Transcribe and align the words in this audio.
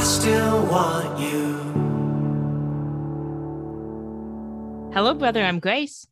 I 0.00 0.02
still 0.02 0.64
want 0.64 1.20
you. 1.20 1.56
Hello, 4.94 5.12
brother. 5.12 5.42
I'm 5.44 5.60
Grace. 5.60 6.06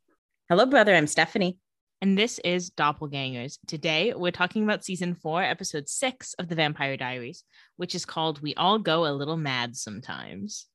Hello, 0.51 0.67
brother. 0.67 0.95
I'm 0.95 1.07
Stephanie. 1.07 1.57
And 2.03 2.19
this 2.19 2.39
is 2.45 2.69
Doppelgangers. 2.69 3.57
Today, 3.67 4.13
we're 4.15 4.31
talking 4.31 4.63
about 4.63 4.85
season 4.85 5.15
four, 5.15 5.43
episode 5.43 5.89
six 5.89 6.35
of 6.35 6.49
The 6.49 6.55
Vampire 6.55 6.99
Diaries, 6.99 7.45
which 7.79 7.95
is 7.95 8.05
called 8.05 8.43
We 8.43 8.55
All 8.57 8.79
Go 8.79 9.07
a 9.07 9.17
Little 9.17 9.39
Mad 9.39 9.75
Sometimes. 9.75 10.67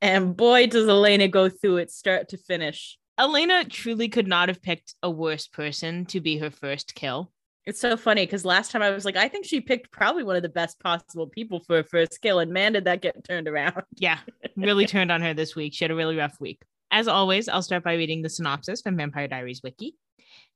And 0.00 0.34
boy, 0.34 0.68
does 0.68 0.88
Elena 0.88 1.28
go 1.28 1.50
through 1.50 1.76
it 1.76 1.90
start 1.90 2.30
to 2.30 2.38
finish. 2.38 2.96
Elena 3.18 3.66
truly 3.66 4.08
could 4.08 4.26
not 4.26 4.48
have 4.48 4.62
picked 4.62 4.94
a 5.02 5.10
worse 5.10 5.46
person 5.46 6.06
to 6.06 6.20
be 6.22 6.38
her 6.38 6.50
first 6.50 6.94
kill. 6.94 7.30
It's 7.68 7.80
so 7.80 7.98
funny 7.98 8.24
because 8.24 8.46
last 8.46 8.70
time 8.70 8.80
I 8.80 8.88
was 8.88 9.04
like, 9.04 9.18
I 9.18 9.28
think 9.28 9.44
she 9.44 9.60
picked 9.60 9.92
probably 9.92 10.24
one 10.24 10.36
of 10.36 10.42
the 10.42 10.48
best 10.48 10.80
possible 10.80 11.26
people 11.26 11.60
for 11.60 11.76
her 11.76 11.82
first 11.82 12.18
kill. 12.22 12.38
And 12.38 12.50
man, 12.50 12.72
did 12.72 12.86
that 12.86 13.02
get 13.02 13.22
turned 13.28 13.46
around. 13.46 13.82
Yeah, 13.96 14.20
really 14.56 14.86
turned 14.86 15.12
on 15.12 15.20
her 15.20 15.34
this 15.34 15.54
week. 15.54 15.74
She 15.74 15.84
had 15.84 15.90
a 15.90 15.94
really 15.94 16.16
rough 16.16 16.40
week. 16.40 16.62
As 16.90 17.08
always, 17.08 17.46
I'll 17.46 17.60
start 17.60 17.84
by 17.84 17.96
reading 17.96 18.22
the 18.22 18.30
synopsis 18.30 18.80
from 18.80 18.96
Vampire 18.96 19.28
Diaries 19.28 19.62
Wiki. 19.62 19.96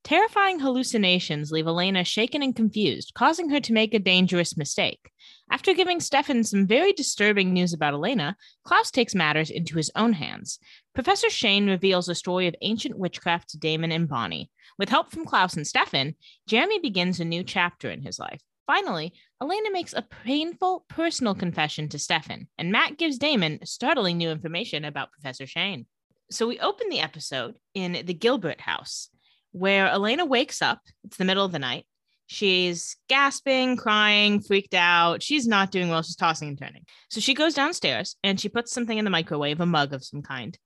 Terrifying 0.05 0.59
hallucinations 0.59 1.53
leave 1.53 1.67
Elena 1.67 2.03
shaken 2.03 2.43
and 2.43 2.57
confused, 2.57 3.13
causing 3.15 3.51
her 3.51 3.61
to 3.61 3.73
make 3.73 3.95
a 3.95 4.01
dangerous 4.01 4.57
mistake. 4.57 5.11
After 5.51 5.75
giving 5.75 6.01
Stefan 6.01 6.43
some 6.43 6.67
very 6.67 6.93
disturbing 6.93 7.53
news 7.53 7.73
about 7.73 7.95
Elena, 7.95 8.37
Klaus 8.65 8.91
takes 8.91 9.15
matters 9.15 9.51
into 9.51 9.77
his 9.77 9.93
own 9.95 10.15
hands. 10.15 10.59
Professor 10.93 11.31
Shane 11.31 11.69
reveals 11.69 12.09
a 12.09 12.15
story 12.15 12.49
of 12.49 12.57
ancient 12.63 12.99
witchcraft 12.99 13.51
to 13.51 13.59
Damon 13.59 13.93
and 13.93 14.09
Bonnie. 14.09 14.51
With 14.79 14.89
help 14.89 15.13
from 15.13 15.25
Klaus 15.25 15.55
and 15.55 15.67
Stefan, 15.67 16.17
Jeremy 16.47 16.81
begins 16.81 17.21
a 17.21 17.25
new 17.25 17.45
chapter 17.45 17.91
in 17.91 18.03
his 18.03 18.19
life. 18.19 18.41
Finally, 18.67 19.13
Elena 19.41 19.71
makes 19.71 19.93
a 19.93 20.03
painful 20.25 20.85
personal 20.89 21.35
confession 21.35 21.89
to 21.91 21.99
Stefan, 21.99 22.49
and 22.59 22.73
Matt 22.73 22.97
gives 22.97 23.19
Damon 23.19 23.61
startling 23.65 24.17
new 24.17 24.31
information 24.31 24.85
about 24.85 25.13
Professor 25.13 25.47
Shane. 25.47 25.87
So 26.31 26.47
we 26.47 26.59
open 26.59 26.89
the 26.89 27.01
episode 27.01 27.57
in 27.75 28.05
the 28.07 28.15
Gilbert 28.15 28.61
house, 28.61 29.09
where 29.53 29.89
Elena 29.89 30.25
wakes 30.25 30.61
up. 30.63 30.81
It's 31.05 31.17
the 31.17 31.25
middle 31.25 31.45
of 31.45 31.53
the 31.53 31.59
night. 31.59 31.87
She's 32.27 32.97
gasping, 33.09 33.77
crying, 33.77 34.41
freaked 34.41 34.75
out. 34.75 35.23
She's 35.23 35.47
not 35.47 35.71
doing 35.71 35.91
well. 35.91 36.03
She's 36.03 36.17
tossing 36.17 36.49
and 36.49 36.59
turning. 36.59 36.87
So 37.11 37.21
she 37.21 37.35
goes 37.35 37.55
downstairs 37.55 38.17
and 38.25 38.41
she 38.41 38.49
puts 38.49 38.73
something 38.73 38.97
in 38.97 39.05
the 39.05 39.11
microwave, 39.11 39.61
a 39.61 39.67
mug 39.67 39.93
of 39.93 40.05
some 40.05 40.23
kind. 40.23 40.59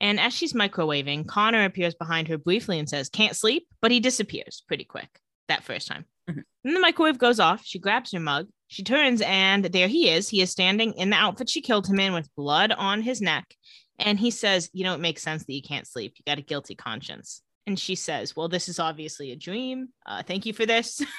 And 0.00 0.18
as 0.20 0.32
she's 0.32 0.52
microwaving, 0.52 1.26
Connor 1.26 1.64
appears 1.64 1.94
behind 1.94 2.28
her 2.28 2.38
briefly 2.38 2.78
and 2.78 2.88
says, 2.88 3.08
Can't 3.08 3.36
sleep, 3.36 3.66
but 3.80 3.90
he 3.90 4.00
disappears 4.00 4.62
pretty 4.66 4.84
quick 4.84 5.08
that 5.48 5.64
first 5.64 5.88
time. 5.88 6.04
Mhm. 6.28 6.42
Then 6.64 6.74
the 6.74 6.80
microwave 6.80 7.18
goes 7.18 7.40
off. 7.40 7.64
She 7.64 7.78
grabs 7.78 8.12
her 8.12 8.20
mug. 8.20 8.48
She 8.68 8.82
turns, 8.82 9.20
and 9.22 9.64
there 9.64 9.88
he 9.88 10.08
is. 10.08 10.28
He 10.28 10.40
is 10.40 10.50
standing 10.50 10.94
in 10.94 11.10
the 11.10 11.16
outfit 11.16 11.50
she 11.50 11.60
killed 11.60 11.86
him 11.86 12.00
in 12.00 12.12
with 12.12 12.34
blood 12.36 12.72
on 12.72 13.02
his 13.02 13.20
neck. 13.20 13.54
And 13.98 14.18
he 14.18 14.30
says, 14.30 14.70
You 14.72 14.84
know, 14.84 14.94
it 14.94 15.00
makes 15.00 15.22
sense 15.22 15.44
that 15.44 15.52
you 15.52 15.62
can't 15.62 15.86
sleep. 15.86 16.14
You 16.16 16.22
got 16.26 16.38
a 16.38 16.42
guilty 16.42 16.74
conscience. 16.74 17.42
And 17.66 17.78
she 17.78 17.94
says, 17.94 18.36
Well, 18.36 18.48
this 18.48 18.68
is 18.68 18.78
obviously 18.78 19.32
a 19.32 19.36
dream. 19.36 19.88
Uh, 20.04 20.22
thank 20.22 20.46
you 20.46 20.52
for 20.52 20.66
this. 20.66 21.02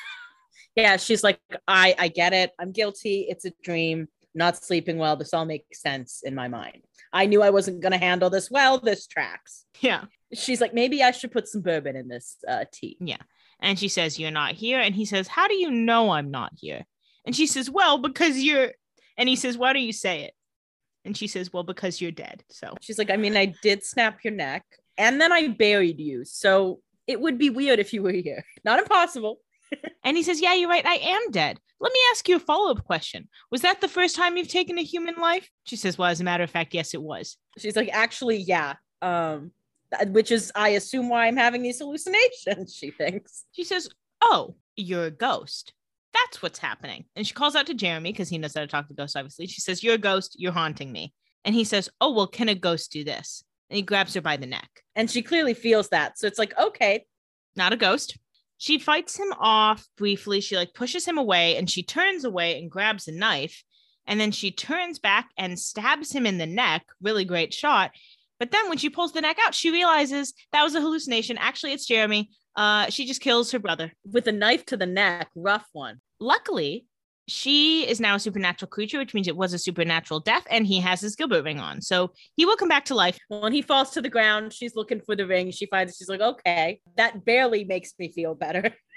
Yeah, 0.75 0.97
she's 0.97 1.23
like, 1.23 1.39
I, 1.67 1.95
I 1.99 2.07
get 2.07 2.33
it. 2.33 2.51
I'm 2.59 2.71
guilty. 2.71 3.27
It's 3.29 3.45
a 3.45 3.51
dream. 3.63 4.07
Not 4.33 4.57
sleeping 4.57 4.97
well. 4.97 5.15
This 5.15 5.33
all 5.33 5.45
makes 5.45 5.81
sense 5.81 6.23
in 6.23 6.33
my 6.33 6.47
mind. 6.47 6.81
I 7.11 7.27
knew 7.27 7.43
I 7.43 7.51
wasn't 7.51 7.81
going 7.81 7.91
to 7.91 7.99
handle 7.99 8.31
this 8.31 8.49
well. 8.49 8.79
This 8.79 9.05
tracks. 9.05 9.65
yeah. 9.81 10.05
She's 10.33 10.59
like, 10.59 10.73
maybe 10.73 11.03
I 11.03 11.11
should 11.11 11.31
put 11.31 11.47
some 11.47 11.61
bourbon 11.61 11.95
in 11.95 12.07
this 12.07 12.37
uh, 12.47 12.65
tea. 12.73 12.97
Yeah. 12.99 13.21
And 13.59 13.77
she 13.77 13.87
says, 13.87 14.17
You're 14.17 14.31
not 14.31 14.53
here. 14.53 14.79
And 14.79 14.95
he 14.95 15.05
says, 15.05 15.27
How 15.27 15.47
do 15.47 15.53
you 15.53 15.69
know 15.69 16.09
I'm 16.09 16.31
not 16.31 16.53
here? 16.59 16.85
And 17.23 17.35
she 17.35 17.45
says, 17.45 17.69
Well, 17.69 17.99
because 17.99 18.39
you're. 18.39 18.71
And 19.15 19.29
he 19.29 19.35
says, 19.35 19.55
Why 19.59 19.73
do 19.73 19.79
you 19.79 19.93
say 19.93 20.23
it? 20.23 20.33
And 21.05 21.15
she 21.15 21.27
says, 21.27 21.53
Well, 21.53 21.61
because 21.63 22.01
you're 22.01 22.09
dead. 22.09 22.43
So, 22.49 22.73
She's 22.81 22.97
like, 22.97 23.11
I 23.11 23.17
mean, 23.17 23.37
I 23.37 23.53
did 23.61 23.83
snap 23.83 24.23
your 24.23 24.33
neck 24.33 24.65
and 24.97 25.19
then 25.19 25.31
I 25.31 25.47
buried 25.47 25.99
you. 25.99 26.25
So 26.25 26.79
it 27.07 27.19
would 27.19 27.37
be 27.37 27.49
weird 27.49 27.79
if 27.79 27.93
you 27.93 28.03
were 28.03 28.11
here. 28.11 28.43
Not 28.63 28.79
impossible. 28.79 29.39
and 30.03 30.17
he 30.17 30.23
says, 30.23 30.41
Yeah, 30.41 30.53
you're 30.53 30.69
right. 30.69 30.85
I 30.85 30.95
am 30.95 31.31
dead. 31.31 31.59
Let 31.79 31.91
me 31.91 31.99
ask 32.11 32.29
you 32.29 32.37
a 32.37 32.39
follow 32.39 32.71
up 32.71 32.85
question. 32.85 33.27
Was 33.51 33.61
that 33.61 33.81
the 33.81 33.87
first 33.87 34.15
time 34.15 34.37
you've 34.37 34.47
taken 34.47 34.77
a 34.77 34.83
human 34.83 35.15
life? 35.15 35.49
She 35.65 35.75
says, 35.75 35.97
Well, 35.97 36.09
as 36.09 36.21
a 36.21 36.23
matter 36.23 36.43
of 36.43 36.49
fact, 36.49 36.73
yes, 36.73 36.93
it 36.93 37.01
was. 37.01 37.37
She's 37.57 37.75
like, 37.75 37.89
actually, 37.91 38.37
yeah. 38.37 38.75
Um, 39.01 39.51
which 40.07 40.31
is, 40.31 40.51
I 40.55 40.69
assume, 40.69 41.09
why 41.09 41.27
I'm 41.27 41.37
having 41.37 41.61
these 41.61 41.79
hallucinations. 41.79 42.73
She 42.79 42.91
thinks. 42.91 43.45
She 43.51 43.63
says, 43.63 43.89
Oh, 44.21 44.55
you're 44.75 45.05
a 45.05 45.11
ghost. 45.11 45.73
That's 46.13 46.41
what's 46.41 46.59
happening. 46.59 47.05
And 47.15 47.27
she 47.27 47.33
calls 47.33 47.55
out 47.55 47.67
to 47.67 47.73
Jeremy 47.73 48.11
because 48.11 48.29
he 48.29 48.37
knows 48.37 48.53
how 48.53 48.61
to 48.61 48.67
talk 48.67 48.87
to 48.87 48.93
ghosts, 48.93 49.15
obviously. 49.15 49.47
She 49.47 49.61
says, 49.61 49.83
You're 49.83 49.95
a 49.95 49.99
ghost. 49.99 50.35
You're 50.39 50.51
haunting 50.51 50.91
me. 50.91 51.13
And 51.43 51.53
he 51.53 51.63
says, 51.63 51.89
Oh, 51.99 52.13
well, 52.13 52.27
can 52.27 52.49
a 52.49 52.55
ghost 52.55 52.91
do 52.91 53.03
this? 53.03 53.43
And 53.69 53.77
he 53.77 53.81
grabs 53.81 54.13
her 54.13 54.21
by 54.21 54.37
the 54.37 54.45
neck. 54.45 54.69
And 54.95 55.09
she 55.09 55.21
clearly 55.21 55.53
feels 55.53 55.89
that. 55.89 56.17
So 56.17 56.27
it's 56.27 56.39
like, 56.39 56.57
okay, 56.59 57.05
Not 57.55 57.73
a 57.73 57.77
ghost. 57.77 58.17
She 58.57 58.79
fights 58.79 59.17
him 59.17 59.33
off 59.39 59.87
briefly. 59.97 60.39
She 60.39 60.55
like 60.55 60.73
pushes 60.73 61.05
him 61.05 61.17
away 61.17 61.57
and 61.57 61.69
she 61.69 61.83
turns 61.83 62.23
away 62.23 62.57
and 62.59 62.71
grabs 62.71 63.07
a 63.07 63.11
knife. 63.11 63.63
And 64.07 64.19
then 64.19 64.31
she 64.31 64.51
turns 64.51 64.99
back 64.99 65.29
and 65.37 65.59
stabs 65.59 66.11
him 66.11 66.25
in 66.25 66.37
the 66.37 66.45
neck. 66.45 66.85
Really 67.01 67.25
great 67.25 67.53
shot. 67.53 67.91
But 68.39 68.51
then 68.51 68.67
when 68.69 68.77
she 68.77 68.89
pulls 68.89 69.13
the 69.13 69.21
neck 69.21 69.37
out, 69.45 69.55
she 69.55 69.71
realizes 69.71 70.33
that 70.51 70.63
was 70.63 70.75
a 70.75 70.81
hallucination. 70.81 71.37
Actually, 71.37 71.73
it's 71.73 71.85
Jeremy. 71.85 72.29
Uh, 72.55 72.89
she 72.89 73.05
just 73.05 73.21
kills 73.21 73.51
her 73.51 73.59
brother. 73.59 73.93
with 74.11 74.27
a 74.27 74.31
knife 74.31 74.65
to 74.67 74.77
the 74.77 74.85
neck, 74.85 75.29
rough 75.35 75.67
one. 75.73 76.01
Luckily, 76.19 76.85
she 77.27 77.87
is 77.87 77.99
now 77.99 78.15
a 78.15 78.19
supernatural 78.19 78.69
creature, 78.69 78.97
which 78.97 79.13
means 79.13 79.27
it 79.27 79.37
was 79.37 79.53
a 79.53 79.59
supernatural 79.59 80.19
death, 80.19 80.45
and 80.49 80.67
he 80.67 80.79
has 80.79 81.01
his 81.01 81.15
Gilbert 81.15 81.43
ring 81.43 81.59
on. 81.59 81.81
So 81.81 82.11
he 82.35 82.45
will 82.45 82.57
come 82.57 82.69
back 82.69 82.85
to 82.85 82.95
life. 82.95 83.17
When 83.29 83.53
he 83.53 83.61
falls 83.61 83.91
to 83.91 84.01
the 84.01 84.09
ground, 84.09 84.53
she's 84.53 84.75
looking 84.75 85.01
for 85.01 85.15
the 85.15 85.25
ring. 85.25 85.51
She 85.51 85.65
finds 85.67 85.93
it. 85.93 85.97
She's 85.97 86.09
like, 86.09 86.21
okay, 86.21 86.79
that 86.97 87.23
barely 87.25 87.63
makes 87.63 87.93
me 87.97 88.11
feel 88.11 88.35
better. 88.35 88.71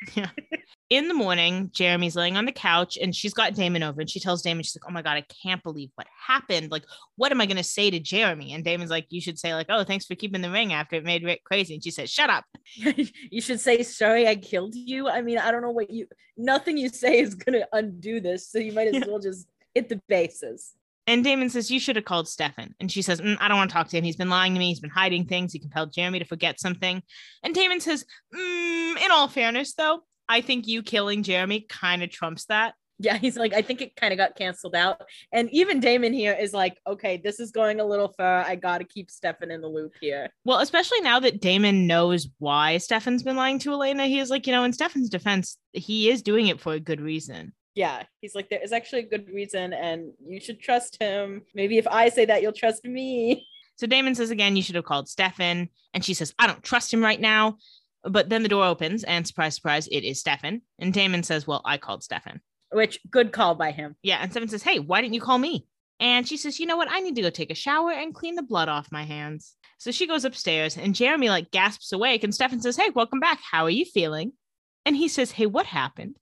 In 0.89 1.09
the 1.09 1.15
morning, 1.15 1.71
Jeremy's 1.73 2.15
laying 2.15 2.37
on 2.37 2.45
the 2.45 2.53
couch 2.53 2.97
and 2.97 3.13
she's 3.15 3.35
got 3.35 3.55
Damon 3.55 3.83
over 3.83 4.01
and 4.01 4.09
she 4.09 4.21
tells 4.21 4.43
Damon, 4.43 4.63
she's 4.63 4.77
like, 4.77 4.89
Oh 4.89 4.93
my 4.93 5.03
God, 5.03 5.17
I 5.17 5.25
can't 5.43 5.61
believe 5.63 5.91
what 5.97 6.07
happened. 6.29 6.71
Like, 6.71 6.85
what 7.17 7.33
am 7.33 7.41
I 7.41 7.47
going 7.47 7.57
to 7.57 7.65
say 7.65 7.91
to 7.91 7.99
Jeremy? 7.99 8.53
And 8.53 8.65
Damon's 8.65 8.91
like, 8.91 9.07
You 9.11 9.21
should 9.21 9.37
say, 9.37 9.53
like, 9.53 9.67
Oh, 9.69 9.83
thanks 9.83 10.07
for 10.07 10.15
keeping 10.15 10.43
the 10.43 10.51
ring 10.51 10.73
after 10.73 10.95
it 10.95 11.05
made 11.05 11.25
Rick 11.25 11.43
crazy. 11.43 11.75
And 11.75 11.83
she 11.83 11.91
says, 11.91 12.09
Shut 12.09 12.31
up. 12.31 12.45
you 12.77 13.41
should 13.41 13.59
say, 13.59 13.83
sorry, 13.83 14.29
I 14.29 14.37
killed 14.37 14.77
you. 14.77 15.09
I 15.09 15.23
mean, 15.23 15.39
I 15.39 15.51
don't 15.51 15.63
know 15.63 15.71
what 15.73 15.91
you, 15.91 16.07
nothing 16.37 16.77
you 16.79 16.89
say 16.89 17.19
is 17.19 17.35
going 17.35 17.59
to 17.61 17.67
undo 17.73 18.21
this. 18.21 18.49
So 18.49 18.59
you 18.59 18.73
might 18.73 18.87
as 18.87 18.95
Yeah. 18.95 19.07
well 19.09 19.19
just 19.19 19.49
hit 19.75 19.89
the 19.89 20.01
bases. 20.09 20.76
And 21.07 21.23
Damon 21.23 21.51
says, 21.51 21.71
You 21.71 21.79
should 21.79 21.97
have 21.97 22.05
called 22.05 22.29
Stefan. 22.29 22.75
And 22.81 22.91
she 22.91 23.03
says, 23.03 23.21
"Mm, 23.21 23.37
I 23.41 23.49
don't 23.49 23.57
want 23.57 23.71
to 23.71 23.75
talk 23.75 23.89
to 23.89 23.97
him. 23.97 24.05
He's 24.05 24.17
been 24.17 24.31
lying 24.31 24.55
to 24.55 24.59
me. 24.59 24.69
He's 24.69 24.81
been 24.81 24.91
hiding 24.91 25.27
things. 25.27 25.53
He 25.53 25.59
compelled 25.59 25.93
Jeremy 25.93 26.19
to 26.19 26.25
forget 26.25 26.61
something. 26.61 27.03
And 27.43 27.55
Damon 27.55 27.81
says, 27.81 28.05
mm, 28.35 29.05
In 29.05 29.11
all 29.11 29.29
fairness, 29.29 29.75
though, 29.75 30.01
I 30.29 30.41
think 30.41 30.67
you 30.67 30.83
killing 30.83 31.23
Jeremy 31.23 31.67
kind 31.69 32.03
of 32.03 32.11
trumps 32.11 32.47
that. 32.47 32.75
Yeah, 32.99 33.19
he's 33.19 33.37
like, 33.37 33.53
I 33.53 33.61
think 33.61 33.83
it 33.83 33.95
kind 33.95 34.13
of 34.13 34.17
got 34.17 34.37
canceled 34.37 34.75
out. 34.75 35.03
And 35.31 35.51
even 35.53 35.81
Damon 35.81 36.15
here 36.15 36.33
is 36.33 36.55
like, 36.55 36.79
okay, 36.87 37.19
this 37.23 37.41
is 37.41 37.51
going 37.51 37.79
a 37.79 37.85
little 37.85 38.09
far. 38.17 38.39
I 38.39 38.57
got 38.57 38.79
to 38.79 38.85
keep 38.85 39.11
Stefan 39.11 39.51
in 39.51 39.61
the 39.61 39.69
loop 39.69 39.93
here. 40.01 40.31
Well, 40.45 40.61
especially 40.61 41.03
now 41.03 41.21
that 41.21 41.41
Damon 41.41 41.87
knows 41.87 42.27
why 42.39 42.79
Stefan's 42.79 43.23
been 43.23 43.37
lying 43.37 43.59
to 43.61 43.73
Elena, 43.73 44.07
he 44.07 44.19
is 44.19 44.31
like, 44.31 44.47
you 44.47 44.53
know, 44.53 44.65
in 44.65 44.73
Stefan's 44.73 45.11
defense, 45.11 45.59
he 45.73 46.09
is 46.09 46.23
doing 46.23 46.47
it 46.47 46.61
for 46.61 46.73
a 46.73 46.81
good 46.81 47.01
reason. 47.01 47.53
Yeah, 47.77 48.05
he's 48.23 48.35
like, 48.35 48.49
there 48.49 48.63
is 48.63 48.73
actually 48.73 49.01
a 49.01 49.09
good 49.09 49.29
reason, 49.29 49.75
and 49.75 50.13
you 50.27 50.41
should 50.41 50.61
trust 50.61 50.97
him. 51.01 51.43
Maybe 51.55 51.77
if 51.77 51.87
I 51.87 52.09
say 52.09 52.25
that, 52.25 52.41
you'll 52.41 52.53
trust 52.53 52.85
me. 52.85 53.47
So 53.77 53.87
Damon 53.87 54.15
says 54.15 54.31
again, 54.31 54.57
you 54.57 54.63
should 54.63 54.75
have 54.75 54.87
called 54.87 55.07
Stefan. 55.07 55.69
And 55.93 56.03
she 56.03 56.15
says, 56.15 56.33
I 56.39 56.47
don't 56.47 56.63
trust 56.63 56.93
him 56.93 57.03
right 57.03 57.21
now. 57.21 57.59
But 58.03 58.31
then 58.31 58.43
the 58.43 58.49
door 58.49 58.65
opens, 58.65 59.05
and 59.05 59.27
surprise, 59.27 59.57
surprise, 59.57 59.87
it 59.89 60.03
is 60.03 60.19
Stefan. 60.19 60.63
And 60.79 60.95
Damon 60.95 61.23
says, 61.23 61.47
Well, 61.47 61.61
I 61.65 61.77
called 61.77 62.03
Stefan. 62.03 62.41
Which 62.73 62.99
good 63.11 63.33
call 63.33 63.55
by 63.55 63.73
him. 63.73 63.97
Yeah. 64.03 64.19
And 64.23 64.31
Stefan 64.31 64.49
says, 64.49 64.63
Hey, 64.63 64.79
why 64.79 65.03
didn't 65.03 65.15
you 65.15 65.21
call 65.21 65.37
me? 65.37 65.67
And 66.01 66.27
she 66.27 66.39
says, 66.39 66.59
You 66.59 66.65
know 66.65 66.79
what? 66.79 66.91
I 66.91 67.01
need 67.01 67.17
to 67.17 67.23
go 67.23 67.31
take 67.31 67.51
a 67.51 67.55
shower 67.55 67.91
and 67.91 68.15
clean 68.15 68.37
the 68.37 68.43
blood 68.43 68.71
off 68.71 68.91
my 68.91 69.03
hands. 69.03 69.55
So 69.79 69.91
she 69.91 70.07
goes 70.07 70.25
upstairs, 70.25 70.79
and 70.79 70.95
Jeremy 70.95 71.29
like 71.29 71.51
gasps 71.51 71.93
awake. 71.93 72.25
And 72.25 72.35
Stefan 72.35 72.63
says, 72.63 72.77
Hey, 72.77 72.91
welcome 72.95 73.21
back. 73.21 73.41
How 73.43 73.65
are 73.65 73.71
you 73.71 73.85
feeling? 73.85 74.33
And 74.87 74.97
he 74.97 75.09
says, 75.09 75.33
Hey, 75.33 75.47
what 75.47 75.67
happened? 75.67 76.17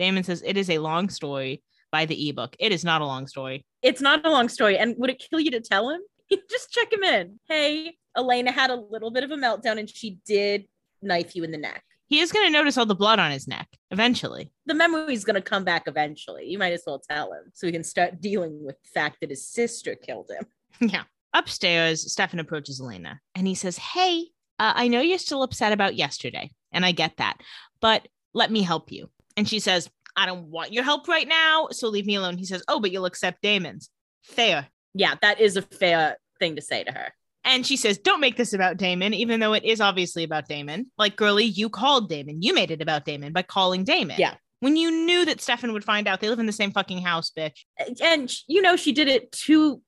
Damon 0.00 0.24
says, 0.24 0.42
It 0.44 0.56
is 0.56 0.70
a 0.70 0.78
long 0.78 1.10
story 1.10 1.62
by 1.92 2.06
the 2.06 2.30
ebook. 2.30 2.56
It 2.58 2.72
is 2.72 2.84
not 2.84 3.02
a 3.02 3.06
long 3.06 3.26
story. 3.26 3.66
It's 3.82 4.00
not 4.00 4.24
a 4.24 4.30
long 4.30 4.48
story. 4.48 4.78
And 4.78 4.94
would 4.96 5.10
it 5.10 5.22
kill 5.30 5.38
you 5.38 5.50
to 5.50 5.60
tell 5.60 5.90
him? 5.90 6.00
Just 6.50 6.72
check 6.72 6.90
him 6.90 7.04
in. 7.04 7.38
Hey, 7.48 7.96
Elena 8.16 8.50
had 8.50 8.70
a 8.70 8.76
little 8.76 9.10
bit 9.10 9.24
of 9.24 9.30
a 9.30 9.36
meltdown 9.36 9.78
and 9.78 9.88
she 9.88 10.18
did 10.26 10.64
knife 11.02 11.36
you 11.36 11.44
in 11.44 11.50
the 11.50 11.58
neck. 11.58 11.84
He 12.06 12.20
is 12.20 12.32
going 12.32 12.46
to 12.46 12.52
notice 12.52 12.78
all 12.78 12.86
the 12.86 12.94
blood 12.94 13.18
on 13.18 13.30
his 13.30 13.46
neck 13.46 13.68
eventually. 13.90 14.50
The 14.64 14.74
memory 14.74 15.12
is 15.12 15.24
going 15.24 15.34
to 15.34 15.42
come 15.42 15.64
back 15.64 15.84
eventually. 15.86 16.46
You 16.46 16.58
might 16.58 16.72
as 16.72 16.82
well 16.86 16.98
tell 16.98 17.32
him 17.32 17.52
so 17.52 17.66
he 17.66 17.72
can 17.72 17.84
start 17.84 18.22
dealing 18.22 18.64
with 18.64 18.76
the 18.82 18.88
fact 18.88 19.18
that 19.20 19.30
his 19.30 19.46
sister 19.46 19.94
killed 19.94 20.30
him. 20.30 20.46
yeah. 20.90 21.04
Upstairs, 21.34 22.10
Stefan 22.10 22.40
approaches 22.40 22.80
Elena 22.80 23.20
and 23.34 23.46
he 23.46 23.54
says, 23.54 23.76
Hey, 23.76 24.28
uh, 24.58 24.72
I 24.74 24.88
know 24.88 25.00
you're 25.00 25.18
still 25.18 25.42
upset 25.42 25.72
about 25.72 25.94
yesterday, 25.94 26.50
and 26.72 26.84
I 26.84 26.92
get 26.92 27.18
that, 27.18 27.38
but 27.80 28.08
let 28.34 28.50
me 28.50 28.62
help 28.62 28.92
you. 28.92 29.08
And 29.40 29.48
she 29.48 29.58
says, 29.58 29.88
I 30.14 30.26
don't 30.26 30.48
want 30.48 30.70
your 30.70 30.84
help 30.84 31.08
right 31.08 31.26
now, 31.26 31.68
so 31.70 31.88
leave 31.88 32.04
me 32.04 32.16
alone. 32.16 32.36
He 32.36 32.44
says, 32.44 32.62
Oh, 32.68 32.78
but 32.78 32.90
you'll 32.90 33.06
accept 33.06 33.40
Damon's. 33.40 33.88
Fair. 34.22 34.68
Yeah, 34.92 35.14
that 35.22 35.40
is 35.40 35.56
a 35.56 35.62
fair 35.62 36.18
thing 36.38 36.56
to 36.56 36.62
say 36.62 36.84
to 36.84 36.92
her. 36.92 37.08
And 37.42 37.66
she 37.66 37.78
says, 37.78 37.96
Don't 37.96 38.20
make 38.20 38.36
this 38.36 38.52
about 38.52 38.76
Damon, 38.76 39.14
even 39.14 39.40
though 39.40 39.54
it 39.54 39.64
is 39.64 39.80
obviously 39.80 40.24
about 40.24 40.46
Damon. 40.46 40.90
Like, 40.98 41.16
girly, 41.16 41.44
you 41.44 41.70
called 41.70 42.10
Damon. 42.10 42.42
You 42.42 42.52
made 42.52 42.70
it 42.70 42.82
about 42.82 43.06
Damon 43.06 43.32
by 43.32 43.40
calling 43.40 43.82
Damon. 43.82 44.16
Yeah. 44.18 44.34
When 44.58 44.76
you 44.76 44.90
knew 44.90 45.24
that 45.24 45.40
Stefan 45.40 45.72
would 45.72 45.84
find 45.84 46.06
out, 46.06 46.20
they 46.20 46.28
live 46.28 46.38
in 46.38 46.44
the 46.44 46.52
same 46.52 46.70
fucking 46.70 47.00
house, 47.00 47.32
bitch. 47.34 47.64
And 48.02 48.30
you 48.46 48.60
know, 48.60 48.76
she 48.76 48.92
did 48.92 49.08
it 49.08 49.32
to 49.46 49.80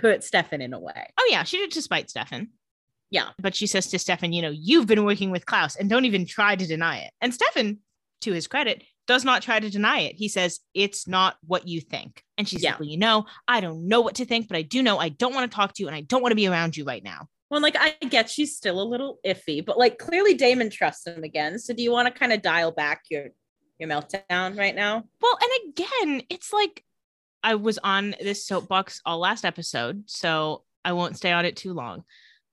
hurt 0.00 0.22
Stefan 0.22 0.60
in 0.60 0.72
a 0.72 0.78
way. 0.78 1.08
Oh, 1.18 1.28
yeah, 1.32 1.42
she 1.42 1.56
did 1.56 1.72
to 1.72 1.82
spite 1.82 2.10
Stefan. 2.10 2.50
Yeah. 3.10 3.30
But 3.40 3.56
she 3.56 3.66
says 3.66 3.88
to 3.88 3.98
Stefan, 3.98 4.32
You 4.32 4.42
know, 4.42 4.52
you've 4.54 4.86
been 4.86 5.04
working 5.04 5.32
with 5.32 5.46
Klaus 5.46 5.74
and 5.74 5.90
don't 5.90 6.04
even 6.04 6.26
try 6.26 6.54
to 6.54 6.64
deny 6.64 6.98
it. 6.98 7.10
And 7.20 7.34
Stefan, 7.34 7.80
to 8.20 8.32
his 8.32 8.46
credit, 8.46 8.84
does 9.10 9.24
not 9.24 9.42
try 9.42 9.58
to 9.58 9.68
deny 9.68 9.98
it. 10.02 10.14
He 10.14 10.28
says, 10.28 10.60
It's 10.72 11.08
not 11.08 11.36
what 11.44 11.66
you 11.66 11.80
think. 11.80 12.22
And 12.38 12.48
she's 12.48 12.62
Yeah. 12.62 12.70
like, 12.70 12.78
Well, 12.80 12.88
you 12.88 12.96
know, 12.96 13.26
I 13.48 13.60
don't 13.60 13.88
know 13.88 14.00
what 14.02 14.14
to 14.16 14.24
think, 14.24 14.46
but 14.46 14.56
I 14.56 14.62
do 14.62 14.84
know 14.84 14.98
I 14.98 15.08
don't 15.08 15.34
want 15.34 15.50
to 15.50 15.54
talk 15.54 15.72
to 15.74 15.82
you 15.82 15.88
and 15.88 15.96
I 15.96 16.02
don't 16.02 16.22
want 16.22 16.30
to 16.30 16.36
be 16.36 16.46
around 16.46 16.76
you 16.76 16.84
right 16.84 17.02
now. 17.02 17.26
Well, 17.50 17.60
like 17.60 17.74
I 17.76 17.96
get 18.06 18.30
she's 18.30 18.56
still 18.56 18.80
a 18.80 18.86
little 18.86 19.18
iffy, 19.26 19.66
but 19.66 19.76
like 19.76 19.98
clearly 19.98 20.34
Damon 20.34 20.70
trusts 20.70 21.04
him 21.08 21.24
again. 21.24 21.58
So 21.58 21.74
do 21.74 21.82
you 21.82 21.90
want 21.90 22.06
to 22.06 22.16
kind 22.16 22.32
of 22.32 22.40
dial 22.40 22.70
back 22.70 23.02
your 23.10 23.30
your 23.80 23.88
meltdown 23.88 24.56
right 24.56 24.76
now? 24.76 25.02
Well, 25.20 25.38
and 25.42 25.50
again, 25.70 26.22
it's 26.30 26.52
like 26.52 26.84
I 27.42 27.56
was 27.56 27.78
on 27.82 28.14
this 28.20 28.46
soapbox 28.46 29.00
all 29.04 29.18
last 29.18 29.44
episode, 29.44 30.04
so 30.06 30.62
I 30.84 30.92
won't 30.92 31.16
stay 31.16 31.32
on 31.32 31.44
it 31.44 31.56
too 31.56 31.72
long. 31.72 32.04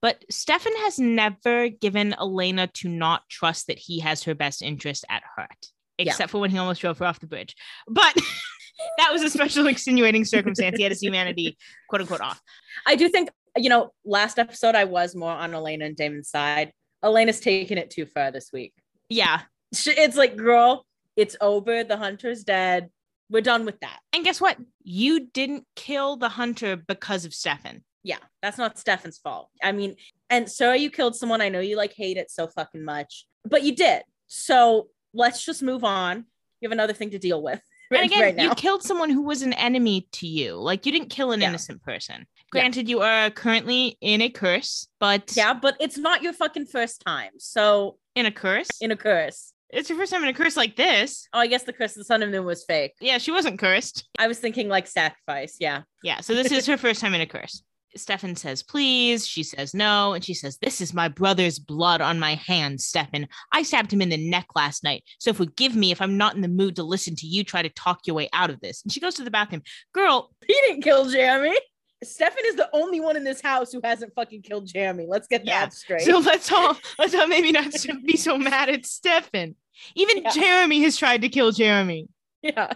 But 0.02 0.24
Stefan 0.30 0.72
has 0.78 0.98
never 0.98 1.68
given 1.68 2.14
Elena 2.14 2.66
to 2.78 2.88
not 2.88 3.22
trust 3.28 3.66
that 3.68 3.78
he 3.78 4.00
has 4.00 4.24
her 4.24 4.34
best 4.34 4.62
interest 4.62 5.04
at 5.08 5.22
heart, 5.36 5.66
Yeah. 5.98 6.10
except 6.12 6.30
for 6.30 6.40
when 6.40 6.50
he 6.50 6.58
almost 6.58 6.80
drove 6.80 6.98
her 6.98 7.06
off 7.06 7.18
the 7.18 7.26
bridge. 7.26 7.56
But 7.88 8.14
that 8.98 9.12
was 9.12 9.22
a 9.22 9.30
special 9.30 9.66
extenuating 9.66 10.24
circumstance. 10.24 10.76
He 10.76 10.82
had 10.84 10.92
his 10.92 11.02
humanity, 11.02 11.58
quote 11.88 12.02
unquote, 12.02 12.20
off. 12.20 12.40
I 12.86 12.94
do 12.94 13.08
think 13.08 13.30
you 13.56 13.68
know, 13.68 13.92
last 14.04 14.38
episode 14.38 14.74
I 14.74 14.84
was 14.84 15.14
more 15.14 15.32
on 15.32 15.54
Elena 15.54 15.86
and 15.86 15.96
Damon's 15.96 16.30
side. 16.30 16.72
Elena's 17.02 17.40
taking 17.40 17.78
it 17.78 17.90
too 17.90 18.06
far 18.06 18.30
this 18.30 18.50
week. 18.52 18.72
Yeah. 19.08 19.42
It's 19.72 20.16
like, 20.16 20.36
girl, 20.36 20.86
it's 21.16 21.36
over. 21.40 21.84
The 21.84 21.96
hunter's 21.96 22.44
dead. 22.44 22.90
We're 23.30 23.42
done 23.42 23.64
with 23.64 23.78
that. 23.80 24.00
And 24.12 24.24
guess 24.24 24.40
what? 24.40 24.56
You 24.82 25.26
didn't 25.26 25.64
kill 25.76 26.16
the 26.16 26.30
hunter 26.30 26.76
because 26.76 27.24
of 27.24 27.34
Stefan. 27.34 27.84
Yeah, 28.02 28.18
that's 28.40 28.56
not 28.56 28.78
Stefan's 28.78 29.18
fault. 29.18 29.50
I 29.62 29.72
mean, 29.72 29.96
and 30.30 30.50
sorry 30.50 30.78
you 30.78 30.90
killed 30.90 31.14
someone. 31.14 31.42
I 31.42 31.50
know 31.50 31.60
you 31.60 31.76
like 31.76 31.92
hate 31.94 32.16
it 32.16 32.30
so 32.30 32.46
fucking 32.46 32.84
much, 32.84 33.26
but 33.44 33.64
you 33.64 33.74
did. 33.74 34.02
So 34.28 34.88
let's 35.14 35.44
just 35.44 35.62
move 35.62 35.84
on. 35.84 36.24
You 36.60 36.68
have 36.68 36.72
another 36.72 36.92
thing 36.92 37.10
to 37.10 37.18
deal 37.18 37.42
with. 37.42 37.60
And 37.90 38.04
again, 38.04 38.20
right 38.20 38.38
you 38.38 38.54
killed 38.54 38.82
someone 38.82 39.10
who 39.10 39.22
was 39.22 39.42
an 39.42 39.52
enemy 39.54 40.08
to 40.12 40.26
you. 40.26 40.54
Like 40.56 40.84
you 40.86 40.92
didn't 40.92 41.10
kill 41.10 41.32
an 41.32 41.40
Yeah. 41.40 41.48
innocent 41.48 41.82
person. 41.82 42.16
Yeah. 42.18 42.24
Granted, 42.50 42.88
you 42.88 43.00
are 43.00 43.30
currently 43.30 43.96
in 44.00 44.20
a 44.22 44.28
curse, 44.30 44.88
but 45.00 45.32
yeah, 45.36 45.54
but 45.54 45.76
it's 45.80 45.98
not 45.98 46.22
your 46.22 46.32
fucking 46.32 46.66
first 46.66 47.02
time. 47.04 47.32
So 47.38 47.98
in 48.14 48.26
a 48.26 48.32
curse. 48.32 48.68
in 48.80 48.90
a 48.90 48.96
curse. 48.96 49.52
it's 49.70 49.90
your 49.90 49.98
first 49.98 50.12
time 50.12 50.22
in 50.22 50.28
a 50.28 50.34
curse 50.34 50.56
like 50.56 50.76
this. 50.76 51.28
Oh, 51.32 51.38
I 51.38 51.46
guess 51.46 51.64
the 51.64 51.72
curse 51.74 51.92
of 51.92 51.98
the 52.00 52.04
sun 52.04 52.22
and 52.22 52.32
moon 52.32 52.44
was 52.44 52.64
fake. 52.64 52.94
Yeah, 53.00 53.18
she 53.18 53.30
wasn't 53.30 53.58
cursed. 53.58 54.08
I 54.18 54.26
was 54.26 54.38
thinking 54.38 54.68
like 54.68 54.86
sacrifice. 54.86 55.56
Yeah. 55.60 55.82
Yeah, 56.02 56.20
so 56.20 56.34
this 56.34 56.50
is 56.50 56.66
her 56.66 56.76
first 56.78 57.00
time 57.00 57.14
in 57.14 57.20
a 57.20 57.26
curse. 57.26 57.62
Stefan 57.96 58.36
says, 58.36 58.62
please. 58.62 59.26
She 59.26 59.42
says 59.42 59.74
no. 59.74 60.12
And 60.12 60.24
she 60.24 60.34
says, 60.34 60.58
This 60.58 60.80
is 60.80 60.92
my 60.94 61.08
brother's 61.08 61.58
blood 61.58 62.00
on 62.00 62.18
my 62.18 62.34
hands, 62.34 62.84
Stefan. 62.84 63.28
I 63.52 63.62
stabbed 63.62 63.92
him 63.92 64.02
in 64.02 64.08
the 64.10 64.30
neck 64.30 64.46
last 64.54 64.84
night. 64.84 65.04
So 65.18 65.32
forgive 65.32 65.74
me 65.74 65.90
if 65.90 66.00
I'm 66.02 66.16
not 66.16 66.34
in 66.34 66.42
the 66.42 66.48
mood 66.48 66.76
to 66.76 66.82
listen 66.82 67.16
to 67.16 67.26
you 67.26 67.44
try 67.44 67.62
to 67.62 67.68
talk 67.70 68.06
your 68.06 68.14
way 68.16 68.28
out 68.32 68.50
of 68.50 68.60
this. 68.60 68.82
And 68.82 68.92
she 68.92 69.00
goes 69.00 69.14
to 69.14 69.24
the 69.24 69.30
bathroom. 69.30 69.62
Girl, 69.92 70.30
He 70.46 70.54
didn't 70.66 70.82
kill 70.82 71.08
Jeremy. 71.10 71.56
Stefan 72.04 72.44
is 72.46 72.54
the 72.54 72.68
only 72.72 73.00
one 73.00 73.16
in 73.16 73.24
this 73.24 73.40
house 73.40 73.72
who 73.72 73.80
hasn't 73.82 74.14
fucking 74.14 74.42
killed 74.42 74.66
Jeremy. 74.66 75.06
Let's 75.08 75.26
get 75.26 75.44
Yeah. 75.44 75.60
that 75.66 75.72
straight. 75.72 76.02
So 76.02 76.18
let's 76.18 76.52
all 76.52 76.76
let's 76.98 77.14
all 77.14 77.26
maybe 77.26 77.50
not 77.52 77.72
be 78.06 78.16
so 78.16 78.38
mad 78.38 78.68
at 78.68 78.86
Stefan. 78.86 79.56
Even 79.96 80.22
Yeah. 80.22 80.30
Jeremy 80.30 80.80
has 80.82 80.96
tried 80.96 81.22
to 81.22 81.28
kill 81.28 81.50
Jeremy. 81.52 82.08
yeah. 82.42 82.72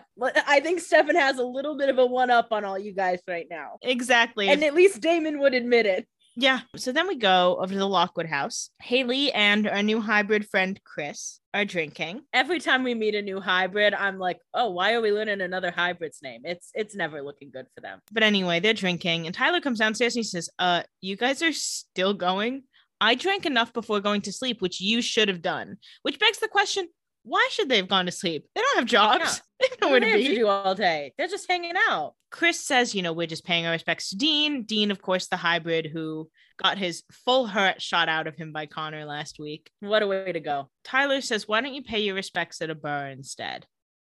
I 0.46 0.60
think 0.60 0.80
Stefan 0.80 1.16
has 1.16 1.38
a 1.38 1.44
little 1.44 1.76
bit 1.76 1.88
of 1.88 1.98
a 1.98 2.06
one 2.06 2.30
up 2.30 2.48
on 2.50 2.64
all 2.64 2.78
you 2.78 2.92
guys 2.92 3.20
right 3.28 3.46
now. 3.50 3.78
Exactly. 3.82 4.48
And 4.48 4.62
at 4.64 4.74
least 4.74 5.00
Damon 5.00 5.38
would 5.40 5.54
admit 5.54 5.86
it. 5.86 6.06
yeah. 6.36 6.60
So 6.76 6.92
then 6.92 7.06
we 7.08 7.16
go 7.16 7.56
over 7.60 7.72
to 7.72 7.78
the 7.78 7.86
Lockwood 7.88 8.26
house. 8.26 8.70
Haley 8.80 9.32
and 9.32 9.68
our 9.68 9.82
new 9.82 10.00
hybrid 10.00 10.48
friend 10.48 10.80
Chris 10.84 11.40
are 11.54 11.64
drinking. 11.66 12.22
Every 12.32 12.58
time 12.58 12.82
we 12.82 12.94
meet 12.94 13.14
a 13.14 13.20
new 13.22 13.40
hybrid, 13.40 13.92
I'm 13.92 14.18
like, 14.18 14.38
oh, 14.54 14.70
why 14.70 14.94
are 14.94 15.00
we 15.02 15.12
learning 15.12 15.42
another 15.42 15.70
hybrid's 15.70 16.20
name? 16.22 16.40
It's 16.44 16.70
it's 16.74 16.94
never 16.94 17.20
looking 17.22 17.50
good 17.52 17.66
for 17.74 17.82
them. 17.82 18.00
But 18.10 18.22
anyway, 18.22 18.60
they're 18.60 18.72
drinking, 18.74 19.26
and 19.26 19.34
Tyler 19.34 19.60
comes 19.60 19.78
downstairs 19.78 20.16
and 20.16 20.20
he 20.20 20.28
says, 20.28 20.48
"Uh, 20.58 20.82
you 21.02 21.16
guys 21.16 21.42
are 21.42 21.52
still 21.52 22.14
going? 22.14 22.62
I 23.00 23.14
drank 23.16 23.44
enough 23.46 23.72
before 23.72 24.00
going 24.00 24.22
to 24.22 24.32
sleep, 24.32 24.62
which 24.62 24.80
you 24.80 25.02
should 25.02 25.28
have 25.28 25.42
done." 25.42 25.76
Which 26.02 26.18
begs 26.18 26.38
the 26.38 26.48
question: 26.48 26.88
Why 27.24 27.48
should 27.50 27.68
they 27.68 27.76
have 27.76 27.88
gone 27.88 28.06
to 28.06 28.12
sleep? 28.12 28.46
They 28.54 28.60
don't 28.60 28.78
have 28.78 28.86
jobs. 28.86 29.40
They 29.62 29.68
have 29.80 30.02
do 30.02 30.10
to 30.10 30.16
be. 30.16 30.34
do 30.34 30.48
all 30.48 30.74
day? 30.74 31.12
They're 31.16 31.28
just 31.28 31.48
hanging 31.48 31.76
out. 31.88 32.14
Chris 32.32 32.58
says, 32.58 32.96
you 32.96 33.02
know, 33.02 33.12
we're 33.12 33.28
just 33.28 33.44
paying 33.44 33.64
our 33.64 33.70
respects 33.70 34.10
to 34.10 34.16
Dean. 34.16 34.64
Dean, 34.64 34.90
of 34.90 35.00
course, 35.00 35.28
the 35.28 35.36
hybrid 35.36 35.86
who 35.86 36.28
got 36.60 36.78
his 36.78 37.04
full 37.24 37.46
heart 37.46 37.80
shot 37.80 38.08
out 38.08 38.26
of 38.26 38.34
him 38.34 38.52
by 38.52 38.66
Connor 38.66 39.04
last 39.04 39.38
week. 39.38 39.70
What 39.78 40.02
a 40.02 40.08
way 40.08 40.32
to 40.32 40.40
go. 40.40 40.68
Tyler 40.82 41.20
says, 41.20 41.46
why 41.46 41.60
don't 41.60 41.74
you 41.74 41.82
pay 41.84 42.00
your 42.00 42.16
respects 42.16 42.60
at 42.60 42.70
a 42.70 42.74
bar 42.74 43.06
instead? 43.06 43.64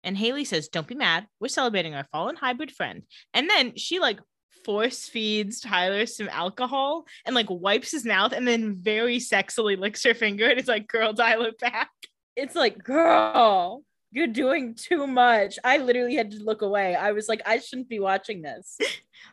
And 0.04 0.18
Haley 0.18 0.44
says, 0.44 0.68
don't 0.68 0.86
be 0.86 0.96
mad. 0.96 1.28
We're 1.40 1.48
celebrating 1.48 1.96
our 1.96 2.06
fallen 2.12 2.36
hybrid 2.36 2.72
friend. 2.72 3.04
And 3.34 3.50
then 3.50 3.78
she 3.78 4.00
like 4.00 4.20
force 4.66 5.08
feeds 5.08 5.62
Tyler 5.62 6.06
some 6.06 6.28
alcohol 6.28 7.06
and 7.26 7.34
like 7.34 7.48
wipes 7.50 7.92
his 7.92 8.06
mouth 8.06 8.34
and 8.34 8.46
then 8.46 8.76
very 8.82 9.20
sexily 9.20 9.78
licks 9.78 10.04
her 10.04 10.14
finger 10.14 10.50
and 10.50 10.60
it's 10.60 10.68
like, 10.68 10.88
girl, 10.90 11.14
dial 11.14 11.44
it 11.44 11.58
back. 11.58 11.90
It's 12.38 12.56
like, 12.56 12.82
girl, 12.84 13.84
you're 14.12 14.28
doing 14.28 14.76
too 14.76 15.06
much. 15.08 15.58
I 15.64 15.78
literally 15.80 16.16
had 16.16 16.32
to 16.32 16.38
look 16.44 16.62
away. 16.62 16.96
I 16.96 17.12
was 17.12 17.28
like, 17.28 17.42
I 17.46 17.58
shouldn't 17.60 17.90
be 17.90 18.00
watching 18.00 18.42
this. 18.42 18.78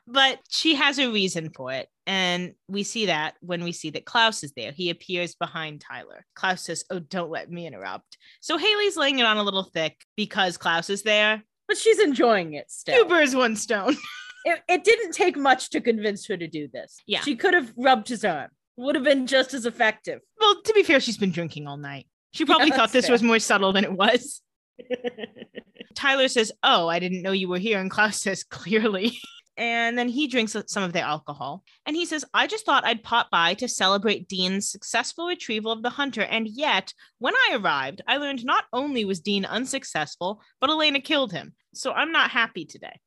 But 0.07 0.41
she 0.51 0.75
has 0.75 0.99
a 0.99 1.11
reason 1.11 1.51
for 1.55 1.71
it. 1.73 1.89
And 2.07 2.55
we 2.69 2.83
see 2.83 3.07
that 3.07 3.35
when 3.41 3.63
we 3.65 3.73
see 3.73 3.91
that 3.91 4.05
Klaus 4.07 4.43
is 4.43 4.53
there. 4.57 4.73
He 4.73 4.89
appears 4.91 5.35
behind 5.35 5.81
Tyler. 5.83 6.25
Klaus 6.35 6.63
says, 6.63 6.85
Oh, 6.91 6.99
don't 6.99 7.31
let 7.31 7.51
me 7.51 7.67
interrupt. 7.67 8.17
So 8.41 8.57
Haley's 8.59 8.97
laying 8.97 9.19
it 9.19 9.27
on 9.27 9.37
a 9.37 9.43
little 9.43 9.63
thick 9.63 10.03
because 10.17 10.57
Klaus 10.57 10.89
is 10.91 11.03
there. 11.03 11.43
But 11.69 11.77
she's 11.79 11.99
enjoying 12.01 12.55
it 12.55 12.67
Two 12.69 12.93
still. 12.95 13.05
birds, 13.09 13.35
one 13.35 13.57
stone. 13.57 13.97
It, 14.47 14.61
it 14.69 14.85
didn't 14.85 15.13
take 15.13 15.39
much 15.39 15.71
to 15.71 15.81
convince 15.81 16.27
her 16.27 16.37
to 16.37 16.47
do 16.47 16.69
this. 16.69 16.99
Yeah. 17.07 17.21
She 17.23 17.35
could 17.35 17.55
have 17.55 17.73
rubbed 17.79 18.09
his 18.09 18.27
arm. 18.27 18.51
Would 18.77 18.95
have 18.95 19.05
been 19.05 19.27
just 19.27 19.55
as 19.55 19.65
effective. 19.65 20.21
well, 20.39 20.61
to 20.63 20.73
be 20.75 20.83
fair, 20.83 21.01
she's 21.01 21.17
been 21.17 21.31
drinking 21.31 21.67
all 21.67 21.79
night. 21.79 22.07
She 22.35 22.45
probably 22.45 22.69
Yeah, 22.69 22.77
thought 22.77 22.93
this 22.93 23.09
was 23.09 23.23
more 23.23 23.39
subtle 23.39 23.73
than 23.73 23.85
it 23.85 23.93
was. 23.93 24.43
Tyler 25.95 26.27
says, 26.27 26.51
Oh, 26.65 26.89
I 26.89 26.99
didn't 26.99 27.23
know 27.23 27.31
you 27.31 27.49
were 27.49 27.59
here. 27.59 27.79
And 27.79 27.91
Klaus 27.91 28.21
says, 28.21 28.43
Clearly. 28.43 29.19
And 29.57 29.97
then 29.97 30.09
he 30.09 30.27
drinks 30.27 30.57
some 30.67 30.83
of 30.83 30.93
their 30.93 31.05
alcohol. 31.05 31.63
And 31.87 31.95
he 31.95 32.07
says, 32.07 32.25
I 32.35 32.49
just 32.49 32.67
thought 32.67 32.85
I'd 32.85 33.05
pop 33.05 33.31
by 33.31 33.55
to 33.55 33.69
celebrate 33.69 34.27
Dean's 34.27 34.69
successful 34.69 35.29
retrieval 35.29 35.71
of 35.71 35.85
the 35.85 35.91
hunter. 35.91 36.23
And 36.23 36.49
yet, 36.49 36.93
when 37.21 37.35
I 37.37 37.55
arrived, 37.55 38.03
I 38.09 38.17
learned 38.17 38.45
not 38.45 38.65
only 38.73 39.05
was 39.05 39.21
Dean 39.21 39.45
unsuccessful, 39.45 40.43
but 40.61 40.71
Elena 40.71 41.01
killed 41.01 41.31
him. 41.31 41.53
So 41.73 41.93
I'm 41.93 42.11
not 42.11 42.33
happy 42.33 42.65
today. 42.65 42.99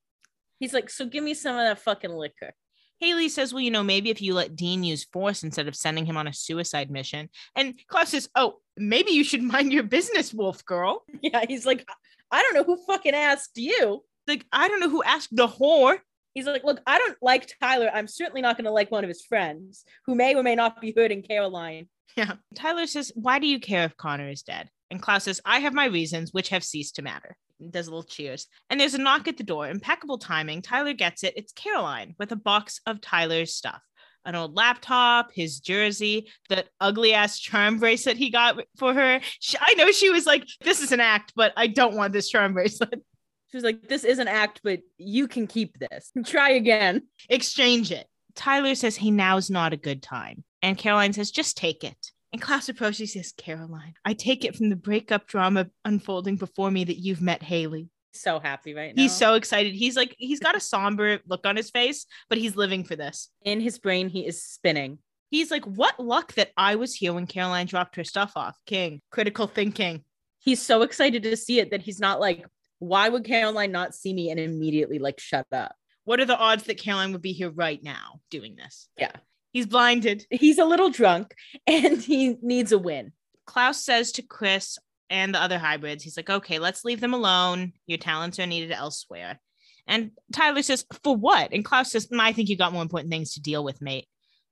He's 0.57 0.74
like, 0.74 0.89
so 0.89 1.05
give 1.05 1.22
me 1.22 1.34
some 1.34 1.57
of 1.57 1.63
that 1.63 1.79
fucking 1.79 2.12
liquor. 2.12 2.53
Haley 3.00 3.30
says, 3.30 3.54
Well, 3.54 3.62
you 3.62 3.72
know, 3.72 3.84
maybe 3.84 4.10
if 4.10 4.22
you 4.22 4.34
let 4.34 4.56
Dean 4.56 4.84
use 4.84 5.06
force 5.06 5.44
instead 5.44 5.68
of 5.68 5.75
sending 5.75 6.06
him 6.06 6.18
on 6.18 6.27
a 6.27 6.34
suicide 6.34 6.89
mission. 6.89 7.30
And 7.56 7.80
Klaus 7.88 8.10
says, 8.10 8.30
Oh, 8.36 8.60
maybe 8.75 9.12
you 9.12 9.24
should 9.24 9.44
mind 9.54 9.72
your 9.72 9.84
business, 9.84 10.34
wolf 10.34 10.63
girl. 10.66 11.04
Yeah, 11.22 11.46
he's 11.48 11.66
like, 11.66 11.88
I 12.32 12.42
don't 12.42 12.54
know 12.54 12.63
who 12.63 12.84
fucking 12.86 13.16
asked 13.16 13.58
you. 13.58 14.04
Like, 14.27 14.46
I 14.51 14.68
don't 14.68 14.80
know 14.80 14.89
who 14.89 15.04
asked 15.04 15.36
the 15.36 15.48
whore. 15.48 16.00
He's 16.34 16.46
like, 16.46 16.63
look, 16.63 16.82
I 16.86 17.00
don't 17.00 17.18
like 17.22 17.51
Tyler. 17.60 17.89
I'm 17.92 18.08
certainly 18.08 18.42
not 18.42 18.58
going 18.58 18.66
to 18.66 18.72
like 18.72 18.92
one 18.92 19.04
of 19.04 19.08
his 19.08 19.25
friends 19.25 19.84
who 20.06 20.13
may 20.13 20.36
or 20.36 20.44
may 20.44 20.56
not 20.56 20.80
be 20.80 20.94
hurting 20.96 21.24
Caroline. 21.24 21.88
Yeah. 22.16 22.34
Tyler 22.56 22.88
says, 22.88 23.12
Why 23.16 23.39
do 23.39 23.48
you 23.48 23.60
care 23.60 23.86
if 23.86 23.98
Connor 23.98 24.30
is 24.30 24.42
dead? 24.42 24.70
And 24.89 25.01
Klaus 25.01 25.25
says, 25.25 25.42
I 25.46 25.60
have 25.60 25.74
my 25.74 25.86
reasons, 25.86 26.34
which 26.34 26.50
have 26.50 26.63
ceased 26.63 26.96
to 26.96 27.01
matter. 27.01 27.38
Does 27.69 27.87
a 27.87 27.91
little 27.91 28.03
cheers. 28.03 28.47
And 28.69 28.79
there's 28.79 28.93
a 28.93 28.99
knock 28.99 29.27
at 29.27 29.37
the 29.37 29.43
door. 29.43 29.67
Impeccable 29.67 30.17
timing. 30.17 30.61
Tyler 30.61 30.93
gets 30.93 31.23
it. 31.23 31.33
It's 31.35 31.51
Caroline 31.53 32.15
with 32.19 32.31
a 32.31 32.35
box 32.35 32.81
of 32.85 33.01
Tyler's 33.01 33.53
stuff. 33.53 33.81
An 34.25 34.35
old 34.35 34.55
laptop, 34.55 35.31
his 35.33 35.59
jersey, 35.59 36.29
that 36.49 36.67
ugly 36.81 37.13
ass 37.13 37.39
charm 37.39 37.79
bracelet 37.79 38.17
he 38.17 38.29
got 38.29 38.59
for 38.77 38.93
her. 38.93 39.21
She, 39.39 39.57
I 39.59 39.73
know 39.75 39.91
she 39.91 40.09
was 40.09 40.25
like, 40.25 40.45
This 40.61 40.81
is 40.81 40.91
an 40.91 40.99
act, 40.99 41.33
but 41.35 41.53
I 41.55 41.67
don't 41.67 41.95
want 41.95 42.13
this 42.13 42.29
charm 42.29 42.53
bracelet. 42.53 43.01
She 43.49 43.55
was 43.55 43.63
like, 43.63 43.87
this 43.87 44.03
is 44.03 44.19
an 44.19 44.27
act, 44.27 44.59
but 44.61 44.81
you 44.97 45.25
can 45.25 45.47
keep 45.47 45.79
this. 45.79 46.11
Try 46.25 46.49
again. 46.49 47.03
Exchange 47.29 47.93
it. 47.93 48.05
Tyler 48.35 48.75
says, 48.75 48.97
Hey, 48.97 49.09
now's 49.09 49.49
not 49.49 49.71
a 49.71 49.77
good 49.77 50.03
time. 50.03 50.43
And 50.61 50.77
Caroline 50.77 51.13
says, 51.13 51.31
Just 51.31 51.55
take 51.55 51.85
it. 51.85 52.11
Klaus 52.39 52.70
approaches, 52.70 53.13
he 53.13 53.20
says, 53.20 53.34
Caroline, 53.38 53.94
I 54.06 54.13
take 54.13 54.46
it 54.46 54.56
from 54.56 54.70
the 54.70 54.75
breakup 54.75 55.27
drama 55.27 55.67
unfolding 55.86 56.36
before 56.36 56.72
me 56.72 56.84
that 56.84 56.98
you've 57.00 57.22
met 57.22 57.44
Haley. 57.44 57.89
so 58.13 58.39
happy 58.39 58.74
right 58.74 58.96
now. 58.96 59.01
He's 59.01 59.15
so 59.15 59.36
excited. 59.36 59.74
He's 59.75 59.96
like, 59.96 60.15
he's 60.17 60.39
got 60.39 60.56
a 60.56 60.60
somber 60.60 61.20
look 61.27 61.46
on 61.46 61.56
his 61.56 61.70
face, 61.70 62.06
but 62.29 62.38
he's 62.38 62.56
living 62.56 62.84
for 62.84 62.96
this. 62.96 63.29
in 63.44 63.60
his 63.62 63.77
brain, 63.79 64.10
he 64.10 64.25
is 64.25 64.44
spinning. 64.44 65.00
He's 65.29 65.51
like, 65.51 65.65
what 65.65 66.00
luck 66.00 66.34
that 66.36 66.51
I 66.56 66.75
was 66.75 66.96
here 66.96 67.13
when 67.13 67.27
Caroline 67.27 67.67
dropped 67.67 67.96
her 67.98 68.03
stuff 68.03 68.32
off. 68.36 68.58
King, 68.65 69.01
critical 69.12 69.46
thinking. 69.46 70.03
He's 70.39 70.62
so 70.62 70.82
excited 70.84 71.24
to 71.24 71.36
see 71.36 71.60
it 71.60 71.72
that 71.72 71.82
he's 71.82 72.00
not 72.00 72.20
like, 72.20 72.46
why 72.79 73.10
would 73.10 73.25
Caroline 73.25 73.72
not 73.72 73.94
see 73.94 74.13
me 74.13 74.29
and 74.29 74.39
immediately 74.39 75.00
like 75.00 75.20
shut 75.20 75.48
up? 75.51 75.75
What 76.06 76.22
are 76.22 76.25
the 76.25 76.38
odds 76.38 76.63
that 76.63 76.77
Caroline 76.77 77.12
would 77.12 77.22
be 77.22 77.34
here 77.34 77.50
right 77.50 77.84
now 77.84 78.22
doing 78.32 78.56
this? 78.56 78.88
Yeah. 78.98 79.12
He's 79.57 79.65
blinded. 79.65 80.23
He's 80.29 80.59
a 80.59 80.65
little 80.65 80.91
drunk 80.91 81.33
and 81.65 81.99
he 81.99 82.37
needs 82.43 82.71
a 82.71 82.77
win. 82.77 83.11
Klaus 83.47 83.83
says 83.83 84.11
to 84.11 84.21
Chris 84.21 84.77
and 85.09 85.33
the 85.33 85.41
other 85.41 85.57
hybrids, 85.57 86.03
he's 86.03 86.15
like, 86.15 86.29
okay, 86.29 86.59
let's 86.59 86.85
leave 86.85 87.01
them 87.01 87.15
alone. 87.15 87.73
Your 87.87 87.97
talents 87.97 88.37
are 88.37 88.45
needed 88.45 88.71
elsewhere. 88.71 89.39
And 89.87 90.11
Tyler 90.31 90.61
says, 90.61 90.85
for 91.03 91.15
what? 91.15 91.53
And 91.53 91.65
Klaus 91.65 91.91
says, 91.91 92.05
"Mm, 92.05 92.19
I 92.19 92.33
think 92.33 92.49
you 92.49 92.55
got 92.55 92.71
more 92.71 92.83
important 92.83 93.11
things 93.11 93.33
to 93.33 93.41
deal 93.41 93.63
with, 93.63 93.81
mate. 93.81 94.07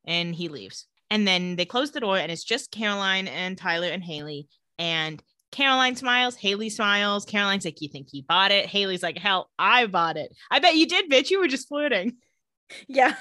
And 0.08 0.34
he 0.34 0.50
leaves. 0.50 0.88
And 1.12 1.28
then 1.28 1.56
they 1.56 1.66
close 1.66 1.92
the 1.92 2.00
door, 2.00 2.18
and 2.18 2.32
it's 2.32 2.44
just 2.44 2.72
Caroline 2.72 3.28
and 3.28 3.56
Tyler 3.56 3.90
and 3.90 4.04
Haley. 4.04 4.48
And 4.80 5.22
Caroline 5.52 5.96
smiles, 5.96 6.36
Haley 6.36 6.72
smiles. 6.72 7.26
Caroline's 7.26 7.64
like, 7.64 7.80
You 7.80 7.90
think 7.90 8.08
he 8.10 8.24
bought 8.28 8.52
it? 8.52 8.66
Haley's 8.66 9.04
like, 9.04 9.20
Hell, 9.20 9.52
I 9.60 9.86
bought 9.86 10.18
it. 10.18 10.36
I 10.50 10.58
bet 10.58 10.76
you 10.76 10.88
did, 10.88 11.12
bitch. 11.12 11.30
You 11.30 11.42
were 11.42 11.48
just 11.48 11.68
flirting. 11.68 12.18
Yeah. 12.88 13.14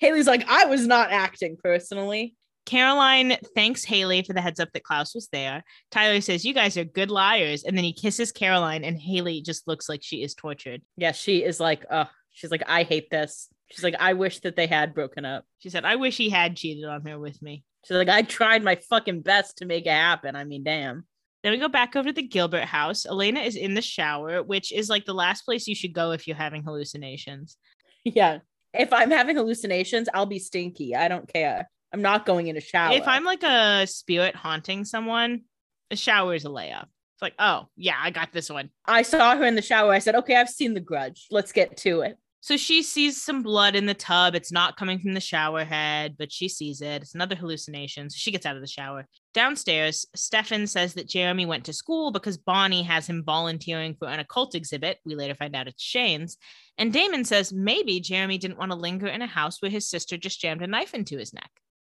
Haley's 0.00 0.26
like, 0.26 0.44
I 0.48 0.66
was 0.66 0.86
not 0.86 1.10
acting 1.10 1.56
personally. 1.62 2.34
Caroline 2.66 3.36
thanks 3.54 3.84
Haley 3.84 4.22
for 4.22 4.32
the 4.32 4.40
heads 4.40 4.58
up 4.58 4.72
that 4.72 4.84
Klaus 4.84 5.14
was 5.14 5.28
there. 5.28 5.62
Tyler 5.90 6.20
says, 6.20 6.44
You 6.44 6.54
guys 6.54 6.76
are 6.76 6.84
good 6.84 7.10
liars. 7.10 7.64
And 7.64 7.76
then 7.76 7.84
he 7.84 7.92
kisses 7.92 8.32
Caroline, 8.32 8.84
and 8.84 9.00
Haley 9.00 9.42
just 9.42 9.68
looks 9.68 9.88
like 9.88 10.02
she 10.02 10.22
is 10.22 10.34
tortured. 10.34 10.82
Yeah, 10.96 11.12
she 11.12 11.44
is 11.44 11.60
like, 11.60 11.84
oh, 11.90 12.08
she's 12.30 12.50
like, 12.50 12.62
I 12.66 12.84
hate 12.84 13.10
this. 13.10 13.48
She's 13.70 13.84
like, 13.84 13.96
I 13.98 14.14
wish 14.14 14.40
that 14.40 14.56
they 14.56 14.66
had 14.66 14.94
broken 14.94 15.24
up. 15.24 15.44
She 15.58 15.70
said, 15.70 15.84
I 15.84 15.96
wish 15.96 16.16
he 16.16 16.30
had 16.30 16.56
cheated 16.56 16.84
on 16.84 17.04
her 17.06 17.18
with 17.18 17.40
me. 17.42 17.64
She's 17.84 17.96
like, 17.96 18.08
I 18.08 18.22
tried 18.22 18.62
my 18.62 18.76
fucking 18.76 19.22
best 19.22 19.58
to 19.58 19.66
make 19.66 19.86
it 19.86 19.90
happen. 19.90 20.36
I 20.36 20.44
mean, 20.44 20.64
damn. 20.64 21.04
Then 21.42 21.52
we 21.52 21.58
go 21.58 21.68
back 21.68 21.94
over 21.94 22.08
to 22.08 22.12
the 22.12 22.22
Gilbert 22.22 22.64
house. 22.64 23.04
Elena 23.04 23.40
is 23.40 23.56
in 23.56 23.74
the 23.74 23.82
shower, 23.82 24.42
which 24.42 24.72
is 24.72 24.88
like 24.88 25.04
the 25.04 25.12
last 25.12 25.42
place 25.42 25.66
you 25.66 25.74
should 25.74 25.92
go 25.92 26.12
if 26.12 26.26
you're 26.26 26.36
having 26.36 26.64
hallucinations. 26.64 27.56
Yeah. 28.06 28.40
If 28.74 28.92
I'm 28.92 29.10
having 29.10 29.36
hallucinations, 29.36 30.08
I'll 30.12 30.26
be 30.26 30.38
stinky. 30.38 30.94
I 30.96 31.08
don't 31.08 31.26
care. 31.32 31.70
I'm 31.92 32.02
not 32.02 32.26
going 32.26 32.48
in 32.48 32.56
a 32.56 32.60
shower. 32.60 32.94
If 32.94 33.06
I'm 33.06 33.24
like 33.24 33.44
a 33.44 33.86
spirit 33.86 34.34
haunting 34.34 34.84
someone, 34.84 35.42
a 35.90 35.96
shower 35.96 36.34
is 36.34 36.44
a 36.44 36.48
layup. 36.48 36.86
It's 37.14 37.22
like, 37.22 37.34
oh, 37.38 37.68
yeah, 37.76 37.94
I 38.00 38.10
got 38.10 38.32
this 38.32 38.50
one. 38.50 38.70
I 38.84 39.02
saw 39.02 39.36
her 39.36 39.44
in 39.44 39.54
the 39.54 39.62
shower, 39.62 39.92
I 39.92 40.00
said, 40.00 40.16
okay, 40.16 40.34
I've 40.34 40.48
seen 40.48 40.74
the 40.74 40.80
grudge. 40.80 41.28
Let's 41.30 41.52
get 41.52 41.76
to 41.78 42.00
it. 42.00 42.18
So 42.40 42.56
she 42.56 42.82
sees 42.82 43.22
some 43.22 43.42
blood 43.42 43.74
in 43.76 43.86
the 43.86 43.94
tub. 43.94 44.34
It's 44.34 44.52
not 44.52 44.76
coming 44.76 44.98
from 44.98 45.14
the 45.14 45.20
shower 45.20 45.64
head, 45.64 46.16
but 46.18 46.30
she 46.30 46.48
sees 46.48 46.82
it. 46.82 47.00
It's 47.00 47.14
another 47.14 47.36
hallucination. 47.36 48.10
So 48.10 48.16
she 48.18 48.32
gets 48.32 48.44
out 48.44 48.56
of 48.56 48.60
the 48.60 48.68
shower. 48.68 49.06
Downstairs, 49.34 50.06
Stefan 50.14 50.68
says 50.68 50.94
that 50.94 51.08
Jeremy 51.08 51.44
went 51.44 51.64
to 51.64 51.72
school 51.72 52.12
because 52.12 52.38
Bonnie 52.38 52.84
has 52.84 53.08
him 53.08 53.24
volunteering 53.24 53.96
for 53.96 54.06
an 54.06 54.20
occult 54.20 54.54
exhibit. 54.54 55.00
We 55.04 55.16
later 55.16 55.34
find 55.34 55.56
out 55.56 55.66
it's 55.66 55.82
Shane's. 55.82 56.38
And 56.78 56.92
Damon 56.92 57.24
says 57.24 57.52
maybe 57.52 57.98
Jeremy 57.98 58.38
didn't 58.38 58.58
want 58.58 58.70
to 58.70 58.78
linger 58.78 59.08
in 59.08 59.22
a 59.22 59.26
house 59.26 59.60
where 59.60 59.72
his 59.72 59.88
sister 59.88 60.16
just 60.16 60.40
jammed 60.40 60.62
a 60.62 60.68
knife 60.68 60.94
into 60.94 61.18
his 61.18 61.34
neck. 61.34 61.50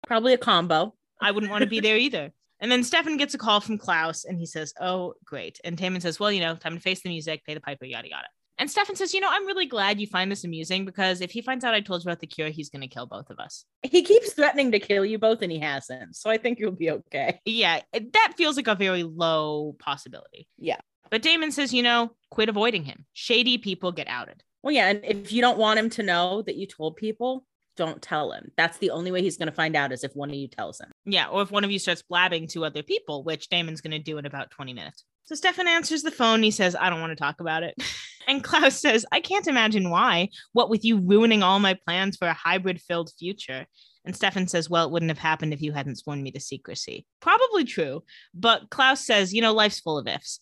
Probably 0.07 0.35
a 0.35 0.39
combo. 0.39 0.95
I 1.19 1.31
wouldn't 1.31 1.51
want 1.51 1.65
to 1.65 1.71
be 1.71 1.81
there 1.81 1.97
either. 1.97 2.31
And 2.61 2.71
then 2.71 2.85
Stefan 2.85 3.17
gets 3.17 3.33
a 3.33 3.39
call 3.39 3.61
from 3.61 3.79
Klaus 3.79 4.27
and 4.27 4.39
he 4.39 4.45
says, 4.45 4.75
Oh, 4.79 5.15
great. 5.25 5.59
And 5.65 5.79
Damon 5.79 6.03
says, 6.03 6.21
Well, 6.21 6.31
you 6.31 6.41
know, 6.41 6.57
time 6.57 6.75
to 6.75 6.81
face 6.81 7.03
the 7.03 7.09
music, 7.09 7.45
pay 7.47 7.55
the 7.55 7.61
piper, 7.61 7.87
yada, 7.87 8.11
yada. 8.11 8.29
And 8.61 8.71
Stefan 8.71 8.95
says, 8.95 9.15
You 9.15 9.21
know, 9.21 9.31
I'm 9.31 9.47
really 9.47 9.65
glad 9.67 9.99
you 9.99 10.07
find 10.07 10.31
this 10.31 10.45
amusing 10.45 10.85
because 10.85 11.23
if 11.23 11.31
he 11.31 11.41
finds 11.41 11.65
out 11.65 11.75
I 11.75 11.81
told 11.81 12.05
you 12.05 12.11
about 12.11 12.21
the 12.21 12.27
cure, 12.27 12.51
he's 12.51 12.69
going 12.69 12.83
to 12.83 12.89
kill 12.89 13.07
both 13.07 13.31
of 13.31 13.39
us. 13.39 13.65
He 13.83 14.03
keeps 14.03 14.35
threatening 14.35 14.71
to 14.73 14.79
kill 14.79 15.05
you 15.05 15.19
both 15.19 15.41
and 15.41 15.51
he 15.51 15.59
hasn't. 15.59 16.15
So 16.15 16.29
I 16.29 16.37
think 16.37 16.61
you'll 16.61 16.73
be 16.73 16.91
okay. 16.91 17.41
Yeah, 17.47 17.81
that 17.93 18.35
feels 18.37 18.57
like 18.57 18.69
a 18.69 18.75
very 18.75 19.03
low 19.03 19.75
possibility. 19.79 20.47
Yeah. 20.59 20.77
But 21.11 21.23
Damon 21.23 21.53
says, 21.53 21.73
You 21.73 21.83
know, 21.83 22.13
quit 22.31 22.51
avoiding 22.51 22.85
him. 22.85 23.07
Shady 23.15 23.57
people 23.57 23.93
get 23.93 24.09
outed. 24.09 24.43
Well, 24.63 24.75
yeah. 24.75 24.91
And 24.91 25.05
if 25.05 25.33
you 25.33 25.41
don't 25.41 25.59
want 25.59 25.79
him 25.79 25.89
to 25.91 26.03
know 26.03 26.43
that 26.43 26.57
you 26.57 26.67
told 26.67 26.97
people, 26.97 27.47
don't 27.77 28.03
tell 28.03 28.33
him. 28.33 28.53
That's 28.59 28.77
the 28.77 28.91
only 28.91 29.11
way 29.11 29.23
he's 29.23 29.39
going 29.39 29.49
to 29.49 29.55
find 29.55 29.75
out 29.75 29.91
is 29.91 30.05
if 30.05 30.15
one 30.15 30.29
of 30.29 30.37
you 30.37 30.49
tells 30.49 30.81
him. 30.81 30.91
Yeah, 31.07 31.29
or 31.29 31.41
if 31.41 31.51
one 31.51 31.65
of 31.65 31.71
you 31.71 31.79
starts 31.79 32.03
blabbing 32.03 32.49
to 32.49 32.67
other 32.67 32.83
people, 32.83 33.25
which 33.25 33.49
Damon's 33.49 33.81
going 33.81 33.93
to 33.93 33.99
do 33.99 34.19
in 34.19 34.27
about 34.27 34.51
20 34.51 34.75
minutes. 34.75 35.05
So 35.25 35.35
Stefan 35.35 35.69
answers 35.69 36.03
the 36.03 36.11
phone. 36.11 36.43
He 36.43 36.51
says, 36.51 36.75
I 36.75 36.91
don't 36.91 37.01
want 37.01 37.13
to 37.13 37.23
talk 37.23 37.41
about 37.41 37.63
it. 37.63 37.75
and 38.27 38.43
Klaus 38.43 38.81
says, 38.81 39.07
I 39.13 39.21
can't 39.21 39.47
imagine 39.47 39.91
why. 39.91 40.29
What 40.53 40.71
with 40.71 40.85
you 40.85 40.99
ruining 40.99 41.43
all 41.43 41.61
my 41.61 41.75
plans 41.87 42.17
for 42.17 42.27
a 42.29 42.35
hybrid 42.35 42.81
filled 42.81 43.13
future? 43.19 43.67
And 44.05 44.17
Stefan 44.17 44.49
says, 44.49 44.71
Well, 44.71 44.87
it 44.87 44.91
wouldn't 44.91 45.11
have 45.11 45.19
happened 45.19 45.53
if 45.53 45.63
you 45.63 45.73
hadn't 45.73 45.97
sworn 45.97 46.23
me 46.23 46.31
to 46.33 46.41
secrecy. 46.41 47.07
Probably 47.21 47.65
true. 47.65 48.03
But 48.35 48.71
Klaus 48.71 49.05
says, 49.05 49.35
You 49.35 49.43
know, 49.43 49.53
life's 49.53 49.81
full 49.81 49.99
of 49.99 50.07
ifs. 50.07 50.41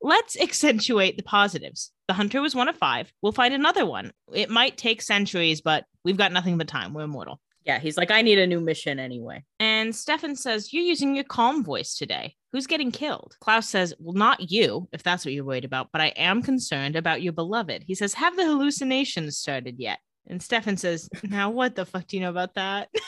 Let's 0.00 0.40
accentuate 0.40 1.16
the 1.16 1.22
positives. 1.22 1.92
The 2.08 2.14
hunter 2.14 2.40
was 2.40 2.54
one 2.54 2.68
of 2.68 2.76
five. 2.76 3.12
We'll 3.22 3.32
find 3.32 3.54
another 3.54 3.86
one. 3.86 4.12
It 4.34 4.50
might 4.50 4.76
take 4.76 5.00
centuries, 5.00 5.60
but 5.60 5.84
we've 6.04 6.16
got 6.16 6.32
nothing 6.32 6.58
but 6.58 6.68
time. 6.68 6.92
We're 6.92 7.04
immortal. 7.04 7.40
Yeah. 7.64 7.78
He's 7.78 7.96
like, 7.96 8.10
I 8.10 8.22
need 8.22 8.38
a 8.38 8.46
new 8.46 8.60
mission 8.60 8.98
anyway. 8.98 9.44
And 9.60 9.94
Stefan 9.94 10.36
says, 10.36 10.72
You're 10.72 10.84
using 10.84 11.14
your 11.14 11.24
calm 11.24 11.64
voice 11.64 11.94
today. 11.96 12.36
Who's 12.52 12.66
getting 12.66 12.90
killed? 12.90 13.36
Klaus 13.40 13.68
says, 13.68 13.94
Well, 13.98 14.14
not 14.14 14.50
you, 14.50 14.88
if 14.92 15.02
that's 15.02 15.24
what 15.24 15.32
you're 15.32 15.44
worried 15.44 15.64
about, 15.64 15.88
but 15.92 16.02
I 16.02 16.08
am 16.08 16.42
concerned 16.42 16.96
about 16.96 17.22
your 17.22 17.32
beloved. 17.32 17.84
He 17.86 17.94
says, 17.94 18.14
Have 18.14 18.36
the 18.36 18.44
hallucinations 18.44 19.38
started 19.38 19.78
yet? 19.78 19.98
And 20.26 20.42
Stefan 20.42 20.76
says, 20.76 21.08
Now, 21.22 21.50
what 21.50 21.74
the 21.74 21.86
fuck 21.86 22.06
do 22.06 22.16
you 22.16 22.22
know 22.22 22.30
about 22.30 22.54
that? 22.54 22.88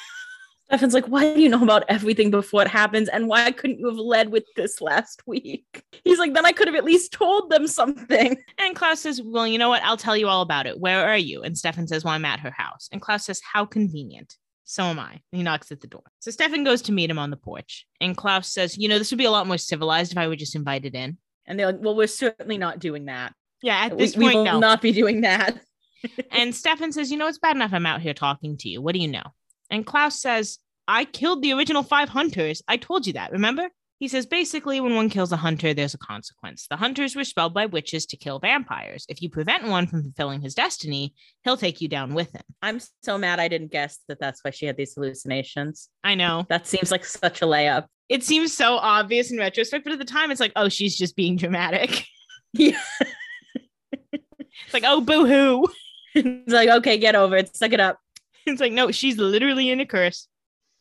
Stefan's 0.66 0.94
like, 0.94 1.06
why 1.06 1.34
do 1.34 1.40
you 1.40 1.48
know 1.50 1.62
about 1.62 1.84
everything 1.88 2.30
before 2.30 2.62
it 2.62 2.68
happens? 2.68 3.10
And 3.10 3.28
why 3.28 3.52
couldn't 3.52 3.78
you 3.78 3.86
have 3.86 3.98
led 3.98 4.30
with 4.30 4.44
this 4.56 4.80
last 4.80 5.22
week? 5.26 5.84
He's 6.04 6.18
like, 6.18 6.32
then 6.32 6.46
I 6.46 6.52
could 6.52 6.68
have 6.68 6.74
at 6.74 6.84
least 6.84 7.12
told 7.12 7.50
them 7.50 7.66
something. 7.66 8.36
And 8.58 8.74
Klaus 8.74 9.00
says, 9.00 9.20
Well, 9.22 9.46
you 9.46 9.58
know 9.58 9.68
what? 9.68 9.82
I'll 9.82 9.98
tell 9.98 10.16
you 10.16 10.26
all 10.26 10.40
about 10.40 10.66
it. 10.66 10.80
Where 10.80 11.06
are 11.06 11.18
you? 11.18 11.42
And 11.42 11.56
Stefan 11.56 11.86
says, 11.86 12.02
Well, 12.02 12.14
I'm 12.14 12.24
at 12.24 12.40
her 12.40 12.50
house. 12.50 12.88
And 12.90 13.00
Klaus 13.02 13.26
says, 13.26 13.40
How 13.52 13.66
convenient. 13.66 14.36
So 14.64 14.85
am 14.85 14.99
I. 14.99 15.21
He 15.30 15.42
knocks 15.42 15.71
at 15.73 15.80
the 15.80 15.87
door. 15.87 16.02
So 16.21 16.30
Stefan 16.30 16.64
goes 16.64 16.83
to 16.83 16.92
meet 16.92 17.11
him 17.11 17.18
on 17.18 17.30
the 17.30 17.37
porch. 17.37 17.87
And 18.00 18.16
Klaus 18.16 18.49
says, 18.52 18.78
You 18.78 18.88
know, 18.88 18.99
this 18.99 19.11
would 19.11 19.18
be 19.18 19.25
a 19.26 19.30
lot 19.30 19.47
more 19.47 19.59
civilized 19.59 20.12
if 20.12 20.18
I 20.18 20.26
were 20.28 20.37
just 20.37 20.54
invited 20.56 20.94
in. 20.94 21.18
And 21.47 21.59
they're 21.59 21.66
like, 21.66 21.80
well, 21.80 21.94
we're 21.94 22.06
certainly 22.06 22.56
not 22.59 22.78
doing 22.78 23.06
that. 23.06 23.35
Yeah, 23.62 23.85
at 23.85 23.92
We, 23.97 23.99
this 23.99 24.16
we 24.16 24.25
point, 24.25 24.37
will 24.37 24.44
no. 24.44 24.61
not 24.61 24.80
be 24.83 24.92
doing 24.92 25.23
that. 25.23 25.61
And 26.30 26.54
Stefan 26.54 26.92
says, 26.92 27.11
You 27.11 27.16
know, 27.16 27.28
it's 27.28 27.38
bad 27.38 27.56
enough 27.56 27.73
I'm 27.73 27.87
out 27.87 28.02
here 28.02 28.12
talking 28.14 28.56
to 28.59 28.68
you. 28.68 28.83
What 28.83 28.94
do 28.94 29.00
you 29.00 29.09
know? 29.09 29.23
And 29.71 29.87
Klaus 29.87 30.21
says, 30.21 30.59
I 30.87 31.06
killed 31.06 31.42
the 31.42 31.52
original 31.54 31.83
five 31.83 32.11
hunters. 32.11 32.62
I 32.68 32.76
told 32.76 33.06
you 33.06 33.14
that, 33.14 33.33
remember? 33.33 33.71
He 33.98 34.08
says, 34.08 34.26
basically, 34.26 34.80
when 34.80 34.96
one 34.96 35.08
kills 35.08 35.32
a 35.32 35.36
hunter, 35.36 35.72
there's 35.72 35.94
a 35.94 35.98
consequence. 35.98 36.66
The 36.68 36.76
hunters 36.76 37.14
were 37.14 37.24
spelled 37.24 37.54
by 37.54 37.66
witches 37.66 38.06
to 38.06 38.16
kill 38.16 38.38
vampires. 38.38 39.06
If 39.08 39.22
you 39.22 39.30
prevent 39.30 39.68
one 39.68 39.86
from 39.86 40.02
fulfilling 40.02 40.40
his 40.40 40.54
destiny, 40.54 41.14
he'll 41.44 41.56
take 41.56 41.80
you 41.80 41.88
down 41.88 42.12
with 42.12 42.32
him. 42.32 42.42
I'm 42.60 42.80
so 43.02 43.16
mad 43.16 43.40
I 43.40 43.48
didn't 43.48 43.70
guess 43.70 44.00
that 44.08 44.18
that's 44.18 44.42
why 44.42 44.50
she 44.50 44.66
had 44.66 44.76
these 44.76 44.94
hallucinations. 44.94 45.88
I 46.02 46.16
know. 46.16 46.44
That 46.48 46.66
seems 46.66 46.90
like 46.90 47.04
such 47.04 47.40
a 47.40 47.46
layup. 47.46 47.86
It 48.08 48.24
seems 48.24 48.52
so 48.52 48.76
obvious 48.76 49.30
in 49.30 49.38
retrospect, 49.38 49.84
but 49.84 49.92
at 49.92 49.98
the 49.98 50.04
time, 50.04 50.30
it's 50.30 50.40
like, 50.40 50.52
oh, 50.56 50.68
she's 50.68 50.96
just 50.96 51.16
being 51.16 51.36
dramatic. 51.36 52.04
Yeah. 52.56 52.78
It's 54.64 54.72
like, 54.72 54.84
oh, 54.86 55.00
boo 55.00 55.26
hoo. 55.26 55.66
it's 56.14 56.52
like, 56.52 56.68
okay, 56.68 56.98
get 56.98 57.14
over 57.14 57.36
it. 57.36 57.56
Suck 57.56 57.72
it 57.72 57.80
up. 57.80 57.98
It's 58.46 58.60
like, 58.60 58.72
no, 58.72 58.90
she's 58.90 59.16
literally 59.18 59.70
in 59.70 59.80
a 59.80 59.86
curse. 59.86 60.28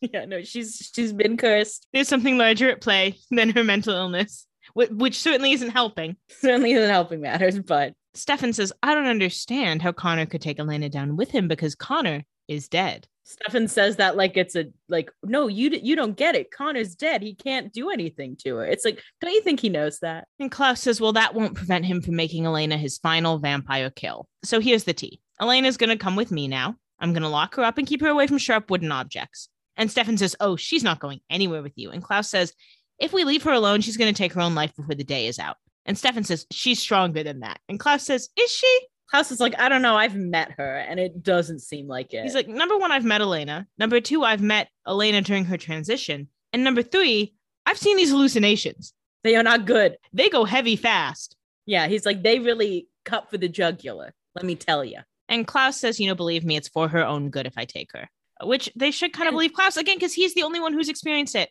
Yeah, 0.12 0.24
no, 0.26 0.42
she's 0.42 0.90
she's 0.94 1.12
been 1.12 1.36
cursed. 1.36 1.86
There's 1.92 2.08
something 2.08 2.38
larger 2.38 2.70
at 2.70 2.80
play 2.80 3.16
than 3.30 3.50
her 3.50 3.64
mental 3.64 3.94
illness, 3.94 4.46
wh- 4.74 4.90
which 4.90 5.18
certainly 5.18 5.52
isn't 5.52 5.70
helping. 5.70 6.16
Certainly 6.28 6.72
isn't 6.72 6.90
helping 6.90 7.20
matters, 7.20 7.58
but 7.58 7.94
Stefan 8.14 8.52
says, 8.52 8.72
I 8.82 8.94
don't 8.94 9.06
understand 9.06 9.82
how 9.82 9.92
Connor 9.92 10.26
could 10.26 10.40
take 10.40 10.60
Elena 10.60 10.88
down 10.88 11.16
with 11.16 11.30
him 11.30 11.48
because 11.48 11.74
Connor 11.74 12.24
is 12.48 12.68
dead. 12.68 13.08
Stefan 13.24 13.68
says 13.68 13.96
that 13.96 14.16
like 14.16 14.36
it's 14.36 14.54
a 14.54 14.66
like 14.88 15.10
no, 15.22 15.48
you 15.48 15.70
you 15.70 15.96
don't 15.96 16.16
get 16.16 16.34
it. 16.34 16.50
Connor's 16.50 16.94
dead. 16.94 17.22
He 17.22 17.34
can't 17.34 17.72
do 17.72 17.90
anything 17.90 18.36
to 18.44 18.56
her. 18.56 18.66
It's 18.66 18.84
like, 18.84 19.02
don't 19.20 19.32
you 19.32 19.40
think 19.40 19.60
he 19.60 19.70
knows 19.70 19.98
that? 20.00 20.28
And 20.38 20.50
Klaus 20.50 20.82
says, 20.82 21.00
Well, 21.00 21.14
that 21.14 21.34
won't 21.34 21.54
prevent 21.54 21.86
him 21.86 22.02
from 22.02 22.16
making 22.16 22.44
Elena 22.44 22.76
his 22.76 22.98
final 22.98 23.38
vampire 23.38 23.90
kill. 23.90 24.28
So 24.44 24.60
here's 24.60 24.84
the 24.84 24.92
tea 24.92 25.20
Elena's 25.40 25.78
going 25.78 25.90
to 25.90 25.96
come 25.96 26.16
with 26.16 26.30
me 26.30 26.48
now. 26.48 26.76
I'm 27.00 27.12
going 27.12 27.22
to 27.22 27.28
lock 27.28 27.54
her 27.56 27.64
up 27.64 27.78
and 27.78 27.86
keep 27.86 28.02
her 28.02 28.08
away 28.08 28.26
from 28.26 28.38
sharp 28.38 28.70
wooden 28.70 28.92
objects. 28.92 29.48
And 29.76 29.90
Stefan 29.90 30.16
says, 30.18 30.36
Oh, 30.40 30.56
she's 30.56 30.84
not 30.84 31.00
going 31.00 31.20
anywhere 31.30 31.62
with 31.62 31.72
you. 31.76 31.90
And 31.90 32.02
Klaus 32.02 32.30
says, 32.30 32.52
If 32.98 33.12
we 33.12 33.24
leave 33.24 33.42
her 33.44 33.52
alone, 33.52 33.80
she's 33.80 33.96
going 33.96 34.12
to 34.12 34.16
take 34.16 34.32
her 34.34 34.40
own 34.40 34.54
life 34.54 34.74
before 34.76 34.94
the 34.94 35.04
day 35.04 35.26
is 35.26 35.38
out. 35.38 35.56
And 35.86 35.98
Stefan 35.98 36.24
says, 36.24 36.46
She's 36.50 36.78
stronger 36.80 37.22
than 37.22 37.40
that. 37.40 37.58
And 37.68 37.78
Klaus 37.80 38.04
says, 38.04 38.28
Is 38.38 38.50
she? 38.50 38.80
Klaus 39.10 39.30
is 39.30 39.40
like, 39.40 39.58
I 39.60 39.68
don't 39.68 39.82
know. 39.82 39.96
I've 39.96 40.16
met 40.16 40.52
her, 40.52 40.78
and 40.78 40.98
it 40.98 41.22
doesn't 41.22 41.60
seem 41.60 41.86
like 41.86 42.14
it. 42.14 42.22
He's 42.22 42.34
like, 42.34 42.48
Number 42.48 42.76
one, 42.78 42.90
I've 42.90 43.04
met 43.04 43.20
Elena. 43.20 43.66
Number 43.78 44.00
two, 44.00 44.24
I've 44.24 44.42
met 44.42 44.68
Elena 44.86 45.20
during 45.20 45.44
her 45.46 45.56
transition. 45.56 46.28
And 46.52 46.64
number 46.64 46.82
three, 46.82 47.34
I've 47.66 47.78
seen 47.78 47.96
these 47.96 48.10
hallucinations. 48.10 48.92
they 49.22 49.36
are 49.36 49.42
not 49.42 49.66
good. 49.66 49.96
They 50.12 50.28
go 50.28 50.44
heavy 50.44 50.76
fast. 50.76 51.36
Yeah, 51.66 51.86
he's 51.88 52.04
like, 52.06 52.22
they 52.22 52.38
really 52.38 52.88
cut 53.04 53.30
for 53.30 53.38
the 53.38 53.48
jugular. 53.48 54.12
Let 54.34 54.44
me 54.44 54.54
tell 54.54 54.84
you. 54.84 54.98
And 55.28 55.46
Klaus 55.46 55.78
says, 55.78 55.98
you 55.98 56.06
know, 56.08 56.14
believe 56.14 56.44
me, 56.44 56.56
it's 56.56 56.68
for 56.68 56.88
her 56.88 57.04
own 57.04 57.30
good 57.30 57.46
if 57.46 57.54
I 57.56 57.64
take 57.64 57.90
her. 57.92 58.08
Which 58.46 58.70
they 58.76 58.90
should 58.90 59.12
kind 59.12 59.28
of 59.28 59.32
believe 59.32 59.52
Klaus 59.52 59.76
again, 59.76 59.96
because 59.96 60.14
he's 60.14 60.34
the 60.34 60.42
only 60.42 60.60
one 60.60 60.72
who's 60.72 60.88
experienced 60.88 61.34
it. 61.34 61.50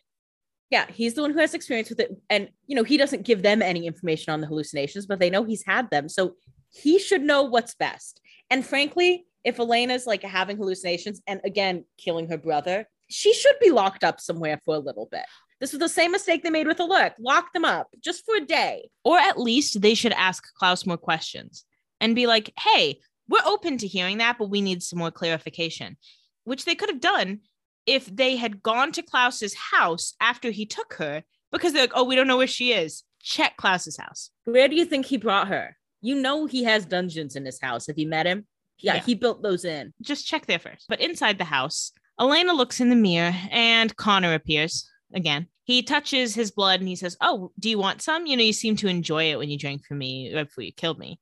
Yeah, 0.70 0.86
he's 0.90 1.14
the 1.14 1.22
one 1.22 1.32
who 1.32 1.38
has 1.38 1.54
experience 1.54 1.90
with 1.90 2.00
it. 2.00 2.16
And, 2.30 2.48
you 2.66 2.74
know, 2.74 2.84
he 2.84 2.96
doesn't 2.96 3.24
give 3.24 3.42
them 3.42 3.62
any 3.62 3.86
information 3.86 4.32
on 4.32 4.40
the 4.40 4.46
hallucinations, 4.46 5.06
but 5.06 5.20
they 5.20 5.30
know 5.30 5.44
he's 5.44 5.64
had 5.64 5.90
them. 5.90 6.08
So 6.08 6.36
he 6.70 6.98
should 6.98 7.22
know 7.22 7.42
what's 7.42 7.74
best. 7.74 8.20
And 8.50 8.64
frankly, 8.64 9.26
if 9.44 9.58
Elena's 9.58 10.06
like 10.06 10.22
having 10.22 10.56
hallucinations 10.56 11.20
and 11.26 11.40
again, 11.44 11.84
killing 11.98 12.28
her 12.28 12.38
brother, 12.38 12.88
she 13.08 13.34
should 13.34 13.56
be 13.60 13.70
locked 13.70 14.02
up 14.02 14.20
somewhere 14.20 14.60
for 14.64 14.74
a 14.74 14.80
little 14.80 15.06
bit. 15.10 15.26
This 15.60 15.72
was 15.72 15.80
the 15.80 15.88
same 15.88 16.12
mistake 16.12 16.42
they 16.42 16.50
made 16.50 16.66
with 16.66 16.80
Alaric. 16.80 17.14
Lock 17.18 17.52
them 17.52 17.64
up 17.64 17.88
just 18.02 18.24
for 18.24 18.36
a 18.36 18.40
day. 18.40 18.88
Or 19.04 19.18
at 19.18 19.38
least 19.38 19.80
they 19.80 19.94
should 19.94 20.12
ask 20.12 20.44
Klaus 20.58 20.86
more 20.86 20.96
questions 20.96 21.64
and 22.00 22.14
be 22.14 22.26
like, 22.26 22.52
hey, 22.58 23.00
we're 23.28 23.46
open 23.46 23.78
to 23.78 23.86
hearing 23.86 24.18
that, 24.18 24.38
but 24.38 24.50
we 24.50 24.60
need 24.60 24.82
some 24.82 24.98
more 24.98 25.10
clarification, 25.10 25.96
which 26.44 26.64
they 26.64 26.74
could 26.74 26.88
have 26.90 27.00
done 27.00 27.40
if 27.86 28.06
they 28.06 28.36
had 28.36 28.62
gone 28.62 28.92
to 28.92 29.02
Klaus's 29.02 29.54
house 29.54 30.14
after 30.20 30.50
he 30.50 30.64
took 30.66 30.94
her 30.94 31.22
because 31.52 31.72
they're 31.72 31.82
like, 31.82 31.92
oh, 31.94 32.04
we 32.04 32.16
don't 32.16 32.26
know 32.26 32.36
where 32.38 32.46
she 32.46 32.72
is. 32.72 33.02
Check 33.22 33.56
Klaus's 33.56 33.96
house. 33.96 34.30
Where 34.44 34.68
do 34.68 34.76
you 34.76 34.84
think 34.84 35.06
he 35.06 35.16
brought 35.16 35.48
her? 35.48 35.76
You 36.00 36.14
know 36.16 36.46
he 36.46 36.64
has 36.64 36.84
dungeons 36.86 37.36
in 37.36 37.44
his 37.44 37.60
house. 37.60 37.86
Have 37.86 37.98
you 37.98 38.06
met 38.08 38.26
him? 38.26 38.46
Yeah, 38.78 38.94
Yeah. 38.96 39.00
he 39.02 39.14
built 39.14 39.42
those 39.42 39.64
in. 39.64 39.92
Just 40.02 40.26
check 40.26 40.46
there 40.46 40.58
first. 40.58 40.86
But 40.88 41.00
inside 41.00 41.38
the 41.38 41.44
house, 41.44 41.92
Elena 42.20 42.52
looks 42.52 42.80
in 42.80 42.90
the 42.90 42.96
mirror 42.96 43.34
and 43.50 43.94
Connor 43.96 44.34
appears 44.34 44.88
again. 45.14 45.46
He 45.64 45.82
touches 45.82 46.34
his 46.34 46.50
blood 46.50 46.80
and 46.80 46.88
he 46.88 46.96
says, 46.96 47.16
Oh, 47.20 47.50
do 47.58 47.70
you 47.70 47.78
want 47.78 48.02
some? 48.02 48.26
You 48.26 48.36
know, 48.36 48.42
you 48.42 48.52
seem 48.52 48.76
to 48.76 48.88
enjoy 48.88 49.30
it 49.30 49.38
when 49.38 49.48
you 49.48 49.58
drank 49.58 49.86
from 49.86 49.98
me 49.98 50.34
right 50.34 50.46
before 50.46 50.64
you 50.64 50.72
killed 50.72 50.98
me. 50.98 51.18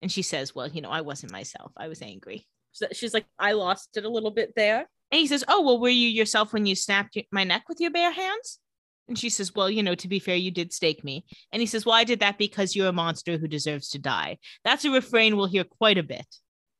And 0.00 0.10
she 0.10 0.22
says, 0.22 0.54
Well, 0.54 0.68
you 0.68 0.80
know, 0.80 0.88
I 0.90 1.02
wasn't 1.02 1.32
myself. 1.32 1.72
I 1.76 1.88
was 1.88 2.00
angry. 2.00 2.46
She's 2.92 3.14
like, 3.14 3.26
I 3.38 3.52
lost 3.52 3.96
it 3.96 4.04
a 4.04 4.08
little 4.08 4.30
bit 4.30 4.52
there. 4.56 4.86
And 5.10 5.18
he 5.18 5.26
says, 5.26 5.44
Oh, 5.46 5.62
well, 5.62 5.78
were 5.78 5.88
you 5.88 6.08
yourself 6.08 6.52
when 6.52 6.66
you 6.66 6.74
snapped 6.74 7.18
my 7.30 7.44
neck 7.44 7.64
with 7.68 7.80
your 7.80 7.90
bare 7.90 8.12
hands? 8.12 8.58
And 9.08 9.18
she 9.18 9.28
says, 9.28 9.54
Well, 9.54 9.68
you 9.68 9.82
know, 9.82 9.94
to 9.94 10.08
be 10.08 10.18
fair, 10.18 10.36
you 10.36 10.50
did 10.50 10.72
stake 10.72 11.04
me. 11.04 11.24
And 11.52 11.60
he 11.60 11.66
says, 11.66 11.84
Well, 11.84 11.94
I 11.94 12.04
did 12.04 12.20
that 12.20 12.38
because 12.38 12.74
you're 12.74 12.88
a 12.88 12.92
monster 12.92 13.36
who 13.36 13.46
deserves 13.48 13.90
to 13.90 13.98
die. 13.98 14.38
That's 14.64 14.84
a 14.84 14.90
refrain 14.90 15.36
we'll 15.36 15.46
hear 15.46 15.64
quite 15.64 15.98
a 15.98 16.02
bit. 16.02 16.26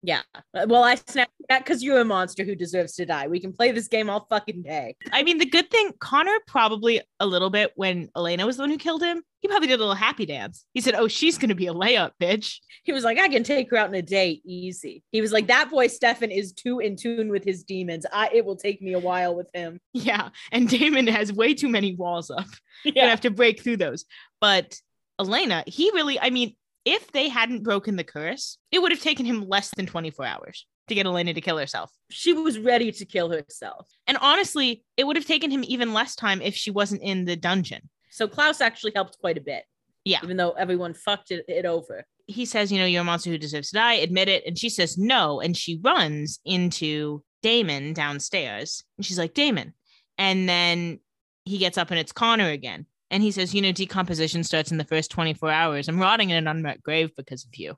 Yeah. 0.02 0.22
Uh, 0.34 0.66
Well, 0.68 0.82
I 0.82 0.96
snapped 0.96 1.32
that 1.48 1.64
because 1.64 1.82
you're 1.82 2.00
a 2.00 2.04
monster 2.04 2.44
who 2.44 2.54
deserves 2.56 2.94
to 2.94 3.06
die. 3.06 3.28
We 3.28 3.40
can 3.40 3.52
play 3.52 3.70
this 3.72 3.88
game 3.88 4.10
all 4.10 4.26
fucking 4.28 4.62
day. 4.62 4.96
I 5.12 5.22
mean, 5.22 5.38
the 5.38 5.46
good 5.46 5.70
thing, 5.70 5.92
Connor 6.00 6.36
probably 6.46 7.00
a 7.20 7.26
little 7.26 7.50
bit 7.50 7.72
when 7.76 8.08
Elena 8.16 8.44
was 8.44 8.56
the 8.56 8.64
one 8.64 8.70
who 8.70 8.78
killed 8.78 9.02
him, 9.02 9.22
he 9.40 9.48
probably 9.48 9.68
did 9.68 9.74
a 9.74 9.78
little 9.78 9.94
happy 9.94 10.26
dance. 10.26 10.64
He 10.72 10.80
said, 10.80 10.94
Oh, 10.94 11.08
she's 11.08 11.38
going 11.38 11.48
to 11.48 11.54
be 11.54 11.66
a 11.66 11.74
layup, 11.74 12.12
bitch. 12.20 12.58
He 12.84 12.92
was 12.92 13.04
like, 13.04 13.18
I 13.18 13.28
can 13.28 13.44
take 13.44 13.70
her 13.70 13.76
out 13.76 13.88
in 13.88 13.94
a 13.94 14.02
day 14.02 14.40
easy. 14.44 15.02
He 15.12 15.20
was 15.20 15.32
like, 15.32 15.46
that 15.48 15.70
boy 15.70 15.86
Stefan 15.86 16.30
is 16.30 16.52
too 16.52 16.80
in 16.80 16.96
tune 16.96 17.28
with 17.28 17.44
his 17.44 17.62
demons. 17.64 18.04
I 18.12 18.30
it 18.32 18.44
will 18.44 18.56
take 18.56 18.82
me 18.82 18.92
a 18.94 18.98
while 19.00 19.34
with 19.36 19.50
him. 19.54 19.80
Yeah. 19.92 20.30
And 20.50 20.68
Damon 20.68 21.06
has 21.06 21.32
way 21.32 21.54
too 21.54 21.68
many 21.68 21.94
walls 21.94 22.30
up. 22.30 22.46
Yeah. 22.84 23.04
You 23.04 23.10
have 23.10 23.20
to 23.20 23.30
break 23.30 23.62
through 23.62 23.76
those. 23.76 24.04
But 24.40 24.80
Elena, 25.20 25.62
he 25.68 25.92
really, 25.94 26.18
I 26.18 26.30
mean, 26.30 26.56
if 26.84 27.12
they 27.12 27.28
hadn't 27.28 27.62
broken 27.62 27.96
the 27.96 28.04
curse, 28.04 28.58
it 28.70 28.80
would 28.80 28.92
have 28.92 29.00
taken 29.00 29.26
him 29.26 29.48
less 29.48 29.70
than 29.76 29.86
24 29.86 30.26
hours 30.26 30.66
to 30.88 30.94
get 30.94 31.06
Elena 31.06 31.34
to 31.34 31.40
kill 31.40 31.58
herself. 31.58 31.90
She 32.10 32.32
was 32.32 32.58
ready 32.58 32.90
to 32.92 33.04
kill 33.04 33.30
herself. 33.30 33.88
And 34.06 34.18
honestly, 34.20 34.84
it 34.96 35.04
would 35.04 35.16
have 35.16 35.26
taken 35.26 35.50
him 35.50 35.64
even 35.66 35.92
less 35.92 36.16
time 36.16 36.42
if 36.42 36.54
she 36.54 36.70
wasn't 36.70 37.02
in 37.02 37.24
the 37.24 37.36
dungeon. 37.36 37.88
So 38.10 38.28
Klaus 38.28 38.60
actually 38.60 38.92
helped 38.94 39.18
quite 39.20 39.38
a 39.38 39.42
bit. 39.42 39.64
Yeah. 40.04 40.18
Even 40.22 40.36
though 40.36 40.52
everyone 40.52 40.94
fucked 40.94 41.30
it, 41.30 41.44
it 41.48 41.64
over. 41.64 42.04
He 42.26 42.44
says, 42.44 42.72
You 42.72 42.78
know, 42.78 42.86
you're 42.86 43.02
a 43.02 43.04
monster 43.04 43.30
who 43.30 43.38
deserves 43.38 43.70
to 43.70 43.74
die, 43.74 43.94
admit 43.94 44.28
it. 44.28 44.44
And 44.46 44.58
she 44.58 44.68
says, 44.68 44.98
No. 44.98 45.40
And 45.40 45.56
she 45.56 45.80
runs 45.82 46.40
into 46.44 47.22
Damon 47.42 47.92
downstairs. 47.92 48.82
And 48.96 49.06
she's 49.06 49.18
like, 49.18 49.34
Damon. 49.34 49.74
And 50.18 50.48
then 50.48 51.00
he 51.44 51.58
gets 51.58 51.78
up 51.78 51.90
and 51.90 51.98
it's 51.98 52.12
Connor 52.12 52.50
again. 52.50 52.86
And 53.12 53.22
he 53.22 53.30
says, 53.30 53.54
You 53.54 53.62
know, 53.62 53.70
decomposition 53.70 54.42
starts 54.42 54.72
in 54.72 54.78
the 54.78 54.84
first 54.84 55.10
24 55.12 55.50
hours. 55.50 55.86
I'm 55.88 56.00
rotting 56.00 56.30
in 56.30 56.36
an 56.36 56.48
unmarked 56.48 56.82
grave 56.82 57.10
because 57.16 57.44
of 57.44 57.54
you. 57.56 57.76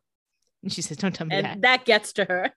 And 0.63 0.73
she 0.73 0.81
says, 0.81 0.97
Don't 0.97 1.15
tell 1.15 1.27
me 1.27 1.37
And 1.37 1.45
that. 1.45 1.61
that 1.61 1.85
gets 1.85 2.15
to 2.15 2.25
her. 2.25 2.51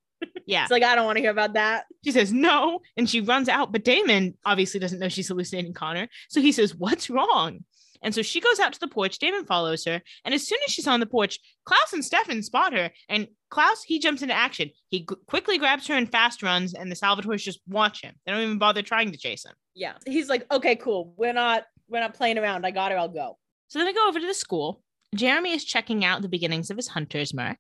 Yeah. 0.46 0.64
It's 0.64 0.72
like, 0.72 0.84
I 0.84 0.96
don't 0.96 1.06
want 1.06 1.18
to 1.18 1.22
hear 1.22 1.30
about 1.32 1.54
that. 1.54 1.86
She 2.06 2.12
says, 2.12 2.32
No. 2.32 2.80
And 2.96 3.10
she 3.10 3.20
runs 3.22 3.50
out. 3.50 3.72
But 3.72 3.84
Damon 3.84 4.36
obviously 4.46 4.80
doesn't 4.80 5.00
know 5.00 5.10
she's 5.10 5.28
hallucinating 5.28 5.74
Connor. 5.74 6.08
So 6.30 6.40
he 6.40 6.52
says, 6.52 6.74
What's 6.76 7.10
wrong? 7.10 7.66
And 8.04 8.14
so 8.14 8.22
she 8.22 8.40
goes 8.40 8.60
out 8.60 8.74
to 8.74 8.80
the 8.80 8.88
porch. 8.88 9.18
Damon 9.18 9.46
follows 9.46 9.84
her. 9.86 10.02
And 10.24 10.34
as 10.34 10.48
soon 10.48 10.60
as 10.68 10.72
she's 10.72 10.88
on 10.88 11.00
the 11.00 11.08
porch, 11.08 11.40
Klaus 11.66 11.94
and 11.94 12.06
Stefan 12.06 12.44
spot 12.44 12.72
her. 12.74 12.92
And 13.10 13.28
Klaus, 13.50 13.82
he 13.84 13.98
jumps 13.98 14.22
into 14.22 14.36
action. 14.36 14.70
He 14.90 15.00
g- 15.00 15.16
quickly 15.28 15.58
grabs 15.58 15.88
her 15.88 15.96
and 15.96 16.10
fast 16.12 16.44
runs. 16.44 16.76
And 16.76 16.92
the 16.92 16.96
Salvatores 16.96 17.42
just 17.42 17.60
watch 17.68 18.04
him. 18.04 18.14
They 18.26 18.32
don't 18.32 18.42
even 18.42 18.60
bother 18.60 18.84
trying 18.84 19.12
to 19.14 19.18
chase 19.18 19.46
him. 19.46 19.54
Yeah. 19.74 19.94
He's 20.06 20.30
like, 20.30 20.46
okay, 20.52 20.76
cool. 20.76 21.14
We're 21.18 21.34
not 21.34 21.64
we're 21.90 22.00
not 22.00 22.14
playing 22.14 22.38
around. 22.38 22.66
I 22.66 22.72
got 22.72 22.92
her, 22.92 22.98
I'll 22.98 23.08
go. 23.08 23.38
So 23.68 23.80
then 23.80 23.86
they 23.86 23.94
go 23.94 24.08
over 24.08 24.20
to 24.20 24.26
the 24.28 24.34
school. 24.34 24.82
Jeremy 25.16 25.52
is 25.52 25.64
checking 25.64 26.04
out 26.06 26.22
the 26.22 26.30
beginnings 26.30 26.70
of 26.70 26.78
his 26.78 26.88
hunter's 26.90 27.34
mark. 27.34 27.58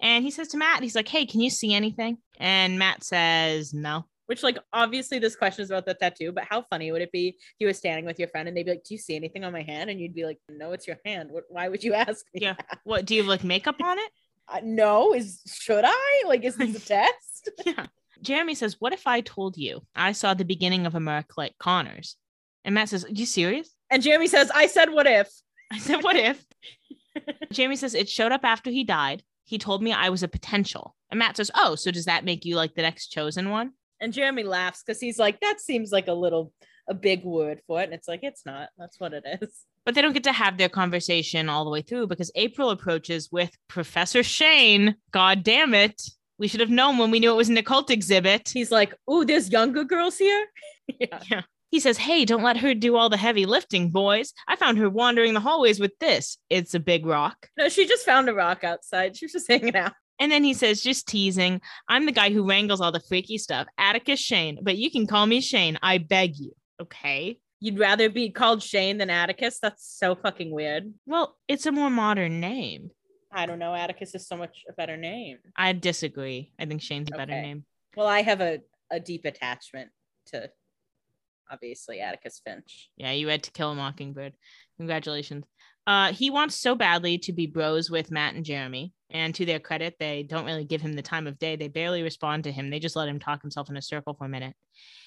And 0.00 0.24
he 0.24 0.30
says 0.30 0.48
to 0.48 0.56
Matt, 0.56 0.82
he's 0.82 0.94
like, 0.94 1.08
Hey, 1.08 1.26
can 1.26 1.40
you 1.40 1.50
see 1.50 1.72
anything? 1.74 2.18
And 2.38 2.78
Matt 2.78 3.02
says, 3.04 3.72
No. 3.72 4.04
Which, 4.26 4.42
like, 4.42 4.58
obviously, 4.72 5.20
this 5.20 5.36
question 5.36 5.62
is 5.62 5.70
about 5.70 5.86
the 5.86 5.94
tattoo, 5.94 6.32
but 6.32 6.42
how 6.44 6.62
funny 6.62 6.90
would 6.90 7.00
it 7.00 7.12
be 7.12 7.28
if 7.28 7.36
you 7.60 7.68
were 7.68 7.72
standing 7.72 8.04
with 8.04 8.18
your 8.18 8.26
friend 8.26 8.48
and 8.48 8.56
they'd 8.56 8.64
be 8.64 8.72
like, 8.72 8.84
Do 8.84 8.94
you 8.94 8.98
see 8.98 9.16
anything 9.16 9.44
on 9.44 9.52
my 9.52 9.62
hand? 9.62 9.88
And 9.88 10.00
you'd 10.00 10.14
be 10.14 10.24
like, 10.24 10.38
No, 10.50 10.72
it's 10.72 10.86
your 10.86 10.98
hand. 11.04 11.30
What, 11.30 11.44
why 11.48 11.68
would 11.68 11.82
you 11.82 11.94
ask 12.06 12.24
me? 12.34 12.42
Yeah. 12.42 12.56
What 12.84 13.04
do 13.06 13.14
you 13.14 13.22
have 13.22 13.28
like 13.28 13.44
makeup 13.44 13.80
on 13.82 13.98
it? 13.98 14.10
Uh, 14.48 14.60
no, 14.62 15.12
is 15.12 15.42
should 15.52 15.82
I? 15.84 16.22
Like, 16.28 16.44
is 16.44 16.54
this 16.54 16.76
a 16.76 16.86
test? 16.86 17.50
yeah. 17.64 17.86
Jeremy 18.22 18.54
says, 18.54 18.76
What 18.78 18.92
if 18.92 19.04
I 19.04 19.20
told 19.22 19.56
you 19.56 19.82
I 19.96 20.12
saw 20.12 20.34
the 20.34 20.44
beginning 20.44 20.86
of 20.86 20.94
a 20.94 21.00
mark 21.00 21.36
like 21.36 21.58
Connor's? 21.58 22.14
And 22.66 22.74
Matt 22.74 22.90
says, 22.90 23.04
Are 23.04 23.10
you 23.10 23.24
serious? 23.24 23.70
And 23.88 24.02
Jeremy 24.02 24.26
says, 24.26 24.50
I 24.54 24.66
said, 24.66 24.90
What 24.90 25.06
if? 25.06 25.30
I 25.72 25.78
said, 25.78 26.02
What 26.02 26.16
if? 26.16 26.44
Jeremy 27.52 27.76
says, 27.76 27.94
It 27.94 28.10
showed 28.10 28.32
up 28.32 28.44
after 28.44 28.70
he 28.70 28.84
died. 28.84 29.22
He 29.44 29.56
told 29.56 29.82
me 29.82 29.92
I 29.92 30.10
was 30.10 30.24
a 30.24 30.28
potential. 30.28 30.96
And 31.10 31.18
Matt 31.20 31.36
says, 31.36 31.50
Oh, 31.54 31.76
so 31.76 31.90
does 31.92 32.04
that 32.04 32.24
make 32.24 32.44
you 32.44 32.56
like 32.56 32.74
the 32.74 32.82
next 32.82 33.06
chosen 33.06 33.50
one? 33.50 33.70
And 34.00 34.12
Jeremy 34.12 34.42
laughs 34.42 34.82
because 34.84 35.00
he's 35.00 35.18
like, 35.18 35.40
That 35.40 35.60
seems 35.60 35.92
like 35.92 36.08
a 36.08 36.12
little, 36.12 36.52
a 36.88 36.94
big 36.94 37.24
word 37.24 37.60
for 37.68 37.80
it. 37.80 37.84
And 37.84 37.94
it's 37.94 38.08
like, 38.08 38.20
It's 38.24 38.44
not. 38.44 38.68
That's 38.76 39.00
what 39.00 39.14
it 39.14 39.24
is. 39.40 39.48
But 39.86 39.94
they 39.94 40.02
don't 40.02 40.14
get 40.14 40.24
to 40.24 40.32
have 40.32 40.58
their 40.58 40.68
conversation 40.68 41.48
all 41.48 41.64
the 41.64 41.70
way 41.70 41.80
through 41.80 42.08
because 42.08 42.32
April 42.34 42.70
approaches 42.70 43.30
with 43.30 43.56
Professor 43.68 44.24
Shane. 44.24 44.96
God 45.12 45.44
damn 45.44 45.74
it. 45.74 46.02
We 46.38 46.48
should 46.48 46.58
have 46.58 46.70
known 46.70 46.98
when 46.98 47.12
we 47.12 47.20
knew 47.20 47.30
it 47.30 47.36
was 47.36 47.48
an 47.48 47.56
occult 47.56 47.92
exhibit. 47.92 48.48
He's 48.48 48.72
like, 48.72 48.92
Ooh, 49.08 49.24
there's 49.24 49.48
younger 49.48 49.84
girls 49.84 50.18
here. 50.18 50.44
yeah. 50.98 51.42
He 51.70 51.80
says, 51.80 51.98
Hey, 51.98 52.24
don't 52.24 52.42
let 52.42 52.58
her 52.58 52.74
do 52.74 52.96
all 52.96 53.08
the 53.08 53.16
heavy 53.16 53.44
lifting, 53.46 53.90
boys. 53.90 54.32
I 54.48 54.56
found 54.56 54.78
her 54.78 54.88
wandering 54.88 55.34
the 55.34 55.40
hallways 55.40 55.80
with 55.80 55.98
this. 55.98 56.38
It's 56.48 56.74
a 56.74 56.80
big 56.80 57.04
rock. 57.06 57.48
No, 57.58 57.68
she 57.68 57.86
just 57.86 58.04
found 58.06 58.28
a 58.28 58.34
rock 58.34 58.64
outside. 58.64 59.16
She 59.16 59.24
was 59.26 59.32
just 59.32 59.48
hanging 59.48 59.76
out. 59.76 59.92
And 60.18 60.32
then 60.32 60.44
he 60.44 60.54
says, 60.54 60.80
just 60.82 61.06
teasing, 61.06 61.60
I'm 61.88 62.06
the 62.06 62.12
guy 62.12 62.30
who 62.30 62.48
wrangles 62.48 62.80
all 62.80 62.92
the 62.92 63.00
freaky 63.00 63.36
stuff. 63.36 63.66
Atticus 63.76 64.18
Shane, 64.20 64.60
but 64.62 64.78
you 64.78 64.90
can 64.90 65.06
call 65.06 65.26
me 65.26 65.40
Shane. 65.42 65.78
I 65.82 65.98
beg 65.98 66.36
you. 66.38 66.52
Okay. 66.80 67.38
You'd 67.60 67.78
rather 67.78 68.08
be 68.08 68.30
called 68.30 68.62
Shane 68.62 68.96
than 68.98 69.10
Atticus? 69.10 69.58
That's 69.60 69.86
so 69.86 70.14
fucking 70.14 70.50
weird. 70.50 70.92
Well, 71.04 71.36
it's 71.48 71.66
a 71.66 71.72
more 71.72 71.90
modern 71.90 72.40
name. 72.40 72.90
I 73.32 73.44
don't 73.44 73.58
know. 73.58 73.74
Atticus 73.74 74.14
is 74.14 74.26
so 74.26 74.36
much 74.36 74.62
a 74.68 74.72
better 74.72 74.96
name. 74.96 75.38
I 75.56 75.72
disagree. 75.74 76.52
I 76.58 76.64
think 76.64 76.80
Shane's 76.80 77.08
a 77.12 77.16
better 77.16 77.32
Okay. 77.32 77.42
name. 77.42 77.64
Well, 77.96 78.06
I 78.06 78.22
have 78.22 78.40
a, 78.40 78.60
a 78.90 79.00
deep 79.00 79.24
attachment 79.26 79.90
to 80.28 80.50
obviously 81.50 82.00
Atticus 82.00 82.40
Finch. 82.44 82.90
Yeah, 82.96 83.12
you 83.12 83.28
had 83.28 83.42
To 83.44 83.50
Kill 83.50 83.72
a 83.72 83.74
Mockingbird. 83.74 84.34
Congratulations. 84.78 85.44
Uh, 85.86 86.12
he 86.12 86.30
wants 86.30 86.56
so 86.56 86.74
badly 86.74 87.18
to 87.18 87.32
be 87.32 87.46
bros 87.46 87.90
with 87.90 88.10
Matt 88.10 88.34
and 88.34 88.44
Jeremy. 88.44 88.92
And 89.10 89.34
to 89.36 89.46
their 89.46 89.60
credit, 89.60 89.94
they 90.00 90.24
don't 90.24 90.44
really 90.44 90.64
give 90.64 90.80
him 90.80 90.94
the 90.94 91.02
time 91.02 91.28
of 91.28 91.38
day. 91.38 91.54
They 91.54 91.68
barely 91.68 92.02
respond 92.02 92.44
to 92.44 92.52
him. 92.52 92.70
They 92.70 92.80
just 92.80 92.96
let 92.96 93.08
him 93.08 93.20
talk 93.20 93.40
himself 93.40 93.70
in 93.70 93.76
a 93.76 93.82
circle 93.82 94.14
for 94.14 94.24
a 94.24 94.28
minute. 94.28 94.54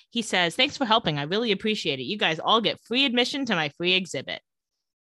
He 0.10 0.22
says, 0.22 0.56
Thanks 0.56 0.78
for 0.78 0.86
helping. 0.86 1.18
I 1.18 1.24
really 1.24 1.52
appreciate 1.52 2.00
it. 2.00 2.04
You 2.04 2.18
guys 2.18 2.40
all 2.40 2.62
get 2.62 2.80
free 2.88 3.06
admission 3.06 3.46
to 3.46 3.56
my 3.56 3.70
free 3.78 3.94
exhibit. 3.94 4.42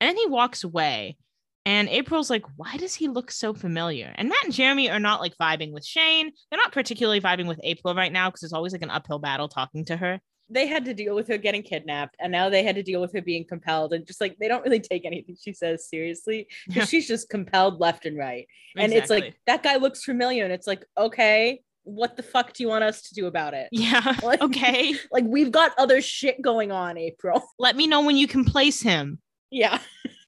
And 0.02 0.10
then 0.10 0.18
he 0.18 0.26
walks 0.26 0.64
away. 0.64 1.18
And 1.66 1.88
April's 1.88 2.32
like, 2.32 2.46
Why 2.56 2.78
does 2.78 2.96
he 2.96 3.08
look 3.08 3.30
so 3.30 3.54
familiar? 3.54 4.12
And 4.16 4.28
Matt 4.28 4.46
and 4.46 4.54
Jeremy 4.54 4.90
are 4.90 5.00
not 5.00 5.22
like 5.22 5.38
vibing 5.38 5.72
with 5.72 5.86
Shane. 5.86 6.32
They're 6.50 6.60
not 6.60 6.72
particularly 6.72 7.22
vibing 7.22 7.48
with 7.48 7.60
April 7.64 7.94
right 7.94 8.12
now 8.12 8.30
because 8.30 8.42
it's 8.42 8.54
always 8.54 8.74
like 8.74 8.82
an 8.82 8.90
uphill 8.90 9.20
battle 9.20 9.48
talking 9.48 9.86
to 9.86 9.98
her. 9.98 10.20
They 10.50 10.66
had 10.68 10.86
to 10.86 10.94
deal 10.94 11.16
with 11.16 11.28
her 11.28 11.38
getting 11.38 11.62
kidnapped, 11.64 12.16
and 12.20 12.32
now 12.32 12.50
they 12.50 12.64
had 12.64 12.76
to 12.76 12.84
deal 12.84 13.02
with 13.02 13.14
her 13.14 13.22
being 13.22 13.46
compelled. 13.46 13.94
And 13.94 14.06
just 14.06 14.20
like 14.22 14.38
they 14.40 14.48
don't 14.48 14.64
really 14.64 14.80
take 14.80 15.06
anything 15.06 15.36
she 15.40 15.54
says 15.54 15.88
seriously 15.88 16.48
because 16.68 16.82
Yeah. 16.82 16.86
she's 16.86 17.08
just 17.08 17.30
compelled 17.30 17.80
left 17.80 18.06
and 18.06 18.18
right. 18.18 18.48
And 18.76 18.92
it's 18.94 19.10
like 19.10 19.36
that 19.48 19.64
guy 19.64 19.76
looks 19.78 20.04
familiar, 20.04 20.44
and 20.44 20.54
it's 20.54 20.68
like, 20.68 20.86
okay, 20.98 21.62
what 21.84 22.18
the 22.18 22.24
fuck 22.24 22.54
do 22.54 22.64
you 22.64 22.70
want 22.70 22.84
us 22.84 23.02
to 23.04 23.14
do 23.16 23.26
about 23.28 23.54
it? 23.54 23.70
Yeah. 23.72 24.16
Like- 24.24 24.42
okay. 24.42 24.96
Like 25.12 25.24
we've 25.26 25.52
got 25.52 25.72
other 25.78 26.02
shit 26.02 26.42
going 26.42 26.72
on, 26.72 26.98
April. 26.98 27.44
Let 27.60 27.76
me 27.76 27.88
know 27.88 28.02
when 28.04 28.18
you 28.18 28.28
can 28.28 28.44
place 28.46 28.82
him. 28.82 29.20
Yeah. 29.52 29.80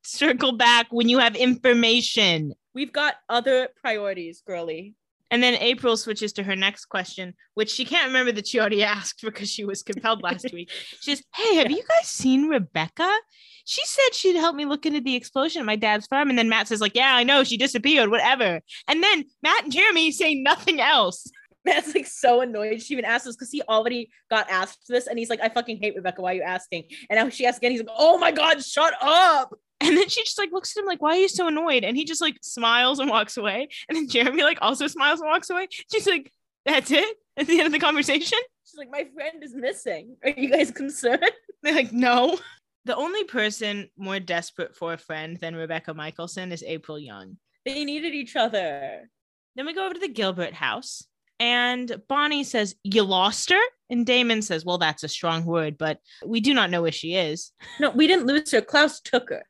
circle 0.04 0.52
back 0.54 0.88
when 0.92 1.08
you 1.10 1.20
have 1.20 1.36
information. 1.36 2.54
We've 2.74 2.92
got 2.94 3.16
other 3.30 3.70
priorities, 3.82 4.42
girly. 4.48 4.96
And 5.32 5.42
then 5.42 5.56
April 5.56 5.96
switches 5.96 6.34
to 6.34 6.44
her 6.44 6.56
next 6.56 6.86
question, 6.86 7.34
which 7.54 7.72
she 7.72 7.86
can't 7.86 8.08
remember 8.08 8.34
that 8.34 8.48
she 8.48 8.60
already 8.60 8.84
asked 8.98 9.22
because 9.24 9.50
she 9.50 9.64
was 9.64 9.82
compelled 9.82 10.22
last 10.22 10.52
week. 10.54 10.70
She 10.70 11.16
says, 11.16 11.24
Hey, 11.34 11.56
have 11.56 11.72
you 11.72 11.82
guys 11.82 12.08
seen 12.08 12.48
Rebekah? 12.50 13.18
She 13.66 13.82
said 13.86 14.14
she'd 14.14 14.36
help 14.36 14.56
me 14.56 14.66
look 14.66 14.86
into 14.86 15.02
the 15.02 15.16
explosion 15.16 15.62
at 15.62 15.66
my 15.66 15.76
dad's 15.76 16.08
farm. 16.08 16.30
And 16.30 16.38
then 16.38 16.50
Matt 16.50 16.68
says, 16.68 16.82
like, 16.82 16.96
yeah, 16.96 17.16
I 17.16 17.24
know 17.24 17.44
she 17.44 17.58
disappeared, 17.58 18.10
whatever. 18.10 18.60
And 18.88 19.04
then 19.04 19.26
Matt 19.42 19.64
and 19.64 19.72
Jeremy 19.72 20.12
say 20.12 20.36
nothing 20.36 20.82
else. 20.82 21.30
Matt's 21.66 21.94
like 21.94 22.08
so 22.08 22.42
annoyed. 22.42 22.82
She 22.82 22.94
even 22.94 23.06
asked 23.06 23.26
this 23.26 23.36
because 23.36 23.52
he 23.52 23.62
already 23.62 24.10
got 24.30 24.50
asked 24.50 24.80
this, 24.90 25.06
and 25.06 25.20
he's 25.20 25.30
like, 25.30 25.42
"I 25.42 25.50
fucking 25.50 25.78
hate 25.80 25.96
Rebekah. 25.96 26.20
Why 26.20 26.32
are 26.32 26.36
you 26.36 26.42
asking?" 26.42 26.86
And 27.08 27.20
now 27.20 27.30
she 27.30 27.46
asks 27.46 27.60
again. 27.60 27.70
He's 27.70 27.82
like, 27.82 27.96
"Oh 27.96 28.18
my 28.18 28.32
god, 28.32 28.64
shut 28.64 28.96
up!" 29.00 29.54
And 29.82 29.98
then 29.98 30.10
she 30.10 30.24
just 30.24 30.38
like 30.38 30.52
looks 30.52 30.76
at 30.78 30.82
him 30.82 30.86
like, 30.86 31.02
why 31.02 31.16
are 31.16 31.22
you 31.22 31.28
so 31.28 31.48
annoyed? 31.48 31.84
And 31.84 31.98
he 31.98 32.06
just 32.06 32.22
like 32.22 32.38
smiles 32.42 33.00
and 33.00 33.10
walks 33.10 33.36
away. 33.38 33.68
And 33.90 33.96
then 33.96 34.08
Jeremy 34.08 34.44
like 34.44 34.60
also 34.62 34.88
smiles 34.88 35.20
and 35.22 35.30
walks 35.30 35.50
away. 35.50 35.68
She's 35.92 36.08
like, 36.08 36.32
that's 36.66 36.92
it? 36.92 37.18
At 37.38 37.48
the 37.48 37.58
end 37.60 37.68
of 37.68 37.72
the 37.72 37.80
conversation? 37.80 38.38
She's 38.66 38.78
like, 38.78 38.92
"My 38.92 39.08
friend 39.14 39.44
is 39.44 39.56
missing. 39.56 40.16
Are 40.24 40.30
you 40.30 40.52
guys 40.52 40.72
concerned?" 40.72 41.32
They're 41.64 41.74
like, 41.74 41.92
no. 41.92 42.38
The 42.86 42.96
only 42.96 43.24
person 43.24 43.90
more 43.98 44.20
desperate 44.20 44.76
for 44.76 44.94
a 44.94 44.98
friend 44.98 45.38
than 45.38 45.56
Rebekah 45.56 45.94
Mikaelson 45.94 46.52
is 46.52 46.64
April 46.64 46.98
Young. 46.98 47.38
They 47.66 47.86
needed 47.86 48.14
each 48.14 48.36
other. 48.36 49.10
Then 49.56 49.66
we 49.66 49.74
go 49.74 49.86
over 49.86 49.94
to 49.94 50.00
the 50.00 50.08
Gilbert 50.08 50.54
house. 50.54 51.04
And 51.40 52.02
Bonnie 52.08 52.44
says, 52.44 52.76
You 52.84 53.04
lost 53.04 53.50
her? 53.50 53.62
And 53.90 54.06
Damon 54.06 54.42
says, 54.42 54.64
Well, 54.64 54.78
that's 54.78 55.04
a 55.04 55.08
strong 55.08 55.46
word, 55.46 55.78
but 55.78 56.00
we 56.26 56.40
do 56.40 56.54
not 56.54 56.70
know 56.70 56.82
where 56.82 56.92
she 56.92 57.16
is. 57.16 57.52
No, 57.80 57.90
we 57.90 58.08
didn't 58.08 58.28
lose 58.28 58.52
her. 58.52 58.62
Klaus 58.62 59.00
took 59.02 59.30
her. 59.30 59.44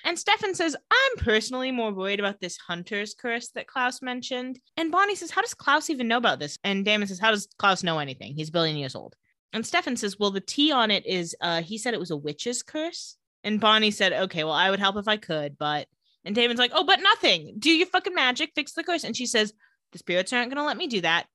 And 0.03 0.19
Stefan 0.19 0.53
says, 0.53 0.75
I'm 0.91 1.17
personally 1.17 1.71
more 1.71 1.93
worried 1.93 2.19
about 2.19 2.41
this 2.41 2.57
hunter's 2.57 3.13
curse 3.13 3.49
that 3.49 3.67
Klaus 3.67 4.01
mentioned. 4.01 4.59
And 4.75 4.91
Bonnie 4.91 5.15
says, 5.15 5.31
How 5.31 5.41
does 5.41 5.53
Klaus 5.53 5.89
even 5.89 6.09
know 6.09 6.17
about 6.17 6.39
this? 6.39 6.57
And 6.63 6.83
Damon 6.83 7.07
says, 7.07 7.19
How 7.19 7.31
does 7.31 7.47
Klaus 7.57 7.83
know 7.83 7.99
anything? 7.99 8.35
He's 8.35 8.49
a 8.49 8.51
billion 8.51 8.75
years 8.75 8.95
old. 8.95 9.15
And 9.53 9.65
Stefan 9.65 9.95
says, 9.95 10.19
Well, 10.19 10.31
the 10.31 10.41
T 10.41 10.71
on 10.71 10.91
it 10.91 11.05
is, 11.05 11.35
uh, 11.39 11.61
he 11.61 11.77
said 11.77 11.93
it 11.93 12.01
was 12.01 12.11
a 12.11 12.17
witch's 12.17 12.63
curse. 12.63 13.17
And 13.45 13.61
Bonnie 13.61 13.91
said, 13.91 14.11
Okay, 14.13 14.43
well, 14.43 14.53
I 14.53 14.69
would 14.69 14.79
help 14.79 14.97
if 14.97 15.07
I 15.07 15.17
could, 15.17 15.57
but. 15.57 15.87
And 16.25 16.35
Damon's 16.35 16.59
like, 16.59 16.71
Oh, 16.73 16.83
but 16.83 17.01
nothing. 17.01 17.55
Do 17.59 17.71
your 17.71 17.87
fucking 17.87 18.15
magic, 18.15 18.51
fix 18.55 18.73
the 18.73 18.83
curse. 18.83 19.05
And 19.05 19.15
she 19.15 19.25
says, 19.25 19.53
The 19.93 19.99
spirits 19.99 20.33
aren't 20.33 20.49
going 20.49 20.61
to 20.61 20.67
let 20.67 20.77
me 20.77 20.87
do 20.87 21.01
that. 21.01 21.27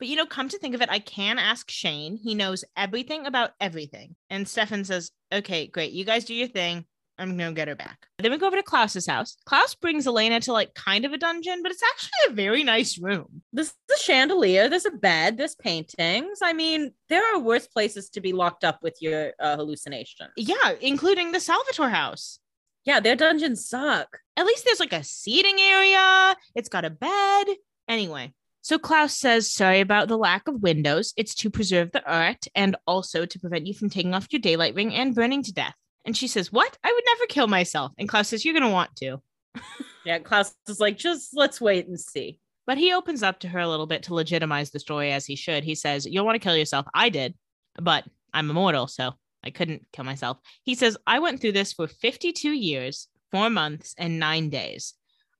But 0.00 0.08
you 0.08 0.16
know, 0.16 0.26
come 0.26 0.48
to 0.48 0.58
think 0.58 0.74
of 0.74 0.82
it, 0.82 0.90
I 0.90 0.98
can 0.98 1.38
ask 1.38 1.70
Shane. 1.70 2.16
He 2.16 2.34
knows 2.34 2.64
everything 2.76 3.26
about 3.26 3.52
everything. 3.60 4.16
And 4.28 4.48
Stefan 4.48 4.84
says, 4.84 5.12
Okay, 5.32 5.68
great. 5.68 5.92
You 5.92 6.04
guys 6.04 6.24
do 6.24 6.34
your 6.34 6.48
thing. 6.48 6.84
I'm 7.18 7.36
gonna 7.36 7.52
get 7.52 7.68
her 7.68 7.74
back. 7.74 8.06
Then 8.18 8.30
we 8.30 8.38
go 8.38 8.46
over 8.46 8.56
to 8.56 8.62
Klaus's 8.62 9.06
house. 9.06 9.36
Klaus 9.44 9.74
brings 9.74 10.06
Elena 10.06 10.40
to 10.40 10.52
like 10.52 10.74
kind 10.74 11.04
of 11.04 11.12
a 11.12 11.18
dungeon, 11.18 11.62
but 11.62 11.72
it's 11.72 11.82
actually 11.82 12.32
a 12.32 12.34
very 12.34 12.62
nice 12.62 12.98
room. 12.98 13.42
There's 13.52 13.72
a 13.92 13.98
chandelier, 13.98 14.68
there's 14.68 14.86
a 14.86 14.90
bed, 14.90 15.36
there's 15.36 15.54
paintings. 15.56 16.38
I 16.42 16.52
mean, 16.52 16.92
there 17.08 17.34
are 17.34 17.40
worse 17.40 17.66
places 17.66 18.08
to 18.10 18.20
be 18.20 18.32
locked 18.32 18.64
up 18.64 18.82
with 18.82 18.96
your 19.00 19.32
uh, 19.40 19.56
hallucination. 19.56 20.28
Yeah, 20.36 20.74
including 20.80 21.32
the 21.32 21.40
Salvatore 21.40 21.90
house. 21.90 22.38
Yeah, 22.84 23.00
their 23.00 23.16
dungeons 23.16 23.68
suck. 23.68 24.18
At 24.36 24.46
least 24.46 24.64
there's 24.64 24.80
like 24.80 24.92
a 24.92 25.04
seating 25.04 25.58
area. 25.58 26.36
It's 26.54 26.68
got 26.68 26.84
a 26.84 26.90
bed. 26.90 27.46
Anyway, 27.88 28.32
so 28.62 28.78
Klaus 28.78 29.14
says, 29.14 29.50
sorry 29.50 29.80
about 29.80 30.08
the 30.08 30.18
lack 30.18 30.46
of 30.46 30.62
windows. 30.62 31.12
It's 31.16 31.34
to 31.36 31.50
preserve 31.50 31.90
the 31.92 32.04
art 32.04 32.46
and 32.54 32.76
also 32.86 33.26
to 33.26 33.38
prevent 33.38 33.66
you 33.66 33.74
from 33.74 33.90
taking 33.90 34.14
off 34.14 34.28
your 34.30 34.40
daylight 34.40 34.74
ring 34.74 34.94
and 34.94 35.14
burning 35.14 35.42
to 35.44 35.52
death. 35.52 35.74
And 36.08 36.16
she 36.16 36.26
says, 36.26 36.50
What? 36.50 36.74
I 36.82 36.90
would 36.90 37.04
never 37.04 37.26
kill 37.26 37.48
myself. 37.48 37.92
And 37.98 38.08
Klaus 38.08 38.28
says, 38.28 38.42
You're 38.42 38.54
going 38.54 38.62
to 38.62 38.70
want 38.70 38.96
to. 38.96 39.20
Yeah, 40.06 40.20
Klaus 40.20 40.54
is 40.66 40.80
like, 40.80 40.96
just 40.96 41.36
let's 41.36 41.60
wait 41.60 41.86
and 41.86 42.00
see. 42.00 42.40
But 42.66 42.78
he 42.78 42.94
opens 42.94 43.22
up 43.22 43.40
to 43.40 43.48
her 43.48 43.58
a 43.58 43.68
little 43.68 43.84
bit 43.86 44.04
to 44.04 44.14
legitimize 44.14 44.70
the 44.70 44.80
story 44.80 45.12
as 45.12 45.26
he 45.26 45.36
should. 45.36 45.64
He 45.64 45.74
says, 45.74 46.06
You'll 46.06 46.24
want 46.24 46.36
to 46.36 46.38
kill 46.38 46.56
yourself. 46.56 46.86
I 46.94 47.10
did, 47.10 47.34
but 47.76 48.04
I'm 48.32 48.48
immortal, 48.48 48.86
so 48.86 49.12
I 49.44 49.50
couldn't 49.50 49.86
kill 49.92 50.06
myself. 50.06 50.38
He 50.62 50.74
says, 50.76 50.96
I 51.06 51.18
went 51.18 51.42
through 51.42 51.52
this 51.52 51.74
for 51.74 51.86
52 51.86 52.52
years, 52.52 53.08
four 53.30 53.50
months, 53.50 53.94
and 53.98 54.18
nine 54.18 54.48
days. 54.48 54.94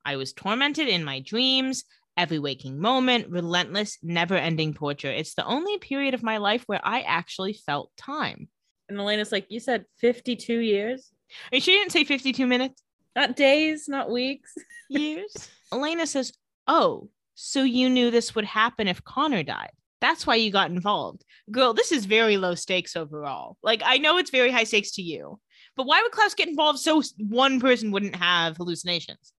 I 0.05 0.17
was 0.17 0.35
tormented 0.35 0.87
in 0.89 1.03
my 1.03 1.21
dreams, 1.21 1.85
every 2.15 2.39
waking 2.39 2.79
moment, 2.79 3.31
relentless, 3.31 3.97
never 4.03 4.35
ending 4.35 4.75
torture. 4.75 5.11
It's 5.11 5.35
the 5.35 5.47
only 5.47 5.79
period 5.79 6.13
of 6.13 6.23
my 6.23 6.37
life 6.37 6.65
where 6.67 6.81
I 6.85 7.01
actually 7.01 7.55
felt 7.55 7.91
time. 7.97 8.49
And 8.89 8.99
Elena's 8.99 9.33
like, 9.33 9.47
You 9.49 9.61
said 9.61 9.85
52 9.99 10.59
years? 10.59 11.13
Are 11.53 11.57
you 11.57 11.61
sure 11.61 11.75
you 11.75 11.81
didn't 11.81 11.93
say 11.93 12.05
52 12.05 12.47
minutes? 12.47 12.83
Not 13.15 13.37
days, 13.37 13.89
not 13.89 14.11
weeks. 14.11 14.55
Years? 14.89 15.51
Elena 15.73 16.07
says, 16.07 16.33
Oh, 16.67 17.11
so 17.35 17.63
you 17.63 17.91
knew 17.91 18.11
this 18.11 18.35
would 18.35 18.45
happen 18.45 18.89
if 18.89 19.05
Connor 19.05 19.43
died. 19.43 19.71
That's 20.01 20.27
why 20.27 20.37
you 20.37 20.51
got 20.51 20.71
involved. 20.71 21.25
Girl, 21.51 21.75
this 21.75 21.93
is 21.93 22.05
very 22.05 22.37
low 22.37 22.55
stakes 22.55 22.97
overall. 22.97 23.57
Like, 23.63 23.83
I 23.85 23.99
know 23.99 24.19
it's 24.19 24.31
very 24.31 24.51
high 24.51 24.65
stakes 24.65 24.93
to 24.93 25.03
you, 25.03 25.41
but 25.77 25.87
why 25.87 26.01
would 26.03 26.13
Klaus 26.13 26.35
get 26.35 26.49
involved 26.49 26.79
so 26.79 27.03
one 27.19 27.61
person 27.61 27.91
wouldn't 27.91 28.17
have 28.17 28.57
hallucinations? 28.57 29.33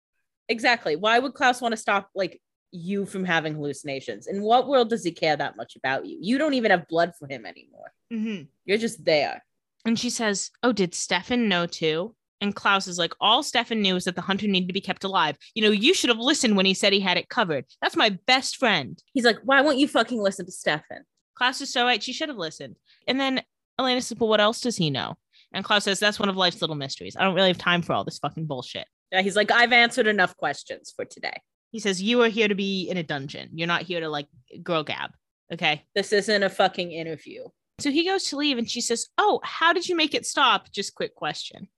Exactly. 0.49 0.95
Why 0.95 1.19
would 1.19 1.33
Klaus 1.33 1.61
want 1.61 1.71
to 1.73 1.77
stop 1.77 2.09
like 2.13 2.41
you 2.71 3.05
from 3.05 3.23
having 3.23 3.55
hallucinations? 3.55 4.27
In 4.27 4.41
what 4.41 4.67
world 4.67 4.89
does 4.89 5.03
he 5.03 5.11
care 5.11 5.35
that 5.35 5.57
much 5.57 5.75
about 5.75 6.05
you? 6.05 6.17
You 6.21 6.37
don't 6.37 6.53
even 6.53 6.71
have 6.71 6.87
blood 6.87 7.13
for 7.17 7.27
him 7.27 7.45
anymore. 7.45 7.91
Mm-hmm. 8.11 8.43
You're 8.65 8.77
just 8.77 9.03
there. 9.05 9.43
And 9.85 9.97
she 9.97 10.09
says, 10.09 10.51
Oh, 10.63 10.71
did 10.71 10.93
Stefan 10.93 11.47
know 11.47 11.65
too? 11.65 12.15
And 12.41 12.55
Klaus 12.55 12.87
is 12.87 12.97
like, 12.97 13.13
All 13.19 13.43
Stefan 13.43 13.81
knew 13.81 13.95
is 13.95 14.05
that 14.05 14.15
the 14.15 14.21
hunter 14.21 14.47
needed 14.47 14.67
to 14.67 14.73
be 14.73 14.81
kept 14.81 15.03
alive. 15.03 15.37
You 15.55 15.63
know, 15.63 15.71
you 15.71 15.93
should 15.93 16.09
have 16.09 16.19
listened 16.19 16.55
when 16.55 16.65
he 16.65 16.73
said 16.73 16.93
he 16.93 16.99
had 16.99 17.17
it 17.17 17.29
covered. 17.29 17.65
That's 17.81 17.95
my 17.95 18.17
best 18.25 18.57
friend. 18.57 19.01
He's 19.13 19.25
like, 19.25 19.39
Why 19.43 19.61
won't 19.61 19.77
you 19.77 19.87
fucking 19.87 20.21
listen 20.21 20.45
to 20.45 20.51
Stefan? 20.51 21.05
Klaus 21.35 21.61
is 21.61 21.71
so 21.71 21.85
right. 21.85 22.03
She 22.03 22.13
should 22.13 22.29
have 22.29 22.37
listened. 22.37 22.75
And 23.07 23.19
then 23.19 23.41
Elena 23.79 24.01
says, 24.01 24.17
Well, 24.19 24.29
what 24.29 24.41
else 24.41 24.61
does 24.61 24.77
he 24.77 24.89
know? 24.89 25.15
And 25.53 25.65
Klaus 25.65 25.85
says, 25.85 25.99
That's 25.99 26.19
one 26.19 26.29
of 26.29 26.37
life's 26.37 26.61
little 26.61 26.75
mysteries. 26.75 27.15
I 27.17 27.23
don't 27.23 27.35
really 27.35 27.49
have 27.49 27.57
time 27.57 27.81
for 27.81 27.93
all 27.93 28.03
this 28.03 28.19
fucking 28.19 28.45
bullshit. 28.45 28.87
Yeah, 29.11 29.21
he's 29.21 29.35
like, 29.35 29.51
I've 29.51 29.73
answered 29.73 30.07
enough 30.07 30.37
questions 30.37 30.93
for 30.95 31.03
today. 31.03 31.41
He 31.71 31.79
says, 31.79 32.01
You 32.01 32.21
are 32.23 32.29
here 32.29 32.47
to 32.47 32.55
be 32.55 32.89
in 32.89 32.97
a 32.97 33.03
dungeon. 33.03 33.49
You're 33.53 33.67
not 33.67 33.83
here 33.83 33.99
to 33.99 34.09
like 34.09 34.27
girl 34.63 34.83
gab. 34.83 35.11
Okay. 35.51 35.83
This 35.95 36.13
isn't 36.13 36.43
a 36.43 36.49
fucking 36.49 36.91
interview. 36.91 37.45
So 37.79 37.91
he 37.91 38.05
goes 38.05 38.25
to 38.25 38.37
leave 38.37 38.57
and 38.57 38.69
she 38.69 38.81
says, 38.81 39.07
Oh, 39.17 39.39
how 39.43 39.73
did 39.73 39.87
you 39.87 39.95
make 39.95 40.13
it 40.13 40.25
stop? 40.25 40.71
Just 40.71 40.95
quick 40.95 41.15
question. 41.15 41.69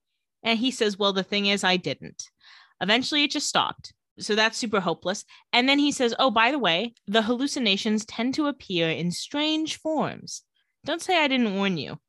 And 0.43 0.58
he 0.58 0.71
says, 0.71 0.97
Well, 0.97 1.13
the 1.13 1.23
thing 1.23 1.45
is, 1.45 1.63
I 1.63 1.77
didn't. 1.77 2.23
Eventually, 2.82 3.23
it 3.23 3.32
just 3.32 3.47
stopped. 3.47 3.93
So 4.19 4.36
that's 4.36 4.58
super 4.58 4.80
hopeless. 4.80 5.23
And 5.54 5.69
then 5.69 5.80
he 5.80 5.91
says, 5.91 6.15
Oh, 6.19 6.32
by 6.32 6.51
the 6.51 6.60
way, 6.60 6.93
the 7.08 7.21
hallucinations 7.21 8.06
tend 8.06 8.34
to 8.36 8.47
appear 8.47 8.89
in 8.89 9.12
strange 9.12 9.77
forms. 9.77 10.41
Don't 10.86 11.01
say 11.01 11.17
I 11.17 11.27
didn't 11.27 11.56
warn 11.56 11.77
you. 11.77 11.99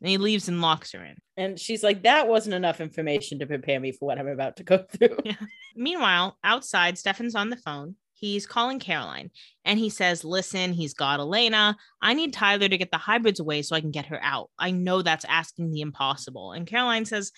And 0.00 0.08
he 0.08 0.16
leaves 0.16 0.48
and 0.48 0.60
locks 0.60 0.92
her 0.92 1.04
in. 1.04 1.16
And 1.36 1.58
she's 1.58 1.82
like, 1.82 2.02
That 2.02 2.28
wasn't 2.28 2.54
enough 2.54 2.80
information 2.80 3.38
to 3.38 3.46
prepare 3.46 3.80
me 3.80 3.92
for 3.92 4.06
what 4.06 4.18
I'm 4.18 4.28
about 4.28 4.56
to 4.56 4.64
go 4.64 4.78
through. 4.92 5.18
Yeah. 5.24 5.34
Meanwhile, 5.76 6.36
outside, 6.44 6.98
Stefan's 6.98 7.34
on 7.34 7.50
the 7.50 7.56
phone. 7.56 7.96
He's 8.14 8.46
calling 8.46 8.80
Caroline 8.80 9.30
and 9.64 9.78
he 9.78 9.90
says, 9.90 10.24
Listen, 10.24 10.72
he's 10.72 10.94
got 10.94 11.20
Elena. 11.20 11.76
I 12.02 12.14
need 12.14 12.32
Tyler 12.32 12.68
to 12.68 12.78
get 12.78 12.90
the 12.90 12.98
hybrids 12.98 13.38
away 13.40 13.62
so 13.62 13.76
I 13.76 13.80
can 13.80 13.92
get 13.92 14.06
her 14.06 14.18
out. 14.22 14.50
I 14.58 14.72
know 14.72 15.02
that's 15.02 15.24
asking 15.24 15.70
the 15.70 15.82
impossible. 15.82 16.52
And 16.52 16.66
Caroline 16.66 17.04
says, 17.04 17.30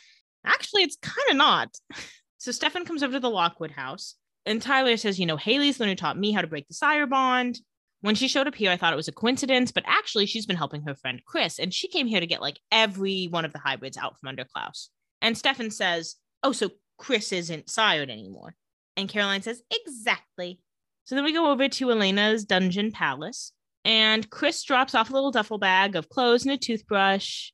Actually, 0.45 0.83
it's 0.85 0.97
kind 1.03 1.31
of 1.31 1.37
not. 1.37 1.77
So 2.39 2.53
Stefan 2.53 2.87
comes 2.87 3.03
over 3.03 3.13
to 3.13 3.21
the 3.21 3.29
Lockwood 3.29 3.71
house 3.71 4.15
and 4.47 4.63
Tyler 4.63 4.97
says, 4.97 5.21
You 5.21 5.27
know, 5.27 5.37
Haley's 5.37 5.77
the 5.77 5.83
one 5.83 5.91
who 5.91 5.95
taught 5.95 6.19
me 6.19 6.33
how 6.33 6.41
to 6.41 6.47
break 6.47 6.67
the 6.69 6.75
sire 6.75 7.07
bond. 7.07 7.59
When 8.03 8.15
she 8.15 8.29
showed 8.29 8.47
up 8.47 8.55
here, 8.55 8.71
I 8.71 8.77
thought 8.77 8.93
it 8.95 8.97
was 8.97 9.09
a 9.09 9.13
coincidence, 9.13 9.73
but 9.73 9.85
actually, 9.87 10.27
she's 10.27 10.47
been 10.47 10.57
helping 10.57 10.83
her 10.83 10.95
friend 10.95 11.21
Chris, 11.27 11.59
and 11.59 11.73
she 11.73 11.89
came 11.89 12.07
here 12.07 12.21
to 12.21 12.27
get 12.27 12.41
like 12.41 12.59
every 12.73 13.27
one 13.31 13.45
of 13.45 13.53
the 13.53 13.59
hybrids 13.59 13.99
out 13.99 14.19
from 14.19 14.29
under 14.29 14.45
Klaus. 14.45 14.89
And 15.21 15.37
Stefan 15.37 15.71
says, 15.71 16.17
Oh, 16.43 16.53
so 16.53 16.71
Chris 16.99 17.33
isn't 17.33 17.69
sired 17.69 18.09
anymore. 18.09 18.55
And 18.97 19.09
Caroline 19.09 19.43
says, 19.43 19.63
Exactly. 19.71 20.61
So 21.05 21.15
then 21.15 21.25
we 21.25 21.33
go 21.33 21.51
over 21.51 21.69
to 21.69 21.91
Elena's 21.91 22.45
dungeon 22.45 22.91
palace, 22.91 23.53
and 23.85 24.29
Chris 24.31 24.63
drops 24.63 24.95
off 24.95 25.11
a 25.11 25.13
little 25.13 25.31
duffel 25.31 25.59
bag 25.59 25.97
of 25.97 26.09
clothes 26.09 26.45
and 26.45 26.53
a 26.53 26.59
toothbrush 26.59 27.51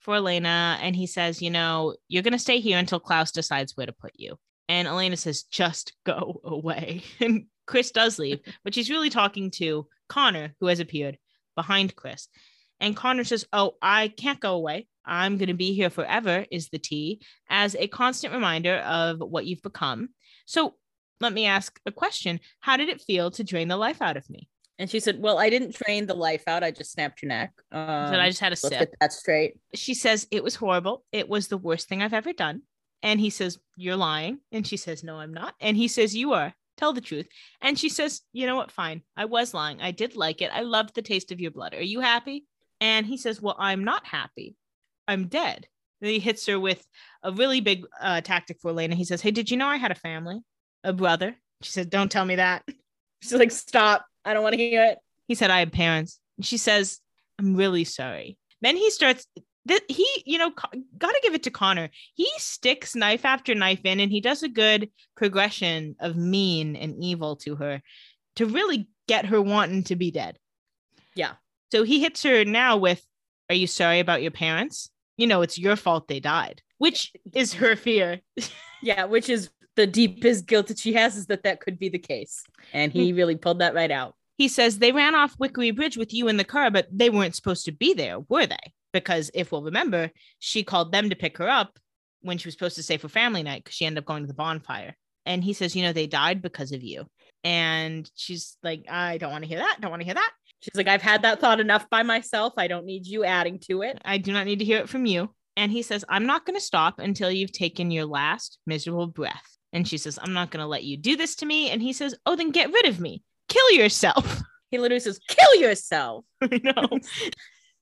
for 0.00 0.16
Elena. 0.16 0.78
And 0.80 0.96
he 0.96 1.06
says, 1.06 1.42
You 1.42 1.50
know, 1.50 1.96
you're 2.08 2.22
going 2.22 2.32
to 2.32 2.38
stay 2.38 2.60
here 2.60 2.78
until 2.78 3.00
Klaus 3.00 3.32
decides 3.32 3.76
where 3.76 3.86
to 3.86 3.92
put 3.92 4.12
you. 4.14 4.36
And 4.68 4.88
Elena 4.88 5.16
says, 5.16 5.42
Just 5.42 5.94
go 6.04 6.40
away. 6.44 7.02
And 7.20 7.46
Chris 7.70 7.92
does 7.92 8.18
leave, 8.18 8.40
but 8.64 8.74
she's 8.74 8.90
really 8.90 9.10
talking 9.10 9.48
to 9.52 9.86
Connor, 10.08 10.54
who 10.58 10.66
has 10.66 10.80
appeared 10.80 11.18
behind 11.54 11.94
Chris. 11.94 12.26
And 12.80 12.96
Connor 12.96 13.22
says, 13.22 13.46
Oh, 13.52 13.74
I 13.80 14.08
can't 14.08 14.40
go 14.40 14.54
away. 14.54 14.88
I'm 15.06 15.38
going 15.38 15.48
to 15.48 15.54
be 15.54 15.72
here 15.72 15.88
forever, 15.88 16.44
is 16.50 16.68
the 16.68 16.80
T, 16.80 17.20
as 17.48 17.76
a 17.76 17.86
constant 17.86 18.34
reminder 18.34 18.78
of 18.78 19.20
what 19.20 19.46
you've 19.46 19.62
become. 19.62 20.08
So 20.46 20.74
let 21.20 21.32
me 21.32 21.46
ask 21.46 21.78
a 21.86 21.92
question 21.92 22.40
How 22.58 22.76
did 22.76 22.88
it 22.88 23.02
feel 23.02 23.30
to 23.30 23.44
drain 23.44 23.68
the 23.68 23.76
life 23.76 24.02
out 24.02 24.16
of 24.16 24.28
me? 24.28 24.48
And 24.80 24.90
she 24.90 24.98
said, 24.98 25.22
Well, 25.22 25.38
I 25.38 25.48
didn't 25.48 25.76
drain 25.76 26.06
the 26.06 26.14
life 26.14 26.42
out. 26.48 26.64
I 26.64 26.72
just 26.72 26.90
snapped 26.90 27.22
your 27.22 27.28
neck. 27.28 27.52
Um, 27.70 27.80
I 27.80 28.24
I 28.24 28.28
just 28.30 28.40
had 28.40 28.52
a 28.52 28.58
let's 28.58 28.62
sip. 28.62 28.78
get 28.80 28.94
that 29.00 29.12
straight. 29.12 29.60
She 29.74 29.94
says, 29.94 30.26
It 30.32 30.42
was 30.42 30.56
horrible. 30.56 31.04
It 31.12 31.28
was 31.28 31.46
the 31.46 31.58
worst 31.58 31.88
thing 31.88 32.02
I've 32.02 32.14
ever 32.14 32.32
done. 32.32 32.62
And 33.00 33.20
he 33.20 33.30
says, 33.30 33.58
You're 33.76 33.94
lying. 33.94 34.40
And 34.50 34.66
she 34.66 34.76
says, 34.76 35.04
No, 35.04 35.18
I'm 35.18 35.32
not. 35.32 35.54
And 35.60 35.76
he 35.76 35.86
says, 35.86 36.16
You 36.16 36.32
are. 36.32 36.52
Tell 36.80 36.92
the 36.94 37.00
truth. 37.02 37.28
And 37.60 37.78
she 37.78 37.90
says, 37.90 38.22
You 38.32 38.46
know 38.46 38.56
what? 38.56 38.72
Fine. 38.72 39.02
I 39.16 39.26
was 39.26 39.52
lying. 39.52 39.82
I 39.82 39.90
did 39.90 40.16
like 40.16 40.40
it. 40.40 40.50
I 40.52 40.62
loved 40.62 40.94
the 40.94 41.02
taste 41.02 41.30
of 41.30 41.38
your 41.38 41.50
blood. 41.50 41.74
Are 41.74 41.82
you 41.82 42.00
happy? 42.00 42.46
And 42.80 43.04
he 43.04 43.18
says, 43.18 43.40
Well, 43.40 43.56
I'm 43.58 43.84
not 43.84 44.06
happy. 44.06 44.56
I'm 45.06 45.28
dead. 45.28 45.66
Then 46.00 46.10
he 46.10 46.18
hits 46.18 46.46
her 46.46 46.58
with 46.58 46.82
a 47.22 47.32
really 47.32 47.60
big 47.60 47.84
uh, 48.00 48.22
tactic 48.22 48.58
for 48.62 48.70
Elena. 48.70 48.94
He 48.94 49.04
says, 49.04 49.20
Hey, 49.20 49.30
did 49.30 49.50
you 49.50 49.58
know 49.58 49.66
I 49.66 49.76
had 49.76 49.90
a 49.90 49.94
family, 49.96 50.40
a 50.82 50.94
brother? 50.94 51.36
She 51.60 51.70
said, 51.72 51.90
Don't 51.90 52.10
tell 52.10 52.24
me 52.24 52.36
that. 52.36 52.64
She's 53.22 53.34
like, 53.34 53.50
stop. 53.50 54.06
I 54.24 54.32
don't 54.32 54.42
want 54.42 54.54
to 54.54 54.58
hear 54.58 54.84
it. 54.84 54.98
He 55.28 55.34
said, 55.34 55.50
I 55.50 55.60
have 55.60 55.72
parents. 55.72 56.18
And 56.38 56.46
she 56.46 56.56
says, 56.56 56.98
I'm 57.38 57.54
really 57.54 57.84
sorry. 57.84 58.38
Then 58.62 58.76
he 58.76 58.90
starts, 58.90 59.26
th- 59.66 59.82
he, 59.88 60.06
you 60.24 60.38
know, 60.38 60.50
got 60.50 61.10
to 61.10 61.20
give 61.22 61.34
it 61.34 61.42
to 61.44 61.50
Connor. 61.50 61.90
He 62.14 62.28
sticks 62.38 62.94
knife 62.94 63.24
after 63.24 63.54
knife 63.54 63.80
in 63.84 64.00
and 64.00 64.10
he 64.10 64.20
does 64.20 64.42
a 64.42 64.48
good 64.48 64.90
progression 65.16 65.96
of 66.00 66.16
mean 66.16 66.76
and 66.76 66.94
evil 67.02 67.36
to 67.36 67.56
her 67.56 67.82
to 68.36 68.46
really 68.46 68.88
get 69.08 69.26
her 69.26 69.40
wanting 69.40 69.84
to 69.84 69.96
be 69.96 70.10
dead. 70.10 70.38
Yeah. 71.14 71.32
So 71.72 71.82
he 71.82 72.00
hits 72.00 72.22
her 72.22 72.44
now 72.44 72.76
with, 72.76 73.04
Are 73.48 73.54
you 73.54 73.66
sorry 73.66 74.00
about 74.00 74.22
your 74.22 74.30
parents? 74.30 74.90
You 75.16 75.26
know, 75.26 75.42
it's 75.42 75.58
your 75.58 75.76
fault 75.76 76.08
they 76.08 76.20
died, 76.20 76.62
which 76.78 77.12
is 77.34 77.54
her 77.54 77.76
fear. 77.76 78.20
Yeah, 78.82 79.04
which 79.04 79.28
is 79.28 79.50
the 79.76 79.86
deepest 79.86 80.46
guilt 80.46 80.68
that 80.68 80.78
she 80.78 80.94
has 80.94 81.16
is 81.16 81.26
that 81.26 81.42
that 81.42 81.60
could 81.60 81.78
be 81.78 81.90
the 81.90 81.98
case. 81.98 82.42
And 82.72 82.90
he 82.90 83.10
hmm. 83.10 83.16
really 83.16 83.36
pulled 83.36 83.58
that 83.58 83.74
right 83.74 83.90
out. 83.90 84.14
He 84.38 84.48
says 84.48 84.78
they 84.78 84.92
ran 84.92 85.14
off 85.14 85.36
Wickery 85.36 85.76
Bridge 85.76 85.98
with 85.98 86.14
you 86.14 86.28
in 86.28 86.38
the 86.38 86.44
car, 86.44 86.70
but 86.70 86.88
they 86.90 87.10
weren't 87.10 87.36
supposed 87.36 87.66
to 87.66 87.72
be 87.72 87.92
there, 87.92 88.20
were 88.20 88.46
they? 88.46 88.72
Because 88.92 89.30
if 89.34 89.52
we'll 89.52 89.62
remember, 89.62 90.10
she 90.38 90.64
called 90.64 90.92
them 90.92 91.10
to 91.10 91.16
pick 91.16 91.38
her 91.38 91.48
up 91.48 91.78
when 92.22 92.38
she 92.38 92.48
was 92.48 92.54
supposed 92.54 92.76
to 92.76 92.82
stay 92.82 92.96
for 92.96 93.08
family 93.08 93.42
night 93.42 93.64
because 93.64 93.76
she 93.76 93.86
ended 93.86 94.02
up 94.02 94.06
going 94.06 94.22
to 94.22 94.26
the 94.26 94.34
bonfire. 94.34 94.96
And 95.26 95.44
he 95.44 95.52
says, 95.52 95.76
You 95.76 95.82
know, 95.82 95.92
they 95.92 96.06
died 96.06 96.42
because 96.42 96.72
of 96.72 96.82
you. 96.82 97.06
And 97.44 98.10
she's 98.14 98.56
like, 98.62 98.84
I 98.88 99.18
don't 99.18 99.32
want 99.32 99.44
to 99.44 99.48
hear 99.48 99.58
that. 99.58 99.78
Don't 99.80 99.90
want 99.90 100.00
to 100.00 100.06
hear 100.06 100.14
that. 100.14 100.32
She's 100.60 100.76
like, 100.76 100.88
I've 100.88 101.02
had 101.02 101.22
that 101.22 101.40
thought 101.40 101.60
enough 101.60 101.88
by 101.88 102.02
myself. 102.02 102.52
I 102.58 102.68
don't 102.68 102.84
need 102.84 103.06
you 103.06 103.24
adding 103.24 103.58
to 103.60 103.82
it. 103.82 103.98
I 104.04 104.18
do 104.18 104.32
not 104.32 104.44
need 104.44 104.58
to 104.58 104.64
hear 104.64 104.78
it 104.78 104.88
from 104.88 105.06
you. 105.06 105.30
And 105.56 105.72
he 105.72 105.82
says, 105.82 106.04
I'm 106.08 106.26
not 106.26 106.44
going 106.44 106.58
to 106.58 106.64
stop 106.64 106.98
until 106.98 107.30
you've 107.30 107.52
taken 107.52 107.90
your 107.90 108.04
last 108.04 108.58
miserable 108.66 109.06
breath. 109.06 109.56
And 109.72 109.86
she 109.86 109.98
says, 109.98 110.18
I'm 110.20 110.34
not 110.34 110.50
going 110.50 110.62
to 110.62 110.66
let 110.66 110.84
you 110.84 110.96
do 110.96 111.16
this 111.16 111.36
to 111.36 111.46
me. 111.46 111.70
And 111.70 111.80
he 111.80 111.92
says, 111.92 112.14
Oh, 112.26 112.36
then 112.36 112.50
get 112.50 112.72
rid 112.72 112.86
of 112.86 113.00
me. 113.00 113.22
Kill 113.48 113.70
yourself. 113.72 114.42
He 114.70 114.78
literally 114.78 115.00
says, 115.00 115.20
kill 115.28 115.60
yourself. 115.60 116.24
I 116.42 116.48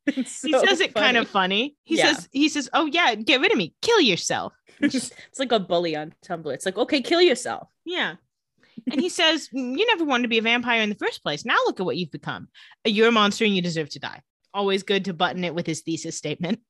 It's 0.16 0.42
he 0.42 0.52
says 0.52 0.80
it 0.80 0.94
kind 0.94 1.16
of 1.16 1.28
funny. 1.28 1.76
He 1.84 1.96
Yeah. 1.98 2.12
says, 2.14 2.28
he 2.32 2.48
says, 2.48 2.68
Oh 2.72 2.86
yeah, 2.86 3.14
get 3.14 3.40
rid 3.40 3.52
of 3.52 3.58
me. 3.58 3.74
Kill 3.82 4.00
yourself. 4.00 4.52
it's 4.80 5.12
like 5.38 5.52
a 5.52 5.58
bully 5.60 5.96
on 5.96 6.14
Tumblr. 6.24 6.52
It's 6.52 6.64
like, 6.66 6.78
okay, 6.78 7.00
kill 7.02 7.20
yourself. 7.20 7.68
Yeah. 7.84 8.14
And 8.90 9.00
he 9.00 9.08
says, 9.08 9.48
You 9.52 9.86
never 9.86 10.04
wanted 10.04 10.22
to 10.22 10.28
be 10.28 10.38
a 10.38 10.42
vampire 10.42 10.82
in 10.82 10.88
the 10.88 10.94
first 10.94 11.22
place. 11.22 11.44
Now 11.44 11.56
look 11.66 11.80
at 11.80 11.86
what 11.86 11.96
you've 11.96 12.10
become. 12.10 12.48
Uh, 12.86 12.90
you're 12.90 13.08
a 13.08 13.12
monster 13.12 13.44
and 13.44 13.54
you 13.54 13.62
deserve 13.62 13.90
to 13.90 13.98
die. 13.98 14.22
Always 14.54 14.82
good 14.82 15.04
to 15.06 15.12
button 15.12 15.44
it 15.44 15.54
with 15.54 15.66
his 15.66 15.82
thesis 15.82 16.16
statement. 16.16 16.60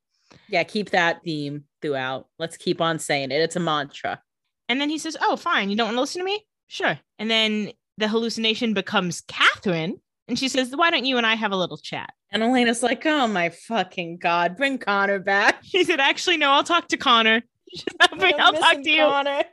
Yeah, 0.47 0.63
keep 0.63 0.89
that 0.91 1.21
theme 1.23 1.63
throughout. 1.81 2.27
Let's 2.37 2.57
keep 2.57 2.81
on 2.81 2.99
saying 2.99 3.31
it. 3.31 3.41
It's 3.41 3.55
a 3.55 3.59
mantra. 3.59 4.21
And 4.67 4.79
then 4.81 4.89
he 4.89 4.97
says, 4.97 5.15
Oh, 5.21 5.35
fine. 5.35 5.69
You 5.69 5.75
don't 5.77 5.87
want 5.87 5.97
to 5.97 6.01
listen 6.01 6.19
to 6.19 6.25
me? 6.25 6.45
Sure. 6.67 6.99
And 7.17 7.31
then 7.31 7.71
the 7.97 8.07
hallucination 8.07 8.73
becomes 8.73 9.21
Katherine. 9.21 9.99
And 10.29 10.37
she 10.37 10.47
says, 10.47 10.71
Why 10.75 10.91
don't 10.91 11.05
you 11.05 11.17
and 11.17 11.25
I 11.25 11.33
have 11.35 11.51
a 11.51 11.57
little 11.57 11.77
chat? 11.77 12.13
And 12.31 12.43
Elena's 12.43 12.83
like, 12.83 13.03
oh 13.05 13.27
my 13.27 13.49
fucking 13.49 14.17
God, 14.17 14.55
bring 14.55 14.77
Connor 14.77 15.19
back. 15.19 15.61
She 15.63 15.83
said, 15.83 15.99
Actually, 15.99 16.37
no, 16.37 16.51
I'll 16.51 16.63
talk 16.63 16.87
to 16.89 16.97
Connor. 16.97 17.41
"I'll 17.99 18.17
bring- 18.17 18.39
I'll 18.39 18.55
I'm 18.55 18.61
talk 18.61 18.83
to 18.83 18.89
you. 18.89 19.03
Connor. 19.03 19.43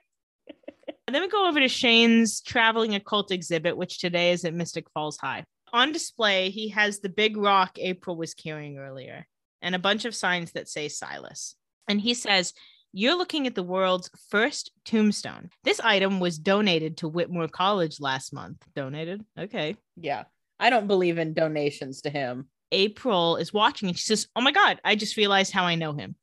And 1.07 1.15
then 1.15 1.23
we 1.23 1.29
go 1.29 1.49
over 1.49 1.59
to 1.61 1.69
Shane's 1.69 2.41
traveling 2.43 2.95
occult 2.95 3.33
exhibit, 3.33 3.77
which 3.77 3.99
today 3.99 4.33
is 4.33 4.45
at 4.45 4.55
Mystic 4.55 4.87
Falls 4.91 5.17
High. 5.17 5.45
On 5.73 5.93
display, 5.93 6.51
he 6.51 6.69
has 6.69 7.01
the 7.01 7.09
big 7.09 7.37
rock 7.37 7.73
April 7.79 8.17
was 8.17 8.35
carrying 8.35 8.79
earlier 8.79 9.27
and 9.63 9.75
a 9.75 9.79
bunch 9.79 10.05
of 10.05 10.15
signs 10.15 10.53
that 10.53 10.69
say 10.69 10.89
Silas. 10.89 11.57
And 11.89 12.01
he 12.01 12.13
says, 12.15 12.53
You're 12.93 13.17
looking 13.17 13.47
at 13.47 13.55
the 13.55 13.63
world's 13.63 14.11
first 14.31 14.73
tombstone. 14.85 15.49
This 15.65 15.81
item 15.81 16.21
was 16.21 16.39
donated 16.39 16.99
to 16.99 17.09
Whitmore 17.09 17.49
College 17.49 17.99
last 17.99 18.33
month. 18.33 18.63
Donated? 18.75 19.25
Okay. 19.39 19.77
Yeah. 19.97 20.25
I 20.59 20.71
don't 20.71 20.87
believe 20.87 21.19
in 21.19 21.35
donations 21.35 22.03
to 22.03 22.11
him. 22.11 22.49
April 22.73 23.37
is 23.37 23.53
watching 23.53 23.89
and 23.89 23.97
she 23.97 24.05
says, 24.05 24.29
Oh 24.35 24.41
my 24.41 24.53
God, 24.53 24.81
I 24.85 24.97
just 24.97 25.17
realized 25.17 25.53
how 25.53 25.65
I 25.65 25.75
know 25.75 25.93
him 25.93 26.17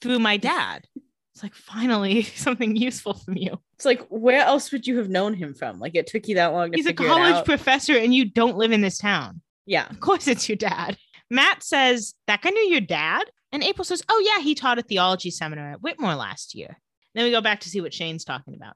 through 0.00 0.18
my 0.18 0.36
dad. 0.36 0.86
It's 1.34 1.42
like, 1.42 1.54
finally, 1.54 2.22
something 2.36 2.76
useful 2.76 3.14
from 3.14 3.36
you. 3.36 3.58
It's 3.76 3.84
like, 3.84 4.06
where 4.08 4.44
else 4.44 4.70
would 4.72 4.86
you 4.86 4.98
have 4.98 5.08
known 5.08 5.34
him 5.34 5.54
from? 5.54 5.78
Like, 5.78 5.94
it 5.94 6.06
took 6.06 6.28
you 6.28 6.36
that 6.36 6.52
long 6.52 6.70
to 6.70 6.76
He's 6.76 6.86
a 6.86 6.92
college 6.92 7.44
professor 7.44 7.96
and 7.96 8.14
you 8.14 8.26
don't 8.26 8.56
live 8.56 8.72
in 8.72 8.80
this 8.80 8.98
town. 8.98 9.40
yeah. 9.66 9.88
Of 9.88 10.00
course, 10.00 10.28
it's 10.28 10.48
your 10.48 10.56
dad. 10.56 10.96
Matt 11.30 11.62
says, 11.62 12.14
That 12.26 12.42
guy 12.42 12.50
knew 12.50 12.68
your 12.68 12.80
dad? 12.80 13.24
And 13.50 13.62
April 13.62 13.84
says, 13.84 14.02
Oh, 14.08 14.22
yeah, 14.24 14.42
he 14.42 14.54
taught 14.54 14.78
a 14.78 14.82
theology 14.82 15.30
seminar 15.30 15.72
at 15.72 15.82
Whitmore 15.82 16.14
last 16.14 16.54
year. 16.54 16.78
Then 17.14 17.24
we 17.24 17.30
go 17.30 17.40
back 17.40 17.60
to 17.60 17.68
see 17.68 17.80
what 17.80 17.94
Shane's 17.94 18.24
talking 18.24 18.54
about. 18.54 18.74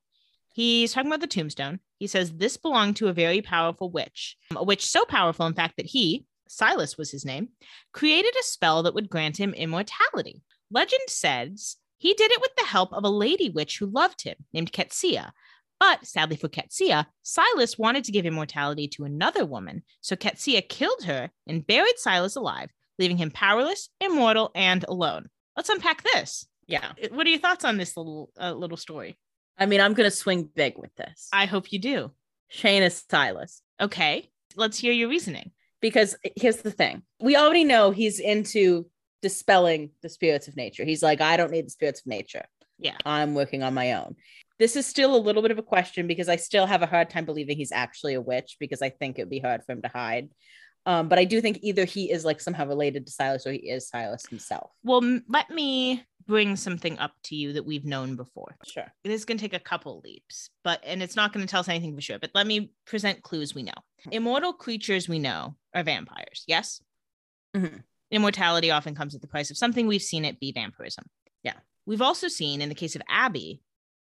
He's 0.57 0.95
talking 0.95 1.11
about 1.11 1.21
the 1.21 1.27
tombstone. 1.27 1.81
He 1.99 2.07
says, 2.07 2.33
This 2.33 2.57
belonged 2.57 2.97
to 2.97 3.09
a 3.09 3.13
very 3.13 3.43
powerful 3.43 3.91
witch, 3.91 4.39
a 4.57 4.65
witch 4.65 4.87
so 4.87 5.05
powerful, 5.05 5.45
in 5.45 5.53
fact, 5.53 5.77
that 5.77 5.85
he, 5.85 6.25
Silas 6.49 6.97
was 6.97 7.11
his 7.11 7.27
name, 7.27 7.51
created 7.93 8.33
a 8.35 8.43
spell 8.43 8.83
that 8.83 8.95
would 8.95 9.11
grant 9.11 9.37
him 9.37 9.53
immortality. 9.53 10.43
Legend 10.71 11.03
says 11.09 11.77
he 11.99 12.15
did 12.15 12.31
it 12.31 12.41
with 12.41 12.53
the 12.57 12.65
help 12.65 12.91
of 12.95 13.05
a 13.05 13.11
lady 13.11 13.51
witch 13.51 13.77
who 13.77 13.85
loved 13.85 14.23
him, 14.23 14.37
named 14.55 14.73
Qetsiyah. 14.73 15.33
But 15.79 16.07
sadly 16.07 16.37
for 16.37 16.49
Qetsiyah, 16.49 17.05
Silas 17.23 17.77
wanted 17.77 18.05
to 18.05 18.13
give 18.13 18.25
immortality 18.25 18.89
to 18.89 19.05
another 19.05 19.45
woman, 19.45 19.83
so 20.01 20.17
Qetsiyah 20.17 20.71
killed 20.71 21.03
her 21.05 21.33
and 21.47 21.67
buried 21.67 21.99
Silas 21.99 22.35
alive, 22.35 22.71
leaving 22.99 23.19
him 23.19 23.31
powerless, 23.31 23.91
immortal, 24.01 24.53
and 24.55 24.87
alone. 24.89 25.29
Let's 25.55 25.69
unpack 25.69 26.03
this. 26.03 26.47
Yeah. 26.67 26.93
What 27.11 27.27
are 27.27 27.31
your 27.31 27.41
thoughts 27.41 27.67
on 27.67 27.77
this 27.77 27.95
little 27.95 28.31
uh, 28.41 28.55
little 28.55 28.79
story? 28.79 29.19
I 29.59 29.67
mean, 29.67 29.81
I'm 29.81 29.95
going 29.95 30.09
to 30.09 30.17
swing 30.17 30.49
big 30.55 30.79
with 30.79 30.95
this. 30.97 31.29
I 31.33 31.47
hope 31.47 31.73
you 31.73 31.79
do. 31.79 32.13
Shane 32.49 32.83
is 32.83 33.05
Silas. 33.11 33.63
Okay, 33.81 34.31
let's 34.57 34.79
hear 34.79 34.93
your 34.93 35.09
reasoning. 35.09 35.53
Because 35.81 36.17
here's 36.37 36.57
the 36.59 36.71
thing 36.71 37.03
we 37.21 37.37
already 37.37 37.65
know 37.65 37.91
he's 37.91 38.19
into 38.19 38.87
dispelling 39.23 39.91
the 40.03 40.09
spirits 40.09 40.49
of 40.49 40.57
nature. 40.57 40.85
He's 40.85 41.03
like, 41.03 41.21
I 41.21 41.37
don't 41.37 41.51
need 41.51 41.67
the 41.67 41.71
spirits 41.71 42.01
of 42.01 42.07
nature. 42.07 42.45
Yeah. 42.79 42.97
I'm 43.05 43.35
working 43.35 43.63
on 43.63 43.75
my 43.75 43.93
own. 43.93 44.17
This 44.59 44.77
is 44.77 44.87
still 44.87 45.15
a 45.15 45.19
little 45.19 45.43
bit 45.43 45.51
of 45.51 45.59
a 45.59 45.63
question 45.63 46.07
because 46.07 46.29
I 46.29 46.37
still 46.37 46.67
have 46.67 46.83
a 46.83 46.87
hard 46.87 47.11
time 47.11 47.25
believing 47.25 47.57
he's 47.57 47.73
actually 47.73 48.15
a 48.15 48.21
witch 48.21 48.57
because 48.59 48.83
I 48.83 48.91
think 48.91 49.19
it 49.19 49.23
would 49.23 49.31
be 49.31 49.41
hard 49.41 49.63
for 49.65 49.73
him 49.73 49.83
to 49.83 49.89
hide. 49.89 50.29
Um, 50.87 51.09
but 51.09 51.19
I 51.19 51.25
do 51.25 51.41
think 51.41 51.59
either 51.63 51.85
he 51.85 52.11
is 52.13 52.25
like 52.25 52.41
somehow 52.41 52.65
related 52.67 53.07
to 53.07 53.13
Silas 53.13 53.45
or 53.47 53.53
he 53.53 53.59
is 53.59 53.89
Silas 53.89 54.25
himself. 54.27 54.71
Well, 54.85 55.03
m- 55.05 55.25
let 55.29 55.51
me 55.51 56.05
bring 56.27 56.55
something 56.57 56.97
up 56.99 57.13
to 57.25 57.35
you 57.37 57.53
that 57.55 57.67
we've 57.67 57.85
known 57.85 58.15
before. 58.17 58.57
Sure. 58.67 58.93
This 59.05 59.15
is 59.15 59.25
going 59.25 59.39
to 59.39 59.43
take 59.43 59.55
a 59.55 59.63
couple 59.63 60.01
leaps, 60.05 60.49
but 60.65 60.81
and 60.85 61.03
it's 61.03 61.17
not 61.17 61.33
going 61.33 61.45
to 61.45 61.51
tell 61.51 61.61
us 61.61 61.69
anything 61.69 61.95
for 61.95 62.01
sure. 62.01 62.19
But 62.21 62.31
let 62.35 62.47
me 62.47 62.73
present 62.87 63.23
clues 63.23 63.55
we 63.55 63.65
know. 63.65 63.73
Immortal 64.13 64.53
creatures 64.53 65.09
we 65.09 65.19
know 65.19 65.57
are 65.75 65.83
vampires. 65.83 66.45
Yes. 66.47 66.81
Mhm. 67.57 67.83
Immortality 68.13 68.71
often 68.71 68.95
comes 68.95 69.15
at 69.17 69.21
the 69.21 69.27
price 69.27 69.51
of 69.51 69.59
something. 69.59 69.87
We've 69.89 70.01
seen 70.03 70.25
it 70.25 70.39
be 70.39 70.53
vampirism. 70.53 71.05
Yeah. 71.43 71.55
We've 71.87 72.03
also 72.03 72.29
seen 72.29 72.61
in 72.61 72.69
the 72.69 72.75
case 72.77 72.95
of 72.95 73.03
Abby 73.09 73.61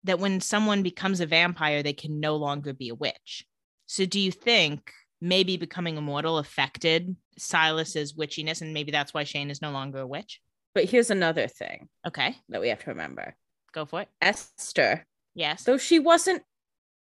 that 0.05 0.19
when 0.19 0.41
someone 0.41 0.83
becomes 0.83 1.21
a 1.21 1.27
vampire, 1.27 1.83
they 1.83 1.93
can 1.95 2.21
no 2.21 2.37
longer 2.37 2.73
be 2.75 2.91
a 2.91 2.95
witch. 2.95 3.47
So 3.87 4.05
do 4.05 4.21
you 4.21 4.31
think 4.31 4.93
maybe 5.21 5.57
becoming 5.57 5.97
immortal 5.97 6.39
affected 6.39 7.17
Silas's 7.39 8.15
witchiness, 8.15 8.61
and 8.63 8.75
maybe 8.75 8.93
that's 8.93 9.15
why 9.15 9.25
Shane 9.25 9.51
is 9.51 9.63
no 9.63 9.71
longer 9.71 9.99
a 10.01 10.07
witch? 10.07 10.41
But 10.75 10.85
here's 10.85 11.11
another 11.11 11.49
thing 11.49 11.89
Okay, 12.07 12.37
that 12.51 12.61
we 12.61 12.69
have 12.69 12.81
to 12.85 12.91
remember 12.91 13.35
go 13.73 13.85
for 13.85 14.03
it. 14.03 14.09
Esther, 14.23 15.07
Yes. 15.35 15.65
though 15.65 15.77
she 15.79 15.99
wasn't 15.99 16.43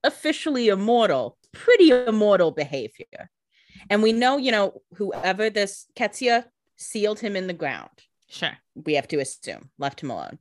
officially 0.04 0.68
immortal, 0.68 1.38
pretty 1.54 1.92
immortal 1.92 2.52
behavior. 2.52 3.30
And 3.90 4.04
we 4.04 4.12
know, 4.12 4.38
you 4.38 4.52
know, 4.52 4.82
whoever 4.96 5.50
this 5.50 5.86
Qetsiyah 5.96 6.46
sealed 6.76 7.20
him 7.20 7.36
in 7.36 7.48
the 7.48 7.54
ground. 7.54 7.90
Sure. 8.30 8.58
We 8.76 8.96
have 8.96 9.08
to 9.10 9.20
assume 9.20 9.70
left 9.78 10.02
him 10.02 10.12
alone. 10.12 10.40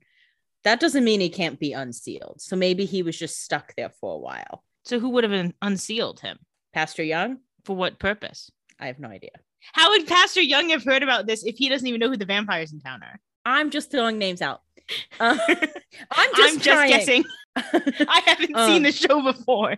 That 0.63 0.79
doesn't 0.81 1.03
mean 1.05 1.21
he 1.21 1.29
can't 1.29 1.59
be 1.59 1.71
unsealed. 1.71 2.41
So 2.41 2.55
maybe 2.57 2.83
he 2.85 3.03
was 3.03 3.17
just 3.17 3.41
stuck 3.41 3.73
there 3.75 3.91
for 4.01 4.15
a 4.15 4.19
while. 4.19 4.63
So 4.83 4.99
who 4.99 5.09
would 5.11 5.23
have 5.23 5.53
unsealed 5.61 6.19
him? 6.19 6.39
Pastor 6.73 7.03
Young, 7.03 7.37
For 7.67 7.75
what 7.75 7.99
purpose? 7.99 8.49
I 8.79 8.87
have 8.87 8.97
no 8.97 9.09
idea. 9.09 9.31
How 9.73 9.89
would 9.89 10.07
Pastor 10.07 10.41
Young 10.41 10.69
have 10.69 10.85
heard 10.85 11.03
about 11.03 11.27
this 11.27 11.43
if 11.43 11.57
he 11.57 11.67
doesn't 11.67 11.85
even 11.85 11.99
know 11.99 12.09
who 12.09 12.15
the 12.15 12.25
vampires 12.25 12.71
in 12.71 12.79
town 12.79 13.03
are? 13.03 13.19
I'm 13.45 13.69
just 13.71 13.91
throwing 13.91 14.17
names 14.17 14.41
out. 14.41 14.61
Uh, 15.19 15.37
I'm 16.11 16.29
just, 16.35 16.53
I'm 16.53 16.59
just 16.61 16.87
guessing. 16.87 17.25
I 17.57 18.21
haven't 18.25 18.55
Um, 18.55 18.69
seen 18.71 18.83
the 18.83 18.93
show 18.93 19.21
before. 19.21 19.75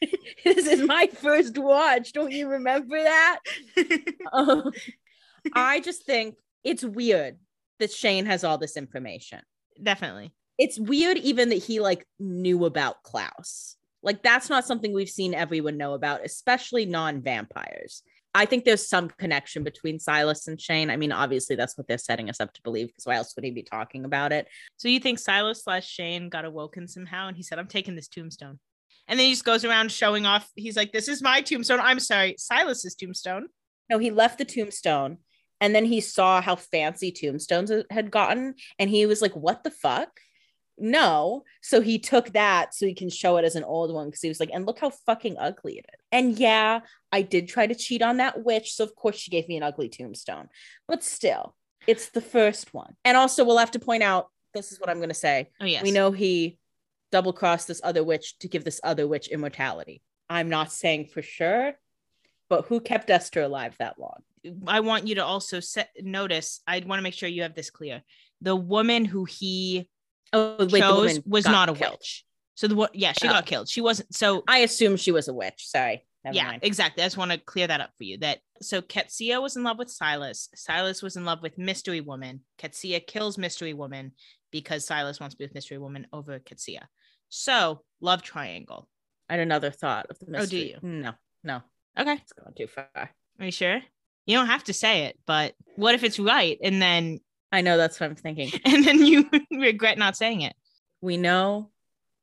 this 0.44 0.66
is 0.66 0.82
my 0.82 1.06
first 1.06 1.56
watch. 1.56 2.12
Don't 2.12 2.32
you 2.32 2.48
remember 2.48 3.00
that? 3.00 3.38
Um, 4.32 4.72
I 5.54 5.78
just 5.78 6.04
think 6.04 6.34
it's 6.64 6.82
weird 6.82 7.38
that 7.78 7.92
Shane 7.92 8.26
has 8.26 8.42
all 8.42 8.58
this 8.58 8.76
information. 8.76 9.40
Definitely. 9.80 10.34
It's 10.58 10.76
weird 10.76 11.18
even 11.18 11.50
that 11.50 11.62
he 11.62 11.78
like 11.78 12.04
knew 12.18 12.64
about 12.64 13.04
Klaus. 13.04 13.76
Like 14.02 14.22
that's 14.22 14.48
not 14.48 14.66
something 14.66 14.92
we've 14.92 15.08
seen 15.08 15.34
everyone 15.34 15.76
know 15.76 15.94
about, 15.94 16.24
especially 16.24 16.86
non-vampires. 16.86 18.02
I 18.34 18.44
think 18.44 18.64
there's 18.64 18.88
some 18.88 19.08
connection 19.08 19.64
between 19.64 19.98
Silas 19.98 20.46
and 20.48 20.60
Shane. 20.60 20.90
I 20.90 20.96
mean, 20.96 21.12
obviously 21.12 21.56
that's 21.56 21.76
what 21.76 21.88
they're 21.88 21.98
setting 21.98 22.30
us 22.30 22.40
up 22.40 22.52
to 22.52 22.62
believe 22.62 22.88
because 22.88 23.06
why 23.06 23.16
else 23.16 23.34
would 23.34 23.44
he 23.44 23.50
be 23.50 23.62
talking 23.62 24.04
about 24.04 24.32
it? 24.32 24.46
So 24.76 24.88
you 24.88 25.00
think 25.00 25.18
Silas 25.18 25.64
slash 25.64 25.88
Shane 25.88 26.28
got 26.28 26.44
awoken 26.44 26.86
somehow 26.86 27.28
and 27.28 27.36
he 27.36 27.42
said, 27.42 27.58
I'm 27.58 27.66
taking 27.66 27.96
this 27.96 28.08
tombstone. 28.08 28.58
And 29.08 29.18
then 29.18 29.26
he 29.26 29.32
just 29.32 29.44
goes 29.44 29.64
around 29.64 29.90
showing 29.90 30.26
off. 30.26 30.48
He's 30.54 30.76
like, 30.76 30.92
This 30.92 31.08
is 31.08 31.22
my 31.22 31.40
tombstone. 31.40 31.80
I'm 31.80 31.98
sorry, 31.98 32.36
Silas's 32.38 32.94
tombstone. 32.94 33.48
No, 33.88 33.98
he 33.98 34.10
left 34.10 34.38
the 34.38 34.44
tombstone 34.44 35.18
and 35.60 35.74
then 35.74 35.86
he 35.86 36.00
saw 36.00 36.40
how 36.40 36.56
fancy 36.56 37.10
tombstones 37.10 37.72
had 37.90 38.10
gotten 38.10 38.54
and 38.78 38.90
he 38.90 39.06
was 39.06 39.22
like, 39.22 39.34
What 39.34 39.64
the 39.64 39.70
fuck? 39.70 40.10
No. 40.78 41.44
So 41.62 41.80
he 41.80 41.98
took 41.98 42.32
that 42.32 42.74
so 42.74 42.86
he 42.86 42.94
can 42.94 43.10
show 43.10 43.36
it 43.36 43.44
as 43.44 43.56
an 43.56 43.64
old 43.64 43.92
one 43.92 44.06
because 44.08 44.22
he 44.22 44.28
was 44.28 44.40
like, 44.40 44.50
and 44.52 44.66
look 44.66 44.78
how 44.78 44.90
fucking 44.90 45.36
ugly 45.38 45.78
it 45.78 45.86
is. 45.92 46.00
And 46.12 46.38
yeah, 46.38 46.80
I 47.12 47.22
did 47.22 47.48
try 47.48 47.66
to 47.66 47.74
cheat 47.74 48.02
on 48.02 48.18
that 48.18 48.44
witch. 48.44 48.74
So 48.74 48.84
of 48.84 48.94
course 48.94 49.16
she 49.16 49.30
gave 49.30 49.48
me 49.48 49.56
an 49.56 49.62
ugly 49.62 49.88
tombstone. 49.88 50.48
But 50.86 51.02
still, 51.02 51.54
it's 51.86 52.10
the 52.10 52.20
first 52.20 52.74
one. 52.74 52.94
And 53.04 53.16
also, 53.16 53.44
we'll 53.44 53.58
have 53.58 53.70
to 53.72 53.78
point 53.78 54.02
out 54.02 54.28
this 54.54 54.72
is 54.72 54.80
what 54.80 54.90
I'm 54.90 54.98
going 54.98 55.08
to 55.08 55.14
say. 55.14 55.50
Oh, 55.60 55.64
yes. 55.64 55.82
We 55.82 55.90
know 55.90 56.10
he 56.10 56.58
double 57.10 57.32
crossed 57.32 57.68
this 57.68 57.80
other 57.82 58.04
witch 58.04 58.38
to 58.40 58.48
give 58.48 58.64
this 58.64 58.80
other 58.84 59.06
witch 59.06 59.28
immortality. 59.28 60.02
I'm 60.28 60.50
not 60.50 60.72
saying 60.72 61.06
for 61.06 61.22
sure, 61.22 61.72
but 62.50 62.66
who 62.66 62.80
kept 62.80 63.08
Esther 63.10 63.42
alive 63.42 63.74
that 63.78 63.98
long? 63.98 64.20
I 64.66 64.80
want 64.80 65.06
you 65.06 65.16
to 65.16 65.24
also 65.24 65.60
set 65.60 65.90
notice. 66.00 66.60
I 66.66 66.82
want 66.86 66.98
to 66.98 67.02
make 67.02 67.14
sure 67.14 67.28
you 67.28 67.42
have 67.42 67.54
this 67.54 67.70
clear. 67.70 68.02
The 68.40 68.56
woman 68.56 69.04
who 69.04 69.24
he 69.24 69.88
Oh, 70.32 70.56
wait, 70.70 70.80
chose 70.82 71.20
was 71.26 71.44
not 71.44 71.68
a 71.68 71.72
killed. 71.74 71.92
witch. 71.92 72.24
So 72.54 72.66
the 72.68 72.74
what? 72.74 72.94
Yeah, 72.94 73.12
she 73.12 73.28
Oh. 73.28 73.32
got 73.32 73.46
killed. 73.46 73.68
She 73.68 73.80
wasn't. 73.80 74.14
So 74.14 74.42
I 74.48 74.58
assume 74.58 74.96
she 74.96 75.12
was 75.12 75.28
a 75.28 75.34
witch. 75.34 75.66
Sorry. 75.68 76.04
Never 76.24 76.34
yeah, 76.36 76.46
mind. 76.48 76.60
exactly. 76.64 77.02
I 77.04 77.06
just 77.06 77.16
want 77.16 77.30
to 77.30 77.38
clear 77.38 77.68
that 77.68 77.80
up 77.80 77.90
for 77.96 78.02
you. 78.04 78.18
That 78.18 78.40
so 78.60 78.82
Qetsiyah 78.82 79.40
was 79.40 79.56
in 79.56 79.62
love 79.62 79.78
with 79.78 79.88
Silas. 79.90 80.48
Silas 80.54 81.00
was 81.02 81.16
in 81.16 81.24
love 81.24 81.42
with 81.42 81.56
Mystery 81.56 82.00
Woman. 82.00 82.40
Qetsiyah 82.60 83.06
kills 83.06 83.38
Mystery 83.38 83.72
Woman 83.72 84.12
because 84.50 84.84
Silas 84.84 85.20
wants 85.20 85.34
to 85.34 85.38
be 85.38 85.44
with 85.44 85.54
Mystery 85.54 85.78
Woman 85.78 86.06
over 86.12 86.38
Qetsiyah. 86.40 86.86
So 87.28 87.82
love 88.00 88.22
triangle. 88.22 88.88
I 89.28 89.34
had 89.34 89.40
another 89.40 89.70
thought 89.70 90.06
of 90.10 90.18
the 90.18 90.26
mystery. 90.30 90.74
Oh, 90.76 90.80
do 90.80 90.86
mystery. 90.88 91.02
No, 91.02 91.12
no, 91.44 91.62
Okay, 91.98 92.14
it's 92.14 92.32
going 92.32 92.54
too 92.56 92.66
far. 92.66 92.88
are 92.96 93.44
you 93.44 93.50
sure? 93.52 93.80
You 94.26 94.36
don't 94.36 94.46
have 94.46 94.64
to 94.64 94.72
say 94.72 95.04
it, 95.04 95.18
but 95.26 95.54
what 95.76 95.94
if 95.94 96.02
it's 96.02 96.18
right 96.18 96.58
and 96.62 96.80
then 96.82 97.20
I 97.50 97.60
know 97.62 97.76
that's 97.76 97.98
what 97.98 98.10
I'm 98.10 98.16
thinking. 98.16 98.50
and 98.64 98.84
then 98.84 99.04
you 99.04 99.28
regret 99.50 99.98
not 99.98 100.16
saying 100.16 100.42
it? 100.42 100.54
We 101.00 101.16
know 101.16 101.70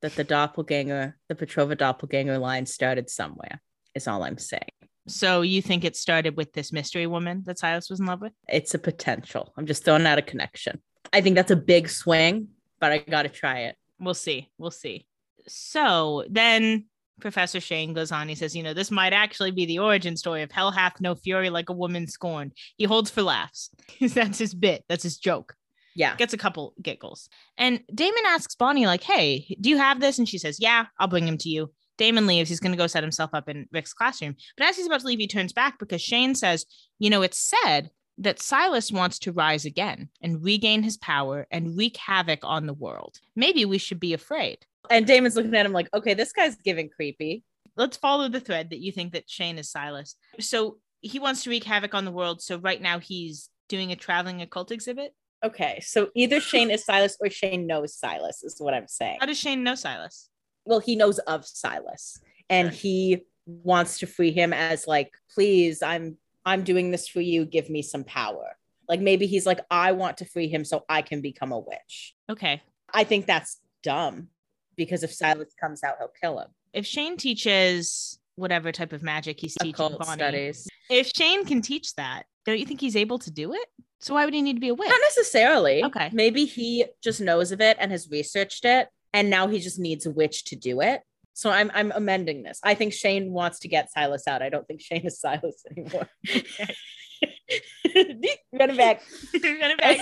that 0.02 0.16
the 0.16 0.24
doppelganger, 0.24 1.18
the 1.30 1.36
Petrova 1.36 1.78
doppelganger 1.78 2.38
line 2.38 2.66
started 2.66 3.10
somewhere, 3.10 3.62
is 3.94 4.08
all 4.08 4.24
I'm 4.24 4.38
saying. 4.38 4.62
So 5.08 5.42
you 5.42 5.62
think 5.62 5.84
it 5.84 5.96
started 5.96 6.36
with 6.36 6.54
this 6.54 6.72
mystery 6.72 7.08
woman 7.08 7.44
that 7.46 7.60
Silas 7.60 7.90
was 7.90 8.00
in 8.00 8.08
love 8.08 8.22
with? 8.22 8.34
It's 8.50 8.74
a 8.74 8.80
potential. 8.80 9.54
I'm 9.56 9.68
just 9.68 9.86
throwing 9.86 10.06
out 10.06 10.18
a 10.18 10.24
connection. 10.24 10.82
I 11.14 11.22
think 11.22 11.36
that's 11.36 11.52
a 11.52 11.56
big 11.56 11.90
swing, 11.90 12.50
but 12.80 12.92
I 12.92 12.98
got 13.00 13.24
to 13.24 13.30
try 13.30 13.62
it. 13.62 13.76
We'll 14.00 14.16
see. 14.16 14.50
We'll 14.58 14.72
see. 14.72 15.06
So 15.48 16.26
then 16.30 16.86
Professor 17.20 17.60
Shane 17.60 17.94
goes 17.94 18.12
on. 18.12 18.28
He 18.28 18.36
says, 18.36 18.56
You 18.56 18.64
know, 18.64 18.74
this 18.74 18.92
might 18.92 19.14
actually 19.14 19.52
be 19.52 19.66
the 19.66 19.80
origin 19.80 20.18
story 20.18 20.42
of 20.42 20.52
Hell 20.52 20.72
Hath 20.72 21.00
No 21.02 21.16
Fury 21.16 21.50
Like 21.50 21.70
a 21.70 21.74
Woman 21.74 22.08
Scorned. 22.08 22.54
He 22.78 22.86
holds 22.86 23.10
for 23.10 23.22
laughs. 23.22 23.70
That's 24.00 24.40
his 24.40 24.54
bit. 24.54 24.84
That's 24.90 25.04
his 25.04 25.18
joke. 25.18 25.56
Yeah. 25.96 26.16
Gets 26.18 26.34
a 26.34 26.38
couple 26.38 26.74
giggles. 26.82 27.30
And 27.58 27.82
Damon 27.94 28.24
asks 28.28 28.56
Bonnie, 28.56 28.86
like, 28.86 29.04
Hey, 29.04 29.56
do 29.62 29.70
you 29.70 29.78
have 29.78 30.00
this? 30.00 30.20
And 30.20 30.28
she 30.28 30.38
says, 30.38 30.60
Yeah, 30.60 30.86
I'll 31.00 31.08
bring 31.08 31.28
him 31.28 31.38
to 31.40 31.50
you. 31.50 31.72
Damon 31.98 32.28
leaves. 32.28 32.50
He's 32.50 32.60
going 32.60 32.74
to 32.74 32.78
go 32.78 32.88
set 32.88 33.04
himself 33.04 33.30
up 33.34 33.48
in 33.48 33.68
Rick's 33.72 33.94
classroom. 33.94 34.36
But 34.58 34.68
as 34.68 34.76
he's 34.76 34.86
about 34.86 35.00
to 35.00 35.08
leave, 35.08 35.20
he 35.20 35.28
turns 35.28 35.54
back 35.54 35.80
because 35.80 36.02
Shane 36.02 36.36
says, 36.36 36.66
You 37.00 37.10
know, 37.10 37.22
it's 37.22 37.38
said 37.64 37.90
that 38.18 38.40
Silas 38.40 38.92
wants 38.92 39.20
to 39.20 39.32
rise 39.32 39.66
again 39.66 40.10
and 40.22 40.44
regain 40.44 40.84
his 40.84 40.98
power 40.98 41.48
and 41.52 41.78
wreak 41.78 41.98
havoc 41.98 42.40
on 42.44 42.66
the 42.66 42.74
world. 42.74 43.20
Maybe 43.36 43.66
we 43.66 43.78
should 43.78 44.00
be 44.00 44.14
afraid. 44.14 44.60
And 44.90 45.06
Damon's 45.06 45.36
looking 45.36 45.56
at 45.56 45.66
him 45.66 45.74
like, 45.74 45.90
okay, 45.94 46.14
this 46.14 46.32
guy's 46.32 46.56
giving 46.56 46.90
creepy. 46.90 47.44
Let's 47.76 47.98
follow 47.98 48.30
the 48.30 48.40
thread 48.40 48.70
that 48.70 48.80
you 48.80 48.92
think 48.92 49.14
that 49.14 49.30
Shane 49.30 49.58
is 49.58 49.70
Silas. 49.70 50.16
So 50.40 50.78
he 51.02 51.20
wants 51.20 51.44
to 51.44 51.50
wreak 51.50 51.64
havoc 51.66 51.94
on 51.94 52.06
the 52.06 52.12
world. 52.12 52.42
So 52.42 52.58
right 52.58 52.82
now 52.82 53.00
he's 53.00 53.50
doing 53.68 53.92
a 53.92 53.96
traveling 53.96 54.42
occult 54.42 54.72
exhibit. 54.72 55.14
Okay. 55.44 55.80
So 55.82 56.10
either 56.16 56.40
Shane 56.40 56.72
is 56.72 56.86
Silas 56.86 57.18
or 57.20 57.30
Shane 57.30 57.68
knows 57.68 57.96
Silas, 57.96 58.44
is 58.44 58.56
what 58.60 58.74
I'm 58.74 58.88
saying. 58.88 59.18
How 59.20 59.26
does 59.26 59.38
Shane 59.38 59.64
know 59.64 59.76
Silas? 59.76 60.30
Well, 60.64 60.80
he 60.80 60.96
knows 60.96 61.20
of 61.20 61.46
Silas 61.46 62.20
and 62.50 62.70
Sure. 62.70 62.80
he 62.80 63.26
wants 63.46 64.00
to 64.00 64.08
free 64.08 64.32
him 64.32 64.54
as 64.54 64.88
like, 64.88 65.12
please, 65.34 65.84
I'm 65.84 66.18
I'm 66.46 66.64
doing 66.64 66.92
this 66.92 67.08
for 67.08 67.22
you. 67.22 67.46
Give 67.46 67.70
me 67.70 67.82
some 67.82 68.04
power. 68.04 68.58
Like 68.88 69.02
maybe 69.02 69.26
he's 69.26 69.46
like, 69.46 69.62
I 69.72 69.94
want 69.94 70.18
to 70.18 70.26
free 70.26 70.48
him 70.48 70.64
so 70.64 70.86
I 70.88 71.02
can 71.02 71.22
become 71.22 71.52
a 71.52 71.60
witch. 71.60 72.14
Okay. 72.30 72.62
I 72.94 73.04
think 73.04 73.26
that's 73.26 73.60
dumb 73.84 74.30
because 74.76 75.04
if 75.04 75.14
Silas 75.14 75.54
comes 75.60 75.84
out, 75.84 75.96
he'll 76.00 76.12
kill 76.22 76.40
him. 76.40 76.48
If 76.74 76.86
Shane 76.86 77.18
teaches 77.18 78.20
whatever 78.36 78.72
type 78.72 78.94
of 78.94 79.02
magic 79.02 79.40
he's 79.40 79.56
teaching 79.56 79.74
Occult 79.74 80.00
Bonnie, 80.00 80.20
studies. 80.20 80.68
if 80.90 81.12
Shane 81.16 81.46
can 81.46 81.62
teach 81.62 81.96
that, 81.96 82.24
don't 82.46 82.60
you 82.60 82.66
think 82.66 82.82
he's 82.82 82.96
able 82.96 83.18
to 83.20 83.32
do 83.32 83.54
it? 83.54 83.68
So 84.02 84.14
why 84.14 84.26
would 84.26 84.34
he 84.34 84.42
need 84.42 84.56
to 84.56 84.60
be 84.60 84.70
a 84.70 84.76
witch? 84.76 84.90
Not 84.90 85.00
necessarily. 85.02 85.84
Okay. 85.84 86.10
Maybe 86.14 86.46
he 86.46 86.86
just 87.02 87.22
knows 87.22 87.52
of 87.52 87.62
it 87.62 87.78
and 87.80 87.92
has 87.92 88.10
researched 88.10 88.66
it, 88.66 88.90
and 89.14 89.30
now 89.30 89.48
he 89.48 89.60
just 89.60 89.80
needs 89.80 90.06
a 90.06 90.12
witch 90.12 90.44
to 90.46 90.56
do 90.56 90.82
it. 90.82 91.02
So 91.36 91.50
I'm 91.50 91.70
I'm 91.74 91.92
amending 91.94 92.44
this. 92.44 92.62
I 92.64 92.76
think 92.76 92.94
Shane 92.94 93.32
wants 93.32 93.60
to 93.60 93.68
get 93.68 93.92
Silas 93.92 94.26
out. 94.26 94.42
I 94.42 94.48
don't 94.48 94.66
think 94.66 94.82
Shane 94.82 95.06
is 95.06 95.20
Silas 95.22 95.64
anymore. 95.70 96.08
Run 98.54 98.70
it 98.70 98.78
back. 98.78 99.02
Run 99.34 99.72
it 99.72 99.78
back. 99.78 100.00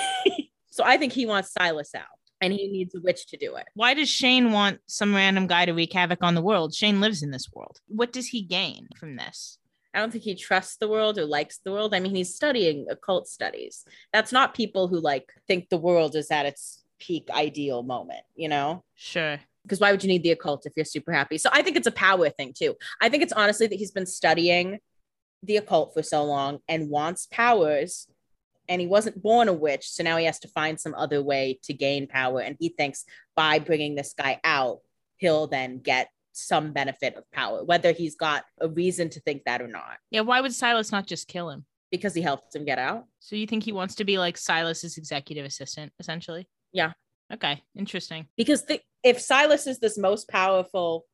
so 0.69 0.83
I 0.85 0.97
think 0.97 1.11
he 1.11 1.25
wants 1.25 1.51
Silas 1.51 1.95
out, 1.95 2.05
and 2.39 2.53
he 2.53 2.67
needs 2.67 2.93
a 2.93 3.01
witch 3.01 3.27
to 3.27 3.37
do 3.37 3.55
it. 3.55 3.65
Why 3.73 3.95
does 3.95 4.09
Shane 4.09 4.51
want 4.51 4.79
some 4.87 5.15
random 5.15 5.47
guy 5.47 5.65
to 5.65 5.73
wreak 5.73 5.91
havoc 5.93 6.19
on 6.21 6.35
the 6.35 6.41
world? 6.41 6.75
Shane 6.75 7.01
lives 7.01 7.23
in 7.23 7.31
this 7.31 7.49
world. 7.51 7.79
What 7.87 8.13
does 8.13 8.27
he 8.27 8.43
gain 8.43 8.87
from 8.95 9.15
this? 9.15 9.57
I 9.95 9.99
don't 9.99 10.11
think 10.11 10.23
he 10.23 10.35
trusts 10.35 10.77
the 10.77 10.87
world 10.87 11.17
or 11.17 11.25
likes 11.25 11.59
the 11.59 11.71
world. 11.71 11.95
I 11.95 11.99
mean, 11.99 12.13
he's 12.13 12.35
studying 12.35 12.85
occult 12.89 13.27
studies. 13.27 13.85
That's 14.11 14.31
not 14.31 14.53
people 14.55 14.87
who 14.87 14.99
like 14.99 15.31
think 15.47 15.69
the 15.69 15.77
world 15.77 16.15
is 16.15 16.29
at 16.29 16.45
its 16.45 16.83
peak 16.99 17.29
ideal 17.31 17.83
moment, 17.83 18.21
you 18.35 18.49
know? 18.49 18.83
Sure. 18.95 19.39
Because 19.63 19.79
why 19.79 19.91
would 19.91 20.03
you 20.03 20.09
need 20.09 20.23
the 20.23 20.31
occult 20.31 20.65
if 20.65 20.73
you're 20.75 20.85
super 20.85 21.11
happy? 21.11 21.37
So 21.37 21.49
I 21.53 21.61
think 21.61 21.77
it's 21.77 21.87
a 21.87 21.91
power 21.91 22.29
thing 22.29 22.53
too. 22.57 22.75
I 23.01 23.09
think 23.09 23.23
it's 23.23 23.33
honestly 23.33 23.67
that 23.67 23.75
he's 23.79 23.91
been 23.91 24.05
studying 24.05 24.79
the 25.41 25.57
occult 25.57 25.93
for 25.93 26.03
so 26.03 26.23
long 26.23 26.59
and 26.67 26.89
wants 26.89 27.27
powers. 27.27 28.07
And 28.69 28.79
he 28.79 28.87
wasn't 28.87 29.21
born 29.21 29.49
a 29.49 29.53
witch. 29.53 29.89
So 29.89 30.03
now 30.03 30.15
he 30.17 30.25
has 30.25 30.39
to 30.39 30.47
find 30.47 30.79
some 30.79 30.95
other 30.95 31.21
way 31.21 31.59
to 31.63 31.73
gain 31.73 32.07
power. 32.07 32.39
And 32.39 32.55
he 32.59 32.69
thinks 32.69 33.03
by 33.35 33.59
bringing 33.59 33.95
this 33.95 34.13
guy 34.17 34.39
out, 34.43 34.79
he'll 35.17 35.47
then 35.47 35.79
get 35.79 36.09
some 36.31 36.71
benefit 36.71 37.15
of 37.15 37.29
power, 37.31 37.63
whether 37.63 37.91
he's 37.91 38.15
got 38.15 38.43
a 38.61 38.67
reason 38.69 39.09
to 39.09 39.19
think 39.19 39.43
that 39.45 39.61
or 39.61 39.67
not, 39.67 39.97
Yeah, 40.11 40.21
why 40.21 40.41
would 40.41 40.53
Silas 40.53 40.91
not 40.91 41.05
just 41.07 41.27
kill 41.27 41.49
him? 41.49 41.65
because 41.91 42.15
he 42.15 42.23
helped 42.23 42.55
him 42.55 42.65
get 42.65 42.79
out. 42.79 43.05
So 43.19 43.35
you 43.35 43.45
think 43.45 43.63
he 43.63 43.71
wants 43.71 43.93
to 43.95 44.03
be 44.03 44.17
like 44.17 44.35
Silas's 44.35 44.97
executive 44.97 45.45
assistant, 45.45 45.91
essentially? 45.99 46.47
Yeah. 46.71 46.93
Okay, 47.33 47.61
interesting. 47.75 48.27
Because 48.37 48.65
the, 48.65 48.79
if 49.03 49.19
Silas 49.19 49.67
is 49.67 49.79
this 49.79 49.97
most 49.97 50.29
powerful 50.29 51.05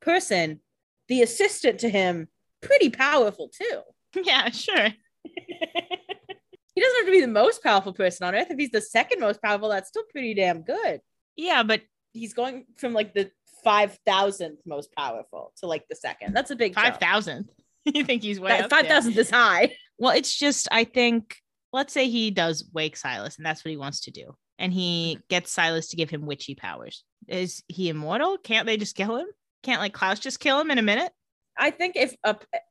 person, 0.00 0.60
the 1.08 1.22
assistant 1.22 1.80
to 1.80 1.88
him, 1.88 2.28
pretty 2.62 2.90
powerful 2.90 3.48
too. 3.48 3.80
Yeah, 4.24 4.48
sure. 4.48 4.82
he 4.82 6.80
doesn't 6.80 6.98
have 6.98 7.04
to 7.04 7.10
be 7.10 7.20
the 7.20 7.26
most 7.26 7.62
powerful 7.62 7.92
person 7.92 8.26
on 8.26 8.34
earth. 8.34 8.46
If 8.48 8.58
he's 8.58 8.70
the 8.70 8.80
second 8.80 9.20
most 9.20 9.42
powerful, 9.42 9.68
that's 9.68 9.90
still 9.90 10.04
pretty 10.10 10.32
damn 10.32 10.62
good. 10.62 11.02
Yeah, 11.36 11.64
but 11.64 11.82
He's 12.16 12.34
going 12.34 12.64
from 12.76 12.92
like 12.92 13.14
the 13.14 13.30
5,000th 13.64 14.58
most 14.64 14.90
powerful 14.96 15.52
to 15.58 15.66
like 15.66 15.86
the 15.88 15.96
second. 15.96 16.34
That's 16.34 16.50
a 16.50 16.56
big 16.56 16.74
five 16.74 16.92
jump. 16.92 17.00
thousand. 17.00 17.50
you 17.84 18.04
think 18.04 18.22
he's 18.22 18.40
way 18.40 18.58
up 18.58 18.70
Five 18.70 18.90
is 18.90 19.30
high. 19.30 19.74
Well, 19.98 20.16
it's 20.16 20.36
just 20.36 20.68
I 20.70 20.84
think 20.84 21.36
let's 21.72 21.92
say 21.92 22.08
he 22.08 22.30
does 22.30 22.68
wake 22.72 22.96
Silas, 22.96 23.36
and 23.36 23.44
that's 23.44 23.64
what 23.64 23.70
he 23.70 23.76
wants 23.76 24.02
to 24.02 24.10
do, 24.10 24.34
and 24.58 24.72
he 24.72 25.16
mm-hmm. 25.16 25.22
gets 25.28 25.50
Silas 25.50 25.88
to 25.88 25.96
give 25.96 26.10
him 26.10 26.26
witchy 26.26 26.54
powers. 26.54 27.04
Is 27.28 27.62
he 27.68 27.88
immortal? 27.88 28.38
Can't 28.38 28.66
they 28.66 28.76
just 28.76 28.96
kill 28.96 29.16
him? 29.16 29.26
Can't 29.62 29.80
like 29.80 29.92
Klaus 29.92 30.20
just 30.20 30.40
kill 30.40 30.60
him 30.60 30.70
in 30.70 30.78
a 30.78 30.82
minute? 30.82 31.12
I 31.58 31.70
think 31.70 31.96
if 31.96 32.14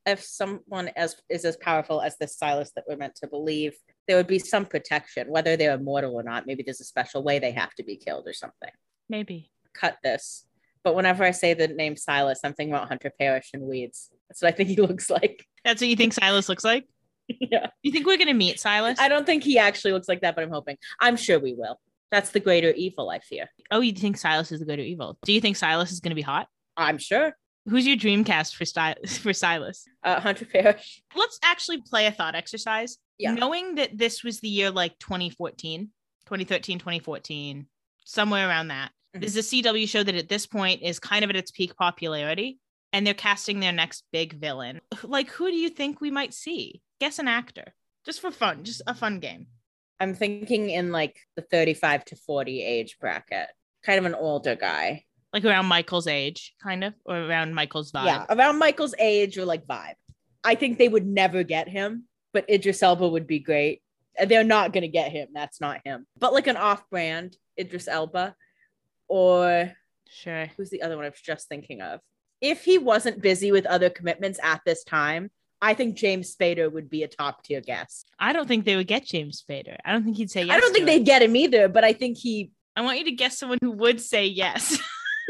if 0.06 0.24
someone 0.24 0.90
as 0.96 1.16
is 1.30 1.44
as 1.44 1.58
powerful 1.58 2.02
as 2.02 2.18
this 2.18 2.38
Silas 2.38 2.72
that 2.76 2.86
we're 2.88 2.98
meant 2.98 3.16
to 3.16 3.28
believe, 3.28 3.76
there 4.08 4.16
would 4.18 4.28
be 4.28 4.40
some 4.40 4.66
protection, 4.66 5.28
whether 5.28 5.58
they're 5.58 5.74
immortal 5.74 6.14
or 6.14 6.24
not. 6.24 6.46
Maybe 6.46 6.64
there's 6.64 6.82
a 6.82 6.86
special 6.86 7.24
way 7.24 7.40
they 7.40 7.52
have 7.52 7.74
to 7.76 7.84
be 7.84 7.98
killed 7.98 8.28
or 8.28 8.34
something. 8.34 8.70
Maybe. 9.10 9.52
Cut 9.74 9.98
this. 10.04 10.46
But 10.84 10.96
whenever 10.96 11.24
I 11.24 11.32
say 11.32 11.56
the 11.56 11.68
name 11.68 11.98
Silas, 11.98 12.42
I'm 12.44 12.54
thinking 12.54 12.74
about 12.74 12.88
Hunter 12.88 13.12
Parrish 13.20 13.50
and 13.54 13.64
Weeds. 13.64 14.12
That's 14.30 14.44
what 14.44 14.54
I 14.54 14.56
think 14.56 14.70
he 14.70 14.76
looks 14.82 15.10
like. 15.10 15.46
That's 15.64 15.82
what 15.82 15.90
you 15.90 15.96
think 15.96 16.14
Silas 16.14 16.48
looks 16.48 16.64
like? 16.64 16.88
yeah. 17.40 17.68
You 17.82 17.92
think 17.92 18.06
we're 18.06 18.18
gonna 18.18 18.34
meet 18.34 18.60
Silas? 18.60 19.00
I 19.00 19.08
don't 19.08 19.26
think 19.26 19.44
he 19.44 19.58
actually 19.58 19.94
looks 19.94 20.08
like 20.08 20.22
that, 20.22 20.36
but 20.36 20.44
I'm 20.44 20.52
hoping. 20.52 20.78
I'm 21.00 21.18
sure 21.18 21.40
we 21.40 21.54
will. 21.54 21.80
That's 22.12 22.30
the 22.30 22.40
greater 22.40 22.72
evil, 22.72 23.10
I 23.10 23.20
fear. 23.20 23.50
Oh, 23.72 23.82
you 23.82 23.92
think 23.94 24.18
Silas 24.18 24.52
is 24.52 24.60
the 24.60 24.66
greater 24.66 24.84
evil? 24.84 25.18
Do 25.24 25.34
you 25.34 25.42
think 25.42 25.58
Silas 25.58 25.92
is 25.92 26.00
going 26.00 26.12
to 26.12 26.16
be 26.16 26.22
hot? 26.22 26.48
I'm 26.78 26.98
sure. 26.98 27.36
Who's 27.68 27.88
your 27.88 27.96
dream 27.96 28.24
cast 28.24 28.56
for 28.56 28.64
Sty- 28.64 28.96
for 29.22 29.34
Silas? 29.34 29.86
Uh, 30.04 30.20
Hunter 30.20 30.46
Parrish. 30.46 31.02
Let's 31.16 31.40
actually 31.44 31.82
play 31.82 32.06
a 32.06 32.12
thought 32.12 32.36
exercise. 32.36 32.98
Yeah. 33.18 33.34
Knowing 33.34 33.76
that 33.76 33.98
this 33.98 34.24
was 34.24 34.40
the 34.40 34.48
year 34.50 34.70
like 34.72 34.98
2014, 35.00 35.90
2013, 36.28 36.80
2014, 36.80 37.66
somewhere 38.06 38.48
around 38.48 38.68
that. 38.68 38.92
Mhm. 39.18 39.22
This 39.22 39.36
is 39.36 39.52
a 39.52 39.56
CW 39.64 39.88
show 39.90 40.04
that 40.04 40.16
at 40.16 40.30
this 40.30 40.46
point 40.46 40.84
is 40.84 41.00
kind 41.00 41.24
of 41.24 41.30
at 41.32 41.36
its 41.36 41.52
peak 41.52 41.76
popularity 41.76 42.60
and 42.94 43.06
they're 43.06 43.14
casting 43.16 43.60
their 43.60 43.72
next 43.72 44.04
big 44.14 44.34
villain. 44.34 44.80
Like 45.04 45.30
who 45.32 45.50
do 45.50 45.58
you 45.58 45.70
think 45.70 46.00
we 46.02 46.12
might 46.12 46.34
see? 46.34 46.82
Guess 47.00 47.20
an 47.20 47.28
actor. 47.28 47.74
Just 48.06 48.22
for 48.22 48.32
fun, 48.32 48.64
just 48.64 48.82
a 48.88 48.94
fun 48.94 49.20
game. 49.20 49.48
I'm 50.00 50.14
thinking 50.14 50.70
in 50.70 50.92
like 50.92 51.18
the 51.36 51.42
35 51.42 52.06
to 52.06 52.16
40 52.16 52.62
age 52.64 52.98
bracket, 53.00 53.48
kind 53.84 54.00
of 54.00 54.06
an 54.06 54.16
older 54.16 54.56
guy. 54.56 55.06
Like 55.34 55.46
around 55.46 55.66
Michael's 55.66 56.08
age, 56.08 56.54
kind 56.62 56.84
of, 56.84 56.94
or 57.06 57.18
around 57.18 57.54
Michael's 57.54 57.92
vibe. 57.92 58.06
Yeah, 58.06 58.26
around 58.30 58.60
Michael's 58.60 58.96
age 59.00 59.38
or 59.38 59.46
like 59.46 59.66
vibe. 59.66 59.96
I 60.44 60.56
think 60.56 60.78
they 60.78 60.88
would 60.88 61.06
never 61.06 61.44
get 61.44 61.68
him, 61.68 62.04
but 62.34 62.50
Idris 62.50 62.84
Elba 62.84 63.08
would 63.08 63.28
be 63.28 63.40
great. 63.40 63.82
And 64.18 64.30
They're 64.30 64.44
not 64.44 64.72
going 64.72 64.84
to 64.84 64.88
get 64.88 65.12
him. 65.12 65.30
That's 65.34 65.60
not 65.60 65.82
him. 65.84 66.06
But 66.18 66.34
like 66.34 66.48
an 66.48 66.56
off 66.58 66.90
brand 66.90 67.36
Idris 67.60 67.88
Elba 67.88 68.36
or 69.08 69.74
Sure. 70.08 70.46
who's 70.56 70.70
the 70.70 70.84
other 70.84 70.96
one 70.96 71.06
I 71.06 71.10
was 71.10 71.20
just 71.20 71.50
thinking 71.50 71.82
of? 71.82 72.00
If 72.42 72.64
he 72.64 72.78
wasn't 72.78 73.22
busy 73.22 73.52
with 73.52 73.66
other 73.66 73.90
commitments 73.90 74.40
at 74.44 74.62
this 74.66 74.84
time, 74.84 75.32
I 75.62 75.74
think 75.74 75.96
James 75.96 76.36
Spader 76.36 76.72
would 76.72 76.90
be 76.90 77.04
a 77.04 77.08
top 77.08 77.44
tier 77.44 77.62
guest. 77.62 78.12
I 78.20 78.34
don't 78.34 78.48
think 78.48 78.66
they 78.66 78.76
would 78.76 78.88
get 78.88 79.06
James 79.06 79.42
Spader. 79.42 79.78
I 79.86 79.92
don't 79.94 80.04
think 80.04 80.18
he'd 80.18 80.30
say 80.30 80.44
yes. 80.44 80.56
I 80.56 80.60
don't 80.60 80.70
to 80.70 80.74
think 80.74 80.84
it. 80.84 80.86
they'd 80.88 81.06
get 81.06 81.22
him 81.22 81.36
either, 81.36 81.68
but 81.70 81.84
I 81.84 81.94
think 81.94 82.18
he 82.18 82.52
I 82.76 82.82
want 82.82 83.00
you 83.00 83.06
to 83.06 83.12
guess 83.12 83.38
someone 83.40 83.58
who 83.62 83.72
would 83.72 84.02
say 84.02 84.26
yes. 84.26 84.78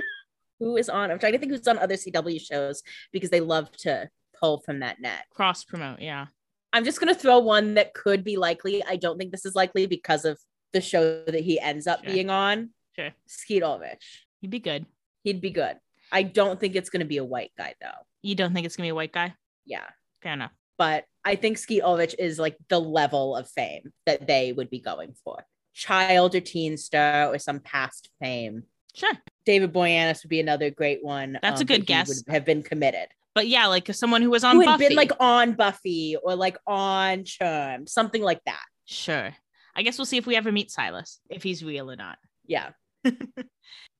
who 0.59 0.77
is 0.77 0.89
on. 0.89 1.11
I'm 1.11 1.19
trying 1.19 1.33
to 1.33 1.37
think 1.39 1.51
who's 1.51 1.67
on 1.67 1.77
other 1.77 1.95
CW 1.95 2.41
shows 2.41 2.81
because 3.11 3.29
they 3.29 3.39
love 3.41 3.71
to 3.77 4.09
pull 4.39 4.61
from 4.61 4.79
that 4.79 4.99
net. 4.99 5.25
Cross 5.31 5.65
promote, 5.65 6.01
yeah. 6.01 6.27
I'm 6.73 6.83
just 6.83 6.99
gonna 6.99 7.15
throw 7.15 7.39
one 7.39 7.75
that 7.75 7.93
could 7.93 8.23
be 8.23 8.35
likely. 8.35 8.83
I 8.83 8.95
don't 8.97 9.17
think 9.17 9.31
this 9.31 9.45
is 9.45 9.55
likely 9.55 9.85
because 9.85 10.25
of 10.25 10.39
the 10.73 10.81
show 10.81 11.23
that 11.25 11.39
he 11.41 11.59
ends 11.59 11.87
up 11.87 12.03
Sure. 12.03 12.13
being 12.13 12.29
on. 12.29 12.71
Sure. 12.97 13.11
Skeet 13.27 13.63
Ulrich. 13.63 14.25
He'd 14.41 14.49
be 14.49 14.59
good. 14.59 14.85
He'd 15.23 15.39
be 15.41 15.51
good. 15.51 15.77
I 16.11 16.23
don't 16.23 16.59
think 16.59 16.75
it's 16.75 16.89
gonna 16.89 17.05
be 17.05 17.17
a 17.17 17.23
white 17.23 17.51
guy 17.57 17.75
though. 17.81 18.05
You 18.23 18.35
don't 18.35 18.53
think 18.53 18.65
it's 18.65 18.75
gonna 18.75 18.85
be 18.85 18.89
a 18.91 18.95
white 18.95 19.13
guy? 19.13 19.35
Yeah. 19.65 19.85
Fair 20.25 20.33
enough. 20.33 20.51
But 20.77 21.05
I 21.23 21.35
think 21.35 21.57
Skeet 21.59 21.83
Ulrich 21.83 22.15
is 22.19 22.39
like 22.39 22.57
the 22.67 22.79
level 22.81 23.35
of 23.35 23.47
fame 23.49 23.93
that 24.07 24.25
they 24.27 24.51
would 24.51 24.69
be 24.69 24.79
going 24.79 25.13
for. 25.23 25.45
Child 25.73 26.33
or 26.35 26.41
teen 26.41 26.77
star 26.77 27.27
or 27.33 27.37
some 27.37 27.59
past 27.59 28.09
fame. 28.19 28.63
Sure. 28.95 29.11
David 29.45 29.71
Boreanaz 29.71 30.23
would 30.23 30.29
be 30.29 30.39
another 30.39 30.71
great 30.71 31.03
one. 31.03 31.35
um, 31.35 31.39
That's 31.43 31.61
a 31.61 31.65
good 31.65 31.81
that 31.81 31.85
guess. 31.87 32.07
Would 32.25 32.33
have 32.33 32.43
been 32.43 32.63
committed. 32.63 33.07
But 33.35 33.47
yeah, 33.47 33.67
like 33.67 33.93
someone 33.93 34.21
who 34.23 34.29
was 34.31 34.43
on 34.43 34.55
Who 34.55 34.61
had 34.61 34.67
Buffy. 34.79 34.87
been 34.87 34.97
like 34.97 35.11
on 35.19 35.53
Buffy 35.53 36.15
or 36.21 36.35
like 36.35 36.57
on 36.65 37.23
Charm, 37.25 37.85
something 37.85 38.23
like 38.23 38.41
that. 38.45 38.63
sure. 38.85 39.33
I 39.77 39.83
guess 39.83 39.97
we'll 39.97 40.05
see 40.05 40.15
if 40.17 40.25
we 40.25 40.37
ever 40.37 40.51
meet 40.53 40.71
Silas, 40.71 41.19
if 41.29 41.43
he's 41.43 41.61
real 41.63 41.91
or 41.91 41.95
not. 41.97 42.17
Yeah. 42.47 42.69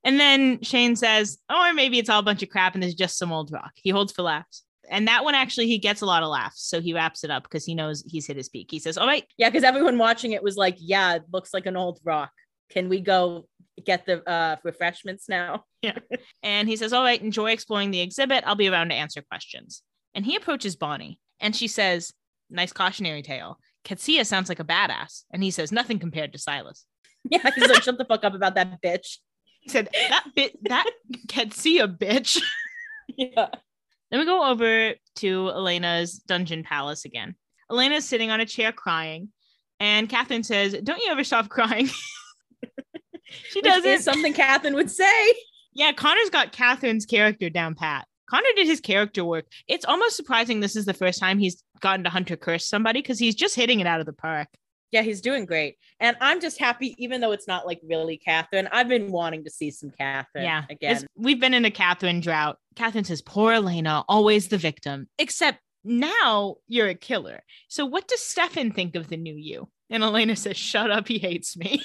And 0.03 0.19
then 0.19 0.61
Shane 0.61 0.95
says, 0.95 1.39
Oh, 1.49 1.67
or 1.69 1.73
maybe 1.73 1.97
it's 1.97 2.09
all 2.09 2.19
a 2.19 2.23
bunch 2.23 2.43
of 2.43 2.49
crap 2.49 2.75
and 2.75 2.83
there's 2.83 2.93
just 2.93 3.17
some 3.17 3.31
old 3.31 3.51
rock. 3.51 3.71
He 3.73 3.89
holds 3.89 4.13
for 4.13 4.21
laughs. 4.21 4.63
And 4.89 5.07
that 5.07 5.23
one 5.23 5.35
actually 5.35 5.67
he 5.67 5.77
gets 5.77 6.01
a 6.01 6.05
lot 6.05 6.23
of 6.23 6.29
laughs. 6.29 6.61
So 6.63 6.81
he 6.81 6.93
wraps 6.93 7.23
it 7.23 7.31
up 7.31 7.43
because 7.43 7.65
he 7.65 7.75
knows 7.75 8.03
he's 8.07 8.27
hit 8.27 8.37
his 8.37 8.49
peak. 8.49 8.67
He 8.71 8.79
says, 8.79 8.97
All 8.97 9.07
right, 9.07 9.25
Yeah, 9.37 9.49
because 9.49 9.63
everyone 9.63 9.97
watching 9.97 10.31
it 10.31 10.43
was 10.43 10.57
like, 10.57 10.75
yeah, 10.79 11.15
it 11.15 11.23
looks 11.31 11.53
like 11.53 11.65
an 11.65 11.77
old 11.77 11.99
rock. 12.03 12.31
Can 12.69 12.89
we 12.89 12.99
go 12.99 13.47
get 13.83 14.05
the 14.05 14.27
uh, 14.27 14.57
refreshments 14.63 15.29
now? 15.29 15.65
Yeah. 15.81 15.99
And 16.41 16.67
he 16.67 16.77
says, 16.77 16.93
All 16.93 17.03
right, 17.03 17.21
enjoy 17.21 17.51
exploring 17.51 17.91
the 17.91 18.01
exhibit. 18.01 18.43
I'll 18.47 18.55
be 18.55 18.69
around 18.69 18.89
to 18.89 18.95
answer 18.95 19.21
questions. 19.21 19.83
And 20.13 20.25
he 20.25 20.35
approaches 20.35 20.75
Bonnie 20.75 21.19
and 21.39 21.55
she 21.55 21.67
says, 21.67 22.13
Nice 22.49 22.73
cautionary 22.73 23.21
tale. 23.21 23.59
Qetsiyah 23.85 24.25
sounds 24.25 24.49
like 24.49 24.59
a 24.59 24.63
badass. 24.63 25.23
And 25.31 25.43
he 25.43 25.51
says, 25.51 25.71
Nothing 25.71 25.99
compared 25.99 26.33
to 26.33 26.39
Silas. 26.39 26.85
Yeah, 27.27 27.49
he's 27.55 27.67
like, 27.67 27.81
shut 27.81 27.97
the 27.97 28.05
fuck 28.05 28.23
up 28.23 28.35
about 28.35 28.53
that 28.53 28.79
bitch. 28.83 29.17
He 29.61 29.69
said, 29.69 29.89
That 30.09 30.25
bit, 30.35 30.63
that 30.65 30.89
Qetsiyah 31.27 31.97
bitch. 31.97 32.39
Yeah. 33.17 33.49
Then 34.11 34.19
we 34.19 34.25
go 34.25 34.49
over 34.49 34.93
to 35.15 35.49
Elena's 35.49 36.13
dungeon 36.19 36.63
palace 36.63 37.05
again. 37.05 37.35
Elena's 37.69 38.05
sitting 38.05 38.31
on 38.31 38.39
a 38.39 38.45
chair 38.45 38.71
crying. 38.71 39.29
And 39.79 40.07
Katherine 40.07 40.43
says, 40.43 40.75
Don't 40.83 41.01
you 41.01 41.11
ever 41.11 41.23
stop 41.23 41.49
crying? 41.49 41.89
she 43.49 43.61
doesn't. 43.61 44.01
something 44.01 44.33
Katherine 44.33 44.75
would 44.75 44.91
say. 44.91 45.33
Yeah, 45.73 45.91
Connor's 45.91 46.29
got 46.29 46.53
Katherine's 46.53 47.05
character 47.05 47.49
down 47.49 47.75
pat. 47.75 48.07
Connor 48.29 48.47
did 48.55 48.67
his 48.67 48.79
character 48.79 49.23
work. 49.23 49.45
It's 49.67 49.85
almost 49.85 50.15
surprising 50.15 50.59
this 50.59 50.75
is 50.75 50.85
the 50.85 50.93
first 50.93 51.19
time 51.19 51.37
he's 51.37 51.61
gotten 51.81 52.03
to 52.05 52.09
Hunter 52.09 52.37
curse 52.37 52.67
somebody 52.67 53.01
because 53.01 53.19
he's 53.19 53.35
just 53.35 53.55
hitting 53.55 53.81
it 53.81 53.87
out 53.87 53.99
of 53.99 54.05
the 54.05 54.13
park. 54.13 54.47
Yeah, 54.91 55.01
he's 55.01 55.21
doing 55.21 55.45
great. 55.45 55.77
And 55.99 56.15
I'm 56.21 56.39
just 56.39 56.59
happy, 56.59 56.95
even 56.97 57.21
though 57.21 57.31
it's 57.31 57.47
not 57.47 57.65
like 57.65 57.81
really 57.83 58.17
Katherine. 58.17 58.69
I've 58.71 58.87
been 58.87 59.11
wanting 59.11 59.43
to 59.43 59.49
see 59.49 59.71
some 59.71 59.89
Katherine 59.89 60.45
yeah. 60.45 60.63
again. 60.69 60.91
It's- 60.91 61.05
we've 61.15 61.39
been 61.39 61.53
in 61.53 61.65
a 61.65 61.71
Katherine 61.71 62.21
drought. 62.21 62.57
Katherine 62.75 63.03
says, 63.03 63.21
Poor 63.21 63.53
Elena, 63.53 64.03
always 64.07 64.47
the 64.47 64.57
victim. 64.57 65.07
Except 65.17 65.59
now 65.83 66.55
you're 66.67 66.87
a 66.87 66.95
killer. 66.95 67.43
So 67.67 67.85
what 67.85 68.07
does 68.07 68.21
Stefan 68.21 68.71
think 68.71 68.95
of 68.95 69.07
the 69.07 69.17
new 69.17 69.35
you? 69.35 69.69
And 69.89 70.03
Elena 70.03 70.35
says, 70.35 70.57
Shut 70.57 70.91
up, 70.91 71.07
he 71.07 71.19
hates 71.19 71.55
me. 71.57 71.81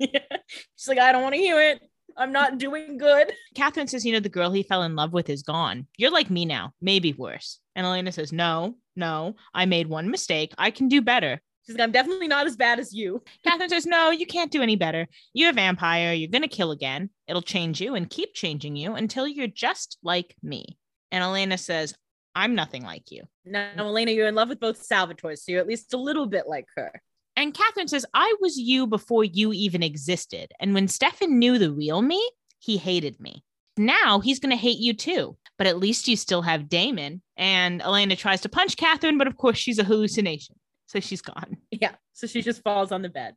She's 0.00 0.88
like, 0.88 0.98
I 0.98 1.12
don't 1.12 1.22
want 1.22 1.34
to 1.34 1.40
hear 1.40 1.60
it. 1.60 1.80
I'm 2.16 2.32
not 2.32 2.58
doing 2.58 2.98
good. 2.98 3.32
Katherine 3.54 3.86
says, 3.86 4.04
You 4.04 4.12
know, 4.12 4.20
the 4.20 4.28
girl 4.28 4.50
he 4.50 4.64
fell 4.64 4.82
in 4.82 4.96
love 4.96 5.12
with 5.12 5.30
is 5.30 5.42
gone. 5.42 5.86
You're 5.96 6.10
like 6.10 6.30
me 6.30 6.44
now, 6.44 6.72
maybe 6.80 7.12
worse. 7.12 7.60
And 7.76 7.86
Elena 7.86 8.10
says, 8.10 8.32
No, 8.32 8.76
no, 8.96 9.36
I 9.54 9.66
made 9.66 9.86
one 9.86 10.10
mistake. 10.10 10.52
I 10.58 10.70
can 10.72 10.88
do 10.88 11.00
better. 11.00 11.40
She's 11.68 11.76
like, 11.76 11.84
I'm 11.84 11.92
definitely 11.92 12.28
not 12.28 12.46
as 12.46 12.56
bad 12.56 12.78
as 12.78 12.94
you. 12.94 13.22
Katherine 13.44 13.68
says, 13.68 13.84
No, 13.84 14.10
you 14.10 14.24
can't 14.24 14.50
do 14.50 14.62
any 14.62 14.74
better. 14.74 15.06
You're 15.34 15.50
a 15.50 15.52
vampire. 15.52 16.14
You're 16.14 16.30
going 16.30 16.40
to 16.40 16.48
kill 16.48 16.70
again. 16.70 17.10
It'll 17.26 17.42
change 17.42 17.78
you 17.78 17.94
and 17.94 18.08
keep 18.08 18.32
changing 18.32 18.74
you 18.74 18.94
until 18.94 19.28
you're 19.28 19.48
just 19.48 19.98
like 20.02 20.34
me. 20.42 20.78
And 21.12 21.22
Elena 21.22 21.58
says, 21.58 21.94
I'm 22.34 22.54
nothing 22.54 22.84
like 22.84 23.10
you. 23.10 23.24
Now, 23.44 23.70
Elena, 23.76 24.12
you're 24.12 24.28
in 24.28 24.34
love 24.34 24.48
with 24.48 24.60
both 24.60 24.88
Salvatores, 24.88 25.40
so 25.40 25.52
you're 25.52 25.60
at 25.60 25.66
least 25.66 25.92
a 25.92 25.98
little 25.98 26.24
bit 26.24 26.46
like 26.46 26.66
her. 26.76 27.02
And 27.36 27.52
Katherine 27.52 27.88
says, 27.88 28.06
I 28.14 28.34
was 28.40 28.56
you 28.56 28.86
before 28.86 29.24
you 29.24 29.52
even 29.52 29.82
existed. 29.82 30.52
And 30.58 30.72
when 30.72 30.88
Stefan 30.88 31.38
knew 31.38 31.58
the 31.58 31.70
real 31.70 32.00
me, 32.00 32.26
he 32.60 32.78
hated 32.78 33.20
me. 33.20 33.44
Now 33.76 34.20
he's 34.20 34.40
going 34.40 34.50
to 34.50 34.56
hate 34.56 34.78
you 34.78 34.94
too. 34.94 35.36
But 35.58 35.66
at 35.66 35.78
least 35.78 36.08
you 36.08 36.16
still 36.16 36.42
have 36.42 36.68
Damon. 36.68 37.20
And 37.36 37.82
Elena 37.82 38.16
tries 38.16 38.40
to 38.40 38.48
punch 38.48 38.76
Katherine, 38.76 39.18
but 39.18 39.26
of 39.26 39.36
course 39.36 39.58
she's 39.58 39.78
a 39.78 39.84
hallucination. 39.84 40.56
So 40.88 41.00
she's 41.00 41.22
gone. 41.22 41.58
Yeah. 41.70 41.94
So 42.14 42.26
she 42.26 42.42
just 42.42 42.62
falls 42.64 42.90
on 42.90 43.02
the 43.02 43.08
bed. 43.08 43.34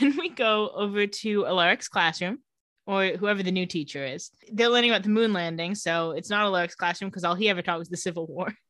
Then 0.00 0.16
we 0.18 0.28
go 0.28 0.68
over 0.74 1.06
to 1.06 1.42
Alaric's 1.44 1.88
classroom, 1.88 2.40
or 2.86 3.06
whoever 3.16 3.42
the 3.42 3.52
new 3.52 3.66
teacher 3.66 4.04
is. 4.04 4.30
They're 4.52 4.68
learning 4.68 4.90
about 4.90 5.04
the 5.04 5.08
moon 5.08 5.32
landing, 5.32 5.74
so 5.74 6.10
it's 6.10 6.28
not 6.28 6.44
Alaric's 6.44 6.74
classroom 6.74 7.10
because 7.10 7.24
all 7.24 7.34
he 7.34 7.48
ever 7.48 7.62
taught 7.62 7.78
was 7.78 7.88
the 7.88 7.96
Civil 7.96 8.26
War. 8.26 8.52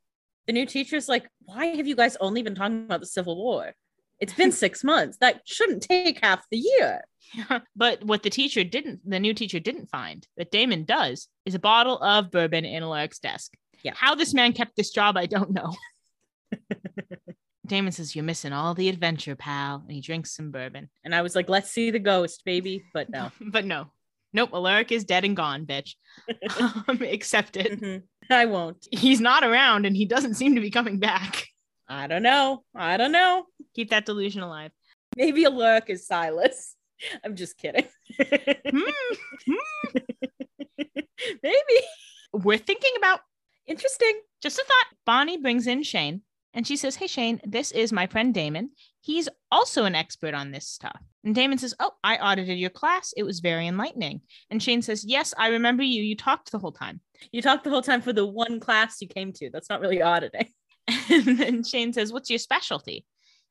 The 0.47 0.55
new 0.55 0.65
teacher's 0.65 1.11
like, 1.11 1.29
why 1.41 1.67
have 1.77 1.87
you 1.87 1.95
guys 1.95 2.17
only 2.23 2.43
been 2.43 2.55
talking 2.55 2.87
about 2.87 3.01
the 3.01 3.07
Civil 3.07 3.37
War? 3.37 3.75
It's 4.19 4.33
been 4.33 4.51
six 4.65 4.83
months. 4.83 5.19
That 5.21 5.43
shouldn't 5.45 5.83
take 5.83 6.25
half 6.25 6.43
the 6.51 6.57
year. 6.57 7.03
but 7.77 8.03
what 8.03 8.23
the 8.23 8.31
teacher 8.31 8.65
didn't, 8.65 9.01
the 9.05 9.21
new 9.21 9.35
teacher 9.35 9.61
didn't 9.61 9.91
find, 9.91 10.27
that 10.39 10.51
Damon 10.51 10.85
does, 10.87 11.29
is 11.45 11.55
a 11.55 11.59
bottle 11.59 11.99
of 11.99 12.31
bourbon 12.31 12.65
in 12.65 12.83
Alaric's 12.83 13.19
desk. 13.19 13.53
Yeah. 13.83 13.93
How 13.95 14.15
this 14.15 14.33
man 14.33 14.55
kept 14.55 14.75
this 14.75 14.91
job, 14.91 15.19
I 15.19 15.27
don't 15.27 15.51
know. 15.51 15.75
Damon 17.69 17.93
says, 17.93 18.15
You're 18.17 18.25
missing 18.25 18.53
all 18.53 18.75
the 18.75 18.89
adventure, 18.89 19.37
pal. 19.37 19.83
And 19.83 19.93
he 19.93 20.01
drinks 20.01 20.35
some 20.35 20.51
bourbon. 20.51 20.89
And 21.05 21.15
I 21.15 21.23
was 21.23 21.35
like, 21.37 21.49
let's 21.49 21.71
see 21.71 21.91
the 21.91 21.99
ghost, 21.99 22.43
baby. 22.45 22.85
But 22.93 23.11
no. 23.11 23.31
But 23.41 23.65
no. 23.65 23.87
Nope, 24.33 24.51
Alaric 24.53 24.93
is 24.93 25.05
dead 25.05 25.25
and 25.25 25.35
gone, 25.37 25.65
bitch. 25.65 25.95
um, 26.89 27.01
accept 27.03 27.57
it. 27.57 27.81
Mhm. 27.81 28.03
I 28.31 28.45
won't. 28.45 28.87
He's 28.93 29.21
not 29.21 29.43
around 29.43 29.87
and 29.87 29.97
he 29.97 30.05
doesn't 30.05 30.35
seem 30.35 30.55
to 30.55 30.61
be 30.61 30.71
coming 30.71 30.99
back. 30.99 31.47
I 31.89 32.07
don't 32.07 32.23
know. 32.23 32.65
I 32.75 32.99
don't 32.99 33.13
know. 33.13 33.47
Keep 33.75 33.91
that 33.91 34.05
delusion 34.05 34.43
alive. 34.43 34.71
Maybe 35.17 35.45
Alaric 35.47 35.85
is 35.89 36.07
Silas. 36.07 36.75
I'm 37.25 37.37
just 37.37 37.57
kidding. 37.57 37.87
Hmm. 38.19 38.91
Maybe. 41.43 41.87
We're 42.33 42.59
thinking 42.59 42.93
about 42.99 43.21
Interesting. 43.67 44.21
just 44.43 44.59
a 44.59 44.65
thought. 44.65 44.87
Bonnie 45.07 45.39
brings 45.39 45.67
in 45.67 45.83
Shane 45.83 46.23
and 46.55 46.67
she 46.67 46.77
says, 46.77 46.97
Hey, 46.97 47.07
Shane, 47.07 47.41
this 47.45 47.71
is 47.73 47.93
my 47.93 48.07
friend 48.07 48.33
Damon. 48.33 48.71
He's 49.01 49.29
also 49.51 49.85
an 49.85 49.95
expert 49.95 50.35
on 50.35 50.51
this 50.51 50.67
stuff. 50.67 51.01
And 51.25 51.35
Damon 51.35 51.59
says, 51.59 51.75
Oh, 51.79 51.93
I 52.03 52.17
audited 52.17 52.59
your 52.59 52.71
class. 52.71 53.13
It 53.17 53.23
was 53.23 53.41
very 53.41 53.67
enlightening. 53.67 54.23
And 54.51 54.63
Shane 54.63 54.83
says, 54.83 55.05
Yes, 55.05 55.35
I 55.37 55.49
remember 55.49 55.83
you. 55.83 56.03
You 56.03 56.17
talked 56.17 56.51
the 56.51 56.59
whole 56.59 56.73
time. 56.73 57.01
You 57.33 57.43
talked 57.43 57.65
the 57.65 57.71
whole 57.71 57.83
time 57.83 58.01
for 58.01 58.13
the 58.13 58.27
one 58.27 58.61
class 58.61 59.01
you 59.01 59.09
came 59.09 59.33
to. 59.35 59.51
That's 59.51 59.71
not 59.71 59.81
really 59.81 60.03
auditing. 60.03 60.49
And 61.11 61.39
then 61.39 61.65
Shane 61.65 61.93
says, 61.93 62.13
What's 62.13 62.31
your 62.31 62.39
specialty? 62.39 63.05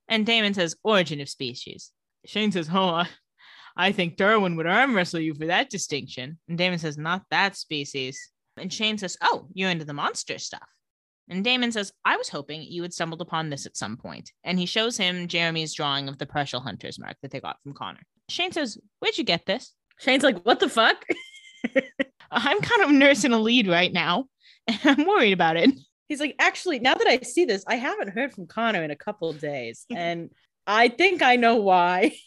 And 0.07 0.25
Damon 0.25 0.53
says, 0.53 0.75
Origin 0.83 1.21
of 1.21 1.29
species. 1.29 1.91
Shane 2.25 2.51
says, 2.51 2.69
Oh, 2.73 3.03
I, 3.75 3.91
think 3.91 4.17
Darwin 4.17 4.55
would 4.55 4.65
arm 4.65 4.95
wrestle 4.95 5.19
you 5.19 5.35
for 5.35 5.45
that 5.45 5.69
distinction. 5.69 6.39
And 6.47 6.57
Damon 6.57 6.79
says, 6.79 6.97
Not 6.97 7.23
that 7.29 7.55
species. 7.55 8.31
And 8.57 8.73
Shane 8.73 8.97
says, 8.97 9.17
Oh, 9.21 9.47
you're 9.53 9.69
into 9.69 9.85
the 9.85 9.93
monster 9.93 10.39
stuff. 10.39 10.67
And 11.29 11.43
Damon 11.43 11.71
says, 11.71 11.91
I 12.05 12.15
was 12.17 12.29
hoping 12.29 12.61
you 12.63 12.81
had 12.81 12.93
stumbled 12.93 13.21
upon 13.21 13.49
this 13.49 13.65
at 13.65 13.75
some 13.75 13.97
point. 13.97 14.31
And 14.43 14.57
he 14.57 14.65
shows 14.65 14.97
him 14.97 15.27
Jeremy's 15.27 15.73
drawing 15.73 16.07
of 16.07 16.17
the 16.17 16.25
partial 16.25 16.61
hunter's 16.61 16.99
mark 16.99 17.17
that 17.21 17.31
they 17.31 17.41
got 17.41 17.61
from 17.63 17.73
Connor. 17.73 18.01
Shane 18.29 18.51
says, 18.51 18.77
Where'd 18.99 19.17
you 19.17 19.23
get 19.23 19.45
this? 19.45 19.73
Shane's 19.99 20.23
like, 20.23 20.45
what 20.45 20.59
the 20.59 20.69
fuck? 20.69 21.03
I'm 22.31 22.61
kind 22.61 22.83
of 22.83 22.91
nursing 22.91 23.33
a 23.33 23.39
lead 23.39 23.67
right 23.67 23.91
now, 23.91 24.25
and 24.67 24.79
I'm 24.83 25.07
worried 25.07 25.33
about 25.33 25.57
it. 25.57 25.71
He's 26.07 26.19
like, 26.19 26.35
actually, 26.39 26.79
now 26.79 26.93
that 26.93 27.07
I 27.07 27.19
see 27.19 27.45
this, 27.45 27.63
I 27.67 27.75
haven't 27.75 28.09
heard 28.09 28.33
from 28.33 28.47
Connor 28.47 28.83
in 28.83 28.91
a 28.91 28.95
couple 28.95 29.29
of 29.29 29.39
days. 29.39 29.85
And 29.95 30.29
I 30.65 30.89
think 30.89 31.21
I 31.21 31.37
know 31.37 31.57
why. 31.57 32.17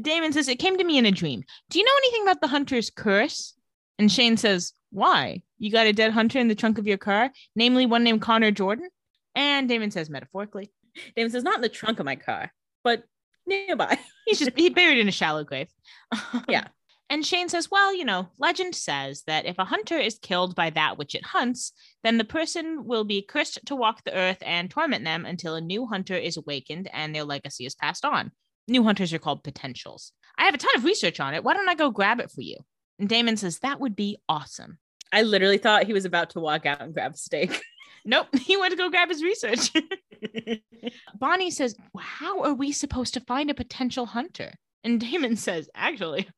Damon 0.00 0.32
says, 0.32 0.48
It 0.48 0.60
came 0.60 0.78
to 0.78 0.84
me 0.84 0.98
in 0.98 1.06
a 1.06 1.10
dream. 1.10 1.42
Do 1.70 1.78
you 1.78 1.84
know 1.84 1.92
anything 1.98 2.22
about 2.22 2.40
the 2.40 2.46
hunter's 2.46 2.90
curse? 2.90 3.54
And 3.98 4.10
Shane 4.10 4.36
says, 4.36 4.72
Why? 4.90 5.42
You 5.64 5.70
got 5.70 5.86
a 5.86 5.94
dead 5.94 6.12
hunter 6.12 6.38
in 6.38 6.48
the 6.48 6.54
trunk 6.54 6.76
of 6.76 6.86
your 6.86 6.98
car, 6.98 7.30
namely 7.56 7.86
one 7.86 8.04
named 8.04 8.20
Connor 8.20 8.50
Jordan? 8.50 8.90
And 9.34 9.66
Damon 9.66 9.90
says, 9.90 10.10
metaphorically. 10.10 10.70
Damon 11.16 11.30
says, 11.30 11.42
not 11.42 11.56
in 11.56 11.62
the 11.62 11.70
trunk 11.70 12.00
of 12.00 12.04
my 12.04 12.16
car, 12.16 12.52
but 12.82 13.04
nearby. 13.46 13.98
He's 14.26 14.40
just 14.40 14.50
he 14.58 14.68
buried 14.68 14.98
in 14.98 15.08
a 15.08 15.12
shallow 15.12 15.42
grave. 15.42 15.68
Yeah. 16.50 16.66
And 17.08 17.24
Shane 17.24 17.48
says, 17.48 17.70
Well, 17.70 17.94
you 17.94 18.04
know, 18.04 18.28
legend 18.38 18.74
says 18.74 19.22
that 19.26 19.46
if 19.46 19.58
a 19.58 19.64
hunter 19.64 19.96
is 19.96 20.18
killed 20.18 20.54
by 20.54 20.68
that 20.70 20.98
which 20.98 21.14
it 21.14 21.24
hunts, 21.24 21.72
then 22.02 22.18
the 22.18 22.24
person 22.24 22.84
will 22.84 23.04
be 23.04 23.22
cursed 23.22 23.64
to 23.64 23.74
walk 23.74 24.04
the 24.04 24.14
earth 24.14 24.42
and 24.42 24.70
torment 24.70 25.04
them 25.04 25.24
until 25.24 25.54
a 25.54 25.62
new 25.62 25.86
hunter 25.86 26.14
is 26.14 26.36
awakened 26.36 26.90
and 26.92 27.14
their 27.14 27.24
legacy 27.24 27.64
is 27.64 27.74
passed 27.74 28.04
on. 28.04 28.32
New 28.68 28.84
hunters 28.84 29.14
are 29.14 29.18
called 29.18 29.42
potentials. 29.42 30.12
I 30.36 30.44
have 30.44 30.54
a 30.54 30.58
ton 30.58 30.76
of 30.76 30.84
research 30.84 31.20
on 31.20 31.32
it. 31.32 31.42
Why 31.42 31.54
don't 31.54 31.68
I 31.70 31.74
go 31.74 31.90
grab 31.90 32.20
it 32.20 32.30
for 32.30 32.42
you? 32.42 32.58
And 32.98 33.08
Damon 33.08 33.38
says, 33.38 33.60
That 33.60 33.80
would 33.80 33.96
be 33.96 34.18
awesome. 34.28 34.78
I 35.14 35.22
literally 35.22 35.58
thought 35.58 35.86
he 35.86 35.92
was 35.92 36.04
about 36.04 36.30
to 36.30 36.40
walk 36.40 36.66
out 36.66 36.82
and 36.82 36.92
grab 36.92 37.14
a 37.14 37.16
stake. 37.16 37.62
Nope, 38.04 38.26
he 38.38 38.56
went 38.56 38.70
to 38.70 38.76
go 38.76 38.90
grab 38.90 39.08
his 39.08 39.22
research. 39.22 39.72
Bonnie 41.18 41.50
says, 41.50 41.74
How 41.98 42.42
are 42.42 42.54
we 42.54 42.72
supposed 42.72 43.14
to 43.14 43.20
find 43.20 43.50
a 43.50 43.54
potential 43.54 44.06
hunter? 44.06 44.52
And 44.82 45.00
Damon 45.00 45.36
says, 45.36 45.70
Actually, 45.74 46.28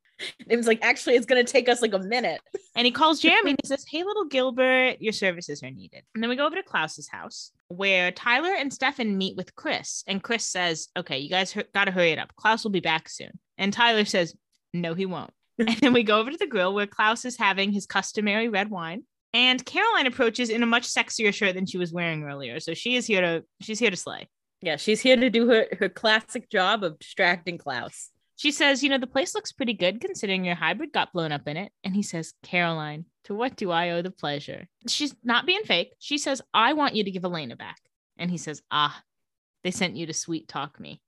Damon's 0.48 0.68
like, 0.68 0.78
actually, 0.82 1.16
it's 1.16 1.26
going 1.26 1.44
to 1.44 1.52
take 1.52 1.68
us 1.68 1.82
like 1.82 1.92
a 1.92 1.98
minute. 1.98 2.40
and 2.76 2.86
he 2.86 2.92
calls 2.92 3.20
Jeremy 3.20 3.50
and 3.50 3.58
he 3.62 3.66
says, 3.66 3.84
Hey, 3.90 4.04
little 4.04 4.26
Gilbert, 4.26 4.98
your 5.00 5.12
services 5.12 5.62
are 5.62 5.70
needed. 5.70 6.04
And 6.14 6.22
then 6.22 6.30
we 6.30 6.36
go 6.36 6.46
over 6.46 6.56
to 6.56 6.62
Klaus's 6.62 7.08
house 7.08 7.50
where 7.68 8.12
Tyler 8.12 8.54
and 8.54 8.72
Stefan 8.72 9.18
meet 9.18 9.36
with 9.36 9.56
Chris. 9.56 10.04
And 10.06 10.22
Chris 10.22 10.44
says, 10.46 10.88
Okay, 10.96 11.18
you 11.18 11.28
guys 11.28 11.56
got 11.74 11.86
to 11.86 11.90
hurry 11.90 12.12
it 12.12 12.18
up. 12.18 12.32
Klaus 12.36 12.62
will 12.62 12.70
be 12.70 12.80
back 12.80 13.08
soon. 13.08 13.32
And 13.58 13.72
Tyler 13.72 14.04
says, 14.04 14.36
No, 14.72 14.94
he 14.94 15.06
won't. 15.06 15.32
and 15.66 15.76
then 15.78 15.92
we 15.92 16.02
go 16.02 16.18
over 16.18 16.30
to 16.30 16.36
the 16.36 16.46
grill 16.46 16.74
where 16.74 16.86
Klaus 16.86 17.24
is 17.24 17.36
having 17.36 17.72
his 17.72 17.86
customary 17.86 18.48
red 18.48 18.70
wine. 18.70 19.04
And 19.32 19.64
Caroline 19.64 20.06
approaches 20.06 20.48
in 20.48 20.62
a 20.62 20.66
much 20.66 20.88
sexier 20.88 21.32
shirt 21.32 21.54
than 21.54 21.66
she 21.66 21.78
was 21.78 21.92
wearing 21.92 22.24
earlier. 22.24 22.58
So 22.60 22.74
she 22.74 22.96
is 22.96 23.06
here 23.06 23.20
to 23.20 23.44
she's 23.60 23.78
here 23.78 23.90
to 23.90 23.96
slay. 23.96 24.28
Yeah, 24.62 24.76
she's 24.76 25.00
here 25.00 25.16
to 25.16 25.28
do 25.28 25.48
her, 25.48 25.66
her 25.78 25.88
classic 25.88 26.48
job 26.50 26.82
of 26.82 26.98
distracting 26.98 27.58
Klaus. 27.58 28.10
She 28.36 28.50
says, 28.50 28.82
You 28.82 28.88
know, 28.88 28.98
the 28.98 29.06
place 29.06 29.34
looks 29.34 29.52
pretty 29.52 29.74
good 29.74 30.00
considering 30.00 30.44
your 30.44 30.54
hybrid 30.54 30.92
got 30.92 31.12
blown 31.12 31.32
up 31.32 31.46
in 31.48 31.56
it. 31.56 31.72
And 31.84 31.94
he 31.94 32.02
says, 32.02 32.32
Caroline, 32.42 33.06
to 33.24 33.34
what 33.34 33.56
do 33.56 33.70
I 33.70 33.90
owe 33.90 34.02
the 34.02 34.10
pleasure? 34.10 34.66
She's 34.88 35.14
not 35.22 35.46
being 35.46 35.64
fake. 35.64 35.94
She 35.98 36.18
says, 36.18 36.40
I 36.54 36.74
want 36.74 36.94
you 36.94 37.04
to 37.04 37.10
give 37.10 37.24
Elena 37.24 37.56
back. 37.56 37.78
And 38.18 38.30
he 38.30 38.38
says, 38.38 38.62
Ah, 38.70 39.02
they 39.64 39.70
sent 39.70 39.96
you 39.96 40.06
to 40.06 40.14
sweet 40.14 40.48
talk 40.48 40.78
me. 40.80 41.00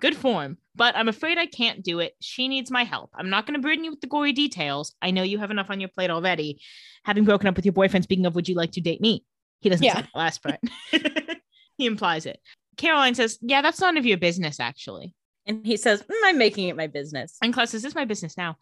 Good 0.00 0.16
form, 0.16 0.56
but 0.74 0.96
I'm 0.96 1.08
afraid 1.08 1.36
I 1.36 1.46
can't 1.46 1.82
do 1.82 2.00
it. 2.00 2.14
She 2.20 2.48
needs 2.48 2.70
my 2.70 2.84
help. 2.84 3.10
I'm 3.14 3.28
not 3.28 3.46
going 3.46 3.60
to 3.60 3.62
burden 3.62 3.84
you 3.84 3.90
with 3.90 4.00
the 4.00 4.06
gory 4.06 4.32
details. 4.32 4.94
I 5.02 5.10
know 5.10 5.22
you 5.22 5.38
have 5.38 5.50
enough 5.50 5.68
on 5.70 5.78
your 5.78 5.90
plate 5.90 6.10
already. 6.10 6.60
Having 7.04 7.24
broken 7.24 7.48
up 7.48 7.56
with 7.56 7.66
your 7.66 7.74
boyfriend, 7.74 8.04
speaking 8.04 8.24
of, 8.26 8.34
would 8.34 8.48
you 8.48 8.54
like 8.54 8.72
to 8.72 8.80
date 8.80 9.00
me? 9.00 9.24
He 9.60 9.68
doesn't 9.68 9.84
Yeah. 9.84 9.96
say 9.96 10.08
the 10.12 10.18
last 10.18 10.42
part. 10.42 10.58
he 11.76 11.84
implies 11.86 12.24
it. 12.24 12.40
Caroline 12.78 13.14
says, 13.14 13.38
Yeah, 13.42 13.60
that's 13.60 13.80
none 13.80 13.98
of 13.98 14.06
your 14.06 14.16
business, 14.16 14.58
actually. 14.58 15.14
And 15.46 15.66
he 15.66 15.76
says, 15.76 16.02
"Mm, 16.02 16.14
I'm 16.24 16.38
making 16.38 16.68
it 16.68 16.76
my 16.76 16.86
business. 16.86 17.36
And 17.42 17.52
Klaus 17.52 17.70
says, 17.70 17.82
This 17.82 17.90
is 17.90 17.94
my 17.96 18.04
business 18.06 18.36
now. 18.38 18.56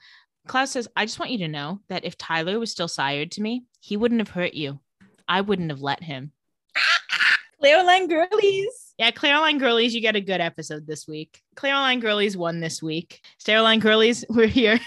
Klaus 0.48 0.70
says, 0.72 0.88
I 0.96 1.04
just 1.04 1.20
want 1.20 1.30
you 1.30 1.38
to 1.38 1.48
know 1.48 1.80
that 1.88 2.04
if 2.04 2.16
Tyler 2.18 2.58
was 2.58 2.72
still 2.72 2.88
sired 2.88 3.30
to 3.32 3.42
me, 3.42 3.64
he 3.80 3.96
wouldn't 3.96 4.20
have 4.20 4.30
hurt 4.30 4.54
you. 4.54 4.80
I 5.28 5.42
wouldn't 5.42 5.70
have 5.70 5.82
let 5.82 6.02
him. 6.02 6.32
Caroline 7.62 8.08
girlies. 8.08 8.87
Yeah, 8.98 9.12
Caroline 9.12 9.58
Girlies, 9.58 9.94
you 9.94 10.00
get 10.00 10.16
a 10.16 10.20
good 10.20 10.40
episode 10.40 10.84
this 10.84 11.06
week. 11.06 11.40
Caroline 11.54 12.00
Girlies 12.00 12.36
won 12.36 12.58
this 12.58 12.82
week. 12.82 13.20
Caroline 13.44 13.78
Girlies, 13.78 14.24
we're 14.28 14.48
here. 14.48 14.80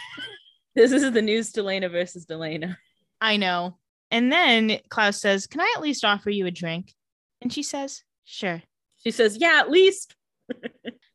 This 0.76 0.92
is 0.92 1.10
the 1.14 1.22
news 1.22 1.54
Delana 1.54 1.90
versus 1.90 2.26
Delana. 2.26 2.76
I 3.22 3.38
know. 3.38 3.78
And 4.12 4.30
then 4.30 4.80
Klaus 4.90 5.22
says, 5.22 5.48
Can 5.48 5.62
I 5.62 5.74
at 5.76 5.82
least 5.82 6.04
offer 6.04 6.30
you 6.30 6.46
a 6.46 6.52
drink? 6.52 6.94
And 7.42 7.54
she 7.54 7.64
says, 7.64 8.04
Sure. 8.26 8.62
She 9.02 9.12
says, 9.12 9.38
Yeah, 9.38 9.60
at 9.60 9.72
least. 9.72 10.16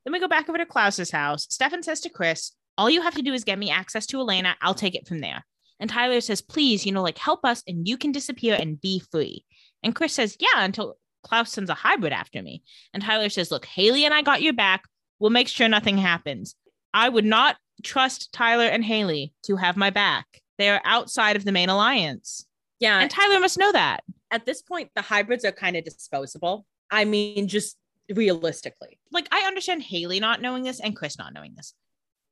Then 0.06 0.12
we 0.12 0.20
go 0.20 0.28
back 0.28 0.48
over 0.48 0.56
to 0.56 0.64
Klaus's 0.64 1.10
house. 1.10 1.48
Stefan 1.50 1.82
says 1.82 2.00
to 2.02 2.08
Chris, 2.08 2.52
All 2.78 2.88
you 2.88 3.02
have 3.02 3.16
to 3.16 3.22
do 3.22 3.34
is 3.34 3.42
get 3.42 3.58
me 3.58 3.70
access 3.70 4.06
to 4.06 4.20
Elena. 4.20 4.56
I'll 4.62 4.72
take 4.72 4.94
it 4.94 5.08
from 5.08 5.18
there. 5.18 5.44
And 5.80 5.90
Tyler 5.90 6.20
says, 6.20 6.40
Please, 6.40 6.86
you 6.86 6.92
know, 6.92 7.02
like 7.02 7.18
help 7.18 7.44
us 7.44 7.62
and 7.66 7.86
you 7.86 7.98
can 7.98 8.12
disappear 8.12 8.56
and 8.58 8.80
be 8.80 9.02
free. 9.10 9.44
And 9.82 9.94
Chris 9.96 10.14
says, 10.14 10.36
Yeah, 10.38 10.64
until 10.64 10.94
Klaus 11.26 11.50
sends 11.52 11.70
a 11.70 11.74
hybrid 11.74 12.12
after 12.12 12.42
me. 12.42 12.62
And 12.94 13.02
Tyler 13.02 13.28
says, 13.28 13.50
Look, 13.50 13.66
Hayley 13.66 14.04
and 14.04 14.14
I 14.14 14.22
got 14.22 14.42
your 14.42 14.52
back. 14.52 14.84
We'll 15.18 15.30
make 15.30 15.48
sure 15.48 15.68
nothing 15.68 15.98
happens. 15.98 16.54
I 16.94 17.08
would 17.08 17.24
not 17.24 17.56
trust 17.82 18.32
Tyler 18.32 18.64
and 18.66 18.84
Hayley 18.84 19.32
to 19.44 19.56
have 19.56 19.76
my 19.76 19.90
back. 19.90 20.26
They 20.58 20.68
are 20.70 20.80
outside 20.84 21.36
of 21.36 21.44
the 21.44 21.52
main 21.52 21.68
alliance. 21.68 22.46
Yeah. 22.80 23.00
And 23.00 23.10
Tyler 23.10 23.40
must 23.40 23.58
know 23.58 23.72
that. 23.72 24.00
at 24.30 24.44
this 24.46 24.60
point, 24.62 24.90
the 24.94 25.02
hybrids 25.02 25.44
are 25.44 25.52
kind 25.52 25.76
of 25.76 25.84
disposable. 25.84 26.66
I 26.90 27.04
mean, 27.04 27.48
just 27.48 27.76
realistically. 28.14 28.98
like 29.12 29.26
I 29.32 29.40
understand 29.46 29.82
Hayley 29.82 30.20
not 30.20 30.40
knowing 30.40 30.62
this 30.62 30.80
and 30.80 30.94
Chris 30.96 31.18
not 31.18 31.32
knowing 31.34 31.54
this, 31.56 31.74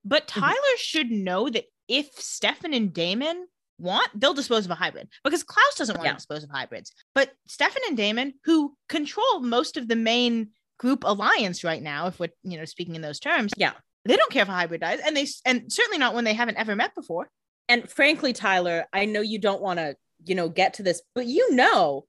but 0.04 0.26
Mhm. 0.28 0.40
Tyler 0.40 0.76
should 0.76 1.10
know 1.10 1.48
that 1.48 1.64
if 1.88 2.06
Stefan 2.14 2.72
and 2.74 2.92
Damon 2.92 3.46
want, 3.78 4.08
they'll 4.18 4.34
dispose 4.34 4.64
of 4.64 4.70
a 4.70 4.74
hybrid 4.76 5.08
because 5.24 5.42
Klaus 5.42 5.74
doesn't 5.76 5.96
want 5.96 6.06
Yeah. 6.06 6.12
to 6.12 6.16
dispose 6.18 6.44
of 6.44 6.50
hybrids. 6.50 6.92
But 7.14 7.32
Stefan 7.46 7.82
and 7.88 7.96
Damon, 7.96 8.34
who 8.44 8.76
control 8.88 9.40
most 9.40 9.76
of 9.76 9.88
the 9.88 9.96
main 9.96 10.50
group 10.78 11.04
alliance 11.04 11.64
right 11.64 11.82
now, 11.82 12.06
if 12.06 12.18
we're 12.18 12.30
you 12.42 12.56
know 12.58 12.64
speaking 12.64 12.94
in 12.94 13.02
those 13.02 13.20
terms, 13.20 13.52
Yeah. 13.56 13.72
they 14.04 14.16
don't 14.16 14.30
care 14.30 14.42
if 14.42 14.48
a 14.48 14.52
hybrid 14.52 14.80
dies, 14.80 15.00
and 15.04 15.16
they 15.16 15.26
and 15.44 15.72
certainly 15.72 15.98
not 15.98 16.14
when 16.14 16.24
they 16.24 16.34
haven't 16.34 16.56
ever 16.56 16.76
met 16.76 16.94
before. 16.94 17.30
And 17.68 17.88
frankly, 17.88 18.32
Tyler, 18.32 18.86
I 18.92 19.06
know 19.06 19.22
you 19.22 19.38
don't 19.38 19.62
want 19.62 19.78
to, 19.78 19.96
you 20.24 20.34
know, 20.34 20.48
get 20.48 20.74
to 20.74 20.82
this, 20.82 21.00
but 21.14 21.26
you 21.26 21.54
know 21.54 22.06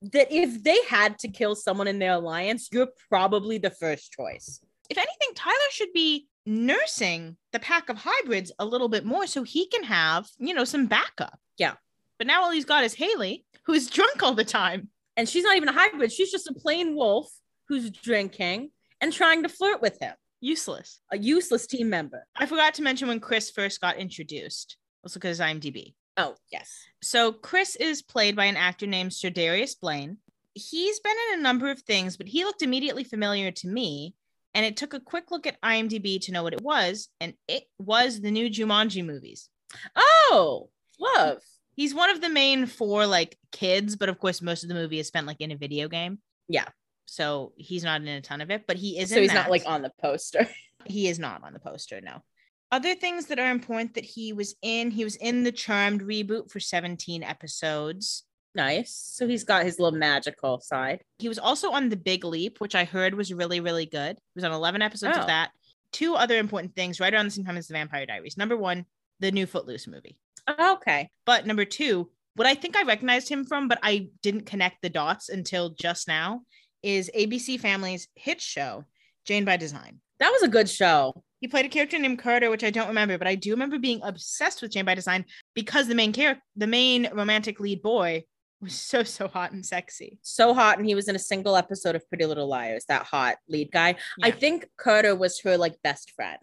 that 0.00 0.32
if 0.32 0.62
they 0.62 0.78
had 0.88 1.18
to 1.18 1.28
kill 1.28 1.54
someone 1.54 1.88
in 1.88 1.98
their 1.98 2.12
alliance, 2.12 2.68
you're 2.72 2.88
probably 3.10 3.58
the 3.58 3.70
first 3.70 4.12
choice. 4.12 4.60
If 4.88 4.96
anything, 4.96 5.34
Tyler 5.34 5.56
should 5.70 5.92
be 5.92 6.28
nursing 6.48 7.36
the 7.52 7.60
pack 7.60 7.88
of 7.88 7.98
hybrids 7.98 8.50
a 8.58 8.64
little 8.64 8.88
bit 8.88 9.04
more 9.04 9.26
so 9.26 9.42
he 9.42 9.66
can 9.66 9.84
have, 9.84 10.28
you 10.38 10.54
know, 10.54 10.64
some 10.64 10.86
backup. 10.86 11.38
Yeah. 11.58 11.74
But 12.18 12.26
now 12.26 12.42
all 12.42 12.50
he's 12.50 12.64
got 12.64 12.84
is 12.84 12.94
Hayley, 12.94 13.44
who's 13.64 13.88
drunk 13.88 14.22
all 14.22 14.34
the 14.34 14.44
time. 14.44 14.88
And 15.16 15.28
she's 15.28 15.44
not 15.44 15.56
even 15.56 15.68
a 15.68 15.72
hybrid, 15.72 16.12
she's 16.12 16.30
just 16.30 16.48
a 16.48 16.54
plain 16.54 16.94
wolf 16.94 17.30
who's 17.68 17.90
drinking 17.90 18.70
and 19.00 19.12
trying 19.12 19.42
to 19.42 19.48
flirt 19.48 19.82
with 19.82 20.00
him, 20.00 20.14
Useless. 20.40 21.00
a 21.12 21.18
useless 21.18 21.66
team 21.66 21.90
member. 21.90 22.26
I 22.36 22.46
forgot 22.46 22.74
to 22.74 22.82
mention 22.82 23.08
when 23.08 23.20
Chris 23.20 23.50
first 23.50 23.80
got 23.80 23.96
introduced. 23.96 24.76
At 25.04 25.22
his 25.22 25.40
IMDb. 25.40 25.94
Oh, 26.18 26.34
yes. 26.52 26.70
So 27.02 27.32
Chris 27.32 27.76
is 27.76 28.02
played 28.02 28.36
by 28.36 28.44
an 28.46 28.56
actor 28.56 28.86
named 28.86 29.12
Ser'Darius 29.12 29.78
Blain. 29.80 30.18
He's 30.54 31.00
been 31.00 31.16
in 31.32 31.38
a 31.38 31.42
number 31.42 31.70
of 31.70 31.80
things, 31.80 32.16
but 32.16 32.26
he 32.26 32.44
looked 32.44 32.62
immediately 32.62 33.04
familiar 33.04 33.50
to 33.52 33.68
me. 33.68 34.14
And 34.54 34.64
it 34.64 34.76
took 34.76 34.94
a 34.94 35.00
quick 35.00 35.30
look 35.30 35.46
at 35.46 35.60
IMDb 35.60 36.20
to 36.22 36.32
know 36.32 36.42
what 36.42 36.52
it 36.52 36.62
was, 36.62 37.08
and 37.20 37.34
it 37.46 37.64
was 37.78 38.20
the 38.20 38.30
new 38.30 38.48
Jumanji 38.48 39.04
movies. 39.04 39.48
Oh, 39.94 40.70
love. 40.98 41.42
He's 41.74 41.94
one 41.94 42.10
of 42.10 42.20
the 42.20 42.28
main 42.28 42.66
four 42.66 43.06
like 43.06 43.38
kids, 43.52 43.94
but 43.94 44.08
of 44.08 44.18
course 44.18 44.42
most 44.42 44.64
of 44.64 44.68
the 44.68 44.74
movie 44.74 44.98
is 44.98 45.06
spent 45.06 45.26
like 45.26 45.40
in 45.40 45.52
a 45.52 45.56
video 45.56 45.88
game. 45.88 46.18
Yeah. 46.48 46.66
So 47.06 47.52
he's 47.56 47.84
not 47.84 48.00
in 48.00 48.08
a 48.08 48.20
ton 48.20 48.40
of 48.40 48.50
it, 48.50 48.64
but 48.66 48.76
he 48.76 48.98
is. 48.98 49.10
So 49.10 49.20
he's 49.20 49.32
not 49.32 49.50
like 49.50 49.62
on 49.66 49.82
the 49.82 49.92
poster. 50.00 50.48
he 50.86 51.08
is 51.08 51.18
not 51.18 51.42
on 51.44 51.52
the 51.52 51.58
poster 51.58 52.00
no 52.00 52.22
other 52.70 52.94
things 52.94 53.26
that 53.26 53.38
are 53.38 53.50
important 53.50 53.94
that 53.94 54.04
he 54.04 54.32
was 54.32 54.54
in 54.62 54.90
he 54.90 55.04
was 55.04 55.16
in 55.16 55.42
the 55.44 55.52
charmed 55.52 56.02
reboot 56.02 56.50
for 56.50 56.60
17 56.60 57.22
episodes 57.22 58.24
nice. 58.58 58.92
So 59.14 59.26
he's 59.26 59.44
got 59.44 59.64
his 59.64 59.78
little 59.78 59.98
magical 59.98 60.60
side. 60.60 61.00
he 61.18 61.28
was 61.28 61.38
also 61.38 61.70
on 61.70 61.88
the 61.88 61.96
big 61.96 62.24
leap 62.24 62.60
which 62.60 62.74
i 62.74 62.84
heard 62.84 63.14
was 63.14 63.32
really 63.32 63.60
really 63.60 63.86
good 63.86 64.16
he 64.16 64.36
was 64.38 64.44
on 64.44 64.52
11 64.52 64.82
episodes 64.82 65.16
Oh. 65.16 65.20
of 65.22 65.26
that 65.28 65.50
two 65.92 66.14
other 66.14 66.36
important 66.38 66.74
things 66.74 67.00
right 67.00 67.14
around 67.14 67.24
the 67.26 67.30
same 67.30 67.44
time 67.46 67.56
as 67.56 67.68
the 67.68 67.72
vampire 67.74 68.04
diaries 68.04 68.36
number 68.36 68.56
one 68.56 68.84
the 69.20 69.32
new 69.32 69.46
footloose 69.46 69.86
movie 69.86 70.18
Okay. 70.60 71.10
but 71.24 71.46
number 71.46 71.64
two 71.64 72.10
what 72.36 72.46
i 72.46 72.54
think 72.54 72.76
i 72.76 72.82
recognized 72.82 73.28
him 73.28 73.44
from 73.44 73.68
but 73.68 73.78
i 73.82 74.08
didn't 74.22 74.46
connect 74.46 74.82
the 74.82 74.90
dots 74.90 75.28
until 75.28 75.70
just 75.70 76.06
now 76.08 76.42
is 76.82 77.10
abc 77.16 77.58
family's 77.60 78.06
hit 78.14 78.40
show 78.40 78.84
jane 79.24 79.44
by 79.44 79.56
design 79.56 80.00
That 80.20 80.32
was 80.32 80.42
a 80.42 80.48
good 80.56 80.68
show. 80.68 81.22
He 81.40 81.46
played 81.46 81.66
a 81.66 81.68
character 81.68 81.96
named 82.00 82.18
Carter, 82.18 82.50
which 82.50 82.64
I 82.64 82.70
don't 82.70 82.88
remember, 82.88 83.16
but 83.18 83.28
I 83.28 83.36
do 83.36 83.52
remember 83.52 83.78
being 83.78 84.00
obsessed 84.02 84.60
with 84.60 84.72
Jane 84.72 84.84
by 84.84 84.96
Design 84.96 85.24
because 85.54 85.86
the 85.86 85.94
main 85.94 86.12
character, 86.12 86.42
the 86.56 86.66
main 86.66 87.08
romantic 87.14 87.60
lead 87.60 87.80
boy, 87.82 88.24
was 88.60 88.74
so 88.74 89.02
so 89.02 89.28
hot 89.28 89.52
and 89.52 89.64
sexy. 89.64 90.18
So 90.22 90.54
hot, 90.54 90.78
and 90.78 90.86
he 90.86 90.94
was 90.94 91.08
in 91.08 91.16
a 91.16 91.20
single 91.20 91.56
episode 91.56 91.94
of 91.96 92.08
Pretty 92.08 92.26
Little 92.26 92.48
Liars. 92.48 92.84
That 92.86 93.04
hot 93.04 93.36
lead 93.48 93.70
guy. 93.72 93.96
I 94.22 94.30
think 94.30 94.66
Carter 94.76 95.14
was 95.14 95.40
her 95.42 95.56
like 95.56 95.80
best 95.82 96.12
friend, 96.12 96.38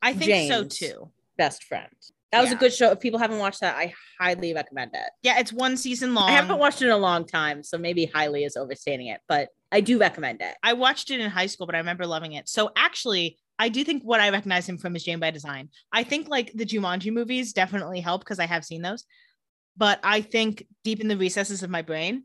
I 0.00 0.12
think 0.14 0.50
so 0.50 0.64
too. 0.64 1.10
best 1.36 1.64
friend. 1.64 1.88
That 2.30 2.40
was 2.40 2.48
Yeah. 2.50 2.56
a 2.56 2.58
good 2.60 2.72
show. 2.72 2.90
If 2.92 3.00
people 3.00 3.18
haven't 3.20 3.38
watched 3.40 3.60
that, 3.60 3.76
I 3.76 3.92
highly 4.18 4.54
recommend 4.54 4.92
it. 4.94 5.10
Yeah, 5.22 5.38
it's 5.38 5.52
one 5.52 5.76
season 5.76 6.14
long. 6.14 6.30
I 6.30 6.32
haven't 6.32 6.58
watched 6.58 6.80
it 6.80 6.86
in 6.86 6.90
a 6.92 6.96
long 6.96 7.26
time, 7.26 7.62
so 7.62 7.76
maybe 7.76 8.06
highly 8.06 8.44
is 8.44 8.56
overstating 8.56 9.08
it, 9.08 9.20
but 9.28 9.50
I 9.70 9.82
do 9.82 9.98
recommend 9.98 10.40
it. 10.40 10.54
I 10.62 10.72
watched 10.72 11.10
it 11.10 11.20
in 11.20 11.30
high 11.30 11.44
school, 11.46 11.66
but 11.66 11.74
I 11.74 11.78
remember 11.78 12.06
loving 12.06 12.32
it. 12.32 12.48
So 12.48 12.70
actually, 12.74 13.36
I 13.58 13.68
do 13.68 13.84
think 13.84 14.02
what 14.02 14.18
I 14.20 14.30
recognize 14.30 14.66
him 14.66 14.78
from 14.78 14.96
is 14.96 15.04
Jane 15.04 15.20
by 15.20 15.30
Design. 15.30 15.68
I 15.92 16.04
think 16.04 16.28
like 16.28 16.50
the 16.54 16.64
Jumanji 16.64 17.12
movies 17.12 17.52
definitely 17.52 18.00
help 18.00 18.22
because 18.22 18.38
I 18.38 18.46
have 18.46 18.64
seen 18.64 18.80
those. 18.80 19.04
But 19.76 20.00
I 20.02 20.20
think 20.20 20.66
deep 20.84 21.00
in 21.00 21.08
the 21.08 21.16
recesses 21.16 21.62
of 21.62 21.70
my 21.70 21.82
brain, 21.82 22.24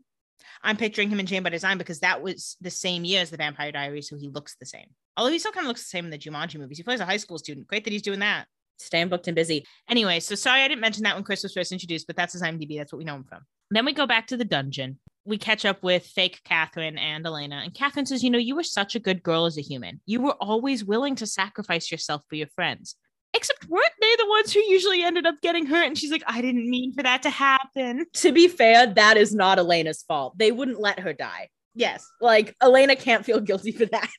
I'm 0.62 0.76
picturing 0.76 1.10
him 1.10 1.20
in 1.20 1.26
Jane 1.26 1.42
by 1.42 1.50
Design 1.50 1.78
because 1.78 2.00
that 2.00 2.22
was 2.22 2.56
the 2.60 2.70
same 2.70 3.04
year 3.04 3.22
as 3.22 3.30
the 3.30 3.36
Vampire 3.36 3.72
Diaries, 3.72 4.08
so 4.08 4.16
he 4.16 4.28
looks 4.28 4.56
the 4.56 4.66
same. 4.66 4.86
Although 5.16 5.32
he 5.32 5.38
still 5.38 5.52
kind 5.52 5.66
of 5.66 5.68
looks 5.68 5.82
the 5.82 5.88
same 5.88 6.04
in 6.04 6.10
the 6.10 6.18
Jumanji 6.18 6.58
movies. 6.58 6.78
He 6.78 6.84
plays 6.84 7.00
a 7.00 7.06
high 7.06 7.16
school 7.16 7.38
student. 7.38 7.66
Great 7.66 7.84
that 7.84 7.92
he's 7.92 8.02
doing 8.02 8.20
that. 8.20 8.46
Staying 8.78 9.08
booked 9.08 9.26
and 9.26 9.34
busy. 9.34 9.66
Anyway, 9.88 10.20
so 10.20 10.34
sorry 10.34 10.62
I 10.62 10.68
didn't 10.68 10.80
mention 10.80 11.02
that 11.02 11.14
when 11.14 11.24
Chris 11.24 11.42
was 11.42 11.52
first 11.52 11.72
introduced, 11.72 12.06
but 12.06 12.16
that's 12.16 12.32
his 12.32 12.42
IMDb. 12.42 12.78
That's 12.78 12.92
what 12.92 12.98
we 12.98 13.04
know 13.04 13.16
him 13.16 13.24
from. 13.24 13.40
Then 13.70 13.84
we 13.84 13.92
go 13.92 14.06
back 14.06 14.28
to 14.28 14.36
the 14.36 14.44
dungeon. 14.44 14.98
We 15.24 15.36
catch 15.36 15.64
up 15.64 15.82
with 15.82 16.06
fake 16.06 16.40
Katherine 16.44 16.96
and 16.96 17.26
Elena. 17.26 17.56
And 17.64 17.74
Katherine 17.74 18.06
says, 18.06 18.22
You 18.22 18.30
know, 18.30 18.38
you 18.38 18.54
were 18.54 18.62
such 18.62 18.94
a 18.94 19.00
good 19.00 19.22
girl 19.22 19.46
as 19.46 19.58
a 19.58 19.62
human. 19.62 20.00
You 20.06 20.22
were 20.22 20.36
always 20.40 20.84
willing 20.84 21.16
to 21.16 21.26
sacrifice 21.26 21.90
yourself 21.90 22.22
for 22.28 22.36
your 22.36 22.46
friends. 22.54 22.94
Except 23.34 23.66
weren't 23.68 23.92
they 24.00 24.16
the 24.16 24.28
ones 24.28 24.52
who 24.52 24.60
usually 24.60 25.02
ended 25.02 25.26
up 25.26 25.36
getting 25.42 25.66
hurt? 25.66 25.86
And 25.86 25.96
she's 25.98 26.10
like, 26.10 26.22
I 26.26 26.40
didn't 26.40 26.68
mean 26.68 26.92
for 26.94 27.02
that 27.02 27.22
to 27.22 27.30
happen. 27.30 28.06
To 28.14 28.32
be 28.32 28.48
fair, 28.48 28.86
that 28.86 29.16
is 29.16 29.34
not 29.34 29.58
Elena's 29.58 30.02
fault. 30.08 30.36
They 30.38 30.50
wouldn't 30.50 30.80
let 30.80 31.00
her 31.00 31.12
die. 31.12 31.48
Yes. 31.74 32.06
Like 32.20 32.56
Elena 32.62 32.96
can't 32.96 33.24
feel 33.24 33.40
guilty 33.40 33.72
for 33.72 33.86
that. 33.86 34.08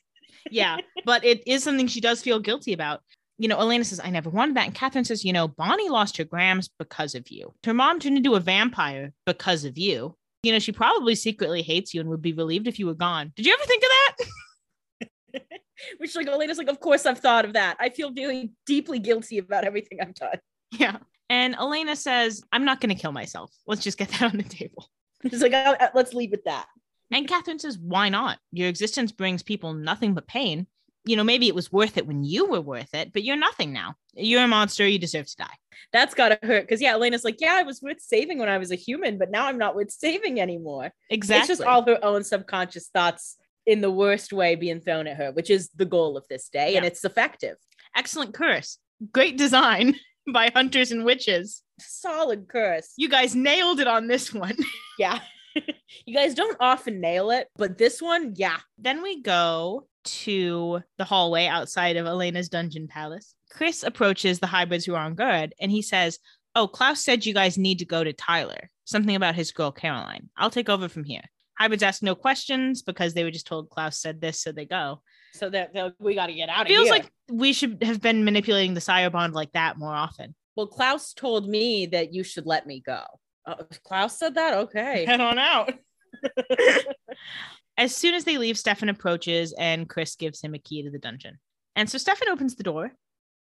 Yeah. 0.50 0.78
but 1.04 1.22
it 1.22 1.46
is 1.46 1.62
something 1.62 1.86
she 1.86 2.00
does 2.00 2.22
feel 2.22 2.40
guilty 2.40 2.72
about. 2.72 3.02
You 3.36 3.46
know, 3.48 3.58
Elena 3.60 3.84
says, 3.84 4.00
I 4.02 4.08
never 4.08 4.30
wanted 4.30 4.56
that. 4.56 4.64
And 4.64 4.74
Katherine 4.74 5.04
says, 5.04 5.22
You 5.22 5.34
know, 5.34 5.48
Bonnie 5.48 5.90
lost 5.90 6.16
her 6.16 6.24
grams 6.24 6.68
because 6.78 7.14
of 7.14 7.28
you. 7.28 7.52
Her 7.64 7.74
mom 7.74 8.00
turned 8.00 8.16
into 8.16 8.34
a 8.36 8.40
vampire 8.40 9.12
because 9.26 9.66
of 9.66 9.76
you. 9.76 10.16
You 10.42 10.52
know, 10.52 10.58
she 10.58 10.72
probably 10.72 11.14
secretly 11.14 11.60
hates 11.60 11.92
you 11.92 12.00
and 12.00 12.08
would 12.08 12.22
be 12.22 12.32
relieved 12.32 12.68
if 12.68 12.78
you 12.78 12.86
were 12.86 12.94
gone. 12.94 13.32
Did 13.36 13.44
you 13.44 13.52
ever 13.52 13.64
think 13.64 13.82
of 13.82 13.90
that? 13.90 15.40
Which 15.98 16.16
like 16.16 16.26
Elena's 16.26 16.58
like, 16.58 16.68
of 16.68 16.80
course 16.80 17.06
I've 17.06 17.18
thought 17.18 17.44
of 17.44 17.54
that. 17.54 17.76
I 17.80 17.90
feel 17.90 18.12
really 18.12 18.52
deeply 18.66 18.98
guilty 18.98 19.38
about 19.38 19.64
everything 19.64 19.98
I've 20.00 20.14
done. 20.14 20.38
Yeah. 20.72 20.98
And 21.28 21.54
Elena 21.54 21.94
says, 21.94 22.42
I'm 22.52 22.64
not 22.64 22.80
going 22.80 22.94
to 22.94 23.00
kill 23.00 23.12
myself. 23.12 23.52
Let's 23.66 23.82
just 23.82 23.98
get 23.98 24.08
that 24.10 24.22
on 24.32 24.36
the 24.36 24.42
table. 24.42 24.88
She's 25.28 25.42
like, 25.42 25.52
"Oh, 25.52 25.76
uh, 25.78 25.88
let's 25.94 26.14
leave 26.14 26.30
with 26.30 26.44
that. 26.44 26.66
And 27.10 27.28
Katherine 27.28 27.58
says, 27.58 27.78
Why 27.78 28.08
not? 28.08 28.38
Your 28.52 28.68
existence 28.68 29.12
brings 29.12 29.42
people 29.42 29.74
nothing 29.74 30.14
but 30.14 30.26
pain. 30.26 30.66
You 31.04 31.16
know, 31.16 31.24
maybe 31.24 31.48
it 31.48 31.54
was 31.54 31.72
worth 31.72 31.96
it 31.96 32.06
when 32.06 32.24
you 32.24 32.46
were 32.46 32.60
worth 32.60 32.94
it, 32.94 33.12
but 33.12 33.24
you're 33.24 33.36
nothing 33.36 33.72
now. 33.72 33.94
You're 34.14 34.44
a 34.44 34.48
monster. 34.48 34.86
You 34.86 34.98
deserve 34.98 35.26
to 35.28 35.36
die. 35.36 35.54
That's 35.92 36.14
gotta 36.14 36.38
hurt. 36.42 36.68
Cause 36.68 36.80
yeah, 36.80 36.92
Elena's 36.92 37.24
like, 37.24 37.40
yeah, 37.40 37.54
I 37.54 37.62
was 37.62 37.80
worth 37.80 38.00
saving 38.00 38.38
when 38.38 38.50
I 38.50 38.58
was 38.58 38.70
a 38.70 38.76
human, 38.76 39.16
but 39.16 39.30
now 39.30 39.46
I'm 39.46 39.56
not 39.56 39.74
worth 39.74 39.90
saving 39.90 40.40
anymore. 40.40 40.92
Exactly. 41.08 41.40
It's 41.40 41.58
just 41.58 41.62
all 41.62 41.84
her 41.86 41.98
own 42.04 42.22
subconscious 42.22 42.88
thoughts 42.88 43.38
in 43.70 43.80
the 43.80 43.90
worst 43.90 44.32
way 44.32 44.56
being 44.56 44.80
thrown 44.80 45.06
at 45.06 45.16
her, 45.16 45.30
which 45.30 45.48
is 45.48 45.70
the 45.76 45.84
goal 45.84 46.16
of 46.16 46.26
this 46.28 46.48
day, 46.48 46.76
and 46.76 46.84
it's 46.84 47.04
effective. 47.04 47.56
Excellent 47.96 48.34
curse. 48.34 48.78
Great 49.12 49.38
design 49.38 49.94
by 50.32 50.50
hunters 50.52 50.90
and 50.90 51.04
witches. 51.04 51.62
Solid 51.78 52.48
curse. 52.48 52.92
You 52.96 53.08
guys 53.08 53.36
nailed 53.36 53.78
it 53.78 53.86
on 53.86 54.08
this 54.08 54.34
one. 54.34 54.56
Yeah. 54.98 55.20
you 56.04 56.14
guys 56.14 56.34
don't 56.34 56.58
often 56.60 57.00
nail 57.00 57.30
it, 57.30 57.48
but 57.56 57.78
this 57.78 58.02
one, 58.02 58.34
yeah. 58.36 58.58
then 58.76 59.02
we 59.02 59.22
go 59.22 59.86
to 60.04 60.82
the 60.98 61.04
hallway 61.04 61.46
outside 61.46 61.96
of 61.96 62.04
Elena's 62.04 62.50
dungeon 62.50 62.86
palace. 62.86 63.34
Chris 63.50 63.82
approaches 63.82 64.40
the 64.40 64.46
hybrids 64.46 64.84
who 64.84 64.94
are 64.94 65.04
on 65.04 65.14
guard 65.14 65.54
and 65.58 65.70
he 65.70 65.80
says, 65.80 66.18
Oh, 66.54 66.68
Klaus 66.68 67.02
said 67.02 67.24
you 67.24 67.32
guys 67.32 67.56
need 67.56 67.78
to 67.78 67.86
go 67.86 68.04
to 68.04 68.12
Tyler. 68.12 68.68
Something 68.84 69.16
about 69.16 69.36
his 69.36 69.52
girl, 69.52 69.72
Caroline. 69.72 70.28
I'll 70.36 70.50
take 70.50 70.68
over 70.68 70.88
from 70.88 71.04
here. 71.04 71.22
Hybrids 71.60 71.82
ask 71.82 72.02
no 72.02 72.14
questions 72.14 72.80
because 72.80 73.12
they 73.12 73.22
were 73.22 73.30
just 73.30 73.46
told 73.46 73.68
Klaus 73.68 74.00
said 74.00 74.18
this, 74.18 74.40
so 74.40 74.50
they 74.50 74.64
go. 74.64 75.02
So 75.34 75.50
that 75.50 75.74
we 75.98 76.14
got 76.14 76.26
to 76.28 76.32
get 76.32 76.48
out 76.48 76.62
of 76.62 76.68
Feels 76.68 76.86
here. 76.88 76.94
Feels 76.94 77.04
like 77.04 77.12
we 77.30 77.52
should 77.52 77.82
have 77.82 78.00
been 78.00 78.24
manipulating 78.24 78.72
the 78.72 78.80
sire 78.80 79.10
bond 79.10 79.34
like 79.34 79.52
that 79.52 79.76
more 79.78 79.94
often. 79.94 80.34
well, 80.56 80.66
Klaus 80.66 81.12
told 81.12 81.46
me 81.46 81.84
that 81.86 82.14
you 82.14 82.24
should 82.24 82.46
let 82.46 82.66
me 82.66 82.80
go. 82.80 83.02
Uh, 83.46 83.56
Klaus 83.84 84.18
said 84.18 84.34
that. 84.36 84.54
Okay. 84.54 85.04
Head 85.06 85.20
on 85.20 85.38
out. 85.38 85.74
as 87.76 87.94
soon 87.94 88.14
as 88.14 88.24
they 88.24 88.38
leave, 88.38 88.58
Stefan 88.58 88.88
approaches 88.88 89.54
and 89.58 89.88
Chris 89.88 90.16
gives 90.16 90.40
him 90.40 90.54
a 90.54 90.58
key 90.58 90.82
to 90.82 90.90
the 90.90 90.98
dungeon. 90.98 91.38
And 91.76 91.90
so 91.90 91.98
Stefan 91.98 92.28
opens 92.30 92.56
the 92.56 92.62
door, 92.62 92.90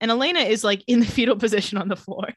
and 0.01 0.11
Elena 0.11 0.39
is 0.39 0.63
like 0.63 0.83
in 0.87 0.99
the 0.99 1.05
fetal 1.17 1.35
position 1.35 1.77
on 1.77 1.87
the 1.87 1.95
floor. 1.95 2.29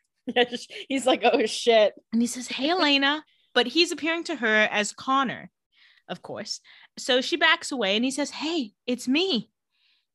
He's 0.89 1.07
like, 1.07 1.23
oh 1.25 1.47
shit. 1.47 1.95
And 2.13 2.21
he 2.21 2.29
says, 2.29 2.49
Hey, 2.49 2.69
Elena. 2.69 3.25
But 3.55 3.67
he's 3.67 3.91
appearing 3.91 4.25
to 4.25 4.37
her 4.37 4.69
as 4.71 4.93
Connor, 4.93 5.51
of 6.11 6.23
course. 6.23 6.61
So 6.99 7.21
she 7.21 7.37
backs 7.37 7.73
away 7.73 7.97
and 7.97 8.05
he 8.05 8.11
says, 8.11 8.31
Hey, 8.31 8.73
it's 8.87 9.09
me. 9.09 9.51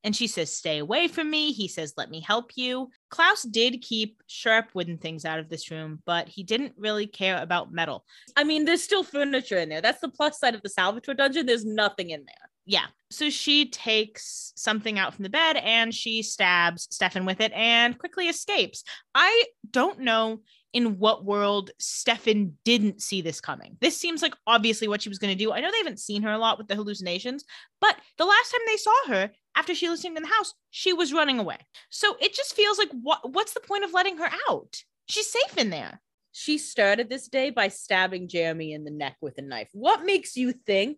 And 0.03 0.15
she 0.15 0.27
says, 0.27 0.53
Stay 0.53 0.77
away 0.77 1.07
from 1.07 1.31
me. 1.31 1.51
He 1.51 1.67
says, 1.67 1.95
Let 1.97 2.11
me 2.11 2.19
help 2.19 2.51
you. 2.55 2.89
Klaus 3.09 3.41
did 3.41 3.81
keep 3.81 4.21
sharp 4.27 4.69
wooden 4.75 4.99
things 4.99 5.25
out 5.25 5.39
of 5.39 5.49
this 5.49 5.71
room, 5.71 6.03
but 6.05 6.27
he 6.27 6.43
didn't 6.43 6.73
really 6.77 7.07
care 7.07 7.41
about 7.41 7.73
metal. 7.73 8.05
I 8.35 8.43
mean, 8.43 8.65
there's 8.65 8.83
still 8.83 9.03
furniture 9.03 9.57
in 9.57 9.69
there. 9.69 9.81
That's 9.81 10.01
the 10.01 10.09
plus 10.09 10.39
side 10.39 10.53
of 10.53 10.61
the 10.61 10.69
Salvatore 10.69 11.15
dungeon. 11.15 11.47
There's 11.47 11.65
nothing 11.65 12.11
in 12.11 12.19
there. 12.19 12.49
Yeah. 12.67 12.85
So 13.11 13.29
she 13.29 13.69
takes 13.69 14.51
something 14.55 14.97
out 14.97 15.13
from 15.13 15.23
the 15.23 15.29
bed 15.29 15.57
and 15.57 15.93
she 15.93 16.23
stabs 16.23 16.87
Stefan 16.91 17.25
with 17.25 17.39
it 17.39 17.51
and 17.53 17.97
quickly 17.97 18.27
escapes. 18.27 18.83
I 19.13 19.45
don't 19.71 19.99
know 19.99 20.41
in 20.75 20.99
what 20.99 21.23
world 21.23 21.71
Stefan 21.79 22.53
didn't 22.65 23.01
see 23.01 23.21
this 23.21 23.39
coming. 23.39 23.77
This 23.79 23.97
seems 23.97 24.21
like 24.21 24.35
obviously 24.45 24.89
what 24.89 25.01
she 25.01 25.07
was 25.07 25.17
going 25.17 25.31
to 25.31 25.43
do. 25.43 25.53
I 25.53 25.61
know 25.61 25.71
they 25.71 25.77
haven't 25.77 26.01
seen 26.01 26.21
her 26.23 26.33
a 26.33 26.37
lot 26.37 26.57
with 26.57 26.67
the 26.67 26.75
hallucinations, 26.75 27.45
but 27.79 27.95
the 28.17 28.25
last 28.25 28.51
time 28.51 28.59
they 28.67 28.75
saw 28.75 29.07
her 29.07 29.31
after 29.55 29.73
she 29.73 29.87
listened 29.87 30.17
in 30.17 30.23
the 30.23 30.29
house, 30.29 30.53
she 30.71 30.91
was 30.91 31.13
running 31.13 31.39
away. 31.39 31.55
So 31.89 32.17
it 32.19 32.33
just 32.33 32.57
feels 32.57 32.77
like 32.77 32.89
what 32.91 33.31
what's 33.31 33.53
the 33.53 33.61
point 33.61 33.85
of 33.85 33.93
letting 33.93 34.17
her 34.17 34.29
out? 34.49 34.75
She's 35.07 35.31
safe 35.31 35.57
in 35.57 35.69
there. 35.69 36.01
She 36.33 36.57
started 36.57 37.09
this 37.09 37.29
day 37.29 37.51
by 37.51 37.69
stabbing 37.69 38.27
Jeremy 38.27 38.73
in 38.73 38.83
the 38.83 38.91
neck 38.91 39.15
with 39.21 39.37
a 39.37 39.41
knife. 39.41 39.69
What 39.71 40.03
makes 40.03 40.35
you 40.35 40.51
think 40.51 40.97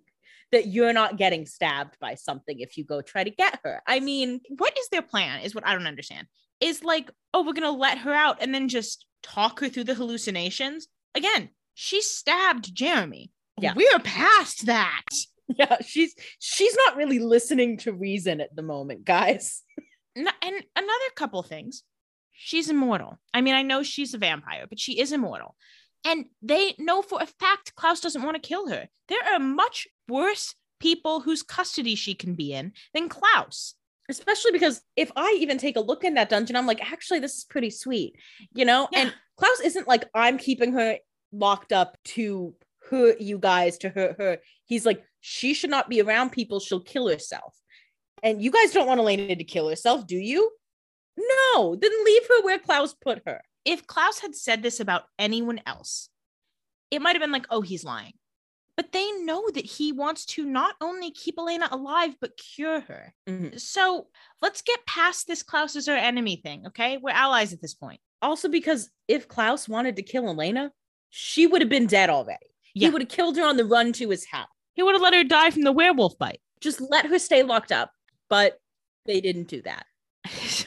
that 0.51 0.65
you're 0.65 0.93
not 0.93 1.17
getting 1.17 1.45
stabbed 1.45 1.99
by 1.99 2.15
something 2.15 2.59
if 2.59 2.77
you 2.77 2.83
go 2.83 3.03
try 3.03 3.23
to 3.23 3.29
get 3.29 3.59
her? 3.63 3.83
I 3.85 3.99
mean, 3.99 4.41
what 4.57 4.75
is 4.79 4.89
their 4.89 5.03
plan 5.03 5.41
is 5.41 5.53
what 5.53 5.67
i 5.67 5.73
don't 5.73 5.85
understand 5.85 6.25
is 6.59 6.83
like 6.83 7.11
oh 7.33 7.43
we're 7.43 7.53
gonna 7.53 7.71
let 7.71 7.99
her 7.99 8.13
out 8.13 8.37
and 8.41 8.53
then 8.53 8.67
just 8.67 9.05
talk 9.23 9.59
her 9.59 9.69
through 9.69 9.83
the 9.83 9.95
hallucinations 9.95 10.87
again 11.15 11.49
she 11.79 12.01
stabbed 12.01 12.73
jeremy. 12.73 13.31
Yeah. 13.61 13.73
we're 13.75 13.99
past 13.99 14.65
that. 14.65 15.05
Yeah, 15.57 15.77
she's 15.79 16.13
she's 16.39 16.75
not 16.75 16.97
really 16.97 17.19
listening 17.19 17.77
to 17.77 17.93
reason 17.93 18.41
at 18.41 18.53
the 18.53 18.63
moment, 18.63 19.05
guys. 19.05 19.63
And 20.13 20.27
another 20.43 21.09
couple 21.15 21.41
things. 21.41 21.83
She's 22.33 22.69
immortal. 22.69 23.17
I 23.33 23.39
mean 23.39 23.55
i 23.55 23.61
know 23.61 23.81
she's 23.81 24.13
a 24.13 24.17
vampire 24.17 24.65
but 24.67 24.77
she 24.77 24.99
is 24.99 25.13
immortal. 25.13 25.55
And 26.05 26.25
they 26.41 26.75
know 26.79 27.01
for 27.01 27.21
a 27.21 27.25
fact 27.25 27.75
klaus 27.75 28.01
doesn't 28.01 28.23
want 28.23 28.35
to 28.35 28.45
kill 28.45 28.67
her. 28.67 28.89
There 29.07 29.33
are 29.33 29.39
much 29.39 29.87
worse 30.09 30.53
people 30.81 31.21
whose 31.21 31.43
custody 31.43 31.95
she 31.95 32.13
can 32.13 32.35
be 32.35 32.51
in 32.51 32.73
than 32.93 33.07
klaus 33.07 33.75
Especially 34.09 34.51
because 34.51 34.81
if 34.95 35.11
I 35.15 35.37
even 35.39 35.57
take 35.57 35.75
a 35.75 35.81
look 35.81 36.03
in 36.03 36.13
that 36.13 36.29
dungeon, 36.29 36.55
I'm 36.55 36.67
like, 36.67 36.91
actually, 36.91 37.19
this 37.19 37.37
is 37.37 37.43
pretty 37.43 37.69
sweet, 37.69 38.15
you 38.53 38.63
know? 38.63 38.87
Yeah. 38.91 38.99
And 38.99 39.13
Klaus 39.37 39.59
isn't 39.61 39.87
like, 39.87 40.05
I'm 40.13 40.37
keeping 40.37 40.73
her 40.73 40.97
locked 41.33 41.73
up 41.73 41.97
to 42.05 42.55
hurt 42.89 43.19
you 43.19 43.37
guys, 43.37 43.77
to 43.79 43.89
hurt 43.89 44.15
her. 44.17 44.37
He's 44.65 44.85
like, 44.85 45.03
she 45.19 45.53
should 45.53 45.69
not 45.69 45.89
be 45.89 46.01
around 46.01 46.31
people. 46.31 46.59
She'll 46.61 46.79
kill 46.79 47.09
herself. 47.09 47.53
And 48.23 48.41
you 48.41 48.49
guys 48.49 48.71
don't 48.71 48.87
want 48.87 48.99
Elena 48.99 49.35
to 49.35 49.43
kill 49.43 49.67
herself, 49.67 50.07
do 50.07 50.15
you? 50.15 50.51
No, 51.17 51.75
then 51.75 51.91
leave 52.05 52.23
her 52.29 52.43
where 52.43 52.59
Klaus 52.59 52.93
put 52.93 53.21
her. 53.25 53.41
if 53.67 53.85
Klaus 53.85 54.19
had 54.19 54.33
said 54.33 54.63
this 54.63 54.79
about 54.79 55.03
anyone 55.19 55.59
else, 55.67 56.07
it 56.89 57.01
might 57.01 57.15
have 57.17 57.21
been 57.21 57.33
like, 57.33 57.47
oh, 57.49 57.61
he's 57.61 57.83
lying. 57.83 58.13
But 58.77 58.91
they 58.91 59.11
know 59.23 59.49
that 59.49 59.65
he 59.65 59.91
wants 59.91 60.23
to 60.27 60.45
not 60.45 60.75
only 60.79 61.09
keep 61.11 61.39
Elena 61.39 61.67
alive, 61.71 62.15
but 62.21 62.37
cure 62.37 62.79
her. 62.81 63.13
Mhm. 63.27 63.59
So 63.59 64.07
let's 64.41 64.61
get 64.61 64.85
past 64.85 65.25
this 65.25 65.41
Klaus 65.41 65.75
is 65.75 65.89
our 65.89 65.97
enemy 65.97 66.37
thing, 66.37 66.67
okay? 66.67 66.97
We're 66.97 67.09
allies 67.09 67.51
at 67.51 67.61
this 67.61 67.73
point. 67.73 67.99
Also, 68.21 68.47
because 68.47 68.89
if 69.07 69.27
Klaus 69.27 69.67
wanted 69.67 69.95
to 69.95 70.03
kill 70.03 70.29
Elena, 70.29 70.71
she 71.09 71.47
would 71.47 71.61
have 71.61 71.69
been 71.69 71.87
dead 71.87 72.11
already. 72.11 72.45
Yeah. 72.75 72.87
He 72.87 72.93
would 72.93 73.01
have 73.01 73.09
killed 73.09 73.35
her 73.37 73.43
on 73.43 73.57
the 73.57 73.65
run 73.65 73.93
to 73.93 74.09
his 74.09 74.25
house. 74.25 74.47
He 74.75 74.83
would 74.83 74.93
have 74.93 75.01
let 75.01 75.15
her 75.15 75.23
die 75.23 75.49
from 75.49 75.63
the 75.63 75.71
werewolf 75.71 76.17
bite. 76.19 76.41
Just 76.61 76.79
let 76.79 77.07
her 77.07 77.17
stay 77.17 77.41
locked 77.41 77.71
up. 77.71 77.91
But 78.29 78.59
they 79.05 79.21
didn't 79.21 79.47
do 79.47 79.61
that. 79.63 79.87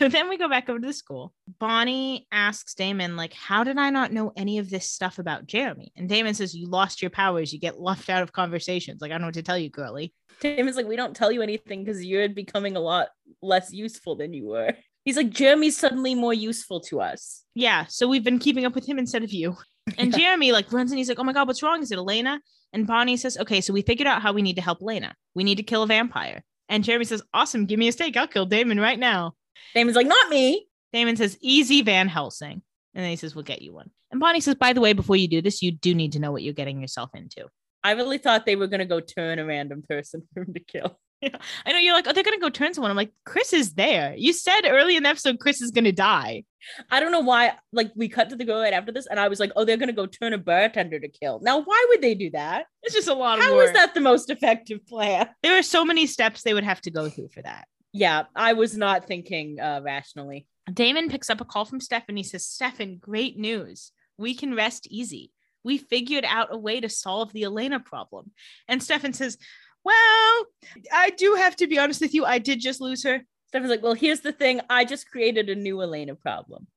So 0.00 0.08
then 0.08 0.30
we 0.30 0.38
go 0.38 0.48
back 0.48 0.70
over 0.70 0.80
to 0.80 0.86
the 0.86 0.94
school. 0.94 1.34
Bonnie 1.58 2.26
asks 2.32 2.72
Damon, 2.72 3.18
like, 3.18 3.34
how 3.34 3.64
did 3.64 3.76
I 3.76 3.90
not 3.90 4.14
know 4.14 4.32
any 4.34 4.56
of 4.56 4.70
this 4.70 4.88
stuff 4.88 5.18
about 5.18 5.46
Jeremy? 5.46 5.92
And 5.94 6.08
Damon 6.08 6.32
says, 6.32 6.54
You 6.54 6.68
lost 6.68 7.02
your 7.02 7.10
powers. 7.10 7.52
You 7.52 7.60
get 7.60 7.78
left 7.78 8.08
out 8.08 8.22
of 8.22 8.32
conversations. 8.32 9.02
Like, 9.02 9.10
I 9.10 9.14
don't 9.14 9.20
know 9.20 9.26
what 9.26 9.34
to 9.34 9.42
tell 9.42 9.58
you, 9.58 9.68
girly. 9.68 10.14
Damon's 10.40 10.76
like, 10.76 10.86
we 10.86 10.96
don't 10.96 11.14
tell 11.14 11.30
you 11.30 11.42
anything 11.42 11.84
because 11.84 12.02
you're 12.02 12.30
becoming 12.30 12.76
a 12.76 12.80
lot 12.80 13.08
less 13.42 13.74
useful 13.74 14.16
than 14.16 14.32
you 14.32 14.46
were. 14.48 14.72
He's 15.04 15.18
like, 15.18 15.28
Jeremy's 15.28 15.76
suddenly 15.76 16.14
more 16.14 16.32
useful 16.32 16.80
to 16.82 17.02
us. 17.02 17.42
Yeah. 17.54 17.84
So 17.90 18.08
we've 18.08 18.24
been 18.24 18.38
keeping 18.38 18.64
up 18.64 18.74
with 18.74 18.88
him 18.88 18.98
instead 18.98 19.22
of 19.22 19.32
you. 19.32 19.58
And 19.98 20.16
Jeremy 20.16 20.52
like 20.52 20.72
runs 20.72 20.92
and 20.92 20.98
he's 20.98 21.10
like, 21.10 21.18
Oh 21.18 21.24
my 21.24 21.34
God, 21.34 21.46
what's 21.46 21.62
wrong? 21.62 21.82
Is 21.82 21.92
it 21.92 21.98
Elena? 21.98 22.40
And 22.72 22.86
Bonnie 22.86 23.18
says, 23.18 23.36
Okay, 23.36 23.60
so 23.60 23.74
we 23.74 23.82
figured 23.82 24.06
out 24.06 24.22
how 24.22 24.32
we 24.32 24.40
need 24.40 24.56
to 24.56 24.62
help 24.62 24.80
Elena. 24.80 25.14
We 25.34 25.44
need 25.44 25.56
to 25.56 25.62
kill 25.62 25.82
a 25.82 25.86
vampire. 25.86 26.42
And 26.70 26.84
Jeremy 26.84 27.04
says, 27.04 27.22
Awesome, 27.34 27.66
give 27.66 27.78
me 27.78 27.88
a 27.88 27.92
stake. 27.92 28.16
I'll 28.16 28.26
kill 28.26 28.46
Damon 28.46 28.80
right 28.80 28.98
now. 28.98 29.34
Damon's 29.74 29.96
like, 29.96 30.06
not 30.06 30.28
me. 30.28 30.66
Damon 30.92 31.16
says, 31.16 31.38
Easy 31.40 31.82
Van 31.82 32.08
Helsing. 32.08 32.62
And 32.94 33.04
then 33.04 33.10
he 33.10 33.16
says, 33.16 33.34
We'll 33.34 33.44
get 33.44 33.62
you 33.62 33.72
one. 33.72 33.90
And 34.10 34.20
Bonnie 34.20 34.40
says, 34.40 34.56
By 34.56 34.72
the 34.72 34.80
way, 34.80 34.92
before 34.92 35.16
you 35.16 35.28
do 35.28 35.40
this, 35.40 35.62
you 35.62 35.70
do 35.70 35.94
need 35.94 36.12
to 36.12 36.18
know 36.18 36.32
what 36.32 36.42
you're 36.42 36.54
getting 36.54 36.80
yourself 36.80 37.10
into. 37.14 37.46
I 37.82 37.92
really 37.92 38.18
thought 38.18 38.44
they 38.46 38.56
were 38.56 38.66
gonna 38.66 38.84
go 38.84 39.00
turn 39.00 39.38
a 39.38 39.44
random 39.44 39.82
person 39.88 40.22
for 40.34 40.42
him 40.42 40.54
to 40.54 40.60
kill. 40.60 40.98
I 41.66 41.72
know 41.72 41.78
you're 41.78 41.94
like, 41.94 42.06
Oh, 42.08 42.12
they're 42.12 42.24
going 42.24 42.38
to 42.38 42.40
go 42.40 42.48
turn 42.48 42.72
someone. 42.72 42.90
I'm 42.90 42.96
like, 42.96 43.12
Chris 43.26 43.52
is 43.52 43.74
there. 43.74 44.14
You 44.16 44.32
said 44.32 44.62
early 44.64 44.96
in 44.96 45.02
the 45.02 45.10
episode, 45.10 45.38
Chris 45.38 45.60
is 45.60 45.70
going 45.70 45.84
to 45.84 45.92
die. 45.92 46.44
I 46.90 46.98
don't 46.98 47.12
know 47.12 47.20
why. 47.20 47.52
Like 47.72 47.92
we 47.94 48.08
cut 48.08 48.30
to 48.30 48.36
the 48.36 48.44
girl 48.44 48.60
right 48.60 48.72
after 48.72 48.90
this, 48.92 49.06
and 49.06 49.20
I 49.20 49.28
was 49.28 49.38
like, 49.40 49.52
oh, 49.56 49.64
they're 49.64 49.76
gonna 49.76 49.92
go 49.92 50.06
turn 50.06 50.32
a 50.32 50.38
bartender 50.38 50.98
to 50.98 51.08
kill. 51.08 51.40
Now, 51.42 51.60
why 51.60 51.86
would 51.90 52.02
they 52.02 52.14
do 52.14 52.30
that? 52.30 52.66
It's 52.82 52.94
just 52.94 53.08
a 53.08 53.14
lot 53.14 53.38
of 53.38 53.44
How 53.44 53.54
work. 53.54 53.68
is 53.68 53.72
that 53.74 53.94
the 53.94 54.00
most 54.00 54.30
effective 54.30 54.86
plan? 54.86 55.28
There 55.42 55.58
are 55.58 55.62
so 55.62 55.84
many 55.84 56.06
steps 56.06 56.42
they 56.42 56.54
would 56.54 56.64
have 56.64 56.80
to 56.82 56.90
go 56.90 57.08
through 57.08 57.28
for 57.34 57.42
that. 57.42 57.66
Yeah, 57.92 58.24
I 58.36 58.52
was 58.52 58.76
not 58.76 59.06
thinking 59.06 59.58
uh, 59.60 59.80
rationally. 59.82 60.46
Damon 60.72 61.08
picks 61.08 61.30
up 61.30 61.40
a 61.40 61.44
call 61.44 61.64
from 61.64 61.80
Stefan. 61.80 62.16
He 62.16 62.22
says, 62.22 62.46
Stefan, 62.46 62.98
great 62.98 63.38
news. 63.38 63.92
We 64.16 64.34
can 64.34 64.54
rest 64.54 64.86
easy. 64.88 65.32
We 65.64 65.78
figured 65.78 66.24
out 66.26 66.54
a 66.54 66.58
way 66.58 66.80
to 66.80 66.88
solve 66.88 67.32
the 67.32 67.44
Elena 67.44 67.80
problem. 67.80 68.30
And 68.68 68.82
Stefan 68.82 69.12
says, 69.12 69.36
Well, 69.84 70.46
I 70.92 71.10
do 71.16 71.34
have 71.34 71.56
to 71.56 71.66
be 71.66 71.78
honest 71.78 72.00
with 72.00 72.14
you. 72.14 72.24
I 72.24 72.38
did 72.38 72.60
just 72.60 72.80
lose 72.80 73.02
her. 73.04 73.22
Stefan's 73.48 73.70
like, 73.70 73.82
well, 73.82 73.94
here's 73.94 74.20
the 74.20 74.32
thing. 74.32 74.60
I 74.70 74.84
just 74.84 75.10
created 75.10 75.48
a 75.48 75.56
new 75.56 75.82
Elena 75.82 76.14
problem. 76.14 76.68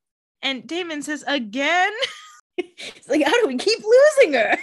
And 0.42 0.66
Damon 0.68 1.02
says, 1.02 1.24
Again? 1.28 1.92
It's 2.56 3.10
like, 3.10 3.26
how 3.26 3.42
do 3.42 3.48
we 3.48 3.58
keep 3.58 3.80
losing 3.84 4.34
her? 4.34 4.56